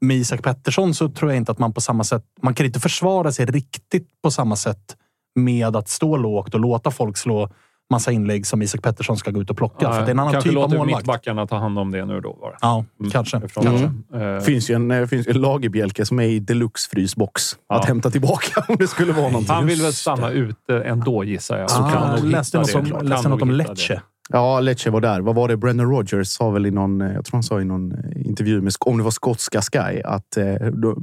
Med 0.00 0.16
Isak 0.16 0.42
Pettersson 0.42 0.94
så 0.94 1.08
tror 1.08 1.30
jag 1.30 1.36
inte 1.36 1.52
att 1.52 1.58
man 1.58 1.72
på 1.72 1.80
samma 1.80 2.04
sätt... 2.04 2.22
Man 2.42 2.54
kan 2.54 2.66
inte 2.66 2.80
försvara 2.80 3.32
sig 3.32 3.46
riktigt 3.46 4.08
på 4.22 4.30
samma 4.30 4.56
sätt 4.56 4.96
med 5.44 5.76
att 5.76 5.88
stå 5.88 6.16
lågt 6.16 6.54
och 6.54 6.60
låta 6.60 6.90
folk 6.90 7.16
slå 7.16 7.50
massa 7.90 8.12
inlägg 8.12 8.46
som 8.46 8.62
Isak 8.62 8.82
Pettersson 8.82 9.16
ska 9.16 9.30
gå 9.30 9.40
ut 9.40 9.50
och 9.50 9.56
plocka. 9.56 9.92
för 9.92 10.00
det 10.00 10.06
är 10.06 10.10
en 10.10 10.18
annan 10.18 10.32
Kanske 10.32 10.50
typ 10.50 10.58
av 10.58 10.62
låter 10.62 10.78
målvakt. 10.78 10.98
mittbackarna 11.06 11.46
ta 11.46 11.56
hand 11.58 11.78
om 11.78 11.90
det 11.90 12.04
nu 12.04 12.20
då. 12.20 12.38
Bara. 12.40 12.54
Ja, 12.60 12.84
kanske. 13.12 13.36
Ifrån- 13.36 13.64
kanske. 13.64 13.86
Eh, 14.14 14.34
Det 14.34 14.40
finns 14.40 14.70
ju 14.70 14.74
en, 14.74 14.90
eh, 14.90 15.06
finns 15.06 15.26
ju 15.28 15.30
en 15.30 15.40
lagerbjälke 15.40 16.06
som 16.06 16.18
är 16.20 16.24
i 16.24 16.38
deluxe 16.40 16.90
frysbox. 16.90 17.42
Att 17.68 17.84
hämta 17.84 18.10
tillbaka 18.10 18.64
om 18.68 18.76
det 18.76 18.86
skulle 18.88 19.12
vara 19.12 19.28
någonting. 19.28 19.54
Han 19.54 19.66
vill 19.66 19.82
väl 19.82 19.92
stanna 19.92 20.30
ute 20.30 20.82
ändå 20.84 21.24
gissar 21.24 21.58
jag. 21.58 21.70
Så 21.70 21.82
kan 21.82 21.92
kan 21.92 22.10
jag 22.16 22.24
läste 22.24 22.58
något 22.58 22.74
om, 22.74 22.84
läste 23.02 23.28
något 23.28 23.42
om 23.42 23.50
hitta 23.60 23.70
Lecce. 23.72 24.02
Ja, 24.28 24.60
Lecce 24.60 24.90
var 24.90 25.00
där. 25.00 25.20
Vad 25.20 25.34
var 25.34 25.48
det? 25.48 25.56
Brennan 25.56 25.90
Rogers 25.90 26.28
sa 26.28 26.50
väl 26.50 26.66
i 26.66 26.70
någon, 26.70 27.00
eh, 27.00 27.12
jag 27.12 27.24
tror 27.24 27.36
han 27.36 27.42
sa 27.42 27.60
i 27.60 27.64
någon 27.64 27.92
eh, 27.92 28.26
intervju 28.26 28.60
med, 28.60 28.72
om 28.80 28.98
det 28.98 29.04
var 29.04 29.10
skotska 29.10 29.62
Sky, 29.62 30.02
att 30.04 30.36
eh, 30.36 30.54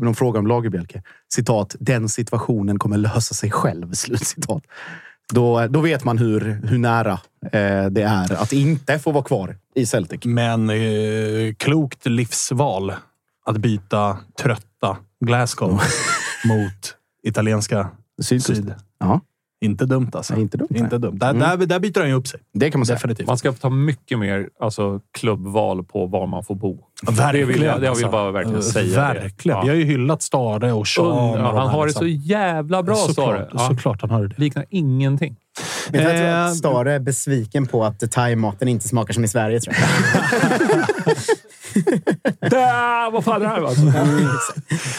de 0.01 0.15
frågade 0.15 0.39
om 0.39 0.47
Lagerbjälke. 0.47 1.03
Citat, 1.33 1.75
den 1.79 2.09
situationen 2.09 2.79
kommer 2.79 2.97
lösa 2.97 3.33
sig 3.33 3.51
själv. 3.51 3.91
Slutcitat. 3.93 4.63
Då, 5.33 5.67
då 5.67 5.81
vet 5.81 6.03
man 6.03 6.17
hur, 6.17 6.61
hur 6.63 6.77
nära 6.77 7.19
eh, 7.51 7.85
det 7.85 8.01
är 8.01 8.33
att 8.41 8.53
inte 8.53 8.99
få 8.99 9.11
vara 9.11 9.23
kvar 9.23 9.57
i 9.75 9.85
Celtic. 9.85 10.25
Men 10.25 10.69
eh, 10.69 11.53
klokt 11.57 12.05
livsval 12.05 12.93
att 13.45 13.57
byta 13.57 14.17
trötta 14.41 14.97
Glasgow 15.25 15.81
mot 16.45 16.95
italienska 17.23 17.87
syd. 18.21 18.73
Ja, 18.99 19.21
Inte 19.61 19.85
dumt 19.85 20.09
alltså. 20.13 20.33
Nej, 20.33 20.41
inte 20.41 20.57
dumt. 20.57 20.67
Inte 20.75 20.97
dumt. 20.97 21.17
Där, 21.19 21.29
Mm. 21.29 21.59
där, 21.59 21.65
där 21.65 21.79
byter 21.79 21.99
han 21.99 22.07
ju 22.09 22.13
upp 22.15 22.27
sig. 22.27 22.39
det 22.53 22.71
kan 22.71 22.79
man 22.79 22.85
säga. 22.85 22.95
Definitivt. 22.95 23.27
Man 23.27 23.37
ska 23.37 23.51
ta 23.53 23.69
mycket 23.69 24.19
mer 24.19 24.49
alltså, 24.59 24.99
klubbval 25.17 25.83
på 25.83 26.05
var 26.07 26.27
man 26.27 26.43
får 26.43 26.55
bo. 26.55 26.77
Verkligen. 27.07 27.47
Det 27.47 27.53
vill 27.53 27.61
jag, 27.63 27.75
det 27.75 27.79
vill 27.79 27.89
alltså. 27.89 28.03
jag 28.03 28.11
bara 28.11 28.31
verkligen 28.31 28.63
säga. 28.63 29.13
Verkligen. 29.13 29.57
Det. 29.59 29.63
Vi 29.63 29.69
har 29.69 29.75
ju 29.75 29.83
hyllat 29.85 30.21
Stare 30.21 30.71
och 30.73 30.87
Sean. 30.87 31.05
Ja. 31.07 31.31
och 31.31 31.37
de 31.37 31.57
han 31.57 31.67
har 31.69 31.79
det 31.79 31.85
liksom. 31.85 31.99
så 32.01 32.07
jävla 32.07 32.83
bra, 32.83 32.95
Stare. 32.95 33.13
Såklart, 33.15 33.49
Ja. 33.53 33.59
såklart 33.67 34.01
han 34.01 34.09
har 34.09 34.23
det. 34.27 34.37
Liknar 34.37 34.65
ingenting. 34.69 35.35
Men 35.91 36.01
jag 36.01 36.11
tror 36.11 36.25
Eh, 36.25 36.45
att 36.45 36.57
Stare 36.57 36.93
är 36.93 36.99
besviken 36.99 37.65
på 37.67 37.83
att 37.83 38.11
thaimaten 38.11 38.67
inte 38.67 38.87
smakar 38.87 39.13
som 39.13 39.23
i 39.23 39.27
Sverige. 39.27 39.59
Tror 39.59 39.75
jag. 39.75 39.85
Där, 42.51 43.11
vad 43.11 43.23
fan 43.23 43.35
är 43.41 43.45
det 43.45 43.47
här? 43.47 43.61
Alltså? 43.61 43.81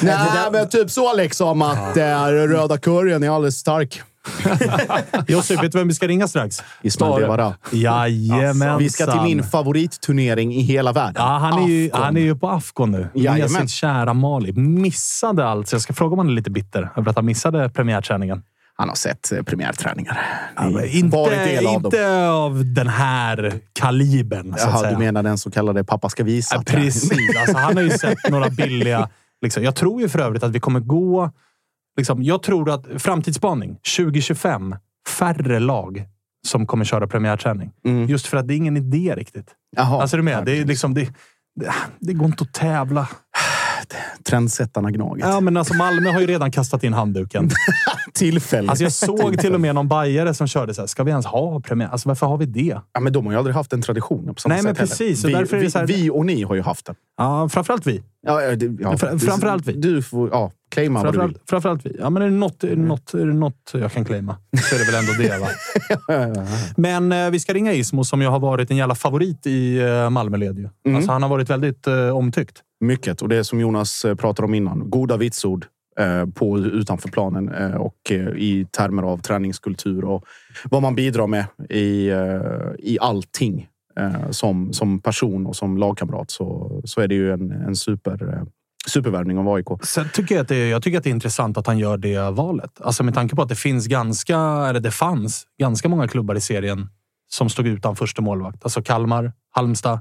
Nej, 0.02 0.48
men 0.52 0.68
typ 0.68 0.90
så 0.90 1.16
liksom 1.16 1.62
att 1.62 1.96
eh, 1.96 2.26
röda 2.26 2.78
curryn 2.78 3.22
är 3.22 3.30
alldeles 3.30 3.56
stark. 3.56 4.02
Josef, 5.28 5.62
vet 5.62 5.72
du 5.72 5.78
vem 5.78 5.88
vi 5.88 5.94
ska 5.94 6.06
ringa 6.06 6.28
strax? 6.28 6.62
Ismail 6.82 7.12
Stare. 7.12 7.20
Devara. 7.20 7.54
Jajamensan. 7.72 8.78
Vi 8.78 8.90
ska 8.90 9.12
till 9.12 9.20
min 9.20 9.42
favoritturnering 9.42 10.54
i 10.54 10.60
hela 10.60 10.92
världen. 10.92 11.14
Ja, 11.16 11.38
han, 11.38 11.62
är 11.62 11.68
ju, 11.68 11.86
Afghan. 11.86 12.02
han 12.02 12.16
är 12.16 12.20
ju 12.20 12.36
på 12.36 12.48
Afghan 12.48 12.90
nu. 12.90 13.08
Med 13.14 13.50
sin 13.50 13.68
kära 13.68 14.14
Mali. 14.14 14.52
Missade 14.52 15.48
alltså. 15.48 15.76
Jag 15.76 15.82
ska 15.82 15.92
fråga 15.92 16.12
om 16.12 16.18
han 16.18 16.28
är 16.28 16.32
lite 16.32 16.50
bitter 16.50 16.90
över 16.96 17.10
att 17.10 17.16
han 17.16 17.26
missade 17.26 17.68
premiärträningen. 17.68 18.42
Han 18.78 18.88
har 18.88 18.96
sett 18.96 19.32
eh, 19.32 19.42
premiärträningar. 19.42 20.18
Ja, 20.56 20.84
inte, 20.84 21.44
del 21.44 21.66
av 21.66 21.82
dem. 21.82 21.92
av 22.30 22.64
den 22.74 22.88
här 22.88 23.60
kalibern, 23.72 24.54
så 24.58 24.68
Jaha, 24.68 24.90
du 24.90 24.96
menar 24.96 25.22
den 25.22 25.38
så 25.38 25.50
kallade 25.50 25.84
pappa 25.84 26.08
ska 26.08 26.24
visa? 26.24 26.54
Ja, 26.54 26.62
precis. 26.66 27.36
Alltså, 27.40 27.56
han 27.56 27.76
har 27.76 27.82
ju 27.82 27.90
sett 27.90 28.30
några 28.30 28.50
billiga... 28.50 29.08
Liksom. 29.42 29.62
Jag 29.62 29.76
tror 29.76 30.00
ju 30.00 30.08
för 30.08 30.18
övrigt 30.18 30.42
att 30.42 30.50
vi 30.50 30.60
kommer 30.60 30.80
gå... 30.80 31.30
Liksom, 31.96 32.22
jag 32.22 32.42
tror 32.42 32.70
att 32.70 32.86
framtidsspaning 32.98 33.76
2025, 33.96 34.74
färre 35.08 35.60
lag 35.60 36.04
som 36.46 36.66
kommer 36.66 36.84
köra 36.84 37.06
premiärträning. 37.06 37.70
Mm. 37.86 38.06
Just 38.08 38.26
för 38.26 38.36
att 38.36 38.48
det 38.48 38.54
är 38.54 38.56
ingen 38.56 38.76
idé 38.76 39.14
riktigt. 39.16 39.48
Jaha, 39.76 40.00
Alltså, 40.00 40.16
är 40.16 40.18
du 40.18 40.22
med? 40.24 40.44
Det, 40.44 40.58
är 40.58 40.64
liksom, 40.64 40.94
det, 40.94 41.08
det, 41.60 41.72
det 42.00 42.12
går 42.12 42.26
inte 42.26 42.44
att 42.44 42.52
tävla. 42.52 43.08
Trendsättarna 44.28 44.90
Gnaget. 44.90 45.26
Ja, 45.26 45.40
men 45.40 45.56
alltså 45.56 45.74
Malmö 45.74 46.10
har 46.12 46.20
ju 46.20 46.26
redan 46.26 46.50
kastat 46.50 46.84
in 46.84 46.92
handduken. 46.92 47.50
Tillfälle. 48.14 48.68
Alltså 48.70 48.84
jag 48.84 48.92
såg 48.92 49.38
till 49.38 49.54
och 49.54 49.60
med 49.60 49.74
någon 49.74 49.88
bajare 49.88 50.34
som 50.34 50.46
körde 50.46 50.74
så 50.74 50.82
här. 50.82 50.86
Ska 50.86 51.04
vi 51.04 51.10
ens 51.10 51.26
ha 51.26 51.60
premiär? 51.60 51.88
Alltså 51.88 52.08
varför 52.08 52.26
har 52.26 52.36
vi 52.38 52.46
det? 52.46 52.80
Ja, 52.92 53.00
men 53.00 53.12
de 53.12 53.26
har 53.26 53.32
ju 53.32 53.38
aldrig 53.38 53.56
haft 53.56 53.70
den 53.70 53.82
traditionen 53.82 54.34
på 54.34 54.40
samma 54.40 54.54
Nej, 54.54 54.62
men 54.64 54.74
sätt 54.74 54.78
heller. 54.78 54.88
precis, 54.88 55.24
Vi, 55.24 55.32
därför 55.32 55.56
är 55.56 55.60
det 55.60 55.66
vi, 55.66 55.70
så 55.70 55.78
här- 55.78 55.86
vi 55.86 56.10
och 56.10 56.26
ni 56.26 56.42
har 56.42 56.54
ju 56.54 56.62
haft 56.62 56.86
den. 56.86 56.94
Ja, 57.16 57.48
framförallt 57.48 57.86
vi. 57.86 58.02
Ja, 58.26 58.40
det, 58.56 58.66
ja. 58.80 58.92
Fra- 58.96 59.18
framförallt 59.18 59.66
vi. 59.66 59.72
Du 59.72 60.02
får 60.02 60.28
ja, 60.32 60.52
claima 60.76 61.02
vad 61.02 61.14
du 61.14 61.20
vill. 61.20 61.38
Framförallt, 61.48 61.86
vi. 61.86 61.96
Ja, 61.98 62.10
men 62.10 62.22
är 62.22 62.26
det, 62.26 62.36
något, 62.36 62.64
är, 62.64 62.68
det 62.68 62.82
något, 62.82 63.14
är 63.14 63.26
det 63.26 63.34
något 63.34 63.70
jag 63.72 63.92
kan 63.92 64.04
claima 64.04 64.36
så 64.56 64.74
är 64.74 64.78
det 64.78 64.84
väl 64.84 64.94
ändå 64.94 65.12
det. 65.12 65.38
Va? 65.38 66.44
Men 66.76 67.12
eh, 67.12 67.30
vi 67.30 67.40
ska 67.40 67.54
ringa 67.54 67.72
Ismo 67.72 68.04
som 68.04 68.22
ju 68.22 68.28
har 68.28 68.40
varit 68.40 68.70
en 68.70 68.76
jävla 68.76 68.94
favorit 68.94 69.46
i 69.46 69.78
eh, 69.78 70.10
Malmöled. 70.10 70.58
Mm. 70.58 70.96
Alltså, 70.96 71.12
han 71.12 71.22
har 71.22 71.28
varit 71.28 71.50
väldigt 71.50 71.86
eh, 71.86 72.16
omtyckt. 72.16 72.62
Mycket. 72.80 73.22
Och 73.22 73.28
det 73.28 73.44
som 73.44 73.60
Jonas 73.60 74.04
eh, 74.04 74.14
pratade 74.14 74.46
om 74.46 74.54
innan. 74.54 74.90
Goda 74.90 75.16
vitsord 75.16 75.66
eh, 75.98 76.26
på 76.26 76.58
utanför 76.58 77.08
planen 77.08 77.48
eh, 77.54 77.74
och 77.74 78.10
i 78.36 78.66
termer 78.70 79.02
av 79.02 79.18
träningskultur 79.18 80.04
och 80.04 80.24
vad 80.70 80.82
man 80.82 80.94
bidrar 80.94 81.26
med 81.26 81.44
i, 81.70 82.10
i 82.78 82.98
allting. 83.00 83.68
Som, 84.30 84.72
som 84.72 85.00
person 85.00 85.46
och 85.46 85.56
som 85.56 85.78
lagkamrat 85.78 86.30
så, 86.30 86.80
så 86.84 87.00
är 87.00 87.08
det 87.08 87.14
ju 87.14 87.32
en, 87.32 87.50
en 87.50 87.76
super, 87.76 88.44
supervärvning 88.86 89.38
av 89.38 89.48
AIK. 89.48 89.66
Sen 89.82 90.08
tycker 90.12 90.34
jag, 90.34 90.42
att 90.42 90.48
det, 90.48 90.68
jag 90.68 90.82
tycker 90.82 90.98
att 90.98 91.04
det 91.04 91.10
är 91.10 91.14
intressant 91.14 91.56
att 91.56 91.66
han 91.66 91.78
gör 91.78 91.96
det 91.96 92.30
valet. 92.30 92.80
Alltså 92.80 93.02
med 93.02 93.14
tanke 93.14 93.36
på 93.36 93.42
att 93.42 93.48
det 93.48 93.56
finns 93.56 93.86
ganska, 93.86 94.38
eller 94.38 94.80
det 94.80 94.90
fanns 94.90 95.46
ganska 95.58 95.88
många 95.88 96.08
klubbar 96.08 96.34
i 96.34 96.40
serien 96.40 96.88
som 97.28 97.48
stod 97.48 97.66
utan 97.66 97.96
första 97.96 98.22
målvakt. 98.22 98.64
Alltså 98.64 98.82
Kalmar, 98.82 99.32
Halmstad. 99.50 100.00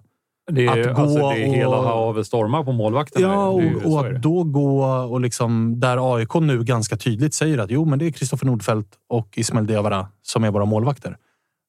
Det 0.52 0.66
är, 0.66 0.90
Att 0.90 0.96
gå 0.96 1.02
alltså, 1.02 1.30
det 1.30 1.44
är 1.44 1.48
hela 1.48 1.82
havet 1.82 2.28
stormar 2.28 2.64
på 2.64 2.72
målvakten. 2.72 3.22
Ja, 3.22 3.48
och, 3.48 3.62
så 3.84 3.90
och 3.90 4.08
att 4.08 4.22
då 4.22 4.44
gå 4.44 4.86
och 4.86 5.22
liksom 5.22 5.80
där 5.80 6.16
AIK 6.16 6.34
nu 6.34 6.64
ganska 6.64 6.98
tydligt 6.98 7.34
säger 7.34 7.58
att 7.58 7.72
jo, 7.72 7.86
men 7.86 8.00
det 8.00 8.06
är 8.06 8.12
Kristoffer 8.12 8.46
Nordfeldt 8.46 8.90
och 9.10 9.38
Ismail 9.38 9.68
Diawara 9.68 10.08
som 10.22 10.44
är 10.44 10.52
våra 10.52 10.66
målvakter. 10.66 11.18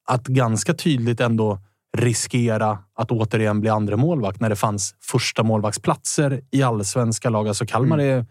Att 0.09 0.27
ganska 0.27 0.75
tydligt 0.75 1.21
ändå 1.21 1.59
riskera 1.97 2.79
att 2.95 3.11
återigen 3.11 3.61
bli 3.61 3.71
andra 3.71 3.97
målvakt 3.97 4.41
när 4.41 4.49
det 4.49 4.57
fanns 4.57 4.95
första 5.01 5.43
målvaktsplatser 5.43 6.41
i 6.51 6.63
allsvenska 6.63 7.31
lag. 7.31 7.49
Alltså 7.49 7.67
Kalmar 7.67 7.99
Mm. 7.99 8.19
är 8.19 8.27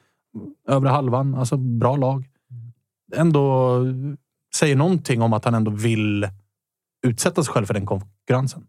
övre 0.74 0.90
halvan, 0.90 1.36
alltså 1.36 1.58
bra 1.58 1.96
lag. 1.96 2.24
Ändå 3.16 3.80
säger 4.56 4.76
någonting 4.76 5.22
om 5.22 5.34
att 5.34 5.46
han 5.46 5.54
ändå 5.56 5.72
vill 5.72 6.28
utsätta 7.08 7.44
sig 7.44 7.54
själv 7.54 7.66
för 7.66 7.74
den 7.74 7.86
konkurrensen. 7.86 8.64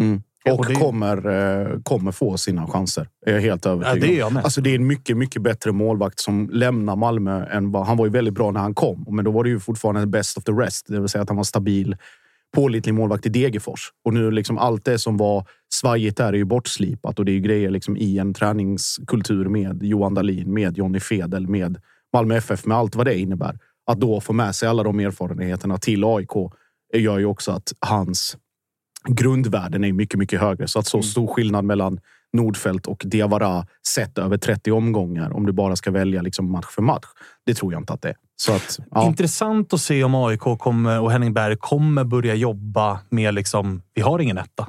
Mm. 0.00 0.22
Ja, 0.44 0.52
Och, 0.54 0.66
kommer, 0.74 1.26
eh, 1.26 1.80
kommer 1.82 2.12
få 2.12 2.36
sina 2.36 2.66
chanser. 2.66 3.08
Är 3.26 3.32
jag 3.34 3.40
helt 3.40 3.64
Ja, 3.64 3.70
övertygad 3.70 4.08
det 4.08 4.14
är 4.14 4.18
jag 4.18 4.32
med. 4.32 4.44
Alltså 4.44 4.60
det 4.60 4.70
är 4.70 4.74
en 4.74 4.86
mycket, 4.86 5.16
mycket 5.16 5.42
bättre 5.42 5.72
målvakt 5.72 6.20
som 6.20 6.50
lämnar 6.52 6.96
Malmö 6.96 7.46
än 7.46 7.72
vad... 7.72 7.86
Han 7.86 7.96
var 7.96 8.06
ju 8.06 8.12
väldigt 8.12 8.34
bra 8.34 8.50
när 8.50 8.60
han 8.60 8.74
kom, 8.74 9.04
men 9.08 9.24
då 9.24 9.30
var 9.30 9.44
det 9.44 9.50
ju 9.50 9.60
fortfarande 9.60 10.06
best 10.06 10.38
of 10.38 10.44
the 10.44 10.52
rest. 10.52 10.86
Det 10.88 11.00
vill 11.00 11.08
säga 11.08 11.22
att 11.22 11.28
han 11.28 11.36
var 11.36 11.44
stabil, 11.44 11.96
pålitlig 12.54 12.94
målvakt 12.94 13.26
i 13.26 13.28
Degerfors. 13.28 13.80
Och 14.04 14.14
nu 14.14 14.30
liksom 14.30 14.58
allt 14.58 14.84
det 14.84 14.98
som 14.98 15.16
var 15.16 15.46
svajigt 15.74 16.16
där 16.16 16.32
är 16.32 16.36
ju 16.36 16.44
bortslipat 16.44 17.18
och 17.18 17.24
det 17.24 17.32
är 17.32 17.34
ju 17.34 17.40
grejer 17.40 17.70
liksom 17.70 17.96
i 17.96 18.18
en 18.18 18.34
träningskultur 18.34 19.48
med 19.48 19.82
Johan 19.82 20.14
Dahlin, 20.14 20.54
med 20.54 20.78
Jonny 20.78 21.00
Fedel, 21.00 21.48
med 21.48 21.78
Malmö 22.12 22.36
FF, 22.36 22.66
med 22.66 22.76
allt 22.76 22.94
vad 22.94 23.06
det 23.06 23.18
innebär. 23.18 23.58
Att 23.86 24.00
då 24.00 24.20
få 24.20 24.32
med 24.32 24.54
sig 24.54 24.68
alla 24.68 24.82
de 24.82 25.00
erfarenheterna 25.00 25.78
till 25.78 26.04
AIK 26.04 26.52
gör 26.94 27.18
ju 27.18 27.24
också 27.24 27.52
att 27.52 27.72
hans 27.80 28.36
grundvärden 29.08 29.84
är 29.84 29.92
mycket, 29.92 30.18
mycket 30.18 30.40
högre. 30.40 30.68
Så 30.68 30.78
att 30.78 30.86
så 30.86 31.02
stor 31.02 31.26
skillnad 31.26 31.64
mellan 31.64 32.00
Nordfeldt 32.32 32.86
och 32.86 33.02
Diawara 33.06 33.66
sett 33.86 34.18
över 34.18 34.36
30 34.36 34.72
omgångar, 34.72 35.30
om 35.30 35.46
du 35.46 35.52
bara 35.52 35.76
ska 35.76 35.90
välja 35.90 36.22
liksom 36.22 36.52
match 36.52 36.66
för 36.68 36.82
match, 36.82 37.06
det 37.46 37.54
tror 37.54 37.72
jag 37.72 37.80
inte 37.82 37.92
att 37.92 38.02
det 38.02 38.08
är. 38.08 38.16
Så 38.40 38.52
att, 38.52 38.78
ja. 38.90 39.06
Intressant 39.06 39.72
att 39.72 39.80
se 39.80 40.04
om 40.04 40.14
AIK 40.14 40.40
kommer, 40.58 41.00
och 41.00 41.12
Henning 41.12 41.32
Berg 41.34 41.56
kommer 41.56 42.04
börja 42.04 42.34
jobba 42.34 43.00
med 43.10 43.34
liksom, 43.34 43.82
vi 43.94 44.02
har 44.02 44.18
ingen 44.18 44.38
etta. 44.38 44.68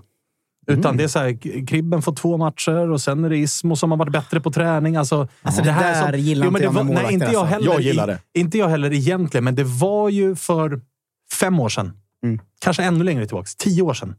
Utan 0.68 0.86
Mm. 0.86 0.98
det 0.98 1.04
är 1.04 1.08
så 1.08 1.20
här, 1.20 1.66
Kribben 1.68 2.02
får 2.02 2.16
två 2.16 2.38
matcher 2.38 2.90
och 2.92 3.02
sen 3.02 3.24
är 3.26 3.30
det 3.30 3.38
Ismo 3.38 3.76
som 3.76 3.92
har 3.92 3.98
varit 3.98 4.12
bättre 4.14 4.42
på 4.42 4.52
träning. 4.52 4.96
Alltså, 4.96 5.28
Alltså, 5.42 5.62
det 5.64 5.72
där 5.72 6.14
gillar 6.14 6.46
Jo, 6.46 6.52
men 6.52 6.62
inte 6.62 6.66
jag 6.78 6.86
det 6.88 6.94
var- 6.94 7.04
nej, 7.04 7.14
inte 7.14 7.26
jag 7.26 7.36
alltså. 7.36 7.44
heller. 7.46 7.72
Jag 7.72 7.82
gillar 7.82 8.10
i- 8.10 8.18
det. 8.34 8.40
Inte 8.40 8.58
jag 8.58 8.68
heller 8.70 8.94
egentligen, 8.94 9.44
men 9.44 9.56
det 9.56 9.64
var 9.64 10.10
ju 10.10 10.36
för 10.36 10.82
fem 11.40 11.60
år 11.60 11.70
sedan. 11.70 11.94
Mm. 12.24 12.40
Kanske 12.62 12.84
ännu 12.84 13.04
längre 13.04 13.26
tillbaka. 13.26 13.48
Tio 13.58 13.82
år 13.82 13.94
sedan. 13.94 14.16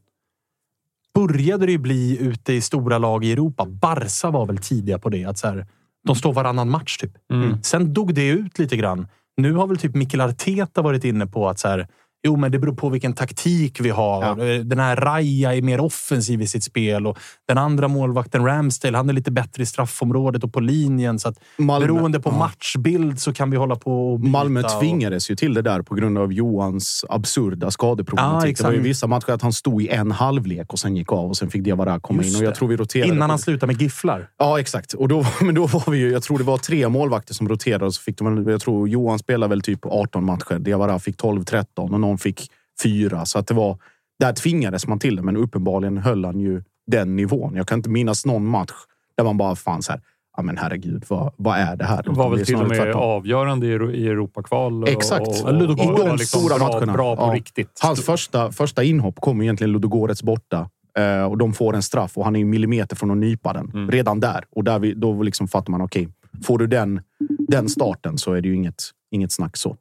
Började 1.15 1.67
det 1.67 1.73
ju 1.73 1.79
bli 1.79 2.19
ute 2.21 2.53
i 2.53 2.61
stora 2.61 2.99
lag 2.99 3.25
i 3.25 3.33
Europa. 3.33 3.67
Barca 3.67 4.31
var 4.31 4.47
väl 4.47 4.59
tidiga 4.59 4.99
på 4.99 5.09
det. 5.09 5.25
Att 5.25 5.39
så 5.39 5.47
här, 5.49 5.67
de 6.07 6.17
står 6.17 6.33
varannan 6.33 6.71
match 6.71 6.97
typ. 6.97 7.13
Mm. 7.33 7.63
Sen 7.63 7.93
dog 7.95 8.15
det 8.15 8.29
ut 8.29 8.59
lite 8.59 8.77
grann. 8.77 9.07
Nu 9.37 9.53
har 9.53 9.67
väl 9.67 9.77
typ 9.77 9.95
Mikael 9.95 10.21
Arteta 10.21 10.83
varit 10.83 11.05
inne 11.05 11.27
på 11.27 11.49
att 11.49 11.59
så 11.59 11.69
här, 11.69 11.89
jo, 12.23 12.37
men 12.37 12.53
det 12.53 12.59
beror 12.59 12.75
på 12.75 12.89
vilken 12.89 13.13
taktik 13.13 13.81
vi 13.81 13.91
har. 13.91 14.63
Den 14.65 14.79
här 14.79 14.97
Raja 14.97 15.55
är 15.55 15.63
mer 15.63 15.81
offensiv 15.81 16.43
i 16.43 16.47
sitt 16.47 16.65
spel 16.65 17.07
och 17.07 17.19
den 17.49 17.59
andra 17.59 17.89
målvakten 17.89 18.45
Ramsdale, 18.45 18.97
han 18.97 19.09
är 19.09 19.13
lite 19.13 19.31
bättre 19.31 19.63
i 19.63 19.67
straffområdet 19.67 20.45
och 20.45 20.53
på 20.53 20.61
linjen. 20.61 21.19
Så 21.19 21.29
att 21.29 21.35
Malmö- 21.59 21.81
beroende 21.81 22.21
på 22.21 22.31
ja. 22.31 22.39
matchbild 22.39 23.21
så 23.21 23.33
kan 23.33 23.51
vi 23.51 23.57
hålla 23.57 23.77
på 23.77 24.13
och. 24.13 24.21
Malmö 24.21 24.63
och- 24.63 24.81
tvingades 24.81 25.31
ju 25.31 25.37
till 25.37 25.55
det 25.55 25.63
där 25.63 25.83
på 25.83 25.95
grund 25.95 26.19
av 26.19 26.33
Johans 26.33 27.05
absurda 27.09 27.67
Ja, 27.67 27.71
skadeproblematik. 27.71 28.51
exakt. 28.51 28.65
det 28.67 28.71
var 28.71 28.77
ju 28.77 28.81
vissa 28.89 29.07
matcher 29.07 29.31
att 29.31 29.43
han 29.43 29.53
stod 29.53 29.83
i 29.83 29.89
en 29.89 30.11
halvlek 30.11 30.73
och 30.73 30.79
sen 30.79 30.97
gick 30.97 31.13
av 31.13 31.29
och 31.29 31.37
sen 31.37 31.51
fick 31.51 31.63
Diawara 31.65 32.01
komma 32.01 32.23
Just 32.23 32.37
in. 32.37 32.43
Och 32.43 32.47
jag 32.49 32.55
tror 32.55 32.69
vi 32.69 32.77
roterade. 32.77 33.15
Innan 33.15 33.31
han 33.31 33.39
slutar 33.39 33.67
med 33.67 33.83
gifflar. 33.83 34.29
Ja, 34.39 34.61
exakt. 34.61 34.93
Och 34.93 35.09
då, 35.09 35.25
men 35.41 35.55
då 35.55 35.67
var 35.67 35.91
vi 35.93 35.99
ju, 35.99 36.11
jag 36.13 36.23
tror 36.23 36.39
det 36.39 36.45
var 36.45 36.59
tre 36.59 36.89
målvakter 36.89 37.35
som 37.35 37.49
roterade. 37.49 37.85
Och 37.85 37.95
så 37.95 38.03
fick 38.03 38.19
de, 38.19 38.49
jag 38.51 38.61
tror 38.61 38.89
Johan 38.89 39.19
spelade 39.19 39.51
väl 39.51 39.63
typ 39.63 39.87
18 39.87 40.25
matcher. 40.25 40.59
Diawara 40.59 40.99
fick 40.99 41.17
12-13 41.17 41.65
och 41.77 42.01
någon 42.01 42.12
fick 42.19 42.51
fyra. 42.83 43.25
Så 43.27 43.39
att 43.39 43.47
det 43.47 43.55
var, 43.55 43.79
där 44.21 44.33
tvingades 44.33 44.87
man 44.87 44.99
till 44.99 45.17
det, 45.17 45.23
men 45.23 45.37
uppenbarligen 45.37 45.99
höll 45.99 46.25
han 46.25 46.41
ju 46.41 46.63
den 46.87 47.17
nivån. 47.17 47.55
Jag 47.57 47.67
kan 47.69 47.79
inte 47.79 47.91
minnas 47.91 48.27
någon 48.27 48.47
match 48.47 48.73
där 49.17 49.25
man 49.25 49.37
bara 49.37 49.57
fann 49.57 49.83
så 49.83 49.93
här. 49.93 50.01
Ja, 50.37 50.43
men 50.43 50.57
herregud, 50.59 51.05
vad, 51.09 51.33
vad 51.37 51.59
är 51.59 51.77
det 51.77 51.85
här? 51.85 52.03
Det 52.03 52.11
var 52.11 52.31
väl 52.31 52.47
till 52.47 52.57
och 52.57 52.69
med 52.69 52.77
tvärtom. 52.79 53.01
avgörande 53.03 53.67
i, 53.67 53.71
Euro- 53.71 53.93
i 53.93 54.09
Europakval. 54.09 54.89
Exakt. 54.89 55.27
Och, 55.29 55.49
och, 55.49 55.63
och, 55.63 55.63
I 55.63 56.05
de 56.05 56.17
liksom 56.17 56.41
stora 56.41 56.59
bra, 56.59 56.69
matcherna. 56.69 56.93
Bra 56.93 57.17
på 57.17 57.23
Ja. 57.23 57.35
riktigt. 57.35 57.79
Hans 57.83 58.05
första, 58.05 58.53
första 58.53 58.83
inhopp 58.83 59.21
kom 59.21 59.43
egentligen 59.43 59.73
Ludogorets 59.73 60.23
borta. 60.23 60.71
Eh, 60.99 61.25
och 61.25 61.39
de 61.39 61.53
får 61.53 61.75
en 61.75 61.83
straff 61.83 62.19
och 62.19 62.25
han 62.25 62.37
är 62.37 62.41
ju 62.41 62.45
millimeter 62.47 62.97
från 62.97 63.11
att 63.11 63.17
nypa 63.17 63.53
den. 63.53 63.71
Mm. 63.75 63.91
Redan 63.91 64.21
där. 64.21 64.45
Och 64.51 64.65
där 64.65 64.79
vi, 64.79 64.95
då 64.95 65.23
liksom 65.23 65.49
fattar 65.49 65.71
man, 65.71 65.81
okej, 65.83 66.09
får 66.45 66.59
du 66.59 66.67
den, 66.67 67.01
den 67.49 67.69
starten 67.69 68.19
så 68.19 68.33
är 68.33 68.41
det 68.41 68.49
ju 68.49 68.55
inget, 68.55 68.83
inget 69.11 69.33
snack 69.33 69.57
så. 69.57 69.77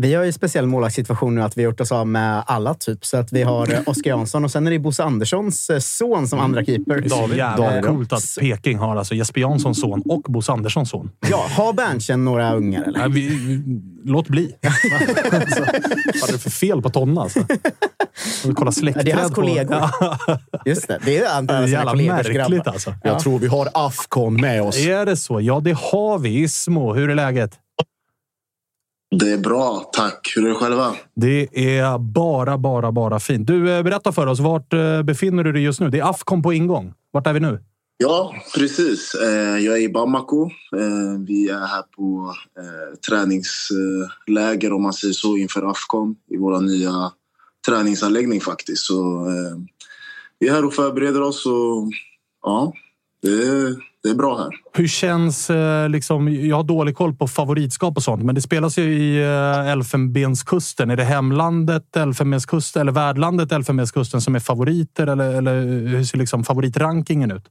Vi 0.00 0.14
har 0.14 0.24
ju 0.24 0.32
speciell 0.32 0.66
målvaktssituation 0.66 1.34
nu 1.34 1.42
att 1.42 1.56
vi 1.56 1.62
har 1.64 1.70
gjort 1.70 1.80
oss 1.80 1.92
av 1.92 2.06
med 2.06 2.42
alla 2.46 2.74
typ. 2.74 3.04
Så 3.04 3.16
att 3.16 3.32
vi 3.32 3.42
har 3.42 3.72
eh, 3.72 3.80
Oskar 3.86 4.10
Jansson 4.10 4.44
och 4.44 4.50
sen 4.50 4.66
är 4.66 4.70
det 4.70 4.78
Bosse 4.78 5.04
Anderssons 5.04 5.70
eh, 5.70 5.78
son 5.78 6.28
som 6.28 6.38
andra 6.38 6.64
keeper. 6.64 7.00
Det 7.00 7.06
är 7.06 7.08
så 7.08 7.34
jävla 7.34 7.66
David. 7.70 7.84
coolt 7.84 8.12
att 8.12 8.22
Peking 8.40 8.78
har 8.78 8.96
alltså 8.96 9.14
Jesper 9.14 9.40
Janssons 9.40 9.80
son 9.80 10.02
och 10.08 10.22
Bosse 10.22 10.52
Anderssons 10.52 10.90
son. 10.90 11.10
Ja, 11.30 11.46
har 11.56 11.72
Berntsen 11.72 12.24
några 12.24 12.54
ungar 12.54 12.82
eller? 12.82 12.98
Nej, 12.98 13.08
vi, 13.10 13.28
vi, 13.28 13.80
låt 14.04 14.28
bli. 14.28 14.52
alltså, 15.32 15.60
vad 16.20 16.28
är 16.28 16.32
det 16.32 16.38
för 16.38 16.50
fel 16.50 16.82
på 16.82 16.90
Tonna? 16.90 17.20
Alltså? 17.20 17.40
Kolla 18.42 18.54
Ja, 18.64 18.72
släktträd. 18.72 19.04
det 19.06 19.10
är 19.10 19.16
hans 19.16 19.34
kollegor. 19.34 19.76
Ja, 20.00 20.18
Just 20.66 20.88
det, 20.88 20.98
det 21.04 21.18
är 21.18 21.28
alla 21.28 21.46
sina 21.48 21.68
jävla 21.68 21.90
kollegors 21.90 22.16
märkligt 22.16 22.36
grabbar. 22.36 22.72
alltså. 22.72 22.94
Jag 23.02 23.20
tror 23.20 23.38
vi 23.38 23.46
har 23.46 23.68
Afcon 23.74 24.40
med 24.40 24.62
oss. 24.62 24.78
Är 24.78 25.06
det 25.06 25.16
så? 25.16 25.40
Ja, 25.40 25.60
det 25.60 25.76
har 25.78 26.18
vi. 26.18 26.42
Ismo, 26.42 26.94
hur 26.94 27.10
är 27.10 27.14
läget? 27.14 27.58
Det 29.18 29.32
är 29.32 29.38
bra, 29.38 29.90
tack. 29.92 30.32
Hur 30.36 30.44
är 30.44 30.48
det 30.48 30.54
själva? 30.54 30.94
Det 31.14 31.48
är 31.78 31.98
bara, 31.98 32.58
bara, 32.58 32.92
bara 32.92 33.20
fint. 33.20 33.46
Du, 33.46 33.72
eh, 33.72 33.82
berätta 33.82 34.12
för 34.12 34.26
oss. 34.26 34.40
Vart 34.40 34.72
eh, 34.72 35.02
befinner 35.02 35.44
du 35.44 35.52
dig 35.52 35.62
just 35.62 35.80
nu? 35.80 35.90
Det 35.90 35.98
är 35.98 36.10
Afcon 36.10 36.42
på 36.42 36.52
ingång. 36.52 36.94
Vart 37.10 37.26
är 37.26 37.32
vi 37.32 37.40
nu? 37.40 37.60
Ja, 37.96 38.34
precis. 38.54 39.14
Eh, 39.14 39.58
Jag 39.58 39.76
är 39.76 39.82
i 39.82 39.88
Bamako. 39.88 40.50
Vi 41.26 41.48
är 41.48 41.66
här 41.66 41.82
på 41.96 42.34
träningsläger, 43.08 44.72
om 44.72 44.82
man 44.82 44.92
säger 44.92 45.14
så, 45.14 45.36
inför 45.36 45.70
Afcon 45.70 46.16
i 46.30 46.36
vår 46.36 46.60
nya 46.60 47.12
träningsanläggning 47.66 48.40
faktiskt. 48.40 48.82
Så 48.82 49.26
vi 50.38 50.48
är 50.48 50.52
här 50.52 50.64
och 50.64 50.74
förbereder 50.74 51.22
oss 51.22 51.46
och 51.46 51.90
ja, 52.42 52.72
det 53.22 53.28
är, 53.28 53.76
det 54.02 54.08
är 54.08 54.14
bra 54.14 54.38
här. 54.38 54.50
Hur 54.72 54.86
känns... 54.88 55.50
Eh, 55.50 55.88
liksom, 55.88 56.46
jag 56.46 56.56
har 56.56 56.64
dålig 56.64 56.96
koll 56.96 57.14
på 57.14 57.28
favoritskap 57.28 57.96
och 57.96 58.02
sånt, 58.02 58.22
men 58.24 58.34
det 58.34 58.42
spelas 58.42 58.78
ju 58.78 58.82
i 58.82 59.22
eh, 59.22 59.70
Elfenbenskusten. 59.70 60.90
Är 60.90 60.96
det 60.96 61.04
hemlandet 61.04 61.96
Elfenbenskusten 61.96 62.82
eller 62.82 62.92
värdlandet 62.92 63.52
Elfenbenskusten 63.52 64.20
som 64.20 64.34
är 64.34 64.40
favoriter? 64.40 65.06
Eller, 65.06 65.34
eller 65.34 65.62
hur 65.62 66.04
ser 66.04 66.18
liksom 66.18 66.44
favoritrankingen 66.44 67.30
ut? 67.30 67.44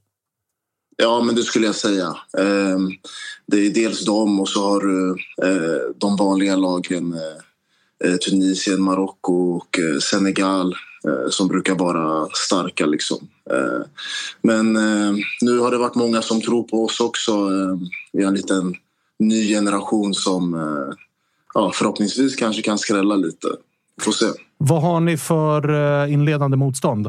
Ja, 0.96 1.20
men 1.20 1.34
det 1.34 1.42
skulle 1.42 1.66
jag 1.66 1.74
säga. 1.74 2.06
Eh, 2.38 2.78
Det 3.46 3.56
är 3.56 3.70
dels 3.74 4.04
dem 4.04 4.40
och 4.40 4.48
så 4.48 4.70
har 4.70 4.80
du 4.80 5.10
eh, 5.42 5.80
de 5.96 6.16
vanliga 6.16 6.56
lagen 6.56 7.14
Tunisien, 8.26 8.82
Marocko 8.82 9.56
och 9.56 9.78
Senegal 10.02 10.74
som 11.30 11.48
brukar 11.48 11.74
vara 11.74 12.28
starka. 12.32 12.86
Liksom. 12.86 13.28
Eh, 13.50 13.86
Men 14.42 14.76
eh, 14.76 15.14
nu 15.40 15.58
har 15.58 15.70
det 15.70 15.78
varit 15.78 15.94
många 15.94 16.22
som 16.22 16.40
tror 16.40 16.62
på 16.62 16.84
oss 16.84 17.00
också. 17.00 17.32
Eh, 17.32 17.76
Vi 18.12 18.22
har 18.22 18.28
en 18.28 18.34
liten 18.36 18.74
ny 19.18 19.48
generation 19.48 20.14
som 20.14 20.54
eh, 20.54 20.94
ja, 21.54 21.72
förhoppningsvis 21.74 22.36
kanske 22.36 22.62
kan 22.62 22.78
skrälla 22.78 23.16
lite. 23.16 23.48
Får 24.00 24.12
se. 24.12 24.26
Vad 24.58 24.82
har 24.82 25.00
ni 25.00 25.16
för 25.16 25.70
eh, 26.04 26.12
inledande 26.12 26.56
motstånd? 26.56 27.06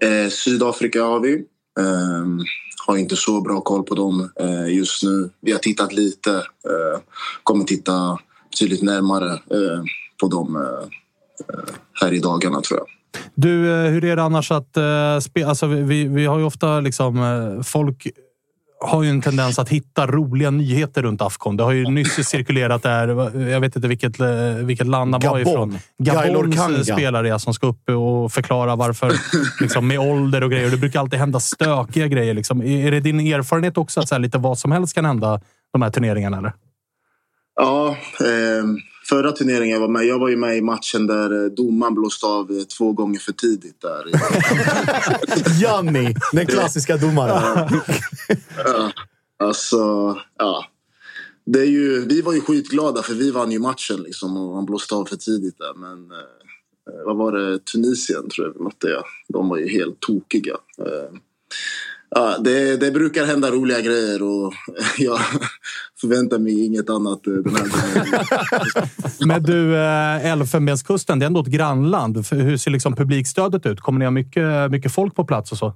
Eh, 0.00 0.28
Sydafrika 0.30 1.02
har 1.02 1.20
vi. 1.20 1.34
Eh, 1.80 2.26
har 2.86 2.96
inte 2.96 3.16
så 3.16 3.40
bra 3.40 3.60
koll 3.60 3.82
på 3.82 3.94
dem 3.94 4.30
eh, 4.40 4.74
just 4.76 5.02
nu. 5.02 5.30
Vi 5.40 5.52
har 5.52 5.58
tittat 5.58 5.92
lite. 5.92 6.30
Eh, 6.36 7.00
kommer 7.42 7.64
titta 7.64 8.18
betydligt 8.50 8.82
närmare 8.82 9.32
eh, 9.32 9.82
på 10.20 10.28
dem 10.28 10.56
eh, 10.56 10.62
eh, 10.62 10.88
här 12.00 12.12
i 12.12 12.18
dagarna 12.18 12.60
tror 12.60 12.80
jag. 12.80 12.86
Du, 13.34 13.72
eh, 13.72 13.90
hur 13.90 14.04
är 14.04 14.16
det 14.16 14.22
annars 14.22 14.50
att... 14.50 14.76
Eh, 14.76 15.18
spe, 15.18 15.46
alltså, 15.46 15.66
vi, 15.66 16.04
vi 16.04 16.26
har 16.26 16.38
ju 16.38 16.44
ofta 16.44 16.80
liksom... 16.80 17.22
Eh, 17.22 17.62
folk 17.62 18.06
har 18.82 19.02
ju 19.02 19.10
en 19.10 19.22
tendens 19.22 19.58
att 19.58 19.68
hitta 19.68 20.06
roliga 20.06 20.50
nyheter 20.50 21.02
runt 21.02 21.22
Afcon. 21.22 21.56
Det 21.56 21.62
har 21.62 21.72
ju 21.72 21.84
nyss 21.84 22.28
cirkulerat 22.28 22.82
där, 22.82 23.08
jag 23.50 23.60
vet 23.60 23.76
inte 23.76 23.88
vilket, 23.88 24.20
vilket 24.64 24.86
land 24.86 25.14
han 25.14 25.32
var 25.32 25.38
ifrån. 25.38 25.78
Gabons 25.98 26.86
spelare 26.86 27.38
som 27.38 27.54
ska 27.54 27.66
upp 27.66 27.88
och 27.88 28.32
förklara 28.32 28.76
varför, 28.76 29.12
liksom, 29.60 29.86
med 29.86 29.98
ålder 29.98 30.44
och 30.44 30.50
grejer. 30.50 30.70
Det 30.70 30.76
brukar 30.76 31.00
alltid 31.00 31.18
hända 31.18 31.40
stökiga 31.40 32.06
grejer. 32.06 32.34
Liksom. 32.34 32.62
Är 32.62 32.90
det 32.90 33.00
din 33.00 33.20
erfarenhet 33.20 33.78
också 33.78 34.00
att 34.00 34.08
så 34.08 34.14
här, 34.14 34.20
lite 34.20 34.38
vad 34.38 34.58
som 34.58 34.72
helst 34.72 34.94
kan 34.94 35.04
hända 35.04 35.40
de 35.72 35.82
här 35.82 35.90
turneringarna? 35.90 36.38
Eller? 36.38 36.52
Ja, 37.56 37.88
eh, 38.20 38.64
förra 39.10 39.32
turneringen 39.32 39.74
jag 39.74 39.80
var 39.80 39.88
med, 39.88 40.04
jag 40.04 40.18
var 40.18 40.28
ju 40.28 40.36
med 40.36 40.56
i 40.56 40.60
matchen 40.60 41.06
där 41.06 41.44
eh, 41.44 41.50
domaren 41.50 41.94
blåste 41.94 42.26
av 42.26 42.50
eh, 42.50 42.62
två 42.62 42.92
gånger 42.92 43.18
för 43.18 43.32
tidigt. 43.32 43.80
Där. 43.80 44.04
Janni, 45.62 46.14
den 46.32 46.46
klassiska 46.46 46.96
domaren. 46.96 47.80
ja, 48.64 48.92
alltså, 49.38 50.16
ja. 50.38 50.64
Det 51.46 51.60
är 51.60 51.66
ju, 51.66 52.04
vi 52.06 52.22
var 52.22 52.32
ju 52.32 52.40
skitglada 52.40 53.02
för 53.02 53.14
vi 53.14 53.30
vann 53.30 53.52
ju 53.52 53.58
matchen 53.58 54.02
liksom, 54.02 54.36
och 54.36 54.54
han 54.54 54.64
blåste 54.64 54.94
av 54.94 55.04
för 55.04 55.16
tidigt 55.16 55.58
där. 55.58 55.74
Men 55.74 56.10
eh, 56.10 57.04
vad 57.06 57.16
var 57.16 57.32
det? 57.32 57.58
Tunisien 57.58 58.30
tror 58.30 58.46
jag 58.46 58.54
vi 58.54 58.64
mötte. 58.64 58.88
Ja. 58.88 59.04
De 59.28 59.48
var 59.48 59.58
ju 59.58 59.68
helt 59.68 60.00
tokiga. 60.00 60.56
Eh, 60.78 61.16
ja, 62.10 62.38
det, 62.38 62.76
det, 62.76 62.90
brukar 62.90 63.24
hända 63.24 63.50
roliga 63.50 63.80
grejer 63.80 64.22
och 64.22 64.54
jag 64.98 65.20
förväntar 66.00 66.38
mig 66.38 66.64
inget 66.64 66.90
annat 66.90 67.26
eh, 67.26 67.32
den 67.32 67.56
här 67.56 67.68
gången. 67.68 68.26
Men 69.26 69.42
du, 69.42 69.76
eh, 69.76 70.26
Elfenbenskusten, 70.26 71.18
det 71.18 71.24
är 71.24 71.26
ändå 71.26 71.40
ett 71.40 71.46
grannland. 71.46 72.26
Hur 72.30 72.56
ser 72.56 72.70
liksom 72.70 72.96
publikstödet 72.96 73.66
ut? 73.66 73.80
Kommer 73.80 73.98
ni 73.98 74.04
ha 74.04 74.10
mycket, 74.10 74.70
mycket 74.70 74.92
folk 74.92 75.14
på 75.14 75.24
plats 75.24 75.52
och 75.52 75.58
så? 75.58 75.74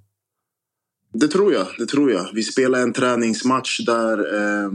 Det 1.12 1.28
tror 1.28 1.53
jag. 1.53 1.66
Det 1.78 1.87
tror 1.87 2.12
jag. 2.12 2.28
Vi 2.35 2.43
spelade 2.43 2.82
en 2.82 2.93
träningsmatch 2.93 3.80
där, 3.87 4.18
eh, 4.18 4.70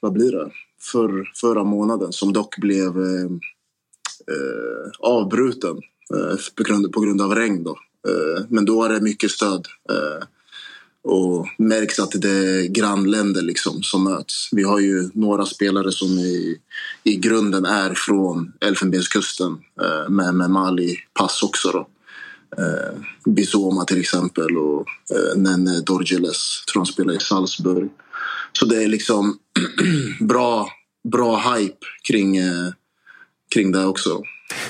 vad 0.00 0.12
blir 0.12 0.32
det? 0.32 0.50
För, 0.80 1.30
förra 1.40 1.64
månaden 1.64 2.12
som 2.12 2.32
dock 2.32 2.56
blev 2.56 2.88
eh, 2.88 3.30
eh, 4.32 4.90
avbruten 5.00 5.76
eh, 6.14 6.36
på, 6.56 6.62
grund, 6.62 6.92
på 6.92 7.00
grund 7.00 7.20
av 7.20 7.34
regn. 7.34 7.64
Då. 7.64 7.76
men 8.48 8.64
då 8.64 8.84
är 8.84 8.88
det 8.88 9.00
mycket 9.00 9.30
stöd. 9.30 9.66
Och 11.08 11.46
märks 11.58 11.98
att 11.98 12.10
det 12.22 12.30
är 12.30 12.66
grannländer 12.66 13.42
liksom 13.42 13.82
som 13.82 14.04
möts. 14.04 14.48
Vi 14.52 14.62
har 14.62 14.78
ju 14.78 15.10
några 15.14 15.46
spelare 15.46 15.92
som 15.92 16.08
i, 16.08 16.58
i 17.04 17.16
grunden 17.16 17.64
är 17.64 17.94
från 17.94 18.52
Elfenbenskusten 18.60 19.58
eh, 19.80 20.10
med, 20.10 20.34
med 20.34 20.50
Mali-pass 20.50 21.42
också. 21.42 21.70
Då. 21.72 21.88
Eh, 22.58 22.98
Bizoma 23.24 23.84
till 23.84 24.00
exempel 24.00 24.58
och 24.58 24.86
eh, 25.14 25.36
Nene 25.36 25.80
Dorgeles, 25.80 26.64
tror 26.72 26.80
han 26.80 26.86
spelar 26.86 27.14
i 27.14 27.20
Salzburg. 27.20 27.90
Så 28.52 28.66
det 28.66 28.84
är 28.84 28.88
liksom 28.88 29.38
bra, 30.20 30.68
bra 31.12 31.54
hype 31.54 31.86
kring, 32.08 32.36
eh, 32.36 32.68
kring 33.54 33.72
det 33.72 33.84
också. 33.84 34.22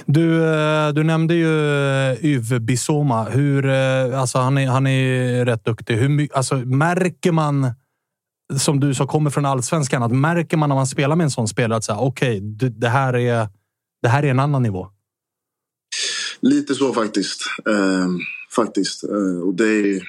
Du, 0.06 0.44
eh, 0.44 0.88
du 0.88 1.04
nämnde 1.04 1.34
ju 1.34 1.80
eh, 2.10 2.24
Yves 2.24 2.60
Bissoma. 2.60 3.24
Hur, 3.24 3.66
eh, 3.66 4.20
alltså 4.20 4.38
han, 4.38 4.58
är, 4.58 4.66
han 4.66 4.86
är 4.86 5.44
rätt 5.44 5.64
duktig. 5.64 5.94
Hur, 5.96 6.28
alltså, 6.32 6.56
märker 6.56 7.32
man, 7.32 7.72
som 8.58 8.80
du 8.80 8.94
som 8.94 9.06
kommer 9.06 9.30
från 9.30 9.46
allsvenskan, 9.46 10.02
att 10.02 10.12
märker 10.12 10.56
man 10.56 10.68
när 10.68 10.76
man 10.76 10.86
spelar 10.86 11.16
med 11.16 11.24
en 11.24 11.30
sån 11.30 11.48
spelare 11.48 11.76
att 11.76 11.90
okej, 11.90 12.42
okay, 12.54 12.68
det, 12.68 12.88
här 12.88 13.16
är, 13.16 13.48
det 14.02 14.08
här 14.08 14.22
är 14.22 14.30
en 14.30 14.40
annan 14.40 14.62
nivå? 14.62 14.88
Lite 16.40 16.74
så 16.74 16.92
faktiskt. 16.92 17.42
Eh, 17.68 18.08
faktiskt. 18.56 19.04
Eh, 19.04 19.40
och 19.46 19.54
det, 19.54 19.68
är, 19.68 20.02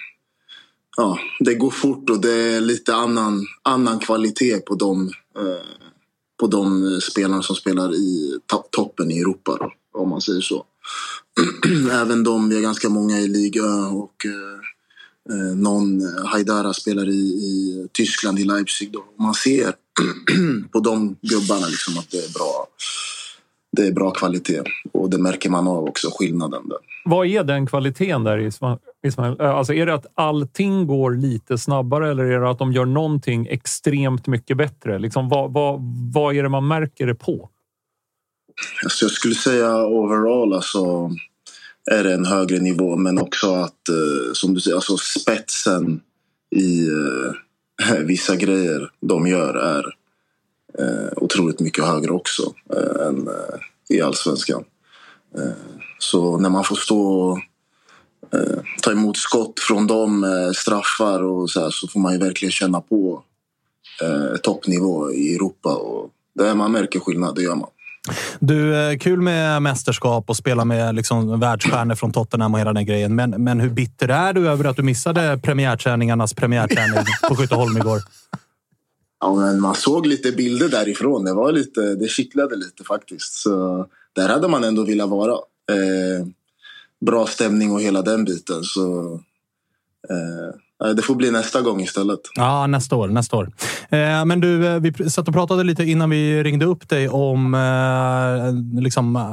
ja, 0.98 1.20
det 1.40 1.54
går 1.54 1.72
fort 1.72 2.10
och 2.10 2.22
det 2.22 2.56
är 2.56 2.62
lite 2.62 2.96
annan, 2.96 3.46
annan 3.64 4.00
kvalitet 4.00 4.60
på 4.60 4.76
dem. 4.76 5.12
Eh, 5.38 5.87
på 6.40 6.48
de 6.48 7.00
spelarna 7.02 7.44
som 7.44 7.56
spelar 7.56 7.96
i 7.96 8.40
toppen 8.72 9.12
i 9.12 9.20
Europa, 9.20 9.58
då, 9.60 10.00
om 10.02 10.10
man 10.10 10.22
säger 10.22 10.42
så. 10.42 10.66
Även 11.92 12.24
de, 12.24 12.50
vi 12.50 12.56
har 12.56 12.62
ganska 12.62 12.90
många 12.90 13.20
i 13.20 13.28
Liga 13.28 13.66
och 13.88 14.26
eh, 14.26 14.60
eh 15.36 15.56
någon 15.56 16.02
eh, 16.02 16.26
Haidara 16.26 16.74
spelar 16.74 17.10
i, 17.10 17.22
i 17.22 17.88
Tyskland, 17.92 18.40
i 18.40 18.44
Leipzig. 18.44 18.92
Då. 18.92 19.04
Man 19.20 19.34
ser 19.34 19.74
på 20.72 20.80
de 20.80 21.16
gubbarna 21.22 21.68
liksom 21.68 21.98
att 21.98 22.12
det 22.12 22.18
är 22.18 22.34
bra 22.34 22.68
det 23.72 23.88
är 23.88 23.92
bra 23.92 24.12
kvalitet 24.12 24.64
och 24.92 25.10
det 25.10 25.18
märker 25.18 25.50
man 25.50 25.68
av 25.68 25.84
också, 25.84 26.08
skillnaden 26.12 26.70
där. 26.70 26.78
Vad 27.06 27.28
är 27.28 27.44
den 27.44 27.68
kvaliteten 27.68 28.24
där 28.24 28.38
Ismail? 29.08 29.42
Eh, 29.42 29.50
alltså 29.50 29.74
är 29.74 29.86
det 29.86 29.94
att 29.94 30.06
allting 30.16 30.88
går 30.88 31.12
lite 31.12 31.58
snabbare 31.58 32.12
eller 32.12 32.24
är 32.24 32.40
det 32.40 32.50
att 32.50 32.60
de 32.60 32.72
gör 32.72 32.86
någonting 32.86 33.48
extremt 33.48 34.28
mycket 34.28 34.58
bättre? 34.58 35.00
Liksom, 35.00 35.30
vad, 35.30 35.54
vad, 35.54 35.80
vad 36.14 36.36
är 36.36 36.44
det 36.44 36.50
man 36.50 36.68
märker 36.68 37.08
det 37.08 37.16
på? 37.16 37.50
Alltså 38.84 39.06
jag 39.06 39.12
skulle 39.12 39.36
säga 39.36 39.86
overall 39.86 40.54
alltså, 40.54 41.12
är 41.92 42.04
det 42.04 42.14
en 42.14 42.26
högre 42.26 42.60
nivå 42.60 42.96
men 42.96 43.20
också 43.20 43.54
att, 43.54 43.90
eh, 43.90 44.34
som 44.34 44.54
du 44.54 44.62
säger, 44.62 44.76
alltså 44.76 44.98
spetsen 44.98 46.02
i 46.56 46.88
eh, 46.88 47.94
vissa 48.06 48.36
grejer 48.36 48.92
de 49.02 49.28
gör 49.28 49.54
är 49.54 49.96
eh, 50.80 51.14
otroligt 51.16 51.60
mycket 51.60 51.86
högre 51.86 52.12
också 52.12 52.54
eh, 52.74 53.08
än 53.08 53.28
eh, 53.28 53.96
i 53.98 54.02
allsvenskan. 54.02 54.64
Eh, 55.38 55.52
så 56.00 56.38
när 56.38 56.50
man 56.50 56.64
får 56.64 56.76
stå 56.76 57.02
och 57.02 57.40
eh, 58.34 58.60
ta 58.82 58.92
emot 58.92 59.18
skott 59.18 59.60
från 59.60 59.88
dem, 59.88 60.24
eh, 60.24 60.52
straffar 60.52 61.24
och 61.24 61.50
så 61.50 61.62
här, 61.62 61.70
så 61.70 61.88
får 61.88 62.00
man 62.00 62.14
ju 62.14 62.20
verkligen 62.20 62.52
känna 62.52 62.82
på 62.82 63.24
toppnivå 64.44 65.12
i 65.12 65.36
Europa. 65.36 65.76
Och 65.76 66.10
där 66.36 66.56
man 66.56 66.72
märker 66.72 67.00
skillnad, 67.00 67.36
det 67.36 67.42
gör 67.42 67.56
man. 67.56 67.70
Du, 68.40 68.98
kul 69.00 69.22
med 69.22 69.62
mästerskap 69.62 70.30
och 70.30 70.38
spela 70.38 70.66
med 70.66 70.96
liksom 70.96 71.40
världsstjärnor 71.40 71.96
från 71.96 72.12
Tottenham 72.12 72.54
och 72.54 72.60
hela 72.60 72.74
den 72.74 72.86
grejen. 72.86 73.16
Men, 73.16 73.30
men 73.30 73.60
hur 73.60 73.70
bitter 73.70 74.08
är 74.08 74.34
du 74.34 74.50
över 74.50 74.66
att 74.66 74.76
du 74.76 74.84
missade 74.84 75.40
premiärträningarnas 75.44 76.34
premiärträning 76.34 77.04
på 77.30 77.36
Skytteholm 77.36 77.78
igår? 77.78 78.00
Ja, 79.20 79.36
men 79.36 79.62
man 79.62 79.76
såg 79.76 80.06
lite 80.06 80.32
bilder 80.32 80.70
därifrån. 80.70 81.26
Det, 81.26 81.34
var 81.34 81.52
lite, 81.52 81.82
det 81.82 82.08
kittlade 82.08 82.56
lite 82.56 82.84
faktiskt. 82.84 83.34
Så 83.34 83.86
där 84.16 84.30
hade 84.30 84.48
man 84.48 84.64
ändå 84.64 84.84
velat 84.84 85.10
vara. 85.10 85.32
Eh, 85.72 86.28
bra 87.06 87.28
stämning 87.28 87.72
och 87.72 87.82
hela 87.82 88.02
den 88.02 88.26
biten. 88.26 88.64
Så 88.64 89.14
eh, 90.10 90.94
det 90.96 91.02
får 91.02 91.16
bli 91.16 91.32
nästa 91.32 91.62
gång 91.62 91.82
istället. 91.82 92.20
Ja, 92.36 92.68
nästa 92.68 92.96
år. 92.96 93.08
Nästa 93.08 93.38
år. 93.38 93.52
Eh, 93.90 94.26
men 94.26 94.40
du, 94.40 94.68
eh, 94.68 94.80
vi 94.80 95.10
satt 95.10 95.28
och 95.28 95.34
pratade 95.34 95.64
lite 95.64 95.84
innan 95.84 96.10
vi 96.10 96.44
ringde 96.44 96.66
upp 96.66 96.90
dig 96.90 97.10
om 97.10 97.54
eh, 97.54 98.82
liksom, 98.82 99.16
eh, 99.16 99.32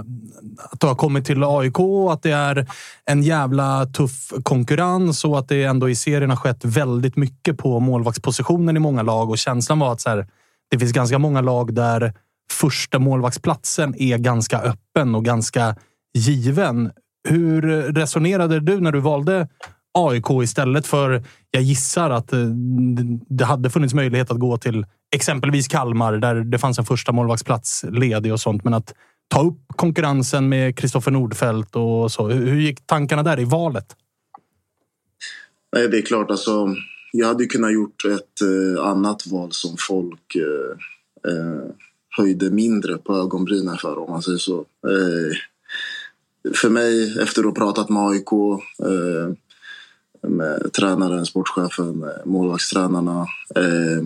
att 0.59 0.81
du 0.81 0.87
har 0.87 0.95
kommit 0.95 1.25
till 1.25 1.45
AIK 1.45 1.79
och 1.79 2.13
att 2.13 2.23
det 2.23 2.31
är 2.31 2.67
en 3.05 3.23
jävla 3.23 3.87
tuff 3.87 4.33
konkurrens 4.43 5.25
och 5.25 5.39
att 5.39 5.49
det 5.49 5.65
ändå 5.65 5.89
i 5.89 5.95
serien 5.95 6.31
har 6.31 6.37
skett 6.37 6.65
väldigt 6.65 7.17
mycket 7.17 7.59
på 7.59 7.81
målvaktspositionen 7.81 8.77
i 8.77 8.81
många 8.81 9.03
lag. 9.03 9.31
Och 9.31 9.39
känslan 9.39 9.79
var 9.79 9.93
att 9.93 10.01
så 10.01 10.11
här, 10.11 10.27
det 10.71 10.79
finns 10.79 10.93
ganska 10.93 11.19
många 11.19 11.41
lag 11.41 11.75
där 11.75 12.13
första 12.53 12.99
målvaktsplatsen 12.99 13.95
är 13.99 14.19
ganska 14.19 14.61
öppen 14.61 15.15
och 15.15 15.25
ganska 15.25 15.77
given. 16.15 16.91
Hur 17.29 17.63
resonerade 17.93 18.61
du 18.61 18.81
när 18.81 18.93
du 18.93 19.01
valde 19.01 19.49
AIK 19.99 20.31
istället 20.43 20.87
för, 20.87 21.23
jag 21.51 21.63
gissar 21.63 22.11
att 22.11 22.33
eh, 22.33 22.47
det 23.29 23.45
hade 23.45 23.71
funnits 23.71 23.95
möjlighet 23.95 24.31
att 24.31 24.39
gå 24.39 24.57
till 24.59 24.87
exempelvis 25.15 25.69
Kalmar 25.69 26.13
där 26.13 26.35
det 26.35 26.59
fanns 26.59 26.79
en 26.79 26.85
första 26.85 27.13
målvaktsplats 27.13 27.85
ledig 27.91 28.33
och 28.33 28.41
sånt. 28.41 28.65
Men 28.65 28.75
att 28.75 28.95
ta 29.29 29.43
upp 29.43 29.61
konkurrensen 29.77 30.49
med 30.49 30.79
Kristoffer 30.79 31.11
Nordfeldt 31.11 31.77
och 31.77 32.13
så. 32.13 32.29
Hur 32.29 32.61
gick 32.61 32.87
tankarna 32.87 33.23
där 33.23 33.41
i 33.41 33.45
valet? 33.45 33.97
Nej, 35.77 35.89
det 35.89 35.99
är 35.99 36.03
klart. 36.03 36.31
Alltså, 36.31 36.75
jag 37.13 37.27
hade 37.27 37.47
kunnat 37.47 37.73
gjort 37.73 38.05
ett 38.05 38.41
eh, 38.43 38.87
annat 38.87 39.27
val 39.27 39.53
som 39.53 39.77
folk 39.79 40.35
eh, 40.35 41.33
eh, 41.33 41.71
höjde 42.17 42.51
mindre 42.51 42.97
på 42.97 43.17
ögonbrynen 43.17 43.77
för, 43.77 43.99
om 43.99 44.11
man 44.11 44.23
säger 44.23 44.39
så. 44.39 44.59
Eh, 44.61 45.37
för 46.53 46.69
mig, 46.69 47.19
efter 47.23 47.41
att 47.41 47.47
ha 47.47 47.55
pratat 47.55 47.89
med 47.89 48.03
AIK, 48.03 48.33
eh, 48.79 49.35
med 50.29 50.73
tränaren, 50.73 51.27
sportchefen, 51.27 52.05
målvaktstränarna 52.25 53.27
eh, 53.57 54.05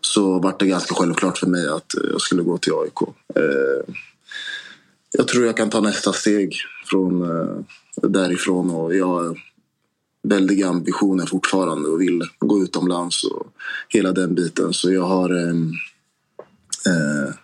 så 0.00 0.38
var 0.38 0.54
det 0.58 0.66
ganska 0.66 0.94
självklart 0.94 1.38
för 1.38 1.46
mig 1.46 1.68
att 1.68 1.94
jag 2.12 2.20
skulle 2.20 2.42
gå 2.42 2.58
till 2.58 2.72
AIK. 2.72 3.02
Eh, 3.34 3.94
jag 5.12 5.28
tror 5.28 5.46
jag 5.46 5.56
kan 5.56 5.70
ta 5.70 5.80
nästa 5.80 6.12
steg 6.12 6.54
från 6.86 7.22
eh, 7.22 7.56
därifrån 8.02 8.70
och 8.70 8.96
jag 8.96 9.06
har 9.06 9.38
väldiga 10.22 10.68
ambitioner 10.68 11.26
fortfarande 11.26 11.88
och 11.88 12.00
vill 12.00 12.22
gå 12.38 12.62
utomlands 12.62 13.24
och 13.24 13.46
hela 13.88 14.12
den 14.12 14.34
biten. 14.34 14.72
Så 14.72 14.92
jag 14.92 15.02
har 15.02 15.30
en, 15.30 15.72
eh, 16.86 17.34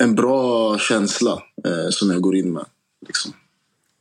en 0.00 0.14
bra 0.14 0.78
känsla 0.78 1.42
eh, 1.64 1.90
som 1.90 2.10
jag 2.10 2.20
går 2.20 2.36
in 2.36 2.52
med. 2.52 2.64
Liksom. 3.06 3.32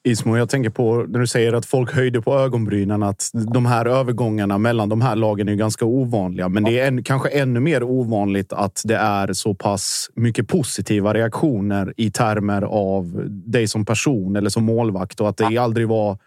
Ismo, 0.07 0.37
jag 0.37 0.49
tänker 0.49 0.69
på 0.69 1.05
när 1.07 1.19
du 1.19 1.27
säger 1.27 1.53
att 1.53 1.65
folk 1.65 1.93
höjde 1.93 2.21
på 2.21 2.39
ögonbrynen 2.39 3.03
att 3.03 3.31
de 3.53 3.65
här 3.65 3.85
övergångarna 3.85 4.57
mellan 4.57 4.89
de 4.89 5.01
här 5.01 5.15
lagen 5.15 5.49
är 5.49 5.55
ganska 5.55 5.85
ovanliga. 5.85 6.49
Men 6.49 6.63
det 6.63 6.79
är 6.79 6.87
en, 6.87 7.03
kanske 7.03 7.29
ännu 7.29 7.59
mer 7.59 7.83
ovanligt 7.83 8.53
att 8.53 8.81
det 8.85 8.95
är 8.95 9.33
så 9.33 9.53
pass 9.53 10.09
mycket 10.15 10.47
positiva 10.47 11.13
reaktioner 11.13 11.93
i 11.97 12.11
termer 12.11 12.61
av 12.61 13.23
dig 13.27 13.67
som 13.67 13.85
person 13.85 14.35
eller 14.35 14.49
som 14.49 14.63
målvakt 14.63 15.21
och 15.21 15.29
att 15.29 15.37
det 15.37 15.57
aldrig 15.57 15.87
var, 15.87 16.17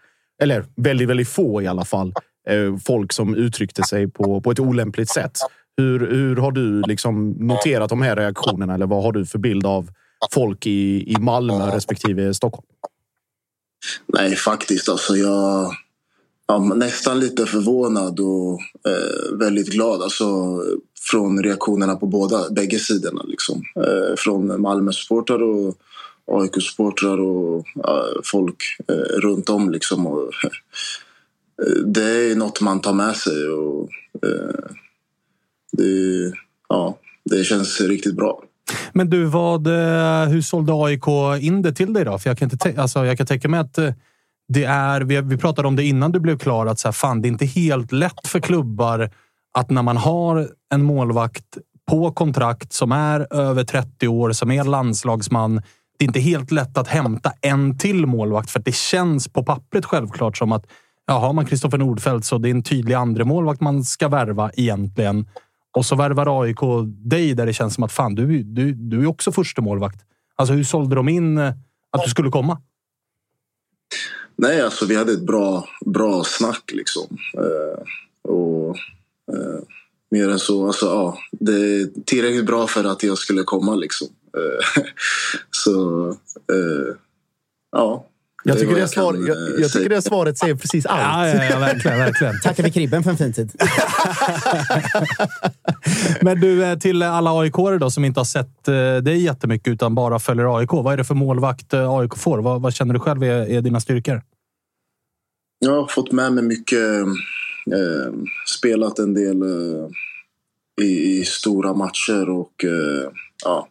eller 0.41 0.65
väldigt, 0.75 1.09
väldigt 1.09 1.29
få 1.29 1.61
i 1.61 1.67
alla 1.67 1.85
fall, 1.85 2.13
eh, 2.49 2.77
folk 2.85 3.13
som 3.13 3.35
uttryckte 3.35 3.83
sig 3.83 4.07
på, 4.07 4.41
på 4.41 4.51
ett 4.51 4.59
olämpligt 4.59 5.09
sätt. 5.09 5.37
Hur, 5.77 5.99
hur 5.99 6.35
har 6.35 6.51
du 6.51 6.81
liksom 6.81 7.29
noterat 7.29 7.89
de 7.89 8.01
här 8.01 8.15
reaktionerna 8.15 8.73
eller 8.73 8.87
vad 8.87 9.03
har 9.03 9.11
du 9.11 9.25
för 9.25 9.39
bild 9.39 9.65
av 9.65 9.89
folk 10.31 10.65
i, 10.67 11.11
i 11.11 11.15
Malmö 11.19 11.75
respektive 11.75 12.33
Stockholm? 12.33 12.65
Nej, 14.07 14.35
faktiskt. 14.35 14.89
Alltså 14.89 15.15
jag 15.15 15.73
ja, 16.49 16.59
nästan 16.59 17.19
lite 17.19 17.45
förvånad 17.45 18.19
och 18.19 18.59
eh, 18.87 19.37
väldigt 19.37 19.69
glad. 19.69 20.01
Alltså, 20.01 20.59
från 20.99 21.43
reaktionerna 21.43 21.95
på 21.95 22.05
båda, 22.05 22.49
bägge 22.49 22.79
sidorna. 22.79 23.23
Liksom. 23.27 23.63
Eh, 23.75 24.15
från 24.17 24.61
Malmö-supportrar 24.61 25.41
och 25.43 25.77
AIK-supportrar 26.25 27.19
och 27.19 27.65
eh, 27.87 28.21
folk 28.23 28.63
runt 29.17 29.49
om. 29.49 29.69
Liksom. 29.69 30.07
Och, 30.07 30.31
det 31.85 32.31
är 32.31 32.35
något 32.35 32.61
man 32.61 32.81
tar 32.81 32.93
med 32.93 33.15
sig. 33.15 33.47
Och, 33.47 33.89
eh, 34.23 34.71
det, 35.71 36.33
ja, 36.69 36.97
det 37.25 37.43
känns 37.43 37.81
riktigt 37.81 38.15
bra. 38.15 38.43
Men 38.93 39.09
du, 39.09 39.25
vad, 39.25 39.67
eh, 39.67 40.29
hur 40.29 40.41
sålde 40.41 40.73
AIK 40.73 41.07
in 41.41 41.61
det 41.61 41.73
till 41.73 41.93
dig 41.93 42.05
då? 42.05 42.19
För 42.19 42.29
jag 42.29 42.37
kan, 42.37 42.49
inte 42.51 42.81
alltså, 42.81 43.05
jag 43.05 43.17
kan 43.17 43.27
tänka 43.27 43.47
mig 43.47 43.59
att 43.59 43.77
eh, 43.77 43.93
det 44.47 44.63
är, 44.63 45.01
vi, 45.01 45.21
vi 45.21 45.37
pratade 45.37 45.67
om 45.67 45.75
det 45.75 45.83
innan 45.83 46.11
du 46.11 46.19
blev 46.19 46.37
klar, 46.37 46.65
att 46.65 46.79
så 46.79 46.87
här, 46.87 46.93
fan, 46.93 47.21
det 47.21 47.27
är 47.27 47.31
inte 47.31 47.45
helt 47.45 47.91
lätt 47.91 48.27
för 48.27 48.39
klubbar 48.39 49.09
att 49.53 49.69
när 49.69 49.83
man 49.83 49.97
har 49.97 50.47
en 50.73 50.83
målvakt 50.83 51.57
på 51.89 52.11
kontrakt 52.11 52.73
som 52.73 52.91
är 52.91 53.33
över 53.33 53.63
30 53.63 54.07
år, 54.07 54.31
som 54.31 54.51
är 54.51 54.63
landslagsman. 54.63 55.55
Det 55.97 56.05
är 56.05 56.07
inte 56.07 56.19
helt 56.19 56.51
lätt 56.51 56.77
att 56.77 56.87
hämta 56.87 57.31
en 57.41 57.77
till 57.77 58.05
målvakt 58.05 58.51
för 58.51 58.59
det 58.59 58.75
känns 58.75 59.27
på 59.27 59.43
pappret 59.43 59.85
självklart 59.85 60.37
som 60.37 60.51
att 60.51 60.65
ja, 61.07 61.19
har 61.19 61.33
man 61.33 61.45
Kristoffer 61.45 61.77
Nordfeldt 61.77 62.25
så 62.25 62.37
det 62.37 62.49
är 62.49 62.51
en 62.51 62.63
tydlig 62.63 62.95
andra 62.95 63.25
målvakt 63.25 63.61
man 63.61 63.83
ska 63.83 64.07
värva 64.07 64.51
egentligen. 64.53 65.27
Och 65.71 65.85
så 65.85 65.95
värvar 65.95 66.43
AIK 66.43 66.59
dig 66.87 67.33
där 67.33 67.45
det 67.45 67.53
känns 67.53 67.75
som 67.75 67.83
att 67.83 67.91
fan, 67.91 68.15
du, 68.15 68.43
du, 68.43 68.73
du 68.73 69.01
är 69.01 69.05
också 69.05 69.31
första 69.31 69.61
målvakt. 69.61 70.05
Alltså 70.35 70.53
hur 70.53 70.63
sålde 70.63 70.95
de 70.95 71.09
in 71.09 71.37
eh, 71.37 71.53
att 71.91 72.03
du 72.03 72.09
skulle 72.09 72.29
komma? 72.29 72.61
Nej, 74.35 74.61
alltså 74.61 74.85
vi 74.85 74.95
hade 74.95 75.11
ett 75.11 75.25
bra, 75.25 75.67
bra 75.85 76.23
snack 76.23 76.71
liksom. 76.73 77.17
Eh, 77.37 77.83
och 78.31 78.77
eh, 79.33 79.63
mer 80.11 80.29
än 80.29 80.39
så, 80.39 80.67
alltså 80.67 80.85
ja, 80.85 81.17
det 81.31 81.53
är 81.53 82.03
tillräckligt 82.05 82.45
bra 82.45 82.67
för 82.67 82.83
att 82.83 83.03
jag 83.03 83.17
skulle 83.17 83.43
komma 83.43 83.75
liksom. 83.75 84.07
Eh, 84.37 84.83
så 85.51 86.07
eh, 86.51 86.95
ja, 87.71 88.08
jag 88.49 88.59
tycker, 88.59 88.75
det, 88.75 88.87
svar, 88.87 89.13
jag, 89.13 89.27
jag, 89.27 89.61
eh, 89.61 89.67
tycker 89.67 89.89
det 89.89 90.01
svaret 90.01 90.37
säger 90.37 90.55
precis 90.55 90.85
allt. 90.85 91.01
Ja, 91.01 91.27
ja, 91.27 91.43
ja 91.51 91.59
verkligen. 91.59 91.97
verkligen. 91.97 92.39
Tackar 92.43 92.63
vi 92.63 92.71
Kribben 92.71 93.03
för 93.03 93.11
en 93.11 93.17
fin 93.17 93.33
tid. 93.33 93.51
Men 96.21 96.39
du, 96.39 96.65
eh, 96.65 96.77
till 96.77 97.03
alla 97.03 97.39
aik 97.39 97.53
då 97.79 97.91
som 97.91 98.05
inte 98.05 98.19
har 98.19 98.25
sett 98.25 98.67
eh, 98.67 98.95
dig 98.95 99.23
jättemycket 99.23 99.67
utan 99.67 99.95
bara 99.95 100.19
följer 100.19 100.57
AIK. 100.57 100.71
Vad 100.71 100.93
är 100.93 100.97
det 100.97 101.03
för 101.03 101.15
målvakt 101.15 101.73
AIK 101.73 102.17
får? 102.17 102.37
Vad, 102.37 102.61
vad 102.61 102.73
känner 102.73 102.93
du 102.93 102.99
själv 102.99 103.23
är, 103.23 103.49
är, 103.49 103.61
dina 103.61 103.79
styrkor? 103.79 104.21
Jag 105.59 105.71
har 105.71 105.87
fått 105.87 106.11
med 106.11 106.33
mig 106.33 106.43
mycket. 106.43 106.79
Eh, 107.71 108.13
spelat 108.45 108.99
en 108.99 109.13
del 109.13 109.41
eh, 109.41 109.87
i, 110.85 111.19
i, 111.19 111.23
stora 111.25 111.73
matcher 111.73 112.29
och 112.29 112.63
eh, 112.63 113.11
ja 113.45 113.67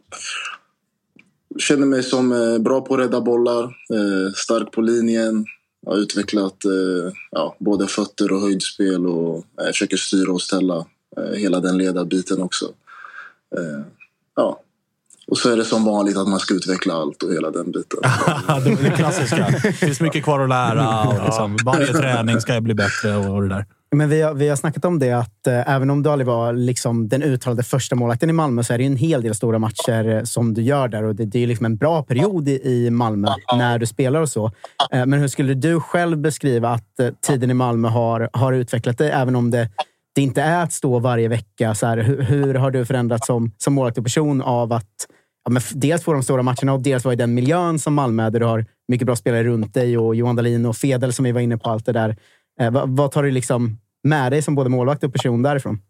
känner 1.59 1.87
mig 1.87 2.03
som 2.03 2.33
eh, 2.33 2.59
bra 2.59 2.81
på 2.81 2.95
att 2.95 3.01
rädda 3.01 3.21
bollar, 3.21 3.65
eh, 3.65 4.33
stark 4.35 4.73
på 4.73 4.81
linjen. 4.81 5.47
Jag 5.87 5.93
har 5.93 5.99
utvecklat 5.99 6.65
eh, 6.65 7.13
ja, 7.31 7.57
både 7.59 7.87
fötter 7.87 8.33
och 8.33 8.41
höjdspel 8.41 9.07
och 9.07 9.45
jag 9.57 9.67
försöker 9.67 9.97
styra 9.97 10.33
och 10.33 10.43
ställa 10.43 10.85
hela 11.35 11.61
den 11.61 11.79
ledarbiten 11.79 12.43
också. 12.43 12.67
Ja. 14.37 14.61
Och 15.27 15.39
så 15.39 15.51
är 15.51 15.57
det 15.57 15.65
som 15.65 15.85
vanligt 15.85 16.17
att 16.17 16.29
man 16.29 16.41
ska 16.41 16.55
utveckla 16.55 16.95
allt 16.95 17.23
och 17.23 17.33
hela 17.33 17.51
den 17.51 17.71
biten. 17.71 18.01
det 18.83 18.91
klassiska. 18.97 19.49
Det 19.63 19.73
finns 19.73 20.01
mycket 20.01 20.25
kvar 20.25 20.41
att 20.41 20.49
lära 20.49 21.09
och 21.09 21.25
liksom, 21.25 21.57
varje 21.65 21.87
träning 21.87 22.41
ska 22.41 22.61
bli 22.61 22.75
bättre 22.75 23.17
och 23.17 23.43
det 23.43 23.49
där. 23.49 23.67
Men 23.91 24.09
vi 24.09 24.23
har, 24.23 24.35
vi 24.35 24.49
har 24.49 24.57
snackat 24.57 24.85
om 24.85 24.99
det 24.99 25.13
att 25.13 25.47
eh, 25.47 25.75
även 25.75 25.91
om 25.91 26.03
du 26.03 26.11
aldrig 26.11 26.27
var 26.27 26.53
liksom, 26.53 27.09
den 27.09 27.23
uttalade 27.23 27.63
första 27.63 27.97
målakten 27.97 28.31
i 28.31 28.33
Malmö 28.33 28.63
så 28.63 28.75
är 28.75 28.79
det 28.79 28.85
en 28.85 28.97
hel 28.97 29.23
del 29.23 29.35
stora 29.35 29.59
matcher 29.59 30.09
eh, 30.09 30.23
som 30.23 30.55
du 30.55 30.63
gör 30.63 30.89
där. 30.89 31.05
Och 31.05 31.15
det, 31.15 31.25
det 31.25 31.43
är 31.43 31.47
liksom 31.47 31.67
en 31.67 31.77
bra 31.77 32.03
period 32.03 32.49
i, 32.49 32.61
i 32.65 32.91
Malmö 32.91 33.29
när 33.57 33.79
du 33.79 33.87
spelar 33.87 34.21
och 34.21 34.29
så. 34.29 34.47
Eh, 34.93 35.07
men 35.07 35.13
hur 35.13 35.29
skulle 35.29 35.55
du 35.55 35.81
själv 35.81 36.19
beskriva 36.19 36.69
att 36.69 37.01
eh, 37.01 37.11
tiden 37.21 37.51
i 37.51 37.55
Malmö 37.55 37.89
har, 37.89 38.31
har 38.33 38.53
utvecklat 38.53 38.99
dig? 38.99 39.11
Även 39.11 39.37
om 39.37 39.51
det, 39.51 39.69
det 40.15 40.23
inte 40.23 40.43
är 40.43 40.63
att 40.63 40.73
stå 40.73 40.99
varje 40.99 41.29
vecka. 41.29 41.75
Så 41.75 41.87
här, 41.87 41.97
hur, 41.99 42.23
hur, 42.23 42.55
har 42.55 42.71
du 42.71 42.85
förändrats 42.85 43.27
som, 43.27 43.53
som 43.59 43.75
målvakt 43.75 43.99
och 43.99 44.05
person 44.05 44.43
av 44.43 44.73
att 44.73 45.07
ja, 45.45 45.51
men 45.51 45.63
dels 45.75 46.03
få 46.03 46.13
de 46.13 46.23
stora 46.23 46.43
matcherna 46.43 46.73
och 46.73 46.81
dels 46.81 47.05
vara 47.05 47.13
i 47.13 47.17
den 47.17 47.35
miljön 47.35 47.79
som 47.79 47.95
Malmö 47.95 48.23
är 48.23 48.31
där 48.31 48.41
du 48.41 48.47
har 48.47 48.67
mycket 48.89 49.07
bra 49.07 49.17
spelare 49.17 49.45
runt 49.45 49.75
dig 49.75 49.99
och 49.99 50.15
Johan 50.15 50.37
Dahlin 50.37 50.67
och 50.67 50.77
Fedel 50.77 51.13
som 51.13 51.25
vi 51.25 51.33
var 51.33 51.41
inne 51.41 51.59
på. 51.59 51.71
allt 51.71 51.87
det 51.87 51.93
där. 51.93 52.17
Eh, 52.61 52.71
vad, 52.71 52.97
vad, 52.97 53.13
tar 53.13 53.23
du 53.23 53.31
liksom 53.31 53.79
med 54.03 54.33
dig 54.33 54.43
som 54.43 54.55
både 54.55 54.71
målvakt 54.71 55.05
och 55.05 55.13
person 55.13 55.43
därifrån? 55.43 55.81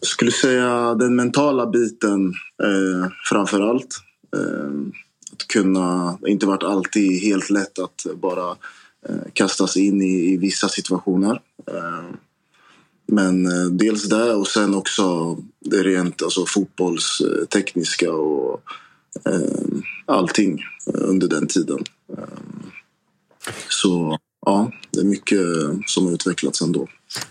Jag 0.00 0.08
skulle 0.08 0.32
säga 0.32 0.94
den 0.94 1.16
mentala 1.16 1.66
biten 1.66 2.26
eh, 2.62 3.10
framför 3.24 3.60
allt. 3.60 3.96
Eh, 4.36 4.70
att 5.32 5.46
kunna, 5.46 6.18
det 6.20 6.26
har 6.26 6.28
inte 6.28 6.46
varit 6.46 6.62
alltid 6.62 7.22
helt 7.22 7.50
lätt 7.50 7.78
att 7.78 8.06
bara 8.16 8.50
eh, 9.08 9.32
kastas 9.32 9.76
in 9.76 10.02
i, 10.02 10.32
i 10.32 10.36
vissa 10.36 10.68
situationer. 10.68 11.40
Eh, 11.66 12.04
men 13.06 13.46
eh, 13.46 13.66
dels 13.70 14.08
det 14.08 14.34
och 14.34 14.46
sen 14.46 14.74
också 14.74 15.36
det 15.60 15.82
rent 15.82 16.22
alltså, 16.22 16.46
fotbollstekniska 16.46 18.12
och 18.12 18.62
eh, 19.24 19.82
allting 20.06 20.64
under 20.86 21.28
den 21.28 21.46
tiden. 21.46 21.84
Eh, 22.18 22.24
så 23.68 24.18
ja, 24.46 24.70
det 24.92 25.00
är 25.00 25.04
mycket 25.04 25.38
som 25.86 26.06
har 26.06 26.12
utvecklats 26.12 26.62
ändå. 26.62 26.86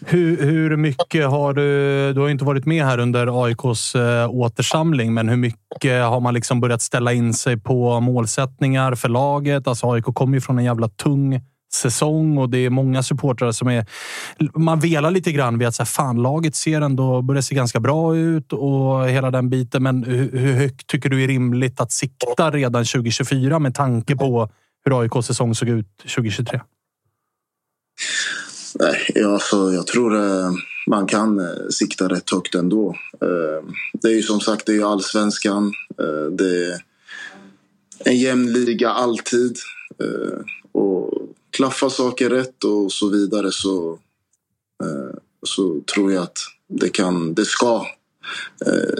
Hur, 0.06 0.44
hur 0.44 0.78
mycket 0.78 1.30
har 1.30 1.54
du... 1.54 2.14
Du 2.14 2.22
har 2.22 2.30
inte 2.30 2.46
varit 2.46 2.66
med 2.66 2.86
här 2.86 2.98
under 2.98 3.44
AIKs 3.46 3.96
eh, 3.96 4.30
återsamling, 4.30 5.14
men 5.14 5.30
hur 5.30 5.38
mycket 5.38 6.04
har 6.04 6.20
man 6.20 6.34
liksom 6.34 6.62
börjat 6.62 6.82
ställa 6.82 7.14
in 7.14 7.34
sig 7.34 7.58
på 7.58 8.00
målsättningar 8.00 8.96
för 8.96 9.10
laget? 9.10 9.68
Alltså 9.68 9.92
AIK 9.92 10.06
kommer 10.06 10.38
ju 10.38 10.42
från 10.42 10.60
en 10.60 10.66
jävla 10.66 10.90
tung 10.90 11.42
säsong 11.74 12.38
och 12.38 12.50
det 12.50 12.58
är 12.58 12.70
många 12.70 13.04
supportrar 13.04 13.52
som 13.52 13.68
är... 13.68 13.86
Man 14.54 14.80
velar 14.80 15.12
lite 15.12 15.32
grann 15.32 15.58
vid 15.58 15.68
att 15.68 15.76
så 15.76 15.84
här, 15.84 15.88
fan, 15.88 16.22
laget 16.22 16.56
ser 16.56 16.82
ändå, 16.82 17.22
börjar 17.22 17.42
se 17.42 17.56
ganska 17.56 17.80
bra 17.80 18.16
ut 18.16 18.54
och 18.54 19.10
hela 19.10 19.32
den 19.32 19.50
biten. 19.50 19.84
Men 19.84 20.04
hur, 20.04 20.40
hur 20.40 20.54
högt 20.54 20.88
tycker 20.88 21.10
du 21.10 21.24
är 21.24 21.28
rimligt 21.28 21.80
att 21.80 21.92
sikta 21.92 22.52
redan 22.52 22.86
2024 22.86 23.60
med 23.60 23.76
tanke 23.76 24.16
på 24.16 24.50
hur 24.86 25.02
AIKs 25.02 25.28
säsong 25.28 25.56
såg 25.56 25.70
ut 25.70 25.98
2023? 25.98 26.60
Nej, 28.82 29.24
alltså, 29.26 29.74
jag 29.74 29.88
tror 29.88 30.16
eh, 30.16 30.52
man 30.88 31.08
kan 31.08 31.40
eh, 31.40 31.68
sikta 31.70 32.08
rätt 32.08 32.32
högt 32.32 32.56
ändå. 32.56 32.96
Eh, 33.22 33.70
det 33.94 34.08
är 34.08 34.14
ju 34.14 34.22
som 34.22 34.42
sagt 34.42 34.66
det 34.66 34.76
är 34.76 34.92
allsvenskan. 34.92 35.74
Det 36.32 36.66
är 36.66 36.84
en 38.06 38.18
jämn 38.18 38.54
liga 38.54 38.90
alltid. 38.90 39.58
Och 40.72 41.14
klaffar 41.52 41.90
saker 41.90 42.30
rätt 42.30 42.64
och 42.64 42.92
så 42.92 43.10
vidare 43.10 43.52
så, 43.52 44.00
så 45.44 45.82
tror 45.96 46.14
jag 46.14 46.24
att 46.24 46.38
det, 46.68 46.90
kan, 46.90 47.34
det 47.34 47.46
ska 47.46 47.86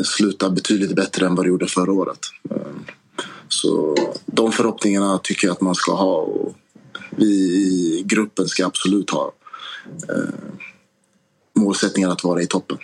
sluta 0.04 0.50
betydligt 0.50 0.96
bättre 0.96 1.26
än 1.26 1.36
vad 1.36 1.46
det 1.46 1.50
gjorde 1.50 1.68
förra 1.68 1.92
året. 1.92 2.20
Så 3.48 3.96
de 4.26 4.52
förhoppningarna 4.52 5.20
tycker 5.24 5.48
jag 5.48 5.54
att 5.54 5.62
man 5.62 5.76
ska 5.76 5.94
ha 5.94 6.18
och 6.18 6.56
vi 7.12 7.26
i 7.26 8.04
gruppen 8.06 8.48
ska 8.48 8.66
absolut 8.66 9.10
ha 9.10 9.34
målsättningen 11.60 12.12
att 12.12 12.24
vara 12.24 12.42
i 12.42 12.48
toppen. 12.48 12.78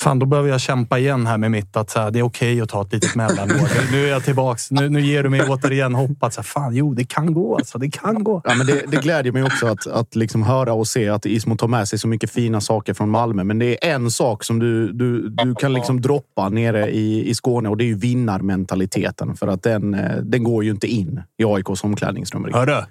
Fan, 0.00 0.18
då 0.18 0.26
behöver 0.26 0.48
jag 0.48 0.60
kämpa 0.60 0.98
igen 0.98 1.26
här 1.26 1.38
med 1.38 1.50
mitt 1.50 1.76
att 1.76 1.90
så 1.90 2.00
här, 2.00 2.10
det 2.10 2.18
är 2.18 2.22
okej 2.22 2.52
okay 2.52 2.62
att 2.62 2.68
ta 2.68 2.82
ett 2.82 2.92
litet 2.92 3.14
mellanår. 3.14 3.92
nu 3.92 4.04
är 4.04 4.08
jag 4.08 4.24
tillbaks. 4.24 4.70
Nu, 4.70 4.88
nu 4.88 5.00
ger 5.00 5.22
du 5.22 5.28
mig 5.28 5.42
återigen 5.48 5.94
hopp 5.94 6.22
att 6.22 6.34
så 6.34 6.40
här, 6.40 6.44
fan, 6.44 6.74
jo, 6.74 6.94
det 6.94 7.04
kan 7.04 7.34
gå. 7.34 7.56
Alltså, 7.56 7.78
det 7.78 7.90
kan 7.90 8.24
gå. 8.24 8.42
Ja, 8.44 8.54
men 8.54 8.66
det, 8.66 8.84
det 8.88 8.96
glädjer 8.96 9.32
mig 9.32 9.42
också 9.42 9.66
att, 9.66 9.86
att 9.86 10.16
liksom 10.16 10.42
höra 10.42 10.72
och 10.72 10.88
se 10.88 11.08
att 11.08 11.26
Ismo 11.26 11.56
tar 11.56 11.68
med 11.68 11.88
sig 11.88 11.98
så 11.98 12.08
mycket 12.08 12.30
fina 12.30 12.60
saker 12.60 12.94
från 12.94 13.10
Malmö. 13.10 13.44
Men 13.44 13.58
det 13.58 13.86
är 13.86 13.94
en 13.94 14.10
sak 14.10 14.44
som 14.44 14.58
du, 14.58 14.92
du, 14.92 15.28
du 15.28 15.54
kan 15.54 15.72
liksom 15.72 16.00
droppa 16.00 16.48
nere 16.48 16.90
i, 16.90 17.30
i 17.30 17.34
Skåne 17.34 17.68
och 17.68 17.76
det 17.76 17.84
är 17.84 17.88
ju 17.88 17.98
vinnarmentaliteten. 17.98 19.36
För 19.36 19.46
att 19.46 19.62
den, 19.62 19.94
eh, 19.94 20.16
den 20.16 20.44
går 20.44 20.64
ju 20.64 20.70
inte 20.70 20.86
in 20.86 21.22
i 21.38 21.44
AIKs 21.44 21.84
omklädningsrum. 21.84 22.46
Hörru! 22.52 22.82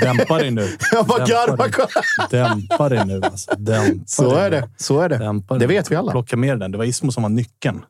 Dämpa 0.00 0.38
dig 0.38 0.50
nu. 0.50 0.76
Jag 0.92 1.06
bara 1.06 1.26
garvar. 1.26 1.70
Dämpa 2.30 2.88
dig 2.88 3.06
nu. 3.06 3.20
Alltså. 3.22 3.54
Dämpa 3.58 4.04
så 4.06 4.34
dig 4.34 4.44
är 4.44 4.50
det. 4.50 4.68
Så 4.76 5.00
är 5.00 5.08
det. 5.08 5.18
Dämpa 5.18 5.58
det 5.58 5.66
vet 5.66 5.90
vi 5.90 5.96
alla. 5.96 6.12
Plocka 6.12 6.36
med 6.36 6.58
den. 6.58 6.72
Det 6.72 6.78
var 6.78 6.84
Ismo 6.84 7.12
som 7.12 7.22
var 7.22 7.30
nyckeln. 7.30 7.84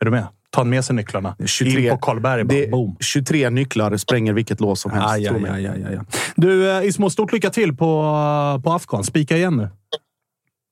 Är 0.00 0.04
du 0.04 0.10
med? 0.10 0.26
Ta 0.50 0.64
med 0.64 0.84
sig 0.84 0.96
nycklarna. 0.96 1.36
23, 1.46 1.84
In 1.84 1.90
på 1.90 1.98
Karlberg. 1.98 2.44
Bara, 2.44 2.56
det, 2.56 2.70
boom. 2.70 2.96
23 3.00 3.50
nycklar 3.50 3.96
spränger 3.96 4.32
vilket 4.32 4.60
lås 4.60 4.80
som 4.80 4.90
helst. 4.90 5.08
Aj, 5.08 5.28
aj, 5.28 5.44
aj, 5.50 5.66
aj, 5.66 5.84
aj. 5.84 6.00
Du, 6.36 6.70
eh, 6.70 6.84
Ismo, 6.88 7.10
stort 7.10 7.32
lycka 7.32 7.50
till 7.50 7.76
på, 7.76 7.86
på 8.64 8.72
Afghan. 8.72 9.04
Spika 9.04 9.36
igen 9.36 9.56
nu. 9.56 9.68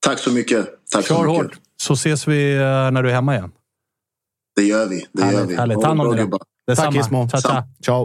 Tack 0.07 0.19
så 0.19 0.31
mycket. 0.33 0.67
Tack 0.93 1.07
Kör 1.07 1.15
så 1.15 1.23
mycket. 1.23 1.37
hårt. 1.37 1.53
Så 1.83 1.93
ses 1.93 2.29
vi 2.29 2.55
eh, 2.57 2.61
när 2.63 3.03
du 3.03 3.11
är 3.11 3.15
hemma 3.15 3.35
igen. 3.37 3.53
Det 4.57 4.63
gör 4.63 4.87
vi. 4.89 5.07
Det 5.13 5.23
härligt, 5.23 5.39
gör 5.41 5.47
vi. 5.47 5.57
Härligt. 5.57 5.81
Ta 5.81 5.87
hand 5.87 6.01
om 6.01 6.17
dig. 6.17 6.27
Tack 6.77 6.97
Ismo. 6.97 7.29
Ciao. 7.83 8.05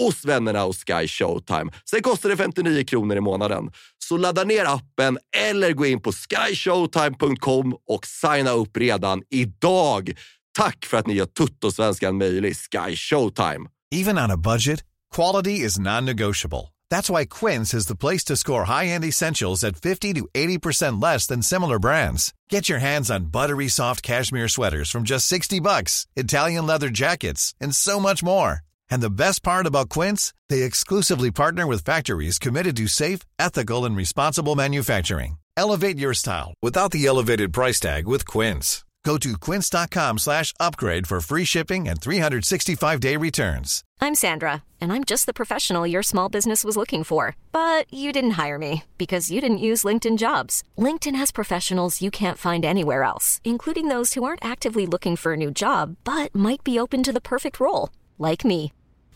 hos 0.00 0.24
vännerna 0.24 0.62
hos 0.62 0.76
Sky 0.76 1.08
Showtime. 1.08 1.72
Sen 1.90 2.02
kostar 2.02 2.28
det 2.28 2.36
59 2.36 2.84
kronor 2.84 3.16
i 3.16 3.20
månaden. 3.20 3.70
Så 3.98 4.16
ladda 4.16 4.44
ner 4.44 4.64
appen 4.64 5.18
eller 5.36 5.72
gå 5.72 5.86
in 5.86 6.00
på 6.00 6.12
skyshowtime.com 6.12 7.76
och 7.88 8.06
signa 8.06 8.50
upp 8.50 8.76
redan 8.76 9.22
idag. 9.30 10.10
Tack 10.58 10.86
för 10.86 10.98
att 10.98 11.06
ni 11.06 11.14
gör 11.14 11.26
Tuttosvenskan 11.26 12.18
möjlig, 12.18 12.56
Sky 12.56 12.96
Showtime. 12.96 13.68
Even 13.94 14.18
on 14.18 14.30
a 14.30 14.36
budget, 14.36 14.84
quality 15.14 15.60
is 15.66 15.78
non-negotiable. 15.78 16.72
That's 16.90 17.10
why 17.10 17.24
Quince 17.24 17.74
is 17.74 17.86
the 17.86 17.96
place 17.96 18.24
to 18.24 18.36
score 18.36 18.64
high-end 18.64 19.04
essentials 19.04 19.64
at 19.64 19.76
50 19.76 20.14
to 20.14 20.28
80% 20.34 21.02
less 21.02 21.26
than 21.26 21.42
similar 21.42 21.78
brands. 21.78 22.32
Get 22.50 22.68
your 22.68 22.80
hands 22.80 23.10
on 23.10 23.30
buttery 23.30 23.68
soft 23.68 24.02
cashmere 24.02 24.48
sweaters 24.48 24.90
from 24.90 25.04
just 25.04 25.26
60 25.26 25.60
bucks, 25.60 26.06
Italian 26.16 26.66
leather 26.66 26.88
jackets, 26.88 27.54
and 27.60 27.74
so 27.74 28.00
much 28.00 28.22
more. 28.22 28.60
And 28.90 29.02
the 29.02 29.10
best 29.10 29.42
part 29.42 29.66
about 29.66 29.88
Quince, 29.88 30.32
they 30.48 30.62
exclusively 30.62 31.30
partner 31.30 31.66
with 31.66 31.84
factories 31.84 32.38
committed 32.38 32.76
to 32.76 32.86
safe, 32.88 33.20
ethical, 33.38 33.84
and 33.84 33.96
responsible 33.96 34.56
manufacturing. 34.56 35.38
Elevate 35.56 35.98
your 35.98 36.14
style 36.14 36.54
without 36.62 36.90
the 36.90 37.06
elevated 37.06 37.52
price 37.52 37.80
tag 37.80 38.06
with 38.06 38.26
Quince. 38.26 38.84
Go 39.04 39.16
to 39.18 39.36
quince.com 39.38 40.18
slash 40.18 40.52
upgrade 40.60 41.06
for 41.06 41.20
free 41.20 41.44
shipping 41.44 41.88
and 41.88 42.00
365-day 42.00 43.16
returns. 43.16 43.82
I'm 44.00 44.14
Sandra, 44.14 44.62
and 44.80 44.92
I'm 44.92 45.04
just 45.04 45.24
the 45.26 45.32
professional 45.32 45.86
your 45.86 46.02
small 46.02 46.28
business 46.28 46.64
was 46.64 46.76
looking 46.76 47.04
for. 47.04 47.34
But 47.50 47.92
you 47.92 48.12
didn't 48.12 48.32
hire 48.32 48.58
me 48.58 48.84
because 48.98 49.30
you 49.30 49.40
didn't 49.40 49.66
use 49.68 49.84
LinkedIn 49.84 50.18
Jobs. 50.18 50.62
LinkedIn 50.76 51.14
has 51.14 51.32
professionals 51.32 52.02
you 52.02 52.10
can't 52.10 52.38
find 52.38 52.64
anywhere 52.64 53.02
else, 53.04 53.40
including 53.42 53.88
those 53.88 54.14
who 54.14 54.24
aren't 54.24 54.44
actively 54.44 54.86
looking 54.86 55.16
for 55.16 55.32
a 55.32 55.36
new 55.36 55.50
job, 55.50 55.96
but 56.04 56.34
might 56.34 56.62
be 56.62 56.78
open 56.78 57.02
to 57.02 57.12
the 57.12 57.22
perfect 57.22 57.58
role, 57.58 57.88
like 58.18 58.44
me. 58.44 58.72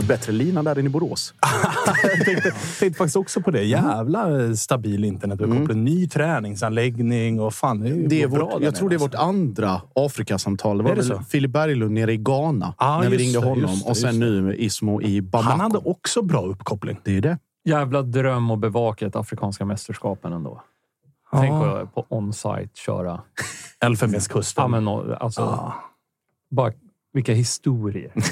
Var 0.00 0.08
bättre 0.08 0.32
lina 0.32 0.62
där 0.62 0.78
än 0.78 0.86
i 0.86 0.88
Borås. 0.88 1.34
jag 2.02 2.24
tänkte, 2.24 2.50
tänkte 2.80 2.98
faktiskt 2.98 3.16
också 3.16 3.40
på 3.42 3.50
det. 3.50 3.62
Jävla 3.64 4.56
stabil 4.56 5.04
internetuppkoppling. 5.04 5.64
Mm. 5.70 5.84
Ny 5.84 6.08
träningsanläggning 6.08 7.40
och 7.40 7.54
fan, 7.54 7.80
det 7.80 7.88
är, 7.90 7.94
det 8.08 8.22
är 8.22 8.28
bra 8.28 8.44
vårt, 8.44 8.58
där 8.58 8.64
Jag 8.64 8.74
tror 8.74 8.88
det 8.88 8.94
är 8.94 8.98
vårt 8.98 9.14
andra 9.14 9.80
Afrikasamtal. 9.94 10.78
Det 10.78 10.84
var 10.84 10.90
Är 10.90 10.94
det 10.96 11.00
väl 11.02 11.18
så? 11.18 11.22
Filip 11.24 11.50
Berglund 11.50 11.94
nere 11.94 12.12
i 12.12 12.16
Ghana 12.16 12.74
Ah, 12.76 13.00
när 13.02 13.10
vi 13.10 13.16
ringde 13.16 13.40
det, 13.40 13.46
honom. 13.46 13.70
just 13.70 13.84
det, 13.84 13.90
och 13.90 13.96
sen 13.96 14.18
nu 14.18 14.56
Ismo 14.56 15.02
i 15.02 15.20
Bamako. 15.22 15.50
Han 15.50 15.60
hade 15.60 15.78
också 15.78 16.22
bra 16.22 16.42
uppkoppling. 16.46 17.00
Det 17.04 17.16
är 17.16 17.20
det. 17.20 17.38
Jävla 17.64 18.02
dröm 18.02 18.50
att 18.50 18.58
bevaka 18.60 19.06
ett 19.06 19.16
afrikanska 19.16 19.64
mästerskapen 19.64 20.32
ändå. 20.32 20.62
Tänk 21.32 21.50
på, 21.50 21.88
på 21.94 22.06
on-site 22.16 22.70
köra. 22.74 23.20
Elfenbenskusten. 23.80 24.62
Ja, 24.62 24.68
men, 24.68 24.88
alltså, 24.88 25.42
Ah. 25.42 25.74
bara, 26.50 26.72
vilka 27.12 27.32
historier. 27.34 28.12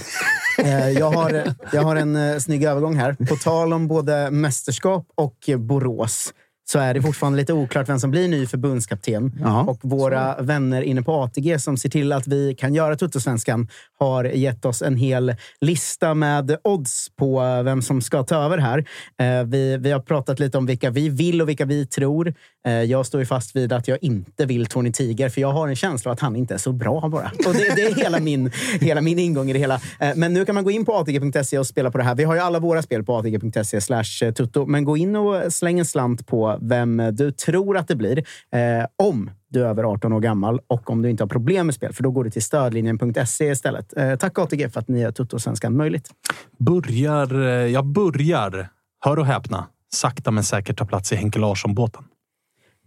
Eh, 0.59 0.91
jag 0.91 1.11
har, 1.11 1.55
jag 1.73 1.83
har 1.83 1.97
en 1.97 2.17
eh, 2.17 2.39
snygg 2.39 2.65
övergång 2.65 2.97
här. 2.97 3.13
På 3.29 3.37
tal 3.37 3.73
om 3.73 3.89
både 3.89 4.31
mästerskap 4.31 5.07
och 5.15 5.51
Borås 5.59 6.33
så 6.73 6.79
är 6.79 6.95
det 6.95 7.03
fortfarande 7.03 7.37
lite 7.39 7.53
oklart 7.53 7.89
vem 7.89 8.01
som 8.01 8.11
blir 8.11 8.29
ny 8.29 8.47
förbundskapten. 8.47 9.33
Ja, 9.41 9.61
och 9.63 9.79
våra 9.83 10.43
vänner 10.43 10.83
inne 10.83 11.03
på 11.03 11.13
ATG 11.13 11.59
som 11.59 11.77
ser 11.77 11.89
till 11.89 12.13
att 12.13 12.27
vi 12.27 12.55
kan 12.55 12.75
göra 12.75 12.97
Tuttosvenskan 12.97 13.69
har 13.99 14.25
gett 14.25 14.65
oss 14.65 14.83
en 14.83 14.97
hel 14.97 15.35
lista 15.61 16.15
med 16.15 16.57
odds 16.65 17.09
på 17.17 17.63
vem 17.65 17.83
som 17.83 18.01
ska 18.03 18.23
ta 18.23 18.37
över 18.37 18.59
här. 18.59 18.79
Eh, 19.21 19.45
Vi, 19.47 19.77
vi 19.77 19.91
har 19.91 20.01
pratat 20.01 20.41
lite 20.41 20.59
om 20.59 20.67
vilka 20.67 20.91
vi 20.91 21.09
vill 21.09 21.43
och 21.43 21.49
vilka 21.49 21.65
vi 21.65 21.87
tror. 21.87 22.35
Eh, 22.67 22.73
Jag 22.73 23.07
står 23.07 23.21
ju 23.21 23.27
fast 23.27 23.57
vid 23.57 23.73
att 23.73 23.89
jag 23.89 23.99
inte 24.03 24.47
vill 24.47 24.67
Tony 24.67 24.93
Tiger, 24.93 25.29
för 25.29 25.41
jag 25.41 25.53
har 25.53 25.69
en 25.69 25.77
känsla 25.77 26.13
att 26.13 26.21
han 26.21 26.37
inte 26.37 26.55
är 26.55 26.59
så 26.59 26.73
bra 26.73 27.09
bara. 27.09 27.31
Och 27.47 27.53
det, 27.55 27.73
det 27.77 27.83
är 27.83 27.95
hela 27.95 28.21
min, 28.21 28.51
hela 28.81 29.01
min 29.01 29.19
ingång 29.19 29.51
i 29.51 29.53
det 29.53 29.59
hela. 29.59 29.81
Eh, 30.01 30.11
Men 30.17 30.35
nu 30.35 30.45
kan 30.45 30.55
man 30.55 30.65
gå 30.65 30.71
in 30.71 30.85
på 30.85 30.95
atg.se 30.95 31.59
och 31.59 31.67
spela 31.67 31.91
på 31.91 31.99
det 31.99 32.05
här. 32.05 32.15
Vi 32.15 32.25
har 32.25 32.35
ju 32.35 32.41
alla 32.41 32.59
våra 32.59 32.83
spel 32.83 33.05
på 33.05 33.17
atg.se 33.17 33.81
slash 33.81 34.33
tutto. 34.37 34.67
Men 34.67 34.85
gå 34.85 34.97
in 34.97 35.17
och 35.17 35.53
släng 35.53 35.79
en 35.79 35.85
slant 35.85 36.27
på 36.27 36.58
vem 36.61 37.03
du 37.13 37.31
tror 37.31 37.77
att 37.77 37.89
det 37.89 37.97
blir. 37.97 38.19
Eh, 38.19 38.87
om 38.97 39.31
du 39.49 39.65
är 39.65 39.69
över 39.69 39.85
18 39.85 40.13
år 40.13 40.21
gammal 40.21 40.61
och 40.67 40.91
om 40.91 41.03
du 41.03 41.11
inte 41.11 41.23
har 41.23 41.29
problem 41.29 41.67
med 41.67 41.75
spel, 41.75 41.93
för 41.93 42.03
då 42.03 42.11
går 42.11 42.25
du 42.25 42.31
till 42.31 42.43
stödlinjen.se 42.43 43.51
istället. 43.51 43.97
Eh, 43.97 44.17
tack 44.17 44.39
ATG 44.39 44.69
för 44.69 44.81
att 44.81 44.89
ni 44.89 45.01
gör 45.01 45.13
Tuttosvenskan 45.13 45.77
möjligt. 45.77 46.11
Börjar, 46.59 47.41
eh, 47.41 47.49
jag 47.49 47.87
börjar, 47.87 48.69
hör 49.05 49.19
och 49.19 49.27
häpna, 49.27 49.67
sakta 49.95 50.31
men 50.31 50.45
säkert 50.45 50.79
ta 50.79 50.85
plats 50.85 51.13
i 51.13 51.17
Henke 51.17 51.39
Larsson-båten. 51.39 52.05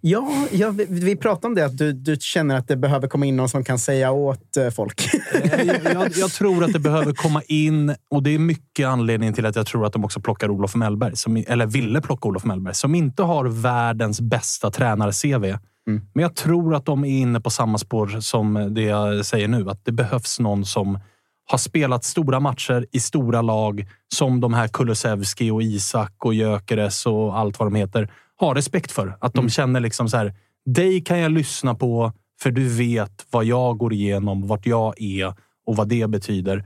Ja, 0.01 0.47
ja 0.51 0.69
vi, 0.69 0.85
vi 0.89 1.15
pratade 1.15 1.47
om 1.47 1.55
det, 1.55 1.65
att 1.65 1.77
du, 1.77 1.93
du 1.93 2.17
känner 2.19 2.55
att 2.55 2.67
det 2.67 2.77
behöver 2.77 3.07
komma 3.07 3.25
in 3.25 3.35
någon 3.35 3.49
som 3.49 3.63
kan 3.63 3.79
säga 3.79 4.11
åt 4.11 4.57
eh, 4.57 4.69
folk. 4.69 5.13
Eh, 5.33 5.63
jag, 5.93 6.11
jag 6.15 6.31
tror 6.31 6.63
att 6.63 6.73
det 6.73 6.79
behöver 6.79 7.13
komma 7.13 7.41
in 7.47 7.95
och 8.09 8.23
det 8.23 8.35
är 8.35 8.39
mycket 8.39 8.87
anledningen 8.87 9.33
till 9.33 9.45
att 9.45 9.55
jag 9.55 9.65
tror 9.65 9.85
att 9.85 9.93
de 9.93 10.05
också 10.05 10.21
plockar 10.21 10.49
Olof 10.49 10.75
Mellberg, 10.75 11.15
som, 11.15 11.43
eller 11.47 11.65
ville 11.65 12.01
plocka 12.01 12.27
Olof 12.27 12.43
Mellberg, 12.43 12.75
som 12.75 12.95
inte 12.95 13.23
har 13.23 13.45
världens 13.45 14.21
bästa 14.21 14.71
tränare-CV. 14.71 15.57
Men 15.85 16.21
jag 16.21 16.35
tror 16.35 16.75
att 16.75 16.85
de 16.85 17.05
är 17.05 17.09
inne 17.09 17.41
på 17.41 17.49
samma 17.49 17.77
spår 17.77 18.19
som 18.19 18.73
det 18.73 18.81
jag 18.81 19.25
säger 19.25 19.47
nu. 19.47 19.69
Att 19.69 19.85
det 19.85 19.91
behövs 19.91 20.39
någon 20.39 20.65
som 20.65 20.99
har 21.45 21.57
spelat 21.57 22.03
stora 22.03 22.39
matcher 22.39 22.85
i 22.91 22.99
stora 22.99 23.41
lag 23.41 23.87
som 24.13 24.39
de 24.39 24.53
här 24.53 24.67
Kulusevski 24.67 25.51
och 25.51 25.63
Isak 25.63 26.25
och 26.25 26.33
Gyökeres 26.33 27.05
och 27.05 27.39
allt 27.39 27.59
vad 27.59 27.65
de 27.67 27.75
heter 27.75 28.11
har 28.41 28.55
respekt 28.55 28.91
för. 28.91 29.17
Att 29.21 29.33
de 29.33 29.49
känner 29.49 29.79
liksom 29.79 30.09
så 30.09 30.17
här, 30.17 30.33
dig 30.65 31.01
kan 31.01 31.19
jag 31.19 31.31
lyssna 31.31 31.75
på 31.75 32.13
För 32.41 32.51
du 32.51 32.67
vet 32.69 33.25
vad 33.31 33.45
jag 33.45 33.77
går 33.77 33.93
igenom, 33.93 34.47
vart 34.47 34.65
jag 34.65 35.01
är 35.01 35.33
och 35.65 35.75
vad 35.75 35.87
det 35.87 36.09
betyder. 36.09 36.65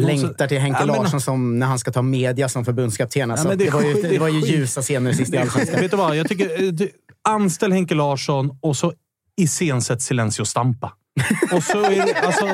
Längtar 0.00 0.46
till 0.48 0.58
Henke 0.58 0.80
Ja, 0.80 0.86
men- 0.86 0.96
Larsson 0.96 1.20
som 1.20 1.58
när 1.58 1.66
han 1.66 1.78
ska 1.78 1.92
ta 1.92 2.02
media 2.02 2.48
som 2.48 2.64
förbundskapten. 2.64 3.30
Alltså, 3.30 3.48
men 3.48 3.58
det, 3.58 3.64
det 3.64 3.70
var 3.70 3.82
ju, 3.82 3.94
skit- 3.94 4.10
det 4.10 4.18
var 4.18 4.28
ju 4.28 4.40
det 4.40 4.46
ljusa 4.46 4.82
scener 4.82 5.12
sist 5.12 5.34
i 5.34 5.38
Allsvenskan. 5.38 5.80
Vet 5.80 5.90
du 5.90 5.96
vad? 5.96 6.16
Jag 6.16 6.28
tycker, 6.28 6.62
eh, 6.64 6.68
du, 6.72 6.90
anställ 7.28 7.72
Henke 7.72 7.94
Larsson 7.94 8.58
och 8.60 8.76
så 8.76 8.92
iscensätt 9.36 10.02
Silencio 10.02 10.44
Stampa. 10.44 10.92
Och 11.52 11.62
så 11.62 11.82
är, 11.84 12.06
det- 12.06 12.20
alltså, 12.26 12.46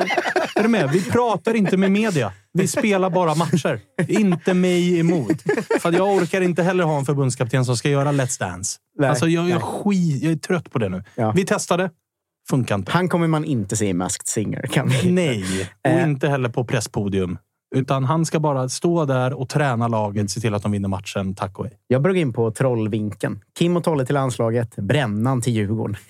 är 0.55 0.63
du 0.63 0.67
med? 0.69 0.89
Vi 0.91 1.03
pratar 1.03 1.53
inte 1.53 1.77
med 1.77 1.91
media. 1.91 2.31
Vi 2.53 2.67
spelar 2.67 3.09
bara 3.09 3.35
matcher. 3.35 3.79
Inte 4.07 4.53
mig 4.53 4.99
emot. 4.99 5.41
För 5.81 5.91
jag 5.93 6.15
orkar 6.15 6.41
inte 6.41 6.63
heller 6.63 6.83
ha 6.83 6.97
en 6.97 7.05
förbundskapten 7.05 7.65
som 7.65 7.77
ska 7.77 7.89
göra 7.89 8.11
Let's 8.11 8.39
Dance. 8.39 8.77
Nej, 8.99 9.09
alltså, 9.09 9.27
jag, 9.27 9.49
jag, 9.49 9.61
skit, 9.63 10.23
jag 10.23 10.31
är 10.31 10.35
trött 10.35 10.71
på 10.71 10.79
det 10.79 10.89
nu. 10.89 11.03
Ja. 11.15 11.31
Vi 11.31 11.45
testade. 11.45 11.89
Funkar 12.49 12.75
inte. 12.75 12.91
Han 12.91 13.09
kommer 13.09 13.27
man 13.27 13.45
inte 13.45 13.75
se 13.77 13.85
i 13.87 13.93
Masked 13.93 14.27
Singer. 14.27 14.61
Kan 14.61 14.89
vi. 14.89 15.11
Nej, 15.11 15.43
och 15.85 15.91
Eh. 15.91 16.03
inte 16.09 16.29
heller 16.29 16.49
på 16.49 16.65
presspodium. 16.65 17.37
Utan 17.75 18.03
han 18.05 18.25
ska 18.25 18.39
bara 18.39 18.69
stå 18.69 19.05
där 19.05 19.33
och 19.33 19.49
träna 19.49 19.87
laget, 19.87 20.31
se 20.31 20.39
till 20.39 20.53
att 20.53 20.63
de 20.63 20.71
vinner 20.71 20.89
matchen. 20.89 21.35
Tack 21.35 21.59
och 21.59 21.65
hej. 21.65 21.73
Jag 21.87 22.01
började 22.01 22.19
in 22.19 22.33
på 22.33 22.51
trollvinkeln. 22.51 23.39
Kim 23.59 23.77
och 23.77 23.83
Tolle 23.83 24.05
till 24.05 24.15
landslaget, 24.15 24.75
Brännan 24.75 25.41
till 25.41 25.53
Djurgården. 25.53 25.95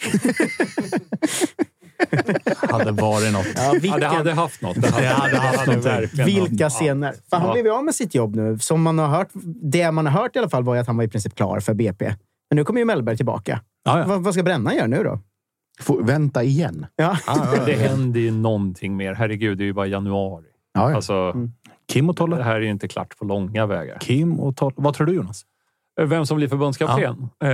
Hade 2.57 2.91
varit 2.91 3.33
något. 3.33 3.45
Ja, 3.55 3.63
Ja, 3.63 3.79
vilka, 3.81 3.97
det 3.97 4.07
hade 4.07 4.33
haft 4.33 4.61
något. 4.61 4.81
Det 4.81 4.87
hade, 4.89 5.03
Det 5.03 5.09
hade 5.13 5.37
haft 5.37 5.67
verkligen 5.67 6.39
något. 6.39 6.51
vilka 6.51 6.69
scener. 6.69 7.13
För 7.29 7.37
han 7.37 7.47
Ja. 7.47 7.53
blev 7.53 7.65
ju 7.65 7.71
av 7.71 7.83
med 7.83 7.95
sitt 7.95 8.15
jobb 8.15 8.35
nu. 8.35 8.59
Som 8.59 8.81
man 8.81 8.99
har 8.99 9.07
hört, 9.07 9.27
det 9.63 9.91
man 9.91 10.05
har 10.05 10.21
hört 10.21 10.35
i 10.35 10.39
alla 10.39 10.49
fall 10.49 10.63
var 10.63 10.77
att 10.77 10.87
han 10.87 10.97
var 10.97 11.03
i 11.03 11.07
princip 11.07 11.35
klar 11.35 11.59
för 11.59 11.73
BP. 11.73 12.05
Men 12.49 12.55
nu 12.55 12.63
kommer 12.63 12.79
ju 12.79 12.85
Mellberg 12.85 13.17
tillbaka. 13.17 13.61
Ja, 13.85 13.99
ja. 13.99 14.05
Vad, 14.07 14.21
vad 14.23 14.33
ska 14.33 14.43
Brännan 14.43 14.75
göra 14.75 14.87
nu 14.87 15.03
då? 15.03 15.19
Får 15.81 16.03
vänta 16.03 16.43
igen. 16.43 16.85
Ja. 16.95 17.17
Det 17.65 17.73
händer 17.73 18.19
ju 18.19 18.31
någonting 18.31 18.97
mer. 18.97 19.13
Herregud, 19.13 19.57
det 19.57 19.63
är 19.63 19.65
ju 19.65 19.73
bara 19.73 19.87
januari. 19.87 20.45
Ja, 20.73 20.89
ja. 20.89 20.95
Alltså, 20.95 21.33
Kim 21.91 22.09
och 22.09 22.15
det 22.15 22.17
Tolle. 22.17 22.43
här 22.43 22.55
är 22.55 22.61
ju 22.61 22.69
inte 22.69 22.87
klart 22.87 23.17
på 23.17 23.25
långa 23.25 23.65
vägar. 23.65 23.97
Kim 23.99 24.39
och 24.39 24.55
Tolle. 24.55 24.73
Vad 24.77 24.93
tror 24.93 25.07
du 25.07 25.13
Jonas? 25.13 25.45
Vem 26.01 26.25
som 26.25 26.37
blir 26.37 26.47
förbundskapten? 26.47 27.29
Eh, 27.43 27.49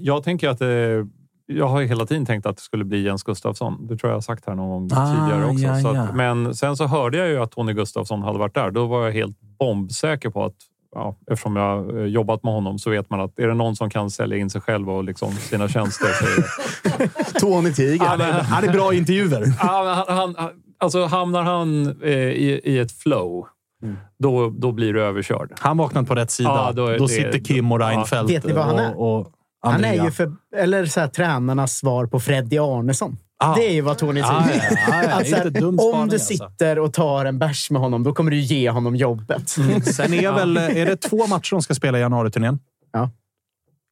jag 0.00 0.22
tänker 0.24 0.48
att 0.48 0.60
eh, 0.60 0.68
jag 1.46 1.66
har 1.66 1.80
ju 1.80 1.86
hela 1.86 2.06
tiden 2.06 2.26
tänkt 2.26 2.46
att 2.46 2.56
det 2.56 2.62
skulle 2.62 2.84
bli 2.84 3.02
Jens 3.02 3.22
Gustafsson. 3.22 3.86
Det 3.86 3.96
tror 3.96 4.10
jag 4.10 4.16
har 4.16 4.20
sagt 4.22 4.46
här 4.46 4.54
någon 4.54 4.68
gång 4.68 4.98
Ah, 4.98 5.14
tidigare 5.14 5.44
också. 5.50 5.64
ja, 5.64 5.80
så 5.80 5.96
ja. 5.96 6.02
att, 6.02 6.14
men 6.16 6.54
sen 6.54 6.76
så 6.76 6.86
hörde 6.86 7.18
jag 7.18 7.28
ju 7.28 7.38
att 7.42 7.50
Tony 7.50 7.72
Gustafsson 7.72 8.22
hade 8.22 8.38
varit 8.38 8.54
där. 8.54 8.70
Då 8.70 8.86
var 8.86 9.04
jag 9.04 9.12
helt 9.12 9.36
bombsäker 9.58 10.30
på 10.30 10.44
att 10.44 10.54
Ja, 10.94 11.16
eftersom 11.30 11.56
jag 11.56 11.62
har 11.62 11.98
eh, 12.00 12.04
jobbat 12.06 12.42
med 12.42 12.52
honom 12.52 12.78
så 12.78 12.90
vet 12.90 13.10
man 13.10 13.20
att 13.20 13.38
är 13.38 13.46
det 13.48 13.54
någon 13.54 13.76
som 13.76 13.90
kan 13.90 14.10
sälja 14.10 14.36
in 14.36 14.50
sig 14.50 14.60
själv 14.60 14.90
och 14.90 15.04
liksom 15.04 15.32
sina 15.32 15.68
tjänster 15.68 16.06
så 16.06 16.24
är 16.24 16.98
det 16.98 17.08
Tony 17.40 17.72
Tiger. 17.72 18.04
Ja, 18.06 18.14
men- 18.18 18.44
Han 18.44 18.64
är 18.64 18.72
bra 18.72 18.92
i 18.92 18.96
intervjuer. 18.96 19.46
Ja, 19.62 20.04
han, 20.08 20.16
han, 20.18 20.34
han- 20.38 20.50
alltså 20.78 21.04
hamnar 21.06 21.42
han 21.42 21.86
eh, 22.02 22.10
i, 22.12 22.60
i 22.64 22.78
ett 22.78 22.92
flow, 22.92 23.46
då, 24.18 24.50
då 24.58 24.72
blir 24.72 24.92
du 24.92 25.02
överkörd. 25.02 25.52
Han 25.58 25.76
vaknat 25.76 26.08
på 26.08 26.14
rätt 26.14 26.30
sida. 26.30 26.50
Ja, 26.50 26.72
då 26.72 26.86
då 26.86 26.92
är 26.92 26.98
det- 26.98 27.08
sitter 27.08 27.38
Kim 27.38 27.72
och 27.72 27.80
Reinfeldt 27.80 28.30
Vet 28.30 28.44
ni 28.46 28.52
vad 28.52 28.64
han 28.64 28.78
är? 28.78 28.98
och, 28.98 29.20
och 29.20 29.32
Han 29.66 29.74
Andrea. 29.74 30.02
är 30.02 30.04
ju 30.04 30.10
för, 30.10 30.32
eller 30.56 30.86
så 30.86 31.00
här, 31.00 31.08
tränarnas 31.08 31.76
svar 31.76 32.06
på 32.06 32.20
Freddy 32.20 32.58
Arnesson. 32.58 33.16
Ah. 33.38 33.54
Det 33.54 33.66
är 33.68 33.72
ju 33.72 33.80
vad 33.80 33.98
Tony 33.98 34.20
Ah, 34.20 34.24
ja, 34.24 34.60
ja, 34.88 35.02
ja. 35.04 35.20
Att 35.20 35.28
så 35.28 35.36
här, 35.36 35.46
Inte 35.46 35.60
dum 35.60 35.68
om 35.68 35.78
spaning, 35.78 36.08
du 36.08 36.14
alltså. 36.14 36.34
sitter 36.34 36.78
och 36.78 36.92
tar 36.92 37.24
en 37.24 37.38
bärs 37.38 37.70
med 37.70 37.80
honom, 37.82 38.02
då 38.02 38.12
kommer 38.12 38.30
du 38.30 38.36
ge 38.36 38.70
honom 38.70 38.96
jobbet. 38.96 39.48
Sen 39.48 40.14
är, 40.14 40.32
väl, 40.32 40.56
är 40.56 40.86
det 40.86 40.96
två 40.96 41.26
matcher 41.26 41.50
de 41.50 41.62
ska 41.62 41.74
spela 41.74 41.98
i 41.98 42.00
januariturnén? 42.00 42.58
Ja. 42.92 43.10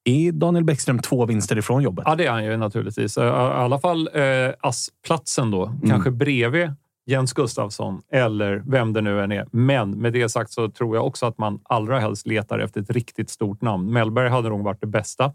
Är 0.04 0.32
Daniel 0.32 0.64
Bäckström 0.64 0.98
två 0.98 1.26
vinster 1.26 1.58
ifrån 1.58 1.82
jobbet? 1.82 2.04
Ja, 2.08 2.14
det 2.14 2.26
är 2.26 2.30
han 2.30 2.44
ju 2.44 2.56
naturligtvis. 2.56 3.16
I 3.18 3.20
alla 3.20 3.78
fall 3.78 4.08
eh, 4.14 4.22
ASS-platsen 4.60 5.50
då. 5.50 5.72
Kanske 5.88 6.10
bredvid 6.10 6.70
Jens 7.06 7.32
Gustafsson 7.32 8.00
eller 8.12 8.62
vem 8.66 8.92
det 8.92 9.00
nu 9.00 9.20
än 9.22 9.32
är. 9.32 9.46
Men 9.50 9.90
med 9.90 10.12
det 10.12 10.28
sagt 10.28 10.50
så 10.52 10.68
tror 10.70 10.96
jag 10.96 11.06
också 11.06 11.26
att 11.26 11.38
man 11.38 11.60
allra 11.62 12.00
helst 12.00 12.26
letar 12.26 12.58
efter 12.58 12.80
ett 12.80 12.90
riktigt 12.90 13.30
stort 13.30 13.62
namn. 13.62 13.92
Mellberg 13.92 14.28
hade 14.28 14.48
nog 14.48 14.62
varit 14.64 14.80
det 14.80 14.86
bästa. 14.86 15.32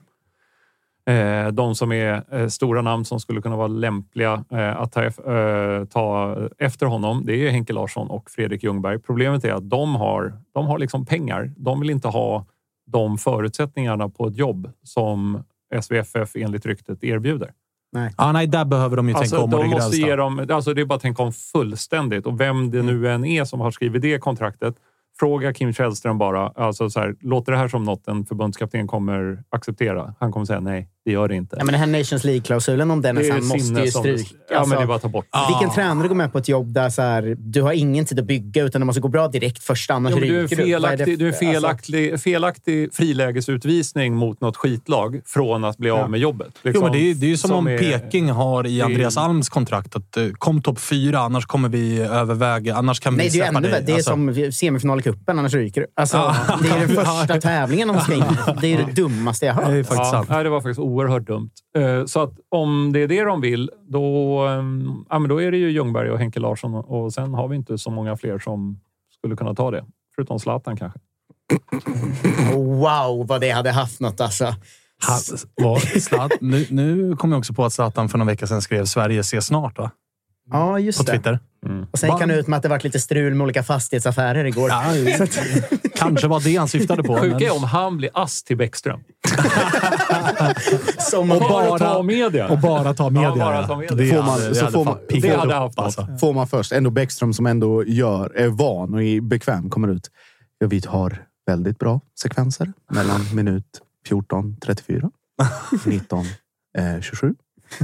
Eh, 1.10 1.48
de 1.48 1.76
som 1.76 1.91
är 1.91 2.23
eh, 2.31 2.48
stora 2.48 2.81
namn 2.81 3.06
som 3.06 3.19
skulle 3.19 3.41
kunna 3.41 3.56
vara 3.56 3.68
lämpliga 3.68 4.44
eh, 4.52 4.81
att 4.81 4.91
ta, 5.91 6.38
efter 6.57 6.86
honom, 6.86 7.26
det 7.26 7.48
är 7.48 7.52
Henke 7.52 7.73
Larsson 7.73 8.10
och 8.10 8.30
Fredrik 8.30 8.64
Ljungberg. 8.64 8.99
Problemet 8.99 9.45
är 9.45 9.53
att 9.53 9.69
de 9.69 9.95
har, 9.95 10.34
de 10.53 10.65
har 10.65 10.80
liksom 10.80 11.06
pengar. 11.06 11.52
De 11.57 11.80
vill 11.80 11.90
inte 11.90 12.07
ha 12.07 12.45
de 12.91 13.18
förutsättningarna 13.18 14.10
på 14.10 14.27
ett 14.27 14.38
jobb 14.38 14.72
som 14.84 15.44
SVFF 15.81 16.36
enligt 16.36 16.65
ryktet 16.65 17.03
erbjuder. 17.03 17.52
Ah, 18.15 18.31
nej, 18.31 18.48
där 18.48 18.65
behöver 18.65 18.98
de 18.98 19.10
ju 19.10 19.15
Alltså, 19.15 19.36
tänka 19.36 19.44
om 19.44 19.49
de 19.49 19.69
det 19.69 19.76
måste 19.76 19.98
ge 19.98 20.15
dem, 20.15 20.48
alltså 20.49 20.73
det 20.73 20.81
är 20.81 20.86
bara 20.86 20.95
att 20.95 21.02
tänka 21.02 21.23
om 21.23 21.34
fullständigt. 21.34 22.26
Och 22.26 22.40
vem 22.40 22.72
det 22.72 22.81
nu 22.81 23.10
än 23.10 23.26
är 23.26 23.45
som 23.45 23.60
har 23.60 23.72
skrivit 23.72 24.02
det 24.02 24.19
kontraktet, 24.19 24.76
fråga 25.19 25.53
Kim 25.53 25.73
Källström 25.73 26.18
bara. 26.18 26.48
Alltså 26.48 26.90
så 26.90 26.99
här, 26.99 27.15
låter 27.19 27.52
det 27.52 27.57
här 27.57 27.68
som 27.68 27.84
något 27.84 28.07
en 28.07 28.26
förbundskapten 28.26 28.88
kommer 28.88 29.44
acceptera? 29.49 30.14
Han 30.19 30.31
kommer 30.31 30.45
säga 30.45 30.60
nej, 30.60 30.90
det 31.10 31.14
gör 31.14 31.27
det 31.27 31.36
inte. 31.36 31.56
Ja, 31.60 31.65
men 31.65 31.72
den 31.72 31.80
här 31.94 31.99
Nations 31.99 32.23
League-klausulen 32.23 32.91
om 32.91 33.02
den 33.02 33.18
är 33.18 33.22
det 33.22 33.27
så 33.27 33.34
är 33.34 33.36
här, 33.36 33.41
måste 33.44 33.81
ju 33.86 33.91
som- 33.91 34.02
stryka. 34.02 34.30
Ja, 34.52 34.57
Alltså, 34.57 34.69
men 34.69 34.77
det 34.80 34.84
är 34.84 34.88
bara 34.88 34.95
att 34.95 35.02
ta 35.02 35.07
bort. 35.10 35.26
Vilken 35.49 35.76
tränare 35.76 36.07
går 36.07 36.15
med 36.15 36.31
på 36.31 36.38
ett 36.38 36.48
jobb 36.48 36.73
där 36.73 36.90
så 36.90 37.02
här, 37.02 37.36
du 37.40 37.61
har 37.61 37.72
ingen 37.73 38.06
tid 38.06 38.19
att 38.19 38.26
bygga 38.26 38.64
utan 38.64 38.81
det 38.81 38.86
måste 38.86 39.02
gå 39.02 39.07
bra 39.07 39.27
direkt 39.27 39.64
först, 39.64 39.91
annars 39.91 40.11
Ja, 40.14 40.19
du 40.19 40.26
är 40.26 40.40
en 40.40 40.41
ryker 40.48 40.56
du. 40.56 40.61
Är 40.61 40.65
det 40.68 40.72
felaktig, 40.73 41.19
du 41.19 41.27
är 41.27 41.31
för- 41.31 41.45
alltså, 41.45 41.61
felaktig, 41.61 42.19
felaktig 42.22 42.94
frilägesutvisning 42.94 44.15
mot 44.15 44.41
något 44.41 44.57
skitlag 44.57 45.22
från 45.26 45.64
att 45.64 45.77
bli 45.77 45.90
av 45.90 46.10
med 46.11 46.19
jobbet. 46.19 46.48
Jo, 46.53 46.60
Liksom, 46.64 46.84
men 46.84 46.91
det, 46.94 47.11
är, 47.11 47.15
det 47.15 47.26
är 47.26 47.30
ju 47.30 47.38
som, 47.38 47.52
om 47.52 47.68
är- 47.68 47.77
Peking 47.77 48.30
har 48.30 48.68
i 48.68 48.76
det 48.76 48.81
är- 48.81 48.86
Andreas 48.86 49.18
Alms 49.18 49.49
kontrakt 49.49 49.95
att 49.95 50.18
eh, 50.18 50.26
kom 50.38 50.61
topp 50.61 50.80
fyra, 50.80 51.19
annars 51.19 51.45
kommer 51.45 51.69
vi 51.69 51.99
överväga. 52.02 52.76
Annars 52.76 52.99
kan 52.99 53.14
Nej, 53.15 53.30
vi 53.30 53.30
det 53.40 53.44
är 53.44 53.45
ju 53.45 53.52
släppa 53.52 53.61
dig. 53.68 53.84
Det 53.86 53.91
är 53.91 53.95
Alltså, 53.95 54.11
som 54.11 54.52
semifinal 54.52 54.99
i 54.99 55.02
cupen, 55.02 55.40
annars 55.40 55.53
ryker 55.53 55.81
du. 55.81 55.88
Alltså, 55.95 56.18
Ja. 56.18 56.36
Det 56.61 56.69
är 56.69 56.80
den 56.88 56.90
första 57.06 57.41
tävlingen 57.41 57.88
de 57.88 57.99
ska 58.02 58.14
in. 58.14 58.23
Det 58.61 58.73
är 58.73 58.77
det 58.86 58.91
dummaste 59.02 59.45
jag 59.45 59.56
Det 59.57 59.61
är 59.61 59.65
hört. 59.65 59.76
faktiskt 59.88 59.99
Ja, 59.99 60.11
sant. 60.11 60.30
nej, 60.30 60.44
det 60.44 60.49
var 60.49 60.61
faktiskt 60.61 60.80
oerhört 61.00 61.28
dumt. 61.28 61.50
Eh, 61.78 62.06
Så 62.06 62.22
att 62.24 62.34
om 62.50 62.92
det 62.94 63.00
är 63.00 63.08
det 63.08 63.24
de 63.24 63.42
vill, 63.42 63.72
då, 63.88 64.40
ehm, 64.48 65.06
ja, 65.10 65.20
men 65.20 65.30
då 65.30 65.42
är 65.42 65.52
det 65.52 65.58
ju 65.58 65.70
Ljungberg 65.72 66.12
och 66.12 66.20
Henke 66.20 66.40
Larsson 66.40 66.76
och 66.76 67.14
sen 67.14 67.34
har 67.34 67.48
vi 67.48 67.56
inte 67.56 67.78
så 67.78 67.92
många 67.92 68.18
fler 68.18 68.40
som 68.40 68.80
skulle 69.18 69.36
kunna 69.36 69.56
ta 69.56 69.72
det. 69.72 69.86
Förutom 70.16 70.40
Zlatan 70.40 70.78
kanske. 70.78 71.00
Wow, 72.54 73.28
vad 73.28 73.42
det 73.42 73.50
hade 73.50 73.72
haft 73.72 74.00
något 74.00 74.22
alltså. 74.22 74.46
Ha, 75.08 75.20
vad, 75.56 75.82
Zlat, 75.82 76.32
nu, 76.42 76.66
nu 76.70 77.16
kom 77.16 77.32
jag 77.32 77.40
också 77.40 77.54
på 77.54 77.66
att 77.66 77.74
Zlatan 77.74 78.10
för 78.10 78.18
några 78.18 78.32
veckor 78.32 78.46
sedan 78.46 78.62
skrev 78.62 78.86
“Sverige 78.86 79.20
ses 79.20 79.46
snart” 79.46 79.78
va? 79.78 79.92
Ja, 80.52 80.72
på 80.72 80.80
just 80.80 81.06
det. 81.06 81.12
Twitter. 81.12 81.40
Och 81.91 81.99
sen 81.99 82.10
gick 82.11 82.19
han 82.19 82.31
ut 82.31 82.48
med 82.48 82.57
att 82.57 82.64
det 82.64 82.69
varit 82.69 82.84
lite 82.84 82.99
strul 82.99 83.34
med 83.34 83.44
olika 83.45 83.64
fastighetsaffärer 83.64 84.45
igår. 84.45 84.69
Ja, 84.69 84.84
kanske 85.95 86.27
var 86.27 86.40
det 86.40 86.56
han 86.56 86.68
syftade 86.68 87.03
på. 87.03 87.18
Sjuka 87.18 87.34
men- 87.36 87.44
är 87.44 87.56
om 87.56 87.64
han 87.64 87.98
blir 87.98 88.10
ass 88.14 88.44
till 88.44 88.57
Bäckström. 88.57 88.99
Som 90.99 91.31
Och 91.31 91.40
Bara 91.40 91.49
bara- 91.69 91.80
ta 91.80 92.03
media. 92.03 92.48
Och 92.48 92.60
bara 92.60 92.94
ta 92.94 93.10
media. 93.10 93.30
Ja, 93.30 93.36
bara 93.36 93.68
ta 93.68 93.76
media. 93.77 93.95
Det 93.98 94.10
Får 94.10 94.15
man- 94.18 94.26
hade- 94.30 94.49
det 94.49 94.56
så 94.56 94.61
hade 94.65 94.73
får 94.73 94.86
man- 94.86 94.98
det 95.10 95.30
hade 95.36 95.53
upp, 95.53 95.60
haft 95.60 95.80
alltså. 95.80 96.07
Får 96.19 96.34
man 96.34 96.48
först. 96.48 96.72
Ändå 96.72 96.90
Bäckström 96.90 97.34
som 97.34 97.45
ändå 97.45 97.84
gör, 97.86 98.31
är 98.36 98.48
van 98.48 98.94
och 98.94 99.03
är 99.03 99.22
bekväm 99.22 99.69
kommer 99.69 99.88
ut. 99.88 100.11
Ja, 100.57 100.68
vi 100.68 100.81
har 100.88 101.26
väldigt 101.48 101.80
bra 101.80 102.02
sekvenser 102.22 102.73
mellan 102.91 103.36
minut 103.36 103.81
14.34 104.10 105.11
19 105.86 106.26
eh, 106.77 107.02
27. 107.02 107.36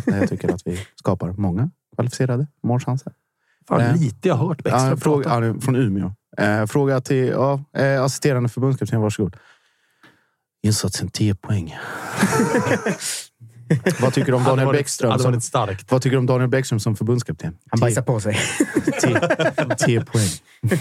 Där 0.05 0.17
jag 0.17 0.29
tycker 0.29 0.53
att 0.53 0.61
vi 0.67 0.79
skapar 0.95 1.31
många 1.37 1.69
kvalificerade 1.95 2.47
målchanser. 2.63 3.13
Fan, 3.67 3.81
Eh, 3.81 3.95
lite 4.01 4.27
jag 4.27 4.35
har 4.35 4.47
hört 4.47 4.63
Bäckström 4.63 4.89
Ja, 4.89 4.97
fråga, 4.97 5.23
prata. 5.29 5.45
ja, 5.45 5.59
från 5.61 5.75
Umeå. 5.75 6.11
Eh, 6.37 6.65
fråga 6.65 7.01
till 7.01 7.27
ja, 7.27 7.63
eh, 7.77 8.03
assisterande 8.03 8.49
förbundskapten. 8.49 9.01
Varsågod. 9.01 9.35
Insatsen 10.63 11.09
10 11.09 11.35
poäng. 11.35 11.75
Vad 14.01 14.13
tycker 14.13 14.31
du 14.31 14.37
om 14.37 14.43
Daniel 14.43 14.65
varit- 14.65 14.79
Bäckström? 14.79 15.19
Som, 15.19 15.41
starkt. 15.41 15.91
vad 15.91 16.01
tycker 16.01 16.11
du 16.15 16.17
om 16.19 16.25
Daniel 16.25 16.49
Bäckström 16.49 16.79
som 16.79 16.95
förbundskapten? 16.95 17.57
Han 17.71 17.79
bajsar 17.79 18.01
på 18.01 18.19
sig. 18.19 18.37
10 19.77 20.05
poäng. 20.05 20.27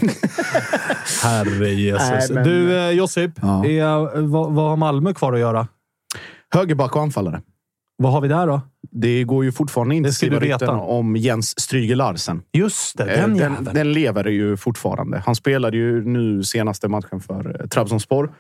Herre 1.23 1.69
Jesus. 1.75 2.09
Nej, 2.11 2.29
men- 2.31 2.45
Du 2.45 2.79
eh, 2.79 2.91
Josip, 2.91 3.31
Ja. 3.43 3.65
är, 3.67 4.21
vad, 4.21 4.53
vad 4.53 4.69
har 4.69 4.77
Malmö 4.77 5.15
kvar 5.15 5.33
att 5.33 5.41
göra? 5.41 5.69
Högerback 6.55 6.97
och 6.97 7.03
anfallare. 7.03 7.43
Vad 7.97 8.13
har 8.13 8.21
vi 8.21 8.29
där 8.29 8.47
då? 8.47 8.61
Det 8.97 9.25
går 9.25 9.45
ju 9.45 9.53
fortfarande 9.53 9.95
intensiva 9.95 10.39
du 10.41 10.47
veta. 10.47 10.65
rykten 10.65 10.79
om 10.81 11.17
Jens 11.17 11.61
Stryger 11.61 11.97
Larsen. 11.97 12.43
Just 12.53 12.99
det, 12.99 13.05
Eh, 13.05 13.21
den 13.21 13.31
den, 13.31 13.53
jäveln. 13.53 13.71
den 13.75 13.93
lever 13.93 14.25
ju 14.25 14.57
fortfarande. 14.57 15.23
Han 15.27 15.35
spelade 15.35 15.77
ju 15.77 16.05
nu 16.05 16.43
senaste 16.43 16.89
matchen 16.89 17.21
för 17.21 17.61
eh, 17.61 17.67
Trabzonspor. 17.67 18.33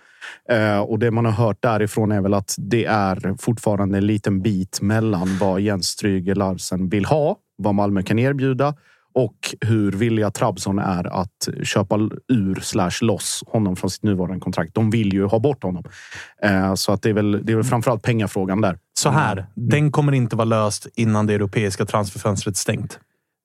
Eh, 0.50 0.78
och 0.78 0.98
det 0.98 1.10
man 1.10 1.24
har 1.24 1.32
hört 1.32 1.62
därifrån 1.62 2.12
är 2.12 2.20
väl 2.20 2.34
att 2.34 2.54
det 2.58 2.84
är 2.84 3.36
fortfarande 3.38 3.98
en 3.98 4.06
liten 4.06 4.42
bit 4.42 4.78
mellan 4.82 5.38
vad 5.40 5.60
Jens 5.60 5.86
Stryger 5.86 6.34
Larsen 6.34 6.88
vill 6.88 7.04
ha, 7.04 7.36
vad 7.56 7.74
Malmö 7.74 8.02
kan 8.02 8.18
erbjuda 8.18 8.74
och 9.14 9.36
hur 9.60 9.92
villiga 9.92 10.30
Trabzon 10.30 10.78
är 10.78 11.20
att 11.20 11.48
köpa 11.62 11.96
ur 12.28 12.60
slash 12.60 12.90
loss 13.00 13.42
honom 13.46 13.76
från 13.76 13.90
sitt 13.90 14.02
nuvarande 14.02 14.40
kontrakt. 14.40 14.74
De 14.74 14.90
vill 14.90 15.12
ju 15.12 15.24
ha 15.24 15.38
bort 15.38 15.62
honom. 15.62 15.84
Så 16.76 16.92
att 16.92 17.02
det 17.02 17.08
är 17.08 17.12
väl, 17.12 17.40
det 17.46 17.52
är 17.52 17.56
väl 17.56 17.64
framförallt 17.64 18.02
pengafrågan 18.02 18.60
där. 18.60 18.78
Så 18.98 19.10
här, 19.10 19.46
den 19.54 19.92
kommer 19.92 20.12
inte 20.12 20.36
vara 20.36 20.44
löst 20.44 20.86
innan 20.94 21.26
det 21.26 21.34
europeiska 21.34 21.84
transferfönstret 21.84 22.56
stängt. 22.56 22.98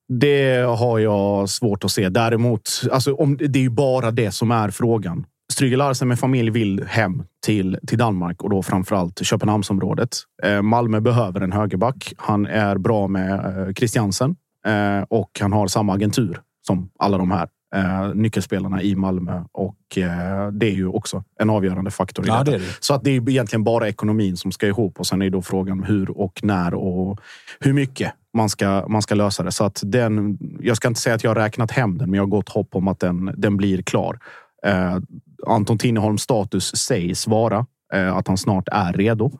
Det 0.08 0.66
har 0.78 0.98
jag 0.98 1.48
svårt 1.48 1.84
att 1.84 1.90
se. 1.90 2.08
Däremot, 2.08 2.70
alltså, 2.92 3.14
om, 3.14 3.36
det 3.36 3.58
är 3.58 3.62
ju 3.62 3.70
bara 3.70 4.10
det 4.10 4.30
som 4.30 4.50
är 4.50 4.70
frågan. 4.70 5.26
Stryger 5.52 5.76
Larsen 5.76 6.08
med 6.08 6.18
familj 6.18 6.50
vill 6.50 6.84
hem 6.86 7.22
till, 7.46 7.78
till 7.86 7.98
Danmark 7.98 8.42
och 8.42 8.50
då 8.50 8.62
framförallt 8.62 9.24
Köpenhamnsområdet. 9.24 10.16
Eh, 10.42 10.62
Malmö 10.62 11.00
behöver 11.00 11.40
en 11.40 11.52
högerback. 11.52 12.12
Han 12.16 12.46
är 12.46 12.78
bra 12.78 13.08
med 13.08 13.32
eh, 13.32 13.74
Christiansen 13.74 14.36
eh, 14.66 15.04
och 15.08 15.30
han 15.40 15.52
har 15.52 15.66
samma 15.66 15.94
agentur 15.94 16.40
som 16.66 16.90
alla 16.98 17.18
de 17.18 17.30
här 17.30 17.48
eh, 17.74 18.14
nyckelspelarna 18.14 18.82
i 18.82 18.96
Malmö 18.96 19.44
och 19.52 19.98
eh, 19.98 20.48
det 20.52 20.66
är 20.66 20.74
ju 20.74 20.86
också 20.86 21.24
en 21.40 21.50
avgörande 21.50 21.90
faktor. 21.90 22.24
I 22.24 22.28
detta. 22.28 22.44
det 22.44 22.58
det. 22.58 22.76
Så 22.80 22.94
att 22.94 23.04
det 23.04 23.10
är 23.10 23.28
egentligen 23.28 23.64
bara 23.64 23.88
ekonomin 23.88 24.36
som 24.36 24.52
ska 24.52 24.66
ihop 24.66 25.00
och 25.00 25.06
sen 25.06 25.22
är 25.22 25.30
då 25.30 25.42
frågan 25.42 25.82
hur 25.82 26.10
och 26.10 26.40
när 26.42 26.74
och 26.74 27.20
hur 27.60 27.72
mycket 27.72 28.12
man 28.34 28.48
ska, 28.48 28.86
man 28.88 29.02
ska 29.02 29.14
lösa 29.14 29.42
det. 29.42 29.52
Så 29.52 29.64
att 29.64 29.82
den, 29.84 30.38
jag 30.60 30.76
ska 30.76 30.88
inte 30.88 31.00
säga 31.00 31.14
att 31.14 31.24
jag 31.24 31.30
har 31.30 31.34
räknat 31.34 31.70
hem 31.70 31.98
den, 31.98 32.10
men 32.10 32.16
jag 32.16 32.22
har 32.22 32.28
gott 32.30 32.48
hopp 32.48 32.76
om 32.76 32.88
att 32.88 33.00
den, 33.00 33.34
den 33.36 33.56
blir 33.56 33.82
klar. 33.82 34.18
Eh, 34.66 34.98
Anton 35.46 35.78
Tinnerholms 35.78 36.22
status 36.22 36.76
sägs 36.76 37.26
vara 37.26 37.66
eh, 37.94 38.16
att 38.16 38.28
han 38.28 38.38
snart 38.38 38.68
är 38.72 38.92
redo. 38.92 39.32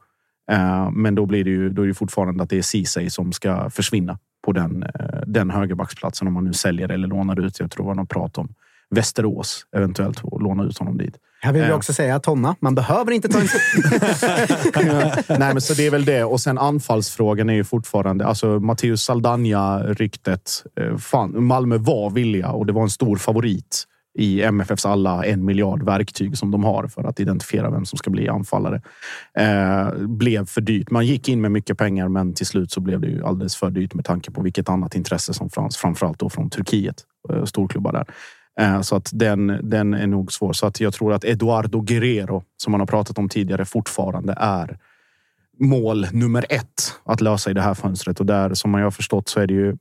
Eh, 0.50 0.90
men 0.90 1.14
då 1.14 1.26
blir 1.26 1.44
det 1.44 1.50
ju 1.50 1.70
då 1.70 1.82
är 1.82 1.86
det 1.86 1.94
fortfarande 1.94 2.42
att 2.42 2.50
det 2.50 2.58
är 2.58 2.62
Ceesay 2.62 3.10
som 3.10 3.32
ska 3.32 3.70
försvinna 3.70 4.18
på 4.44 4.52
den, 4.52 4.82
eh, 4.82 5.20
den 5.26 5.50
högerbacksplatsen 5.50 6.28
om 6.28 6.34
man 6.34 6.44
nu 6.44 6.52
säljer 6.52 6.88
eller 6.88 7.08
lånar 7.08 7.40
ut. 7.40 7.60
Jag 7.60 7.70
tror 7.70 7.84
det 7.84 7.88
var 7.88 7.94
något 7.94 8.08
prat 8.08 8.38
om 8.38 8.48
Västerås 8.94 9.66
eventuellt 9.76 10.20
och 10.24 10.42
låna 10.42 10.64
ut 10.64 10.78
honom 10.78 10.98
dit. 10.98 11.14
Jag 11.42 11.52
vill 11.52 11.62
Eh. 11.64 11.74
också 11.74 11.92
säga 11.92 12.20
Tonna, 12.20 12.56
man 12.60 12.74
behöver 12.74 13.12
inte 13.12 13.28
ta 13.28 13.40
en... 13.40 13.46
Nej, 15.38 15.52
men 15.52 15.60
så 15.60 15.74
det 15.74 15.86
är 15.86 15.90
väl 15.90 16.04
det. 16.04 16.24
Och 16.24 16.40
sen 16.40 16.58
anfallsfrågan 16.58 17.50
är 17.50 17.54
ju 17.54 17.64
fortfarande... 17.64 18.26
Alltså 18.26 18.46
Matteus 18.60 19.02
Saldana-ryktet. 19.02 20.64
Eh, 20.80 20.96
fan, 20.96 21.44
Malmö 21.44 21.78
var 21.78 22.10
villiga 22.10 22.48
och 22.48 22.66
det 22.66 22.72
var 22.72 22.82
en 22.82 22.90
stor 22.90 23.16
favorit 23.16 23.84
i 24.14 24.42
MFFs 24.42 24.86
alla 24.86 25.24
en 25.24 25.44
miljard 25.44 25.82
verktyg 25.82 26.38
som 26.38 26.50
de 26.50 26.64
har 26.64 26.88
för 26.88 27.04
att 27.04 27.20
identifiera 27.20 27.70
vem 27.70 27.84
som 27.84 27.96
ska 27.96 28.10
bli 28.10 28.28
anfallare. 28.28 28.82
Eh, 29.38 30.06
blev 30.06 30.46
för 30.46 30.60
dyrt. 30.60 30.90
Man 30.90 31.06
gick 31.06 31.28
in 31.28 31.40
med 31.40 31.52
mycket 31.52 31.78
pengar, 31.78 32.08
men 32.08 32.34
till 32.34 32.46
slut 32.46 32.70
så 32.72 32.80
blev 32.80 33.00
det 33.00 33.06
ju 33.06 33.24
alldeles 33.24 33.56
för 33.56 33.70
dyrt 33.70 33.94
med 33.94 34.04
tanke 34.04 34.30
på 34.30 34.42
vilket 34.42 34.68
annat 34.68 34.94
intresse 34.94 35.34
som 35.34 35.50
fanns, 35.50 35.76
framförallt 35.76 36.18
då 36.18 36.30
från 36.30 36.50
Turkiet. 36.50 36.96
Eh, 37.32 37.44
storklubbar 37.44 37.92
där. 37.92 38.06
Eh, 38.60 38.80
Så 38.80 38.96
att 38.96 39.10
den, 39.12 39.60
den 39.62 39.94
är 39.94 40.06
nog 40.06 40.32
svår. 40.32 40.52
Så 40.52 40.66
att 40.66 40.80
jag 40.80 40.94
tror 40.94 41.12
att 41.12 41.24
Eduardo 41.24 41.80
Guerrero, 41.80 42.42
som 42.56 42.70
man 42.70 42.80
har 42.80 42.86
pratat 42.86 43.18
om 43.18 43.28
tidigare, 43.28 43.64
fortfarande 43.64 44.34
är 44.38 44.78
mål 45.58 46.06
nummer 46.12 46.46
ett 46.48 46.94
att 47.04 47.20
lösa 47.20 47.50
i 47.50 47.54
det 47.54 47.60
här 47.60 47.74
fönstret. 47.74 48.20
Och 48.20 48.26
där, 48.26 48.54
som 48.54 48.70
man 48.70 48.82
har 48.82 48.90
förstått, 48.90 49.28
så 49.28 49.40
är 49.40 49.46
det 49.46 49.54
ju 49.54 49.76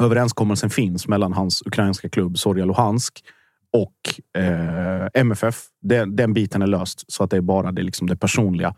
överenskommelsen 0.00 0.70
finns 0.70 1.08
mellan 1.08 1.32
hans 1.32 1.62
ukrainska 1.66 2.08
klubb 2.08 2.38
Zorja 2.38 2.64
Luhansk 2.64 3.24
och 3.76 4.40
eh, 4.42 5.08
MFF. 5.14 5.56
Den, 5.80 6.16
den 6.16 6.32
biten 6.32 6.62
är 6.62 6.66
löst 6.66 7.12
så 7.12 7.24
att 7.24 7.30
det 7.30 7.36
är 7.36 7.40
bara 7.40 7.72
det, 7.72 7.82
liksom 7.82 8.06
det 8.06 8.16
personliga. 8.16 8.74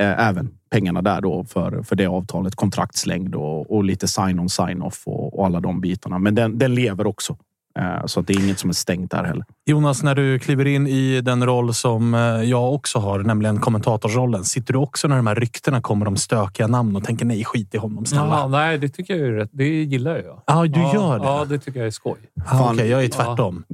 Eh, 0.00 0.28
även 0.28 0.58
pengarna 0.70 1.02
där 1.02 1.20
då 1.20 1.44
för, 1.44 1.82
för 1.82 1.96
det 1.96 2.06
avtalet, 2.06 2.54
kontraktslängd 2.54 3.34
och, 3.34 3.70
och 3.70 3.84
lite 3.84 4.08
sign-on, 4.08 4.48
sign-off 4.48 5.02
och, 5.06 5.38
och 5.38 5.46
alla 5.46 5.60
de 5.60 5.80
bitarna. 5.80 6.18
Men 6.18 6.34
den, 6.34 6.58
den 6.58 6.74
lever 6.74 7.06
också. 7.06 7.36
Eh, 7.78 8.06
så 8.06 8.20
att 8.20 8.26
det 8.26 8.32
är 8.32 8.44
inget 8.44 8.58
som 8.58 8.70
är 8.70 8.74
stängt 8.74 9.10
där 9.10 9.24
heller. 9.24 9.44
Jonas, 9.66 10.02
när 10.02 10.14
du 10.14 10.38
kliver 10.38 10.66
in 10.66 10.86
i 10.86 11.20
den 11.20 11.46
roll 11.46 11.74
som 11.74 12.14
eh, 12.14 12.20
jag 12.20 12.74
också 12.74 12.98
har, 12.98 13.18
nämligen 13.18 13.60
kommentatorsrollen. 13.60 14.44
Sitter 14.44 14.72
du 14.72 14.78
också 14.78 15.08
när 15.08 15.16
de 15.16 15.26
här 15.26 15.34
ryktena 15.34 15.80
kommer 15.80 16.08
om 16.08 16.16
stökiga 16.16 16.66
namn 16.66 16.96
och 16.96 17.04
tänker 17.04 17.24
nej, 17.24 17.44
skit 17.44 17.74
i 17.74 17.78
honom 17.78 18.06
snälla? 18.06 18.26
Ja, 18.26 18.48
nej, 18.48 18.78
det 18.78 18.88
tycker 18.88 19.16
jag 19.16 19.28
är 19.28 19.32
rätt. 19.32 19.50
Det 19.52 19.68
gillar 19.68 20.16
jag. 20.16 20.42
Ja, 20.46 20.62
du 20.66 20.80
ja, 20.80 20.94
gör 20.94 21.18
det? 21.18 21.24
Ja, 21.24 21.44
det 21.44 21.58
tycker 21.58 21.80
jag 21.80 21.86
är 21.86 21.90
skoj. 21.90 22.18
Ah, 22.46 22.72
Okej, 22.72 22.88
jag 22.88 23.04
är 23.04 23.08
tvärtom. 23.08 23.64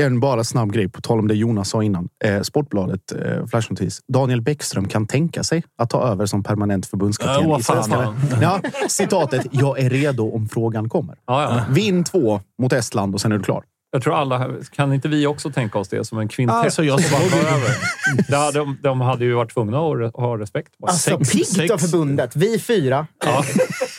En 0.00 0.20
bara 0.20 0.44
snabb 0.44 0.72
grej, 0.72 0.88
på 0.88 1.00
tal 1.00 1.18
om 1.18 1.28
det 1.28 1.34
Jonas 1.34 1.68
sa 1.68 1.82
innan. 1.82 2.08
Eh, 2.24 2.40
Sportbladet, 2.40 3.12
eh, 3.12 3.46
flashnotis. 3.46 4.00
Daniel 4.12 4.40
Bäckström 4.40 4.88
kan 4.88 5.06
tänka 5.06 5.42
sig 5.42 5.62
att 5.78 5.90
ta 5.90 6.02
över 6.02 6.26
som 6.26 6.42
permanent 6.42 6.86
förbundskapten 6.86 7.50
Äh, 7.50 7.58
i 7.58 7.62
fan. 7.62 8.14
Ja, 8.42 8.60
citatet, 8.88 9.46
jag 9.50 9.78
är 9.78 9.90
redo 9.90 10.30
om 10.34 10.48
frågan 10.48 10.88
kommer. 10.88 11.16
Ja, 11.26 11.42
ja. 11.42 11.74
Vinn 11.74 12.04
två 12.04 12.40
mot 12.62 12.72
Estland 12.72 13.14
och 13.14 13.20
sen 13.20 13.32
är 13.32 13.38
du 13.38 13.44
klar. 13.44 13.64
Jag 13.92 14.02
tror 14.02 14.14
alla... 14.14 14.50
Kan 14.72 14.92
inte 14.92 15.08
vi 15.08 15.26
också 15.26 15.50
tänka 15.50 15.78
oss 15.78 15.88
det 15.88 16.04
som 16.04 16.18
en 16.18 16.28
kvintett? 16.28 16.56
Alltså, 16.56 16.84
jag 16.84 17.00
Som 17.04 17.18
bara 18.30 18.50
de, 18.52 18.78
de 18.82 19.00
hade 19.00 19.24
ju 19.24 19.34
varit 19.34 19.54
tvungna 19.54 19.78
att 19.78 19.94
re- 19.96 20.20
ha 20.20 20.38
respekt. 20.38 20.78
bara. 20.78 20.90
Alltså, 20.90 21.18
piggt 21.18 21.70
av 21.70 21.78
förbundet. 21.78 22.36
Vi 22.36 22.58
fyra. 22.58 23.06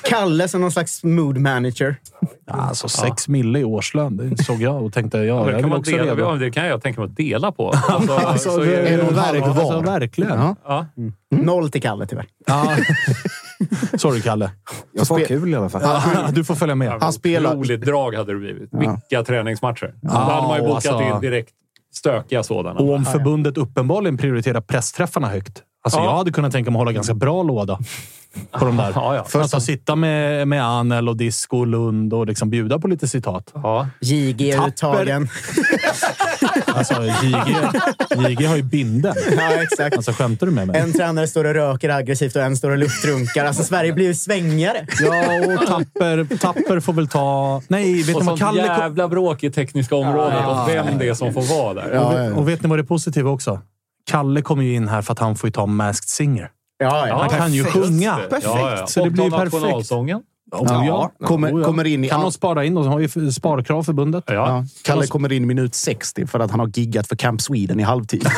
Kalle 0.03 0.47
som 0.47 0.61
någon 0.61 0.71
slags 0.71 1.03
mood 1.03 1.37
manager. 1.37 1.95
Alltså 2.51 2.87
sex 2.89 3.27
mille 3.27 3.59
i 3.59 3.63
årslön, 3.63 4.17
det 4.17 4.43
såg 4.43 4.61
jag 4.61 4.83
och 4.83 4.93
tänkte 4.93 5.17
ja, 5.17 5.23
Ja, 5.23 5.37
jag 5.37 5.47
det, 5.47 5.57
är 5.57 5.61
kan 5.61 5.73
också 5.73 5.91
dela, 5.91 6.03
redo. 6.03 6.21
ja, 6.21 6.31
det 6.35 6.51
kan 6.51 6.65
jag 6.67 6.81
tänka 6.81 7.01
mig 7.01 7.09
att 7.09 7.15
dela 7.15 7.51
på. 7.51 7.73
Alltså, 7.89 8.13
Alltså, 8.13 8.49
så 8.49 8.59
det, 8.59 8.75
är 8.75 8.99
en 8.99 9.13
det, 9.15 9.21
halv 9.21 9.37
verk- 9.39 9.55
var. 9.55 9.75
alltså, 9.75 9.91
verkligen. 9.91 10.39
Ja. 10.39 10.55
ja. 10.67 10.85
Noll 11.35 11.71
till 11.71 11.81
Kalle 11.81 12.05
tyvärr. 12.07 12.25
Ja. 12.45 12.75
Sorry, 13.97 14.21
Kalle. 14.21 14.51
Jag 14.91 15.07
får 15.07 15.19
spe- 15.19 15.25
kul 15.27 15.49
i 15.53 15.55
alla 15.55 15.69
fall. 15.69 16.33
Du 16.33 16.43
får 16.43 16.55
följa 16.55 16.75
med. 16.75 16.93
Han 17.01 17.13
spelar... 17.13 17.55
Roligt 17.55 17.81
drag 17.85 18.15
hade 18.15 18.33
det 18.33 18.39
blivit. 18.39 18.69
Vilka 18.71 19.23
träningsmatcher. 19.23 19.93
Då 20.01 20.09
Ja, 20.13 20.17
hade 20.19 20.47
man 20.47 20.57
ju 20.57 20.67
bokat 20.67 20.85
alltså- 20.87 21.15
in 21.15 21.21
direkt 21.21 21.49
stökiga 21.93 22.43
sådana. 22.43 22.79
Och 22.79 22.93
om 22.93 23.05
förbundet 23.05 23.57
uppenbarligen 23.57 24.17
prioriterar 24.17 24.61
pressträffarna 24.61 25.27
högt. 25.27 25.63
Alltså 25.85 25.99
Ja. 25.99 26.05
Jag 26.05 26.17
hade 26.17 26.31
kunnat 26.31 26.51
tänka 26.51 26.71
mig 26.71 26.77
att 26.77 26.81
hålla 26.81 26.91
ganska 26.91 27.13
bra 27.13 27.43
låda 27.43 27.79
på 28.51 28.65
de 28.65 28.77
där. 28.77 28.91
Ja, 28.95 29.15
ja. 29.33 29.39
Alltså 29.39 29.59
sitta 29.59 29.95
med, 29.95 30.47
med 30.47 30.63
Anel 30.63 31.09
och 31.09 31.17
Disco 31.17 31.57
och 31.57 31.67
Lund 31.67 32.13
och 32.13 32.27
liksom 32.27 32.49
bjuda 32.49 32.79
på 32.79 32.87
lite 32.87 33.07
citat. 33.07 33.51
Ja. 33.53 33.87
JG-uttagen. 34.01 35.27
Alltså, 36.67 37.03
JG, 37.03 37.55
JG 38.29 38.45
har 38.45 38.55
ju 38.55 38.63
binden. 38.63 39.15
Ja, 39.37 39.51
exakt. 39.63 39.95
Alltså, 39.95 40.11
skämtar 40.11 40.45
du 40.45 40.51
med 40.51 40.67
mig? 40.67 40.79
En 40.79 40.93
tränare 40.93 41.27
står 41.27 41.45
och 41.45 41.53
röker 41.53 41.89
aggressivt 41.89 42.35
och 42.35 42.41
en 42.41 42.57
står 42.57 42.71
och 42.71 42.77
luftrunkar. 42.77 43.45
Alltså, 43.45 43.63
Sverige 43.63 43.93
blir 43.93 44.05
ju 44.05 44.15
svängare. 44.15 44.87
Ja, 45.01 45.23
och 45.55 45.67
Tapper, 45.67 46.37
tapper 46.37 46.79
får 46.79 46.93
väl 46.93 47.07
ta... 47.07 47.61
Nej, 47.67 48.03
vet 48.03 48.15
Och 48.15 48.21
ni 48.21 48.27
vad 48.27 48.39
Kalle... 48.39 48.61
jävla 48.61 49.07
bråk 49.07 49.43
i 49.43 49.51
tekniska 49.51 49.95
området 49.95 50.47
och 50.47 50.69
vem 50.69 50.97
det 50.97 51.07
är 51.07 51.13
som 51.13 51.33
får 51.33 51.41
vara 51.41 51.73
där. 51.73 51.89
Ja, 51.93 52.13
ja, 52.17 52.23
ja. 52.23 52.33
Och 52.35 52.49
vet 52.49 52.63
ni 52.63 52.69
vad 52.69 52.77
det 52.79 52.83
är 52.83 52.85
positiva 52.85 53.29
också? 53.29 53.61
Kalle 54.05 54.41
kommer 54.41 54.63
ju 54.63 54.73
in 54.75 54.87
här 54.87 55.01
för 55.01 55.13
att 55.13 55.19
han 55.19 55.35
får 55.35 55.47
ju 55.47 55.51
ta 55.51 55.65
Masked 55.65 56.09
Singer. 56.09 56.49
Ja, 56.77 57.07
ja. 57.07 57.19
Han 57.19 57.29
kan 57.39 57.53
ju 57.53 57.63
sjunga. 57.63 58.19
Ja, 58.31 58.37
ja. 58.77 58.87
Så 58.87 59.03
det 59.03 59.09
blir 59.09 59.29
perfekt. 59.31 59.53
nationalsången. 59.53 60.21
Oh, 60.51 60.83
ja. 60.87 61.11
Kommer, 61.25 61.53
Oh, 61.53 61.59
ja. 61.59 61.65
kommer 61.65 61.83
in 61.87 62.03
i 62.03 62.09
Kan 62.09 62.17
all- 62.19 62.23
de 62.25 62.31
spara 62.31 62.65
in? 62.65 62.75
De 62.75 62.87
har 62.87 62.99
ju 62.99 63.31
sparkrav 63.31 63.83
förbundet. 63.83 64.23
Ja. 64.27 64.33
Ja. 64.33 64.65
Kalle 64.83 65.07
kommer 65.07 65.31
in 65.31 65.43
i 65.43 65.45
minut 65.45 65.75
60 65.75 66.27
för 66.27 66.39
att 66.39 66.51
han 66.51 66.59
har 66.59 66.67
giggat 66.67 67.07
för 67.07 67.15
Camp 67.15 67.41
Sweden 67.41 67.79
i 67.79 67.83
halvtid. 67.83 68.29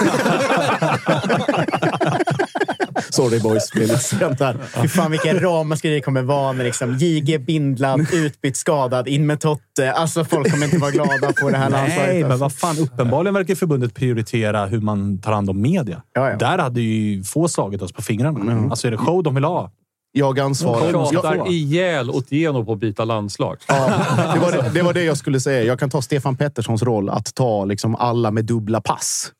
Sorry 3.09 3.39
boys, 3.39 3.71
är 3.75 3.79
lite 3.79 3.97
sent 3.97 4.39
där. 4.39 4.57
Fy 4.81 4.87
fan 4.87 5.11
vilken 5.11 5.39
ramaskri 5.39 5.93
det 5.93 6.01
kommer 6.01 6.21
vara 6.21 6.53
med 6.53 6.65
liksom, 6.65 6.97
JG 6.97 7.39
bindlad, 7.39 8.07
utbytt 8.13 8.57
skadad, 8.57 9.07
in 9.07 9.25
med 9.25 9.39
Totte. 9.39 9.91
Alltså 9.91 10.25
folk 10.25 10.51
kommer 10.51 10.65
inte 10.65 10.77
vara 10.77 10.91
glada 10.91 11.33
på 11.41 11.49
det 11.49 11.57
här 11.57 11.69
landslaget. 11.69 12.09
Nej, 12.09 12.21
men 12.21 12.31
alltså. 12.31 12.43
vad 12.43 12.53
fan. 12.53 12.79
Uppenbarligen 12.79 13.33
verkar 13.33 13.55
förbundet 13.55 13.93
prioritera 13.93 14.65
hur 14.65 14.81
man 14.81 15.21
tar 15.21 15.31
hand 15.31 15.49
om 15.49 15.61
media. 15.61 16.01
Ja, 16.13 16.29
ja. 16.29 16.37
Där 16.37 16.57
hade 16.57 16.81
ju 16.81 17.23
få 17.23 17.47
slagit 17.47 17.81
oss 17.81 17.93
på 17.93 18.01
fingrarna. 18.01 18.69
Alltså 18.69 18.87
är 18.87 18.91
det 18.91 18.97
show 18.97 19.23
de 19.23 19.35
vill 19.35 19.43
ha? 19.43 19.71
Jag 20.11 20.39
ansvarar. 20.39 20.91
Ja, 20.91 21.09
Jag, 21.13 21.23
Tjatar 21.23 21.51
ihjäl 21.51 22.09
Otieno 22.09 22.65
på 22.65 22.73
att 22.73 22.79
byta 22.79 23.05
landslag. 23.05 23.57
ja, 23.67 24.05
det, 24.33 24.39
var 24.39 24.51
det, 24.51 24.69
det 24.73 24.81
var 24.81 24.93
det 24.93 25.03
jag 25.03 25.17
skulle 25.17 25.39
säga. 25.39 25.63
Jag 25.63 25.79
kan 25.79 25.89
ta 25.89 26.01
Stefan 26.01 26.35
Petterssons 26.35 26.83
roll 26.83 27.09
att 27.09 27.35
ta 27.35 27.65
liksom 27.65 27.95
alla 27.95 28.31
med 28.31 28.45
dubbla 28.45 28.81
pass. 28.81 29.31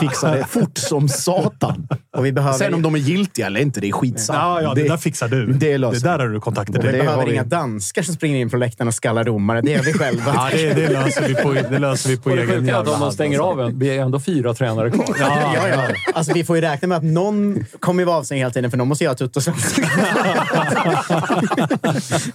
Fixa 0.00 0.30
det 0.34 0.44
fort 0.44 0.78
som 0.78 1.08
satan. 1.08 1.88
Och 2.16 2.26
vi 2.26 2.32
behöver, 2.32 2.58
Sen 2.58 2.74
om 2.74 2.82
de 2.82 2.94
är 2.94 2.98
giltiga 2.98 3.46
eller 3.46 3.60
inte, 3.60 3.80
det 3.80 3.88
är 3.88 3.92
skitsamma. 3.92 4.38
Ja, 4.38 4.62
ja, 4.62 4.74
det, 4.74 4.88
där 4.88 4.96
fixar 4.96 5.28
du. 5.28 5.46
det 5.46 5.78
löser 5.78 6.00
det 6.00 6.08
där 6.08 6.18
har 6.18 6.28
du 6.28 6.40
kontakter 6.40 6.72
vi 6.72 6.78
till. 6.80 6.92
det 6.92 6.98
behöver 6.98 7.16
har 7.16 7.26
vi. 7.26 7.32
inga 7.32 7.44
danskar 7.44 8.02
som 8.02 8.14
springer 8.14 8.38
in 8.38 8.50
från 8.50 8.60
läktaren 8.60 8.88
och 8.88 8.94
skallar 8.94 9.24
domare. 9.24 9.60
Det 9.60 9.70
gör 9.70 9.82
vi 9.82 9.92
själva. 9.92 10.22
Ja, 10.36 10.48
det, 10.52 10.74
det, 10.74 10.88
löser 10.92 11.28
vi 11.28 11.34
på, 11.34 11.52
det 11.52 11.78
löser 11.78 12.08
vi 12.08 12.16
på 12.16 12.28
det 12.28 12.42
egen 12.42 12.50
är 12.50 12.54
jävla 12.54 12.78
om 12.78 12.84
de 12.84 12.94
hand, 12.94 13.12
stänger 13.12 13.38
alltså. 13.38 13.50
av 13.50 13.60
en, 13.60 13.78
blir 13.78 13.98
ändå 14.00 14.20
fyra 14.20 14.54
tränare 14.54 14.90
kvar. 14.90 15.16
Ja, 15.20 15.68
ja. 15.68 15.86
Alltså, 16.14 16.32
vi 16.32 16.44
får 16.44 16.56
ju 16.56 16.62
räkna 16.62 16.88
med 16.88 16.98
att 16.98 17.04
någon 17.04 17.64
kommer 17.80 18.04
vara 18.04 18.16
avstängd 18.16 18.38
hela 18.38 18.50
tiden, 18.50 18.70
för 18.70 18.78
någon 18.78 18.88
måste 18.88 19.04
göra 19.04 19.14
tuttosvenskan. 19.14 19.84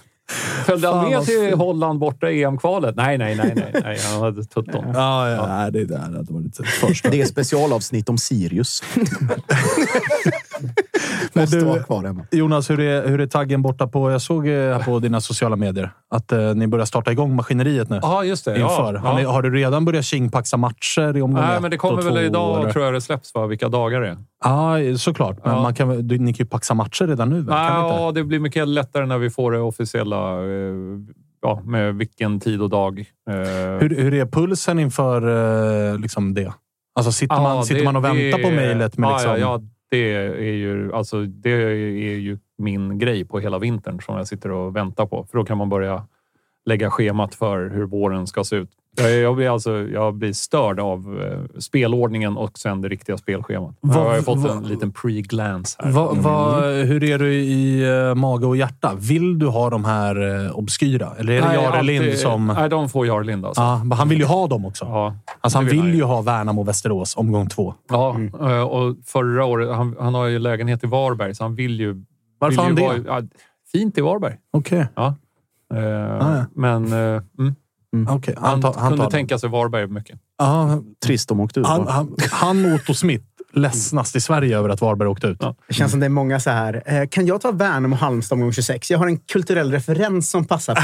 Följde 0.66 0.88
han 0.88 1.10
med 1.10 1.24
till 1.24 1.54
Holland 1.54 1.98
borta 1.98 2.30
i 2.30 2.42
EM-kvalet? 2.42 2.96
Nej, 2.96 3.18
nej, 3.18 3.36
nej, 3.36 3.52
nej, 3.56 3.80
nej. 3.84 3.98
Han 4.12 4.22
hade 4.22 4.44
tutton. 4.44 4.84
Ja, 4.94 5.30
ja, 5.30 5.46
nej, 5.46 5.72
det 5.72 5.84
där 5.84 5.98
hade 5.98 6.32
varit 6.32 6.56
det 6.56 6.64
första. 6.64 7.10
Det 7.10 7.20
är 7.20 7.26
specialavsnitt 7.26 8.08
om 8.08 8.18
Sirius. 8.18 8.82
Men 11.32 11.42
Måste 11.42 11.64
vara 11.64 11.82
kvar 11.82 12.04
hemma. 12.04 12.26
Jonas, 12.30 12.70
hur 12.70 12.80
är, 12.80 13.08
hur 13.08 13.20
är 13.20 13.26
taggen 13.26 13.62
borta 13.62 13.86
på... 13.86 14.10
Jag 14.10 14.22
såg 14.22 14.48
eh, 14.48 14.84
på 14.84 14.98
dina 14.98 15.20
sociala 15.20 15.56
medier 15.56 15.90
att 16.10 16.32
eh, 16.32 16.54
ni 16.54 16.66
börjar 16.66 16.86
starta 16.86 17.12
igång 17.12 17.36
maskineriet 17.36 17.90
nu. 17.90 17.98
Ja, 18.02 18.24
just 18.24 18.44
det. 18.44 18.50
Inför. 18.50 18.94
Ja, 18.94 19.00
Har, 19.00 19.16
ni, 19.16 19.24
har 19.24 19.42
du 19.42 19.50
redan 19.54 19.84
börjat 19.84 20.04
tjingpaxa 20.04 20.56
matcher 20.56 21.16
i 21.16 21.22
omgång 21.22 21.42
Nej, 21.42 21.56
ett 21.56 21.62
men 21.62 21.70
det 21.70 21.76
och 21.76 21.80
kommer 21.80 22.02
väl 22.02 22.12
två, 22.14 22.20
idag, 22.20 22.60
eller? 22.60 22.72
tror 22.72 22.84
jag 22.84 22.94
det 22.94 23.00
släpps, 23.00 23.34
va? 23.34 23.46
vilka 23.46 23.68
dagar 23.68 24.00
det 24.00 24.08
är. 24.08 24.16
Ja, 24.44 24.76
såklart. 24.98 25.44
Men 25.44 25.54
Ja. 25.54 25.62
man 25.62 25.74
kan, 25.74 26.08
du, 26.08 26.18
ni 26.18 26.32
kan 26.34 26.44
ju 26.44 26.50
paxa 26.50 26.74
matcher 26.74 27.06
redan 27.06 27.28
nu. 27.30 27.36
väl? 27.36 27.46
Ja, 27.48 28.12
det 28.14 28.24
blir 28.24 28.38
mycket 28.40 28.68
lättare 28.68 29.06
när 29.06 29.18
vi 29.18 29.30
får 29.30 29.52
det 29.52 29.58
officiella, 29.58 30.32
eh, 30.44 30.74
ja, 31.42 31.62
med 31.64 31.94
vilken 31.94 32.40
tid 32.40 32.62
och 32.62 32.70
dag. 32.70 32.98
Eh, 33.30 33.34
Hur, 33.80 33.96
hur 34.02 34.14
är 34.14 34.26
pulsen 34.26 34.78
inför 34.78 35.22
eh, 35.92 35.98
liksom 35.98 36.34
det? 36.34 36.52
Alltså 36.94 37.12
sitter, 37.12 37.34
ja, 37.34 37.42
man, 37.42 37.64
sitter 37.64 37.78
det- 37.80 37.84
man 37.84 37.96
och 37.96 38.04
väntar 38.04 38.38
det- 38.38 38.44
på 38.44 38.50
mejlet 38.50 38.92
liksom... 38.98 39.04
ja, 39.04 39.38
ja, 39.38 39.60
det 39.90 40.14
är 40.14 40.52
ju 40.52 40.92
alltså, 40.94 41.20
det 41.22 41.50
är 41.50 42.16
ju 42.18 42.38
min 42.58 42.98
grej 42.98 43.24
på 43.24 43.38
hela 43.40 43.58
vintern 43.58 44.00
som 44.00 44.16
jag 44.16 44.26
sitter 44.28 44.50
och 44.50 44.76
väntar 44.76 45.06
på. 45.06 45.26
För 45.30 45.38
då 45.38 45.44
kan 45.44 45.58
man 45.58 45.68
börja 45.68 46.06
lägga 46.66 46.90
schemat 46.90 47.34
för 47.34 47.70
hur 47.70 47.84
våren 47.86 48.26
ska 48.26 48.44
se 48.44 48.56
ut. 48.56 48.70
Jag, 48.96 49.10
jag, 49.12 49.36
blir, 49.36 49.52
alltså, 49.52 49.70
jag 49.88 50.14
blir 50.14 50.32
störd 50.32 50.80
av 50.80 51.20
eh, 51.22 51.60
spelordningen 51.60 52.36
och 52.36 52.58
sen 52.58 52.80
det 52.80 52.88
riktiga 52.88 53.18
spelschemat. 53.18 53.74
Jag 53.80 53.88
har 53.92 54.16
fått 54.22 54.38
vad- 54.38 54.56
en 54.56 54.62
liten 54.62 54.92
pre-glance 54.92 55.76
här. 55.78 55.90
Va, 55.90 56.12
va, 56.14 56.60
hur 56.60 57.04
är 57.04 57.18
du 57.18 57.34
i 57.34 57.90
uh, 57.90 58.14
mage 58.14 58.46
och 58.46 58.56
hjärta? 58.56 58.92
Vill 58.98 59.38
du 59.38 59.46
ha 59.46 59.70
de 59.70 59.84
här 59.84 60.22
uh, 60.22 60.58
obskyra? 60.58 61.12
Eller 61.18 61.32
är 61.32 61.40
det 61.40 61.46
Nej, 61.48 61.56
Jare 61.56 61.82
Lind 61.82 62.04
alltid- 62.04 62.18
som... 62.18 62.46
Nej, 62.46 62.68
de 62.70 62.88
får 62.88 63.06
Jare 63.06 63.24
Lind 63.24 63.46
alltså. 63.46 63.62
Men 63.84 63.92
han 63.98 64.08
vill 64.08 64.18
ju 64.18 64.24
ha 64.24 64.46
dem 64.46 64.64
också. 64.64 64.84
Ja, 64.84 65.16
Alltså, 65.40 65.58
han 65.58 65.66
vill 65.66 65.82
vill 65.82 65.94
ju 65.94 66.02
ha 66.04 66.20
Värnamo 66.22 66.62
Västerås 66.62 67.16
omgång 67.16 67.48
två. 67.48 67.74
Ja, 67.88 68.16
eh, 68.40 68.62
och 68.62 68.96
förra 69.04 69.44
året, 69.44 69.76
han, 69.76 69.96
han 70.00 70.14
har 70.14 70.26
ju 70.26 70.38
lägenhet 70.38 70.84
i 70.84 70.86
Varberg, 70.86 71.34
så 71.34 71.44
han 71.44 71.54
vill 71.54 71.80
ju... 71.80 72.04
Varför 72.38 72.50
vill 72.50 72.58
har 72.58 72.64
han 72.64 72.76
ju 72.76 73.02
det? 73.02 73.10
vara- 73.10 73.20
ja, 73.20 73.28
fint 73.72 73.98
i 73.98 74.00
Varberg. 74.00 74.34
Okej. 74.52 74.86
Ja. 74.94 75.14
Eh, 75.72 75.82
ja. 75.82 76.44
Men 76.54 76.84
eh, 76.92 77.22
mm, 77.38 78.08
Okej, 78.08 78.34
han, 78.38 78.50
han, 78.50 78.60
tar, 78.60 78.80
han, 78.80 78.90
kunde 78.90 79.10
tänka 79.10 79.38
sig 79.38 79.48
Varberg 79.50 79.86
mycket. 79.86 80.18
Ja, 80.38 80.82
Trist 81.04 81.28
de 81.28 81.40
åkte 81.40 81.60
ut. 81.60 81.66
han, 81.66 81.86
han, 81.86 82.16
han 82.30 82.64
och 82.64 82.72
Otto 82.72 82.94
Smith 82.94 83.24
ledsnast 83.52 84.16
i 84.16 84.20
Sverige 84.20 84.58
över 84.58 84.68
att 84.68 84.80
Varberg 84.80 85.08
åkte 85.08 85.26
ut. 85.26 85.40
Det 85.68 85.74
känns 85.74 85.90
som 85.90 86.00
det 86.00 86.06
är 86.06 86.10
många 86.10 86.40
så 86.40 86.50
här. 86.50 86.82
Eh, 86.86 87.08
kan 87.08 87.26
jag 87.26 87.40
ta 87.40 87.50
Värnamo 87.50 87.94
och 87.94 87.98
Halmstad 87.98 88.36
omgång 88.36 88.52
26? 88.52 88.90
Jag 88.90 88.98
har 88.98 89.06
en 89.06 89.18
kulturell 89.18 89.72
referens 89.72 90.30
som 90.30 90.44
passar 90.44 90.74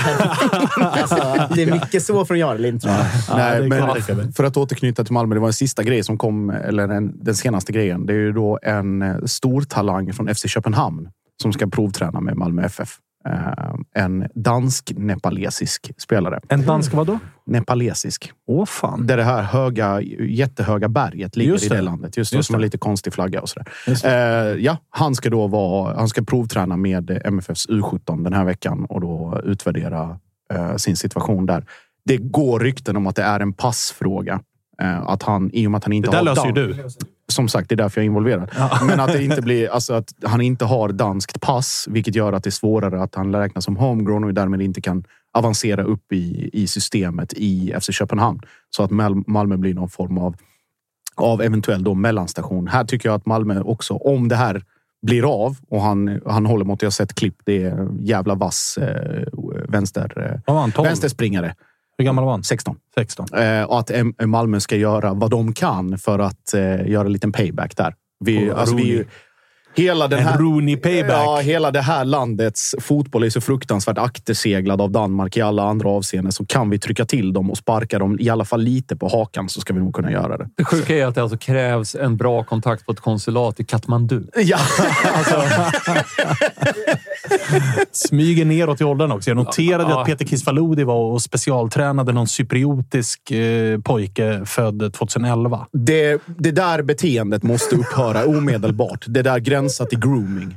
alltså, 0.81 1.17
det 1.55 1.63
är 1.63 1.73
mycket 1.73 2.03
så 2.03 2.25
från 2.25 2.39
Jarlind, 2.39 2.83
tror 2.83 2.95
jag. 2.95 3.07
Nej, 3.37 3.69
men 3.69 3.87
mig. 4.17 4.33
för 4.33 4.45
att 4.45 4.57
återknyta 4.57 5.05
till 5.05 5.13
Malmö. 5.13 5.35
Det 5.35 5.41
var 5.41 5.49
en 5.49 5.53
sista 5.53 5.83
grej 5.83 6.03
som 6.05 6.19
kom, 6.19 6.51
eller 6.51 6.89
en, 6.89 7.25
den 7.25 7.35
senaste 7.35 7.73
grejen. 7.73 8.07
Det 8.07 8.13
är 8.13 8.19
ju 8.19 8.33
då 8.33 8.59
en 8.63 9.29
stor 9.29 9.63
talang 9.63 10.13
från 10.13 10.35
FC 10.35 10.47
Köpenhamn 10.47 11.09
som 11.43 11.53
ska 11.53 11.67
provträna 11.67 12.21
med 12.21 12.37
Malmö 12.37 12.63
FF. 12.63 12.99
Eh, 13.29 13.75
en 14.03 14.29
dansk-nepalesisk 14.35 15.91
spelare. 15.99 16.41
En 16.49 16.67
dansk 16.67 16.95
vadå? 16.95 17.19
Nepalesisk. 17.47 18.33
Åh 18.47 18.65
fan. 18.65 19.07
Där 19.07 19.17
det 19.17 19.23
här 19.23 19.43
höga, 19.43 20.01
jättehöga 20.29 20.89
berget 20.89 21.37
ligger 21.37 21.53
Just 21.53 21.65
i 21.65 21.69
det. 21.69 21.75
det 21.75 21.83
landet. 21.83 22.17
Just, 22.17 22.33
Just 22.33 22.49
det, 22.49 22.53
som 22.53 22.59
det. 22.61 22.65
lite 22.67 22.79
konstig 22.79 23.13
flagga 23.13 23.41
och 23.41 23.49
sådär. 23.49 23.67
Eh, 24.05 24.57
ja, 24.65 24.77
han 24.91 25.15
ska 25.15 25.31
då 25.31 25.47
vara, 25.47 25.97
han 25.97 26.09
ska 26.09 26.23
provträna 26.23 26.77
med 26.77 27.21
MFFs 27.25 27.69
U17 27.69 28.25
den 28.25 28.33
här 28.33 28.45
veckan 28.45 28.85
och 28.85 29.01
då 29.01 29.41
utvärdera 29.45 30.19
eh, 30.55 30.77
sin 30.77 30.97
situation 30.97 31.47
där. 31.47 31.65
Det 32.05 32.17
går 32.17 32.61
rykten 32.61 32.97
om 32.97 33.07
att 33.07 33.17
det 33.17 33.23
är 33.23 33.41
en 33.41 33.53
passfråga. 33.53 34.41
Eh, 34.83 35.01
att 35.09 35.23
han, 35.23 35.51
I 35.53 35.67
och 35.67 35.71
med 35.71 35.79
att 35.79 35.85
han 35.85 35.93
inte 35.93 36.11
Det 36.11 36.17
där 36.17 36.19
har 36.19 36.25
löser 36.25 36.47
ju 36.47 36.53
du. 36.53 36.89
Som 37.33 37.49
sagt, 37.49 37.69
det 37.69 37.75
är 37.75 37.77
därför 37.77 38.01
jag 38.01 38.03
är 38.03 38.07
involverad. 38.07 38.51
Men 38.87 39.01
att 39.01 39.13
det 39.13 39.25
inte 39.25 39.43
blir, 39.43 39.69
alltså 39.69 39.95
att 39.95 40.15
han 40.25 40.41
inte 40.41 40.65
har 40.65 40.89
danskt 40.89 41.41
pass, 41.41 41.87
vilket 41.91 42.15
gör 42.15 42.33
att 42.33 42.45
det 42.45 42.49
är 42.49 42.53
svårare 42.53 43.03
att 43.03 43.15
han 43.15 43.35
räknas 43.37 43.65
som 43.65 43.77
homegrown 43.77 44.25
och 44.25 44.35
därmed 44.35 44.63
inte 44.63 44.81
kan 44.81 45.05
avancera 45.33 45.83
upp 45.83 46.13
i, 46.13 46.51
i 46.53 46.67
systemet 46.67 47.33
i 47.37 47.75
FC 47.81 47.91
Köpenhamn. 47.93 48.41
Så 48.71 48.83
att 48.83 48.91
Mal- 48.91 49.25
Malmö 49.27 49.57
blir 49.57 49.75
någon 49.75 49.89
form 49.89 50.19
av, 50.19 50.37
av 51.15 51.43
eventuell 51.43 51.85
då 51.85 51.95
mellanstation. 51.95 52.69
Här 52.69 52.85
tycker 52.85 53.09
jag 53.09 53.17
att 53.17 53.27
Malmö 53.27 53.61
också, 53.61 53.95
om 53.95 54.29
det 54.29 54.37
här 54.37 54.63
blir 55.07 55.45
av 55.45 55.57
och 55.71 55.83
han, 55.83 56.21
han 56.27 56.47
håller 56.47 56.65
mot, 56.65 56.83
jag 56.83 56.87
har 56.87 56.91
sett 56.91 57.15
klipp, 57.15 57.37
det 57.45 57.63
är 57.63 57.89
jävla 58.01 58.35
vass 58.35 58.79
eh, 58.79 59.25
vänster, 59.69 60.33
eh, 60.33 60.41
Vad 60.47 60.55
var 60.55 60.61
han? 60.61 60.73
12? 60.73 60.89
vänsterspringare. 60.89 61.55
Hur 61.99 62.05
gammal 62.05 62.25
var 62.25 62.31
han? 62.33 62.45
16. 62.45 62.77
16. 62.95 63.27
Eh, 63.35 63.63
och 63.63 63.79
att 63.79 63.91
M- 63.91 64.15
Malmö 64.25 64.61
ska 64.61 64.77
göra 64.77 65.15
vad 65.15 65.31
de 65.31 65.53
kan 65.53 65.99
för 65.99 66.19
att 66.19 66.55
eh, 66.55 66.89
göra 66.89 67.07
en 67.07 67.13
liten 67.13 67.33
payback 67.33 67.77
där. 67.77 67.95
Vi, 68.25 68.51
alltså, 68.51 68.77
vi. 68.77 69.05
Hela 69.83 70.09
den 70.09 70.19
En 70.19 70.27
här, 70.27 70.39
Rooney 70.39 70.77
payback. 70.77 71.11
Ja, 71.27 71.37
hela 71.43 71.71
det 71.71 71.81
här 71.81 72.05
landets 72.05 72.75
fotboll 72.81 73.23
är 73.25 73.31
så 73.31 73.41
fruktansvärt 73.41 73.99
akterseglad 73.99 74.81
av 74.81 74.91
Danmark 74.91 75.37
i 75.37 75.41
alla 75.41 75.63
andra 75.63 75.89
avseenden. 75.89 76.33
Så 76.33 76.47
kan 76.47 76.71
vi 76.71 76.79
trycka 76.79 77.05
till 77.05 77.33
dem 77.33 77.51
och 77.51 77.57
sparka 77.59 77.99
dem 77.99 78.17
i 78.21 78.29
alla 78.29 78.45
fall 78.45 78.61
lite 78.63 78.97
på 78.97 79.09
hakan 79.09 79.49
så 79.49 79.61
ska 79.61 79.73
vi 79.75 79.81
nog 79.81 79.95
kunna 79.95 80.11
göra 80.13 80.37
det. 80.39 80.49
Det 80.57 80.65
sjuka 80.65 80.97
är 80.97 81.07
att 81.07 81.15
det 81.15 81.23
alltså 81.23 81.39
krävs 81.39 81.95
en 81.95 82.17
bra 82.17 82.45
kontakt 82.45 82.87
på 82.87 82.93
ett 82.93 83.01
konsulat 83.01 83.61
i 83.61 83.65
Katmandu. 83.65 84.23
Ja, 84.37 84.59
Smyger 87.93 88.45
neråt 88.45 88.81
i 88.81 88.85
åldern 88.85 89.13
också. 89.13 89.31
Jag 89.31 89.37
noterade 89.37 89.91
Ja. 89.91 90.01
att 90.01 90.07
Peter 90.07 90.25
Kisvalodi 90.25 90.85
var 90.85 91.13
och 91.13 91.23
specialtränade 91.23 92.13
någon 92.13 92.27
cypriotisk 92.29 93.31
eh, 93.31 93.81
pojke 93.81 94.43
född 94.47 94.93
2011. 94.93 95.67
det, 95.73 96.23
det 96.39 96.51
där 96.51 96.83
beteendet 96.83 97.43
måste 97.43 97.77
upphöra 97.77 98.25
omedelbart. 98.25 99.05
Det 99.09 99.23
där 99.23 99.39
gränsar 99.69 99.85
till 99.85 99.99
grooming. 99.99 100.57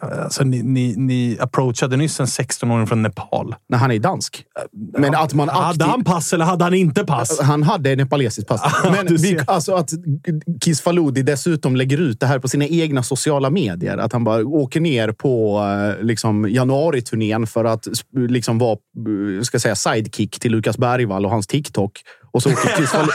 Alltså, 0.00 0.44
ni, 0.44 0.62
ni, 0.62 0.94
ni 0.96 1.36
approachade 1.40 1.96
nyss 1.96 2.20
en 2.20 2.26
16-åring 2.26 2.86
från 2.86 3.02
Nepal. 3.02 3.54
När 3.68 3.78
han 3.78 3.90
är 3.90 3.98
dansk. 3.98 4.44
Men 4.98 5.14
att 5.14 5.34
man 5.34 5.48
Hade 5.48 5.68
aktivt... 5.68 5.86
han 5.86 6.04
pass 6.04 6.32
eller 6.32 6.44
hade 6.44 6.64
han 6.64 6.74
inte 6.74 7.04
pass? 7.04 7.40
Han 7.40 7.62
hade 7.62 7.96
nepalesiskt 7.96 8.48
pass. 8.48 8.60
Men 8.84 9.16
vi, 9.16 9.38
alltså 9.46 9.74
att 9.74 9.90
Kisfaludi 10.64 11.22
dessutom 11.22 11.76
lägger 11.76 11.98
ut 11.98 12.20
det 12.20 12.26
här 12.26 12.38
på 12.38 12.48
sina 12.48 12.66
egna 12.66 13.02
sociala 13.02 13.50
medier. 13.50 13.98
Att 13.98 14.12
han 14.12 14.24
bara 14.24 14.44
åker 14.44 14.80
ner 14.80 15.12
på 15.12 15.60
eh, 15.60 16.04
liksom, 16.04 16.50
januariturnén 16.50 17.46
för 17.46 17.64
att 17.64 17.88
liksom, 18.12 18.58
vara 18.58 18.78
eh, 19.36 19.42
ska 19.42 19.58
säga, 19.58 19.74
sidekick 19.74 20.40
till 20.40 20.52
Lukas 20.52 20.78
Bergvall 20.78 21.24
och 21.24 21.30
hans 21.30 21.46
TikTok. 21.46 22.02
Och 22.30 22.42
så 22.42 22.52
åker 22.52 22.76
Kisfal 22.76 23.08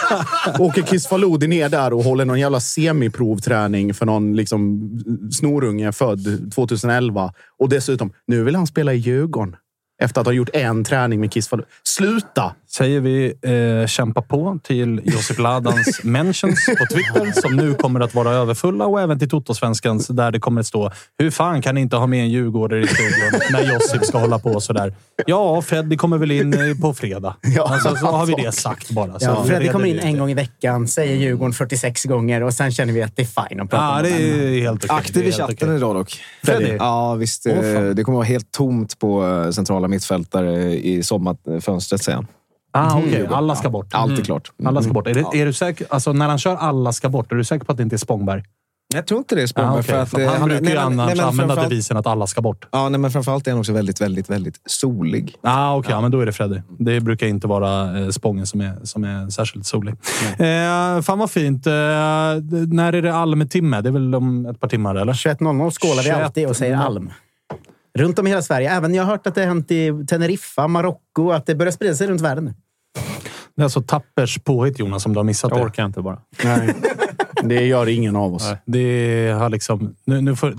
åker 0.60 0.84
Kisfaludi 0.84 1.48
ner 1.48 1.70
där 1.70 1.94
och 1.94 2.04
håller 2.04 2.26
någon 2.26 2.40
jävla 2.40 2.60
semiprovträning 2.60 3.94
för 3.94 4.06
någon 4.06 4.36
liksom, 4.36 4.90
snorunge 5.32 5.92
född 5.92 6.52
2011. 6.56 7.34
Och 7.60 7.70
dessutom, 7.70 8.14
nu 8.28 8.44
vill 8.44 8.56
han 8.56 8.68
spela 8.68 8.94
i 8.94 8.98
Djurgården. 8.98 9.56
Efter 10.02 10.22
att 10.22 10.28
ha 10.28 10.34
gjort 10.34 10.50
en 10.54 10.84
träning 10.84 11.20
med 11.20 11.34
Kisfaludi. 11.34 11.68
Sluta! 11.84 12.56
Säger 12.76 13.00
vi 13.00 13.34
eh, 13.42 13.88
kämpa 13.88 14.22
på 14.22 14.60
till 14.64 15.02
Josip 15.04 15.40
Ladans 15.40 16.00
mentions 16.04 16.66
på 16.66 16.86
Twitter 16.94 17.42
som 17.42 17.56
nu 17.56 17.74
kommer 17.74 18.00
att 18.00 18.16
vara 18.16 18.32
överfulla 18.32 18.86
och 18.86 19.02
även 19.02 19.20
till 19.20 19.30
Totosvenskans 19.30 20.08
där 20.08 20.32
det 20.32 20.40
kommer 20.40 20.62
att 20.62 20.68
stå 20.68 20.92
“Hur 21.18 21.32
fan 21.32 21.62
kan 21.62 21.76
ni 21.76 21.82
inte 21.82 21.96
ha 21.96 22.08
med 22.08 22.20
en 22.20 22.30
djurgårdare 22.30 22.82
i 22.82 22.88
studion 22.88 23.42
när 23.52 23.74
Josip 23.74 24.06
ska 24.06 24.18
hålla 24.18 24.40
på 24.40 24.62
sådär?” 24.62 24.96
Ja, 25.26 25.62
Freddy 25.62 25.98
kommer 25.98 26.18
väl 26.18 26.32
in 26.32 26.54
eh, 26.54 26.78
på 26.82 26.94
fredag. 26.94 27.36
Ja, 27.42 27.70
alltså, 27.74 27.96
så 27.96 28.06
har 28.06 28.26
vi 28.26 28.34
det 28.34 28.52
sagt 28.52 28.92
bara. 28.92 29.18
Ja, 29.20 29.44
Freddy 29.44 29.68
kommer 29.68 29.86
in 29.86 30.00
en 30.00 30.18
gång 30.18 30.32
i 30.32 30.34
veckan, 30.34 30.88
säger 30.88 31.16
Djurgården 31.16 31.54
46 31.54 32.04
gånger 32.04 32.44
och 32.44 32.54
sen 32.54 32.72
känner 32.72 32.94
vi 32.94 33.02
att 33.02 33.16
det 33.16 33.22
är 33.22 33.48
fine 33.50 33.60
att 33.62 33.70
prata 33.70 33.84
Ja, 33.84 33.98
om 33.98 34.04
det 34.04 34.10
är 34.10 34.62
helt 34.62 34.86
okej. 34.86 34.98
Aktiv 34.98 35.28
i 35.28 35.32
chatten 35.32 35.56
okej. 35.56 35.76
idag 35.76 35.96
dock. 35.96 36.20
Freddy? 36.44 36.76
Ja, 36.80 37.16
visst. 37.16 37.44
Fan. 37.44 37.96
det 37.96 38.04
kommer 38.04 38.16
vara 38.16 38.28
helt 38.28 38.52
tomt 38.52 39.00
på 39.00 39.28
eh, 39.28 39.52
centrala 39.52 39.88
mittfältare 39.88 40.74
i 40.74 41.04
sommarfönstret 41.04 42.04
sen. 42.04 42.28
Ah, 42.76 42.98
okej. 42.98 43.28
Alla 43.32 43.56
ska 43.56 43.70
bort. 43.70 43.88
Allt 43.92 44.20
är 44.20 44.24
klart. 44.24 44.52
Alla 44.66 44.82
ska 44.82 44.94
bort. 44.94 45.08
Är, 45.08 45.14
det, 45.14 45.42
är 45.42 45.46
du 45.46 45.54
säker? 45.54 45.88
Alltså, 45.90 46.14
när 46.14 46.28
han 46.28 46.38
kör 46.38 46.56
alla 46.56 46.94
ska 46.94 47.10
bort, 47.10 47.32
är 47.32 47.36
du 47.36 47.44
säker 47.44 47.66
på 47.66 47.72
att 47.72 47.78
det 47.78 47.84
inte 47.84 47.96
är 47.96 47.98
Spångberg? 47.98 48.44
Jag 48.94 49.08
tror 49.08 49.18
inte 49.18 49.36
det 49.36 49.42
är 49.42 49.48
Spångberg. 49.48 49.76
Ah, 49.76 49.80
okej. 49.80 49.94
för 49.94 50.02
att, 50.02 50.10
För 50.10 50.20
eh, 50.20 50.40
han, 50.40 50.50
brukar 50.50 50.72
ju 50.72 50.78
annars 50.78 51.16
nej, 51.16 51.26
använda 51.26 51.56
devisen 51.56 51.98
att 51.98 52.08
alla 52.08 52.28
ska 52.28 52.42
bort. 52.42 52.68
Ja, 52.72 52.90
nej, 52.90 53.00
men 53.00 53.12
framförallt 53.12 53.48
är 53.48 53.52
han 53.52 53.60
också 53.60 53.74
väldigt, 53.74 54.02
väldigt, 54.02 54.30
väldigt 54.30 54.60
solig. 54.66 55.36
Ah, 55.42 55.76
Okej, 55.76 55.92
ja. 55.92 56.02
men 56.02 56.12
då 56.12 56.20
är 56.20 56.26
det 56.26 56.32
Freddy. 56.32 56.62
Det 56.80 57.00
brukar 57.00 57.28
inte 57.28 57.48
vara 57.48 58.00
eh, 58.00 58.10
Spången 58.10 58.48
som 58.48 58.62
är, 58.62 58.78
som 58.84 59.04
är 59.04 59.30
särskilt 59.30 59.66
solig. 59.66 59.96
Eh, 60.40 61.02
fan 61.02 61.20
vad 61.20 61.32
fint. 61.32 61.68
Eh, 61.68 61.72
när 61.72 62.94
är 62.94 63.02
det 63.02 63.16
Alm-timme? 63.16 63.82
Det 63.82 63.90
är 63.90 63.94
väl 63.94 64.16
om 64.16 64.46
ett 64.46 64.60
par 64.60 64.68
timmar, 64.68 64.96
eller? 64.96 65.14
21.00 65.14 65.72
skålar 65.72 65.96
vi 65.96 66.04
21. 66.04 66.18
alltid 66.18 66.48
och 66.48 66.56
säger 66.56 66.76
alm. 66.76 67.12
Runt 67.98 68.20
om 68.20 68.28
i 68.28 68.30
hela 68.30 68.42
Sverige. 68.42 68.72
Även 68.72 68.94
jag 68.94 69.04
har 69.04 69.12
hört 69.12 69.28
att 69.28 69.36
det 69.36 69.42
har 69.42 69.48
hänt 69.48 69.72
i 69.72 70.06
Teneriffa, 70.08 70.68
Marocko, 70.68 71.32
att 71.32 71.46
det 71.46 71.56
börjar 71.56 71.72
sprida 71.72 71.96
sig 71.96 72.08
runt 72.08 72.22
världen. 72.22 72.54
Det 73.56 73.62
är 73.62 73.64
alltså 73.64 73.82
Tappers 73.82 74.40
påhitt, 74.44 74.80
Jonas, 74.80 75.06
om 75.06 75.14
du 75.14 75.20
har 75.20 75.24
missat 75.24 75.52
Jag 75.52 75.60
det. 75.60 75.66
orkar 75.66 75.86
inte 75.86 76.02
bara. 76.02 76.18
Nej, 76.44 76.76
det 77.44 77.66
gör 77.66 77.90
ingen 77.90 78.16
av 78.16 78.34
oss. 78.34 78.48
Nej, 78.50 78.58
Det 78.66 79.32
har 79.40 79.50
liksom... 79.50 79.96
Nu, 80.06 80.22
nu 80.22 80.36
får, 80.36 80.56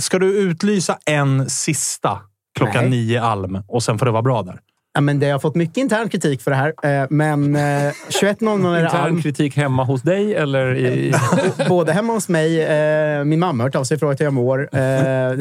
ska 0.00 0.18
du 0.18 0.34
utlysa 0.38 0.98
en 1.06 1.50
sista 1.50 2.18
klockan 2.58 2.80
Nej. 2.80 2.90
nio 2.90 3.22
Alm 3.22 3.62
och 3.68 3.82
sen 3.82 3.98
får 3.98 4.06
det 4.06 4.12
vara 4.12 4.22
bra 4.22 4.42
där? 4.42 4.58
Ja, 4.94 5.00
men 5.00 5.18
det 5.18 5.30
har 5.30 5.38
fått 5.38 5.54
mycket 5.54 5.76
intern 5.76 6.08
kritik 6.08 6.42
för 6.42 6.50
det 6.50 6.56
här, 6.56 7.00
eh, 7.02 7.06
men 7.10 7.56
eh, 7.56 7.60
21.00 7.60 8.68
är 8.68 8.72
det 8.78 8.82
Intern 8.82 9.00
Alm. 9.00 9.22
kritik 9.22 9.56
hemma 9.56 9.84
hos 9.84 10.02
dig 10.02 10.34
eller 10.34 10.76
i... 10.76 11.14
Både 11.68 11.92
hemma 11.92 12.12
hos 12.12 12.28
mig, 12.28 12.62
eh, 12.62 13.24
min 13.24 13.38
mamma 13.40 13.62
har 13.64 13.68
hört 13.68 13.74
av 13.76 13.84
sig 13.84 13.94
och 13.94 13.98
frågat 14.00 14.20
hur 14.20 14.24
jag 14.26 14.32
mår. 14.34 14.68
Eh, 14.72 14.80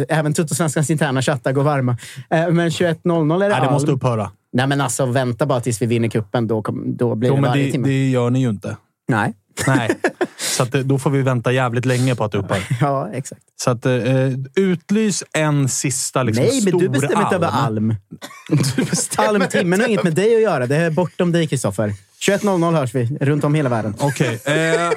även 0.09 0.33
Tuttosvenskans 0.33 0.89
interna 0.89 1.21
chattar 1.21 1.51
går 1.51 1.63
varma. 1.63 1.91
Eh, 2.29 2.49
men 2.49 2.69
21.00 2.69 3.35
är 3.35 3.39
det 3.39 3.55
Nej, 3.55 3.61
det 3.67 3.71
måste 3.71 3.91
upphöra. 3.91 4.31
Nej, 4.53 4.67
men 4.67 4.81
alltså 4.81 5.05
vänta 5.05 5.45
bara 5.45 5.61
tills 5.61 5.81
vi 5.81 5.85
vinner 5.85 6.09
kuppen 6.09 6.47
Då, 6.47 6.63
då 6.85 7.15
blir 7.15 7.29
Jo, 7.29 7.35
det 7.35 7.41
varje 7.41 7.65
det, 7.65 7.71
timme. 7.71 7.87
det 7.87 8.09
gör 8.09 8.29
ni 8.29 8.39
ju 8.41 8.49
inte. 8.49 8.77
Nej. 9.07 9.33
Nej. 9.67 9.89
Så 10.37 10.63
att, 10.63 10.71
det- 10.71 10.83
då 10.83 10.99
får 10.99 11.09
vi 11.09 11.21
vänta 11.21 11.51
jävligt 11.51 11.85
länge 11.85 12.15
på 12.15 12.23
att 12.23 12.31
det 12.31 12.37
upphör. 12.37 12.57
Ja, 12.81 13.09
exakt. 13.13 13.41
Så 13.63 13.71
att, 13.71 13.85
eh, 13.85 13.93
utlys 14.55 15.23
en 15.33 15.69
sista 15.69 16.23
liksom, 16.23 16.45
Nej, 16.45 16.61
men 16.65 16.77
du 16.77 16.89
bestämmer 16.89 17.23
inte 17.23 17.35
över 17.35 17.47
Alm. 17.47 17.95
Alm-timmen 19.17 19.79
har 19.81 19.87
inget 19.87 20.03
med 20.03 20.13
dig 20.15 20.35
att 20.35 20.41
göra. 20.41 20.67
Det 20.67 20.75
är 20.75 20.91
bortom 20.91 21.31
dig, 21.31 21.47
Kristoffer. 21.47 21.93
21.00 22.29 22.71
hörs 22.75 22.95
vi 22.95 23.17
runt 23.21 23.43
om 23.43 23.55
hela 23.55 23.69
världen. 23.69 23.95
Okej. 23.99 24.39
Eh, 24.45 24.53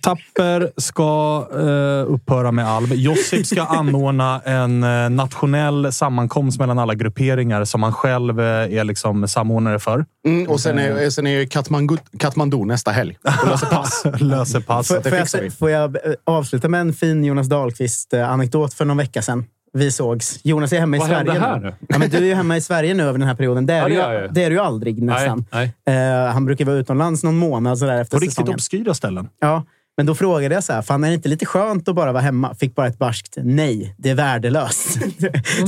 Tapper 0.00 0.70
ska 0.76 1.46
eh, 1.54 2.12
upphöra 2.12 2.52
med 2.52 2.66
Alm. 2.68 2.88
Josip 2.92 3.46
ska 3.46 3.62
anordna 3.68 4.40
en 4.44 4.82
eh, 4.82 5.10
nationell 5.10 5.92
sammankomst 5.92 6.58
mellan 6.58 6.78
alla 6.78 6.94
grupperingar 6.94 7.64
som 7.64 7.82
han 7.82 7.92
själv 7.92 8.40
eh, 8.40 8.46
är 8.78 8.84
liksom 8.84 9.28
samordnare 9.28 9.78
för. 9.78 10.04
Mm, 10.26 10.48
och 10.50 10.60
sen 10.60 10.78
är, 10.78 11.10
sen 11.10 11.26
är 11.26 11.44
Katmandu, 11.46 11.96
Katmandu 12.18 12.64
nästa 12.64 12.90
helg 12.90 13.16
och 13.42 13.48
löser 13.48 13.66
pass. 13.66 14.02
Löser 14.20 14.60
pass. 14.60 14.88
Får, 14.88 14.94
det 14.96 15.10
får, 15.10 15.16
fixar 15.16 15.38
vi. 15.38 15.44
jag, 15.46 15.52
får 15.54 15.70
jag 15.70 15.96
eh, 15.96 16.12
avsluta 16.24 16.68
med 16.68 16.80
en 16.80 16.92
fin 16.92 17.24
Jonas 17.24 17.46
Dahlqvist-anekdot 17.48 18.74
för 18.74 18.84
någon 18.84 18.96
vecka 18.96 19.22
sedan? 19.22 19.44
Vi 19.74 19.90
sågs. 19.90 20.40
Jonas 20.44 20.72
är 20.72 20.80
hemma 20.80 20.96
i 20.96 20.98
Vad 20.98 21.08
Sverige 21.08 21.32
hände 21.32 21.46
här 21.46 21.60
nu. 21.60 21.74
Ja, 21.88 21.98
men 21.98 22.10
du 22.10 22.16
är 22.16 22.22
ju 22.22 22.34
hemma 22.34 22.56
i 22.56 22.60
Sverige 22.60 22.94
nu 22.94 23.02
över 23.02 23.18
den 23.18 23.28
här 23.28 23.34
perioden. 23.34 23.66
Det 23.66 23.74
är, 23.74 23.88
Ja, 23.88 23.88
du, 23.88 23.94
det 23.94 24.02
är 24.02 24.22
ju, 24.22 24.28
det 24.28 24.44
är 24.44 24.50
du 24.50 24.56
ju 24.56 24.62
aldrig 24.62 25.02
nästan. 25.02 25.44
Nej, 25.52 25.72
Eh, 25.86 26.32
han 26.32 26.44
brukar 26.44 26.64
vara 26.64 26.76
utomlands 26.76 27.22
någon 27.22 27.36
månad 27.38 27.78
sådär 27.78 28.00
efter 28.00 28.16
På 28.16 28.20
riktigt 28.20 28.34
säsongen. 28.36 28.54
obskyra 28.54 28.94
ställen. 28.94 29.28
Ja, 29.40 29.64
men 29.96 30.06
då 30.06 30.14
frågade 30.14 30.54
jag 30.54 30.64
så 30.64 30.72
här, 30.72 30.82
fan 30.82 31.04
är 31.04 31.08
det 31.08 31.14
inte 31.14 31.28
lite 31.28 31.46
skönt 31.46 31.88
att 31.88 31.94
bara 31.94 32.12
vara 32.12 32.22
hemma? 32.22 32.54
Fick 32.54 32.74
bara 32.74 32.86
ett 32.86 32.98
barskt 32.98 33.34
nej. 33.42 33.94
Det 33.98 34.10
är 34.10 34.14
värdelöst. 34.14 34.92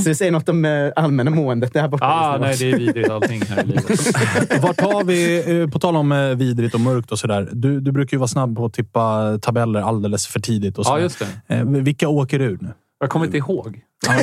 så 0.03 0.09
det 0.09 0.15
säger 0.15 0.31
något 0.31 0.49
om 0.49 0.65
eh, 0.65 0.91
allmänna 0.95 1.31
måendet 1.31 1.73
där 1.73 1.87
borta. 1.87 2.05
Ah, 2.05 2.37
nej, 2.37 2.55
det 2.59 2.71
är 2.71 2.77
vidrigt 2.77 3.09
allting 3.09 3.41
här 3.45 3.63
i 3.63 3.65
livet. 3.67 3.89
Vart 4.61 4.81
har 4.81 5.03
vi, 5.03 5.43
eh, 5.61 5.69
på 5.69 5.79
tal 5.79 5.95
om 5.95 6.11
eh, 6.11 6.19
vidrigt 6.35 6.73
och 6.75 6.81
mörkt 6.81 7.11
och 7.11 7.19
sådär. 7.19 7.49
Du, 7.51 7.79
du 7.79 7.91
brukar 7.91 8.15
ju 8.15 8.19
vara 8.19 8.27
snabb 8.27 8.57
på 8.57 8.65
att 8.65 8.73
tippa 8.73 9.37
tabeller 9.41 9.81
alldeles 9.81 10.27
för 10.27 10.39
tidigt. 10.39 10.77
Och 10.77 10.81
Ja, 10.81 10.89
sådär. 10.89 11.01
just 11.01 11.19
det. 11.47 11.63
Vilka 11.63 12.07
åker 12.07 12.41
ur 12.41 12.57
nu? 12.61 12.69
Jag 12.99 13.09
kommer 13.09 13.25
inte 13.25 13.37
ihåg. 13.37 13.81
Ja. 14.07 14.13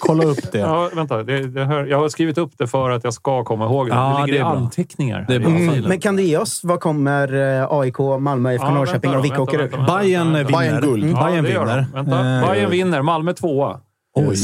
Kolla 0.00 0.24
upp 0.24 0.52
det. 0.52 0.58
Ja, 0.58 0.90
vänta. 0.94 1.22
Det, 1.22 1.40
det 1.46 1.64
hör, 1.64 1.86
jag 1.86 1.98
har 1.98 2.08
skrivit 2.08 2.38
upp 2.38 2.50
det 2.58 2.66
för 2.66 2.90
att 2.90 3.04
jag 3.04 3.14
ska 3.14 3.44
komma 3.44 3.64
ihåg 3.64 3.86
det. 3.88 3.94
Ja, 3.94 4.08
det 4.08 4.20
det 4.22 4.26
ligger 4.32 4.44
är 4.46 4.54
i 4.54 4.56
anteckningar. 4.56 5.24
Det 5.28 5.34
är 5.34 5.40
bra. 5.40 5.48
Mm. 5.50 5.84
Men 5.84 6.00
kan 6.00 6.16
du 6.16 6.22
ge 6.22 6.36
oss, 6.38 6.60
vad 6.64 6.80
kommer 6.80 7.34
eh, 7.60 7.66
AIK, 7.70 7.98
Malmö, 8.20 8.52
IFK 8.52 8.66
Ja, 8.66 8.74
Norrköping 8.74 9.00
vänta 9.10 9.18
och 9.18 9.24
vilka 9.24 9.42
åker 9.42 9.58
vänta. 9.58 9.98
Bayern 9.98 10.26
vinner. 10.34 10.44
Bayern 10.44 10.80
guld. 10.80 11.04
Mm, 11.04 11.16
Ja, 11.16 11.26
Bayern 11.26 11.44
det 11.44 11.50
vinner. 11.50 11.86
Vänta. 11.94 12.36
Eh, 12.40 12.50
Bayern 12.50 12.70
vinner. 12.70 13.02
Malmö 13.02 13.32
tvåa. 13.32 13.80
Oj. 14.16 14.36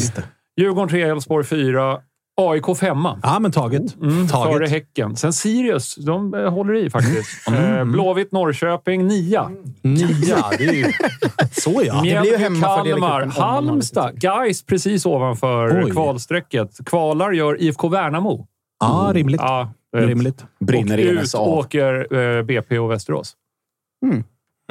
Djurgården 0.61 0.89
tre, 0.89 1.03
Elfsborg 1.03 1.45
fyra. 1.45 1.99
AIK 2.36 2.77
femma. 2.78 3.20
Ja, 3.23 3.39
men 3.39 3.52
taget. 3.52 3.97
Mm, 4.02 4.28
före 4.28 4.43
taget. 4.43 4.70
Häcken. 4.70 5.16
Sen 5.16 5.32
Sirius, 5.32 5.94
de 5.94 6.35
eh, 6.35 6.51
håller 6.51 6.74
i 6.74 6.90
faktiskt. 6.90 7.48
Eh, 7.55 7.85
Blåvitt 7.85 8.32
Norrköping, 8.32 9.06
nia. 9.06 9.51
Nia, 9.82 10.44
det 10.59 10.65
är 10.65 10.73
ju... 10.73 10.85
Så 11.52 11.82
ja. 11.85 12.01
blir 12.01 12.24
ju 12.24 12.48
Mjällby, 12.48 12.61
Kalmar, 12.61 13.27
Halmstad, 13.27 14.20
Gais 14.20 14.66
precis 14.66 15.06
ovanför 15.06 15.85
Oj. 15.85 15.90
kvalstrecket. 15.90 16.78
Kvalar 16.86 17.32
gör 17.32 17.62
IFK 17.62 17.89
Värnamo. 17.89 18.47
Ja, 18.81 19.11
rimligt. 19.15 19.40
Ja, 19.40 19.73
rimligt. 19.97 20.44
Brinner 20.61 20.98
och 20.98 21.23
ut 21.23 21.35
åker 21.35 22.16
eh, 22.16 22.43
BP 22.43 22.78
och 22.78 22.90
Västerås. 22.90 23.36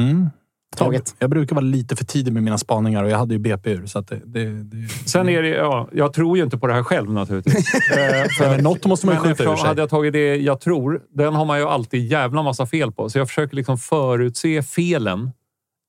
Mm. 0.02 0.30
Taget. 0.78 1.16
Jag, 1.20 1.24
jag 1.24 1.30
brukar 1.30 1.56
vara 1.56 1.66
lite 1.66 1.96
för 1.96 2.06
tidig 2.06 2.34
med 2.34 2.44
mina 2.44 2.58
spaningar 2.58 3.04
och 3.04 3.10
jag 3.10 3.18
hade 3.18 3.34
ju 3.34 3.40
BP 3.40 3.72
ur. 3.72 3.86
Så 3.86 4.00
att 4.00 4.08
det, 4.08 4.22
det, 4.26 4.46
det... 4.64 4.88
Sen 5.10 5.30
är 5.30 5.42
det, 5.42 5.50
ja, 5.50 5.88
jag 5.94 6.14
tror 6.14 6.38
ju 6.38 6.44
inte 6.44 6.58
på 6.58 6.68
det 6.68 6.74
här 6.74 6.84
själv 6.84 7.12
naturligtvis. 7.14 7.74
Eh, 7.74 8.28
för- 8.38 8.62
något 8.62 8.86
måste 8.86 9.06
man 9.06 9.16
ju 9.16 9.22
skjuta 9.22 9.44
ur 9.52 9.56
sig. 9.56 9.68
Hade 9.68 9.82
jag 9.82 9.90
tagit 9.90 10.14
det 10.14 10.36
jag 10.36 10.60
tror, 10.60 11.02
den 11.16 11.34
har 11.36 11.46
man 11.46 11.60
ju 11.60 11.66
alltid 11.66 12.06
jävla 12.12 12.44
massa 12.44 12.66
fel 12.66 12.92
på. 12.92 13.10
Så 13.10 13.18
jag 13.18 13.28
försöker 13.28 13.56
liksom 13.56 13.78
förutse 13.78 14.64
felen 14.64 15.32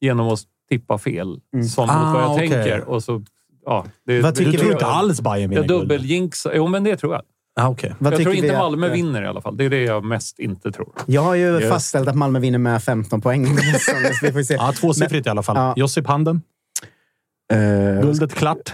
genom 0.00 0.28
att 0.28 0.40
tippa 0.70 0.98
fel. 0.98 1.40
Som 1.74 1.86
mot 1.86 1.96
vad 1.96 2.22
jag 2.22 2.30
Ah, 2.30 2.34
okej. 2.34 2.48
tänker. 2.48 2.80
Och 2.88 3.02
så, 3.04 3.22
ja, 3.66 3.84
det, 4.06 4.20
Vad 4.20 4.34
tycker 4.34 4.52
Du 4.52 4.58
tror 4.58 4.72
inte 4.72 4.86
alls 4.86 5.20
Bayern 5.20 5.50
vinner 5.50 5.68
guld? 5.68 5.80
dubbeljinx. 5.82 6.46
Jo, 6.54 6.66
men 6.68 6.84
det 6.84 6.96
tror 6.96 7.12
jag. 7.12 7.22
Ah, 7.60 7.68
okay. 7.68 7.90
Vad 7.98 8.12
jag 8.12 8.22
tror 8.22 8.34
inte 8.34 8.52
att, 8.52 8.58
Malmö 8.58 8.86
eh, 8.86 8.92
vinner 8.92 9.22
i 9.22 9.26
alla 9.26 9.40
fall. 9.40 9.56
Det 9.56 9.64
är 9.64 9.70
det 9.70 9.82
jag 9.82 10.04
mest 10.04 10.38
inte 10.38 10.72
tror. 10.72 10.92
Jag 11.06 11.22
har 11.22 11.34
ju 11.34 11.60
Yes. 11.60 11.68
fastställt 11.70 12.08
att 12.08 12.14
Malmö 12.16 12.38
vinner 12.38 12.58
med 12.58 12.82
15 12.82 13.20
poäng. 13.20 13.44
Vi 14.22 14.32
får 14.32 14.42
se. 14.42 14.54
Ja, 14.54 14.72
tvåsiffrigt 14.72 15.26
i 15.26 15.30
alla 15.30 15.42
fall. 15.42 15.56
Ja. 15.56 15.74
Josip 15.76 16.06
Handen. 16.06 16.42
Eh, 17.52 18.02
Guldet 18.02 18.34
klart. 18.34 18.72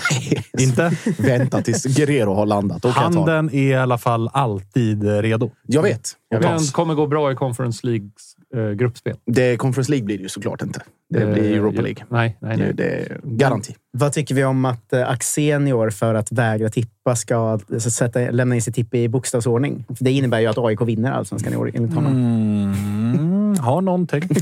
inte? 0.58 0.92
Vänta 1.18 1.62
tills 1.62 1.84
Guerrero 1.84 2.34
har 2.34 2.46
landat. 2.46 2.82
Då 2.82 2.92
kan 2.92 3.02
jag 3.02 3.12
ta 3.12 3.26
det. 3.26 3.32
Handen 3.32 3.54
är 3.54 3.62
i 3.70 3.74
alla 3.74 3.98
fall 3.98 4.30
alltid 4.32 5.02
redo. 5.20 5.50
Jag 5.66 5.82
vet. 5.82 6.12
Jag 6.28 6.42
Men 6.42 6.58
vet. 6.58 6.72
kommer 6.72 6.94
gå 6.94 7.06
bra 7.06 7.32
i 7.32 7.34
Conference 7.34 7.86
Leagues 7.86 8.35
eh, 8.56 8.70
gruppspel. 8.70 9.16
Det 9.26 9.56
Conference 9.56 9.90
League 9.90 10.04
blir 10.04 10.16
det 10.16 10.22
ju 10.22 10.28
såklart 10.28 10.62
inte. 10.62 10.82
Det 11.14 11.26
blir 11.26 11.44
Eh, 11.52 11.56
Europa 11.58 11.82
League. 11.82 12.04
Nej, 12.08 12.36
nej, 12.40 12.56
nej. 12.56 12.72
det 12.74 12.84
är 12.84 13.20
garanti. 13.22 13.74
Vad 13.92 14.12
tycker 14.12 14.34
vi 14.34 14.44
om 14.44 14.64
att 14.64 14.92
eh, 14.92 15.10
Axén 15.10 15.68
i 15.68 15.72
år, 15.72 15.90
för 15.90 16.14
att 16.14 16.32
vägra 16.32 16.68
tippa, 16.68 17.16
ska 17.16 17.36
alltså, 17.72 17.90
sätta, 17.90 18.18
lämna 18.18 18.54
in 18.54 18.62
sitt 18.62 18.74
tipp 18.74 18.94
i 18.94 19.08
bokstavsordning? 19.08 19.84
För 19.96 20.04
det 20.04 20.10
innebär 20.10 20.40
ju 20.40 20.46
att 20.46 20.58
AIK 20.58 20.80
vinner 20.80 21.12
allsvenskan 21.12 21.52
i 21.52 21.56
år, 21.56 21.70
enligt 21.74 21.94
honom. 21.94 22.12
Mm, 22.12 23.58
har 23.58 23.80
någonting. 23.80 24.22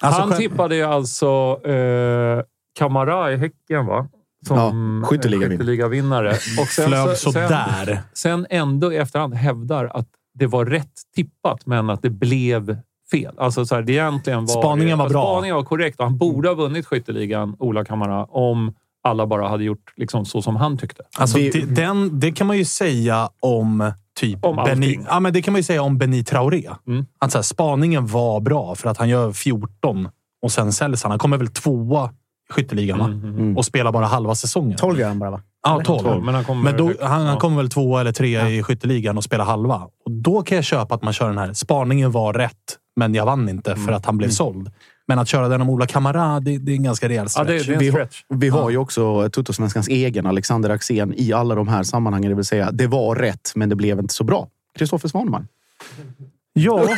Alltså, 0.00 0.20
Han 0.20 0.30
själv- 0.30 0.38
tippade 0.40 0.76
ju 0.76 0.82
alltså 0.82 1.60
eh, 1.64 2.42
Kamara 2.78 3.32
i 3.32 3.36
Häcken, 3.36 3.86
va? 3.86 4.08
Som 4.46 4.56
Ja, 5.02 5.08
skytteligavinnare. 5.08 5.50
skytteligavinnare. 5.58 6.30
Och 6.60 6.66
sen, 6.68 6.86
Flög 6.88 7.08
så- 7.16 7.32
sådär. 7.32 7.84
Sen, 7.86 7.96
sen 8.14 8.46
ändå 8.50 8.92
i 8.92 8.96
efterhand 8.96 9.34
hävdar 9.34 9.84
att 9.94 10.06
det 10.38 10.46
var 10.46 10.64
rätt 10.64 10.92
tippat, 11.16 11.66
men 11.66 11.90
att 11.90 12.02
det 12.02 12.10
blev 12.10 12.76
fel. 13.10 13.34
Alltså 13.38 13.66
så 13.66 13.74
här, 13.74 13.82
det 13.82 13.92
egentligen 13.92 14.46
var, 14.46 14.62
Spaningen 14.62 14.98
var 14.98 15.04
alltså, 15.04 15.18
bra. 15.18 15.34
Spaningen 15.34 15.56
var 15.56 15.64
korrekt 15.64 15.98
och 15.98 16.04
han 16.04 16.18
borde 16.18 16.48
ha 16.48 16.54
vunnit 16.54 16.86
skytteligan, 16.86 17.56
Ola 17.58 17.84
Kamara, 17.84 18.24
om 18.24 18.74
alla 19.02 19.26
bara 19.26 19.48
hade 19.48 19.64
gjort 19.64 19.92
liksom 19.96 20.24
så 20.24 20.42
som 20.42 20.56
han 20.56 20.78
tyckte. 20.78 21.02
Alltså, 21.18 21.38
det, 21.38 21.74
den, 21.74 22.20
det 22.20 22.32
kan 22.32 22.46
man 22.46 22.58
ju 22.58 22.64
säga 22.64 23.30
om 23.40 23.92
typ 24.20 24.44
Om 24.44 24.58
allting. 24.58 25.06
ja, 25.08 25.20
men 25.20 25.32
Det 25.32 25.42
kan 25.42 25.52
man 25.52 25.58
ju 25.58 25.62
säga 25.62 25.82
om 25.82 25.98
Beni 25.98 26.24
Traoré. 26.24 26.70
Mm. 26.86 27.06
Att 27.18 27.32
så 27.32 27.38
här, 27.38 27.42
spaningen 27.42 28.06
var 28.06 28.40
bra 28.40 28.74
för 28.74 28.90
att 28.90 28.98
han 28.98 29.08
gör 29.08 29.32
14 29.32 30.08
och 30.42 30.52
sen 30.52 30.72
säljs 30.72 31.02
han. 31.02 31.12
Han 31.12 31.18
kommer 31.18 31.36
väl 31.36 31.48
tvåa 31.48 32.10
skytteligan 32.50 32.98
va? 32.98 33.04
Mm, 33.04 33.56
och 33.56 33.64
spelar 33.64 33.92
bara 33.92 34.06
halva 34.06 34.34
säsongen. 34.34 34.76
12 34.78 34.98
gör 35.00 35.08
han 35.08 35.18
bara, 35.18 35.30
va? 35.30 35.40
Ja, 35.62 35.80
12. 35.84 35.98
12, 36.02 36.24
men 36.24 36.34
han 36.34 36.44
kommer 36.44 36.62
Men 36.62 36.76
då, 36.76 36.92
han, 37.00 37.10
han 37.10 37.26
Ja. 37.26 37.38
kommer 37.40 37.56
väl 37.56 37.68
tvåa 37.70 38.00
eller 38.00 38.12
trea 38.12 38.48
i 38.50 38.62
skytteligan 38.62 39.16
och 39.16 39.24
spelar 39.24 39.44
halva. 39.44 39.76
Och 40.04 40.10
Då 40.12 40.42
kan 40.42 40.56
jag 40.56 40.64
köpa 40.64 40.94
att 40.94 41.02
man 41.02 41.12
kör 41.12 41.28
den 41.28 41.38
här. 41.38 41.52
Spaningen 41.52 42.10
var 42.10 42.32
rätt, 42.32 42.54
men 42.96 43.14
jag 43.14 43.26
vann 43.26 43.48
inte 43.48 43.72
Mm. 43.72 43.86
för 43.86 43.92
att 43.92 44.06
han 44.06 44.18
blev 44.18 44.28
såld. 44.28 44.70
Men 45.08 45.18
att 45.18 45.28
köra 45.28 45.48
den 45.48 45.60
om 45.60 45.70
Ola 45.70 45.86
Kamara, 45.86 46.40
det, 46.40 46.58
det 46.58 46.72
är 46.72 46.76
en 46.76 46.82
ganska 46.82 47.08
rejäl 47.08 47.24
Ja, 47.24 47.28
stretch. 47.28 47.66
det, 47.66 47.72
det 47.72 47.76
är 47.76 47.78
Vi 47.80 47.86
en 47.86 47.92
stretch. 47.92 48.22
Vi 48.28 48.48
har 48.48 48.70
ju 48.70 48.76
också 48.76 49.30
Tuttosvenskans 49.30 49.88
egen 49.88 50.26
Alexander 50.26 50.70
Axén 50.70 51.14
i 51.16 51.32
alla 51.32 51.54
de 51.54 51.68
här 51.68 51.82
sammanhangen. 51.82 52.28
Det 52.30 52.34
vill 52.36 52.44
säga, 52.44 52.70
det 52.72 52.86
var 52.86 53.14
rätt, 53.16 53.52
men 53.54 53.68
det 53.68 53.74
blev 53.76 53.98
inte 53.98 54.14
så 54.14 54.24
bra. 54.24 54.48
Kristoffer 54.78 55.08
Svaneman. 55.08 55.48
Ja, 56.58 56.88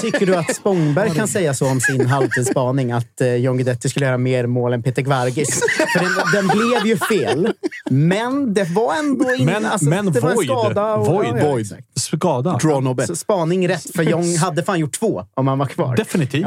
Tycker 0.00 0.26
du 0.26 0.36
att 0.36 0.56
Spångberg 0.56 1.10
kan 1.10 1.28
säga 1.28 1.54
så 1.54 1.70
om 1.70 1.80
sin 1.80 2.06
halvtidsspaning? 2.06 2.92
Att 2.92 3.20
eh, 3.20 3.34
John 3.36 3.56
Guidetti 3.56 3.88
skulle 3.88 4.06
göra 4.06 4.18
mer 4.18 4.46
mål 4.46 4.72
än 4.72 4.82
Peter 4.82 5.02
Gvargis? 5.02 5.60
För 5.92 5.98
den, 6.00 6.12
den 6.48 6.56
blev 6.58 6.86
ju 6.86 6.96
fel. 6.96 7.52
Men 7.90 8.54
det 8.54 8.64
var 8.64 8.94
ändå 8.98 9.34
ingen... 9.34 9.46
Men- 9.62 9.66
alltså, 9.72 9.88
men 9.88 10.12
det 10.12 10.20
var 10.20 10.30
en 10.30 10.36
void. 10.36 10.48
skada. 10.48 10.94
Och, 10.94 11.06
Void, 11.06 11.28
ja, 11.28 11.38
ja, 11.38 11.50
void. 11.50 11.76
skada. 11.96 12.58
Draw 12.62 12.80
no 12.84 12.94
bet. 12.94 13.06
Så 13.06 13.16
spaning 13.16 13.68
rätt, 13.68 13.86
för 13.96 14.02
John 14.02 14.36
hade 14.36 14.62
fan 14.62 14.78
gjort 14.78 14.92
två 14.98 15.24
om 15.34 15.46
han 15.48 15.58
var 15.58 15.66
kvar. 15.66 15.96
Definitivt. 15.96 16.46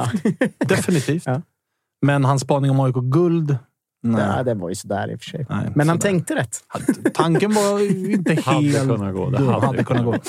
Definitivt. 0.68 1.24
Ja. 1.26 1.42
Men 2.06 2.26
hans 2.26 2.42
spaning 2.42 2.72
om 2.72 2.80
AIK 2.80 2.96
Nej. 4.06 4.26
Ja, 4.38 4.44
det 4.44 4.54
var 4.54 4.70
ju 4.70 4.76
sådär 4.76 5.12
i 5.12 5.16
och 5.16 5.20
för 5.20 5.30
sig. 5.30 5.46
Nej, 5.50 5.68
Men 5.76 5.90
han 5.90 5.98
sådär. 5.98 6.10
tänkte 6.12 6.36
rätt. 6.36 6.58
Tanken 7.14 7.54
var 7.54 7.92
inte 8.10 8.42
Hade 8.42 8.68
helt 8.68 8.88
kunnat 8.90 9.16
gå. 9.16 9.30
Det 9.30 9.38
hade 9.38 9.66
Hade 9.66 9.84
kunnat 9.84 10.06
gå. 10.06 10.14
Eh, 10.14 10.24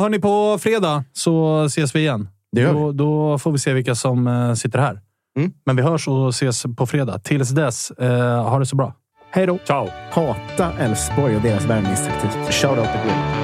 hörni, 0.00 0.18
på 0.18 0.58
fredag 0.60 1.04
så 1.12 1.64
ses 1.64 1.94
vi 1.94 2.00
igen. 2.00 2.28
Det 2.52 2.60
gör 2.60 2.72
vi. 2.72 2.78
Då, 2.78 2.92
då 2.92 3.38
får 3.38 3.52
vi 3.52 3.58
se 3.58 3.72
vilka 3.72 3.94
som 3.94 4.26
eh, 4.26 4.54
sitter 4.54 4.78
här. 4.78 5.00
Mm. 5.38 5.52
Men 5.66 5.76
vi 5.76 5.82
hörs 5.82 6.08
och 6.08 6.28
ses 6.28 6.62
på 6.76 6.86
fredag. 6.86 7.18
Tills 7.18 7.50
dess, 7.50 7.90
eh, 7.90 8.42
ha 8.50 8.58
det 8.58 8.66
så 8.66 8.76
bra. 8.76 8.94
Hej 9.30 9.46
då! 9.46 9.58
Ciao! 9.64 9.88
Hata 10.10 10.72
Elfsborg 10.78 11.36
och 11.36 11.42
deras 11.42 11.64
värvningstaktik. 11.64 12.30
Shout 12.52 12.78
out 12.78 12.86
to 12.88 12.98
Gwen. 13.04 13.41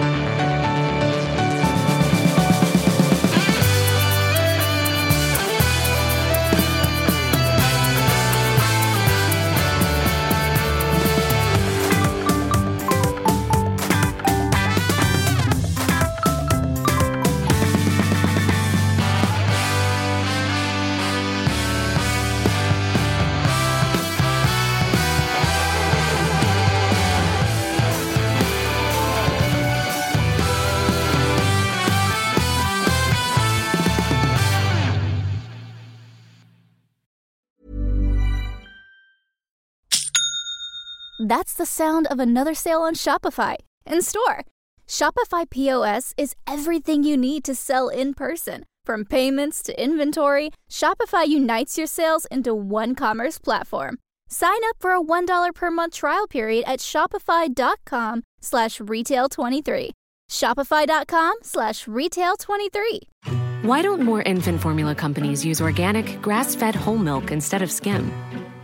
That's 41.29 41.53
the 41.53 41.67
sound 41.67 42.07
of 42.07 42.19
another 42.19 42.55
sale 42.55 42.81
on 42.81 42.95
Shopify 42.95 43.57
in 43.85 44.01
store. 44.01 44.47
Shopify 44.87 45.45
POS 45.51 46.15
is 46.17 46.35
everything 46.47 47.05
you 47.05 47.19
need 47.19 47.45
to 47.45 47.55
sell 47.55 47.91
in 47.91 48.15
person. 48.15 48.65
From 48.87 49.05
payments 49.05 49.61
to 49.65 49.83
inventory, 49.85 50.53
Shopify 50.71 51.29
unites 51.29 51.77
your 51.77 51.87
sales 51.87 52.27
into 52.31 52.55
one 52.55 52.95
commerce 52.95 53.37
platform. 53.37 53.99
Sign 54.31 54.59
up 54.71 54.77
for 54.81 54.93
a 54.93 55.03
$1 55.03 55.55
per 55.55 55.71
month 55.71 55.93
trial 55.93 56.27
period 56.27 56.65
at 56.67 56.81
shopify.com 56.81 58.23
slash 58.41 58.79
retail23. 58.79 59.91
Shopify.com 60.31 61.35
slash 61.43 61.85
retail23. 61.85 63.01
Why 63.69 63.83
don't 63.83 64.01
more 64.01 64.23
infant 64.23 64.63
formula 64.63 64.95
companies 64.95 65.45
use 65.45 65.61
organic, 65.61 66.23
grass-fed 66.23 66.75
whole 66.75 66.97
milk 66.97 67.31
instead 67.31 67.61
of 67.61 67.71
skim? 67.71 68.11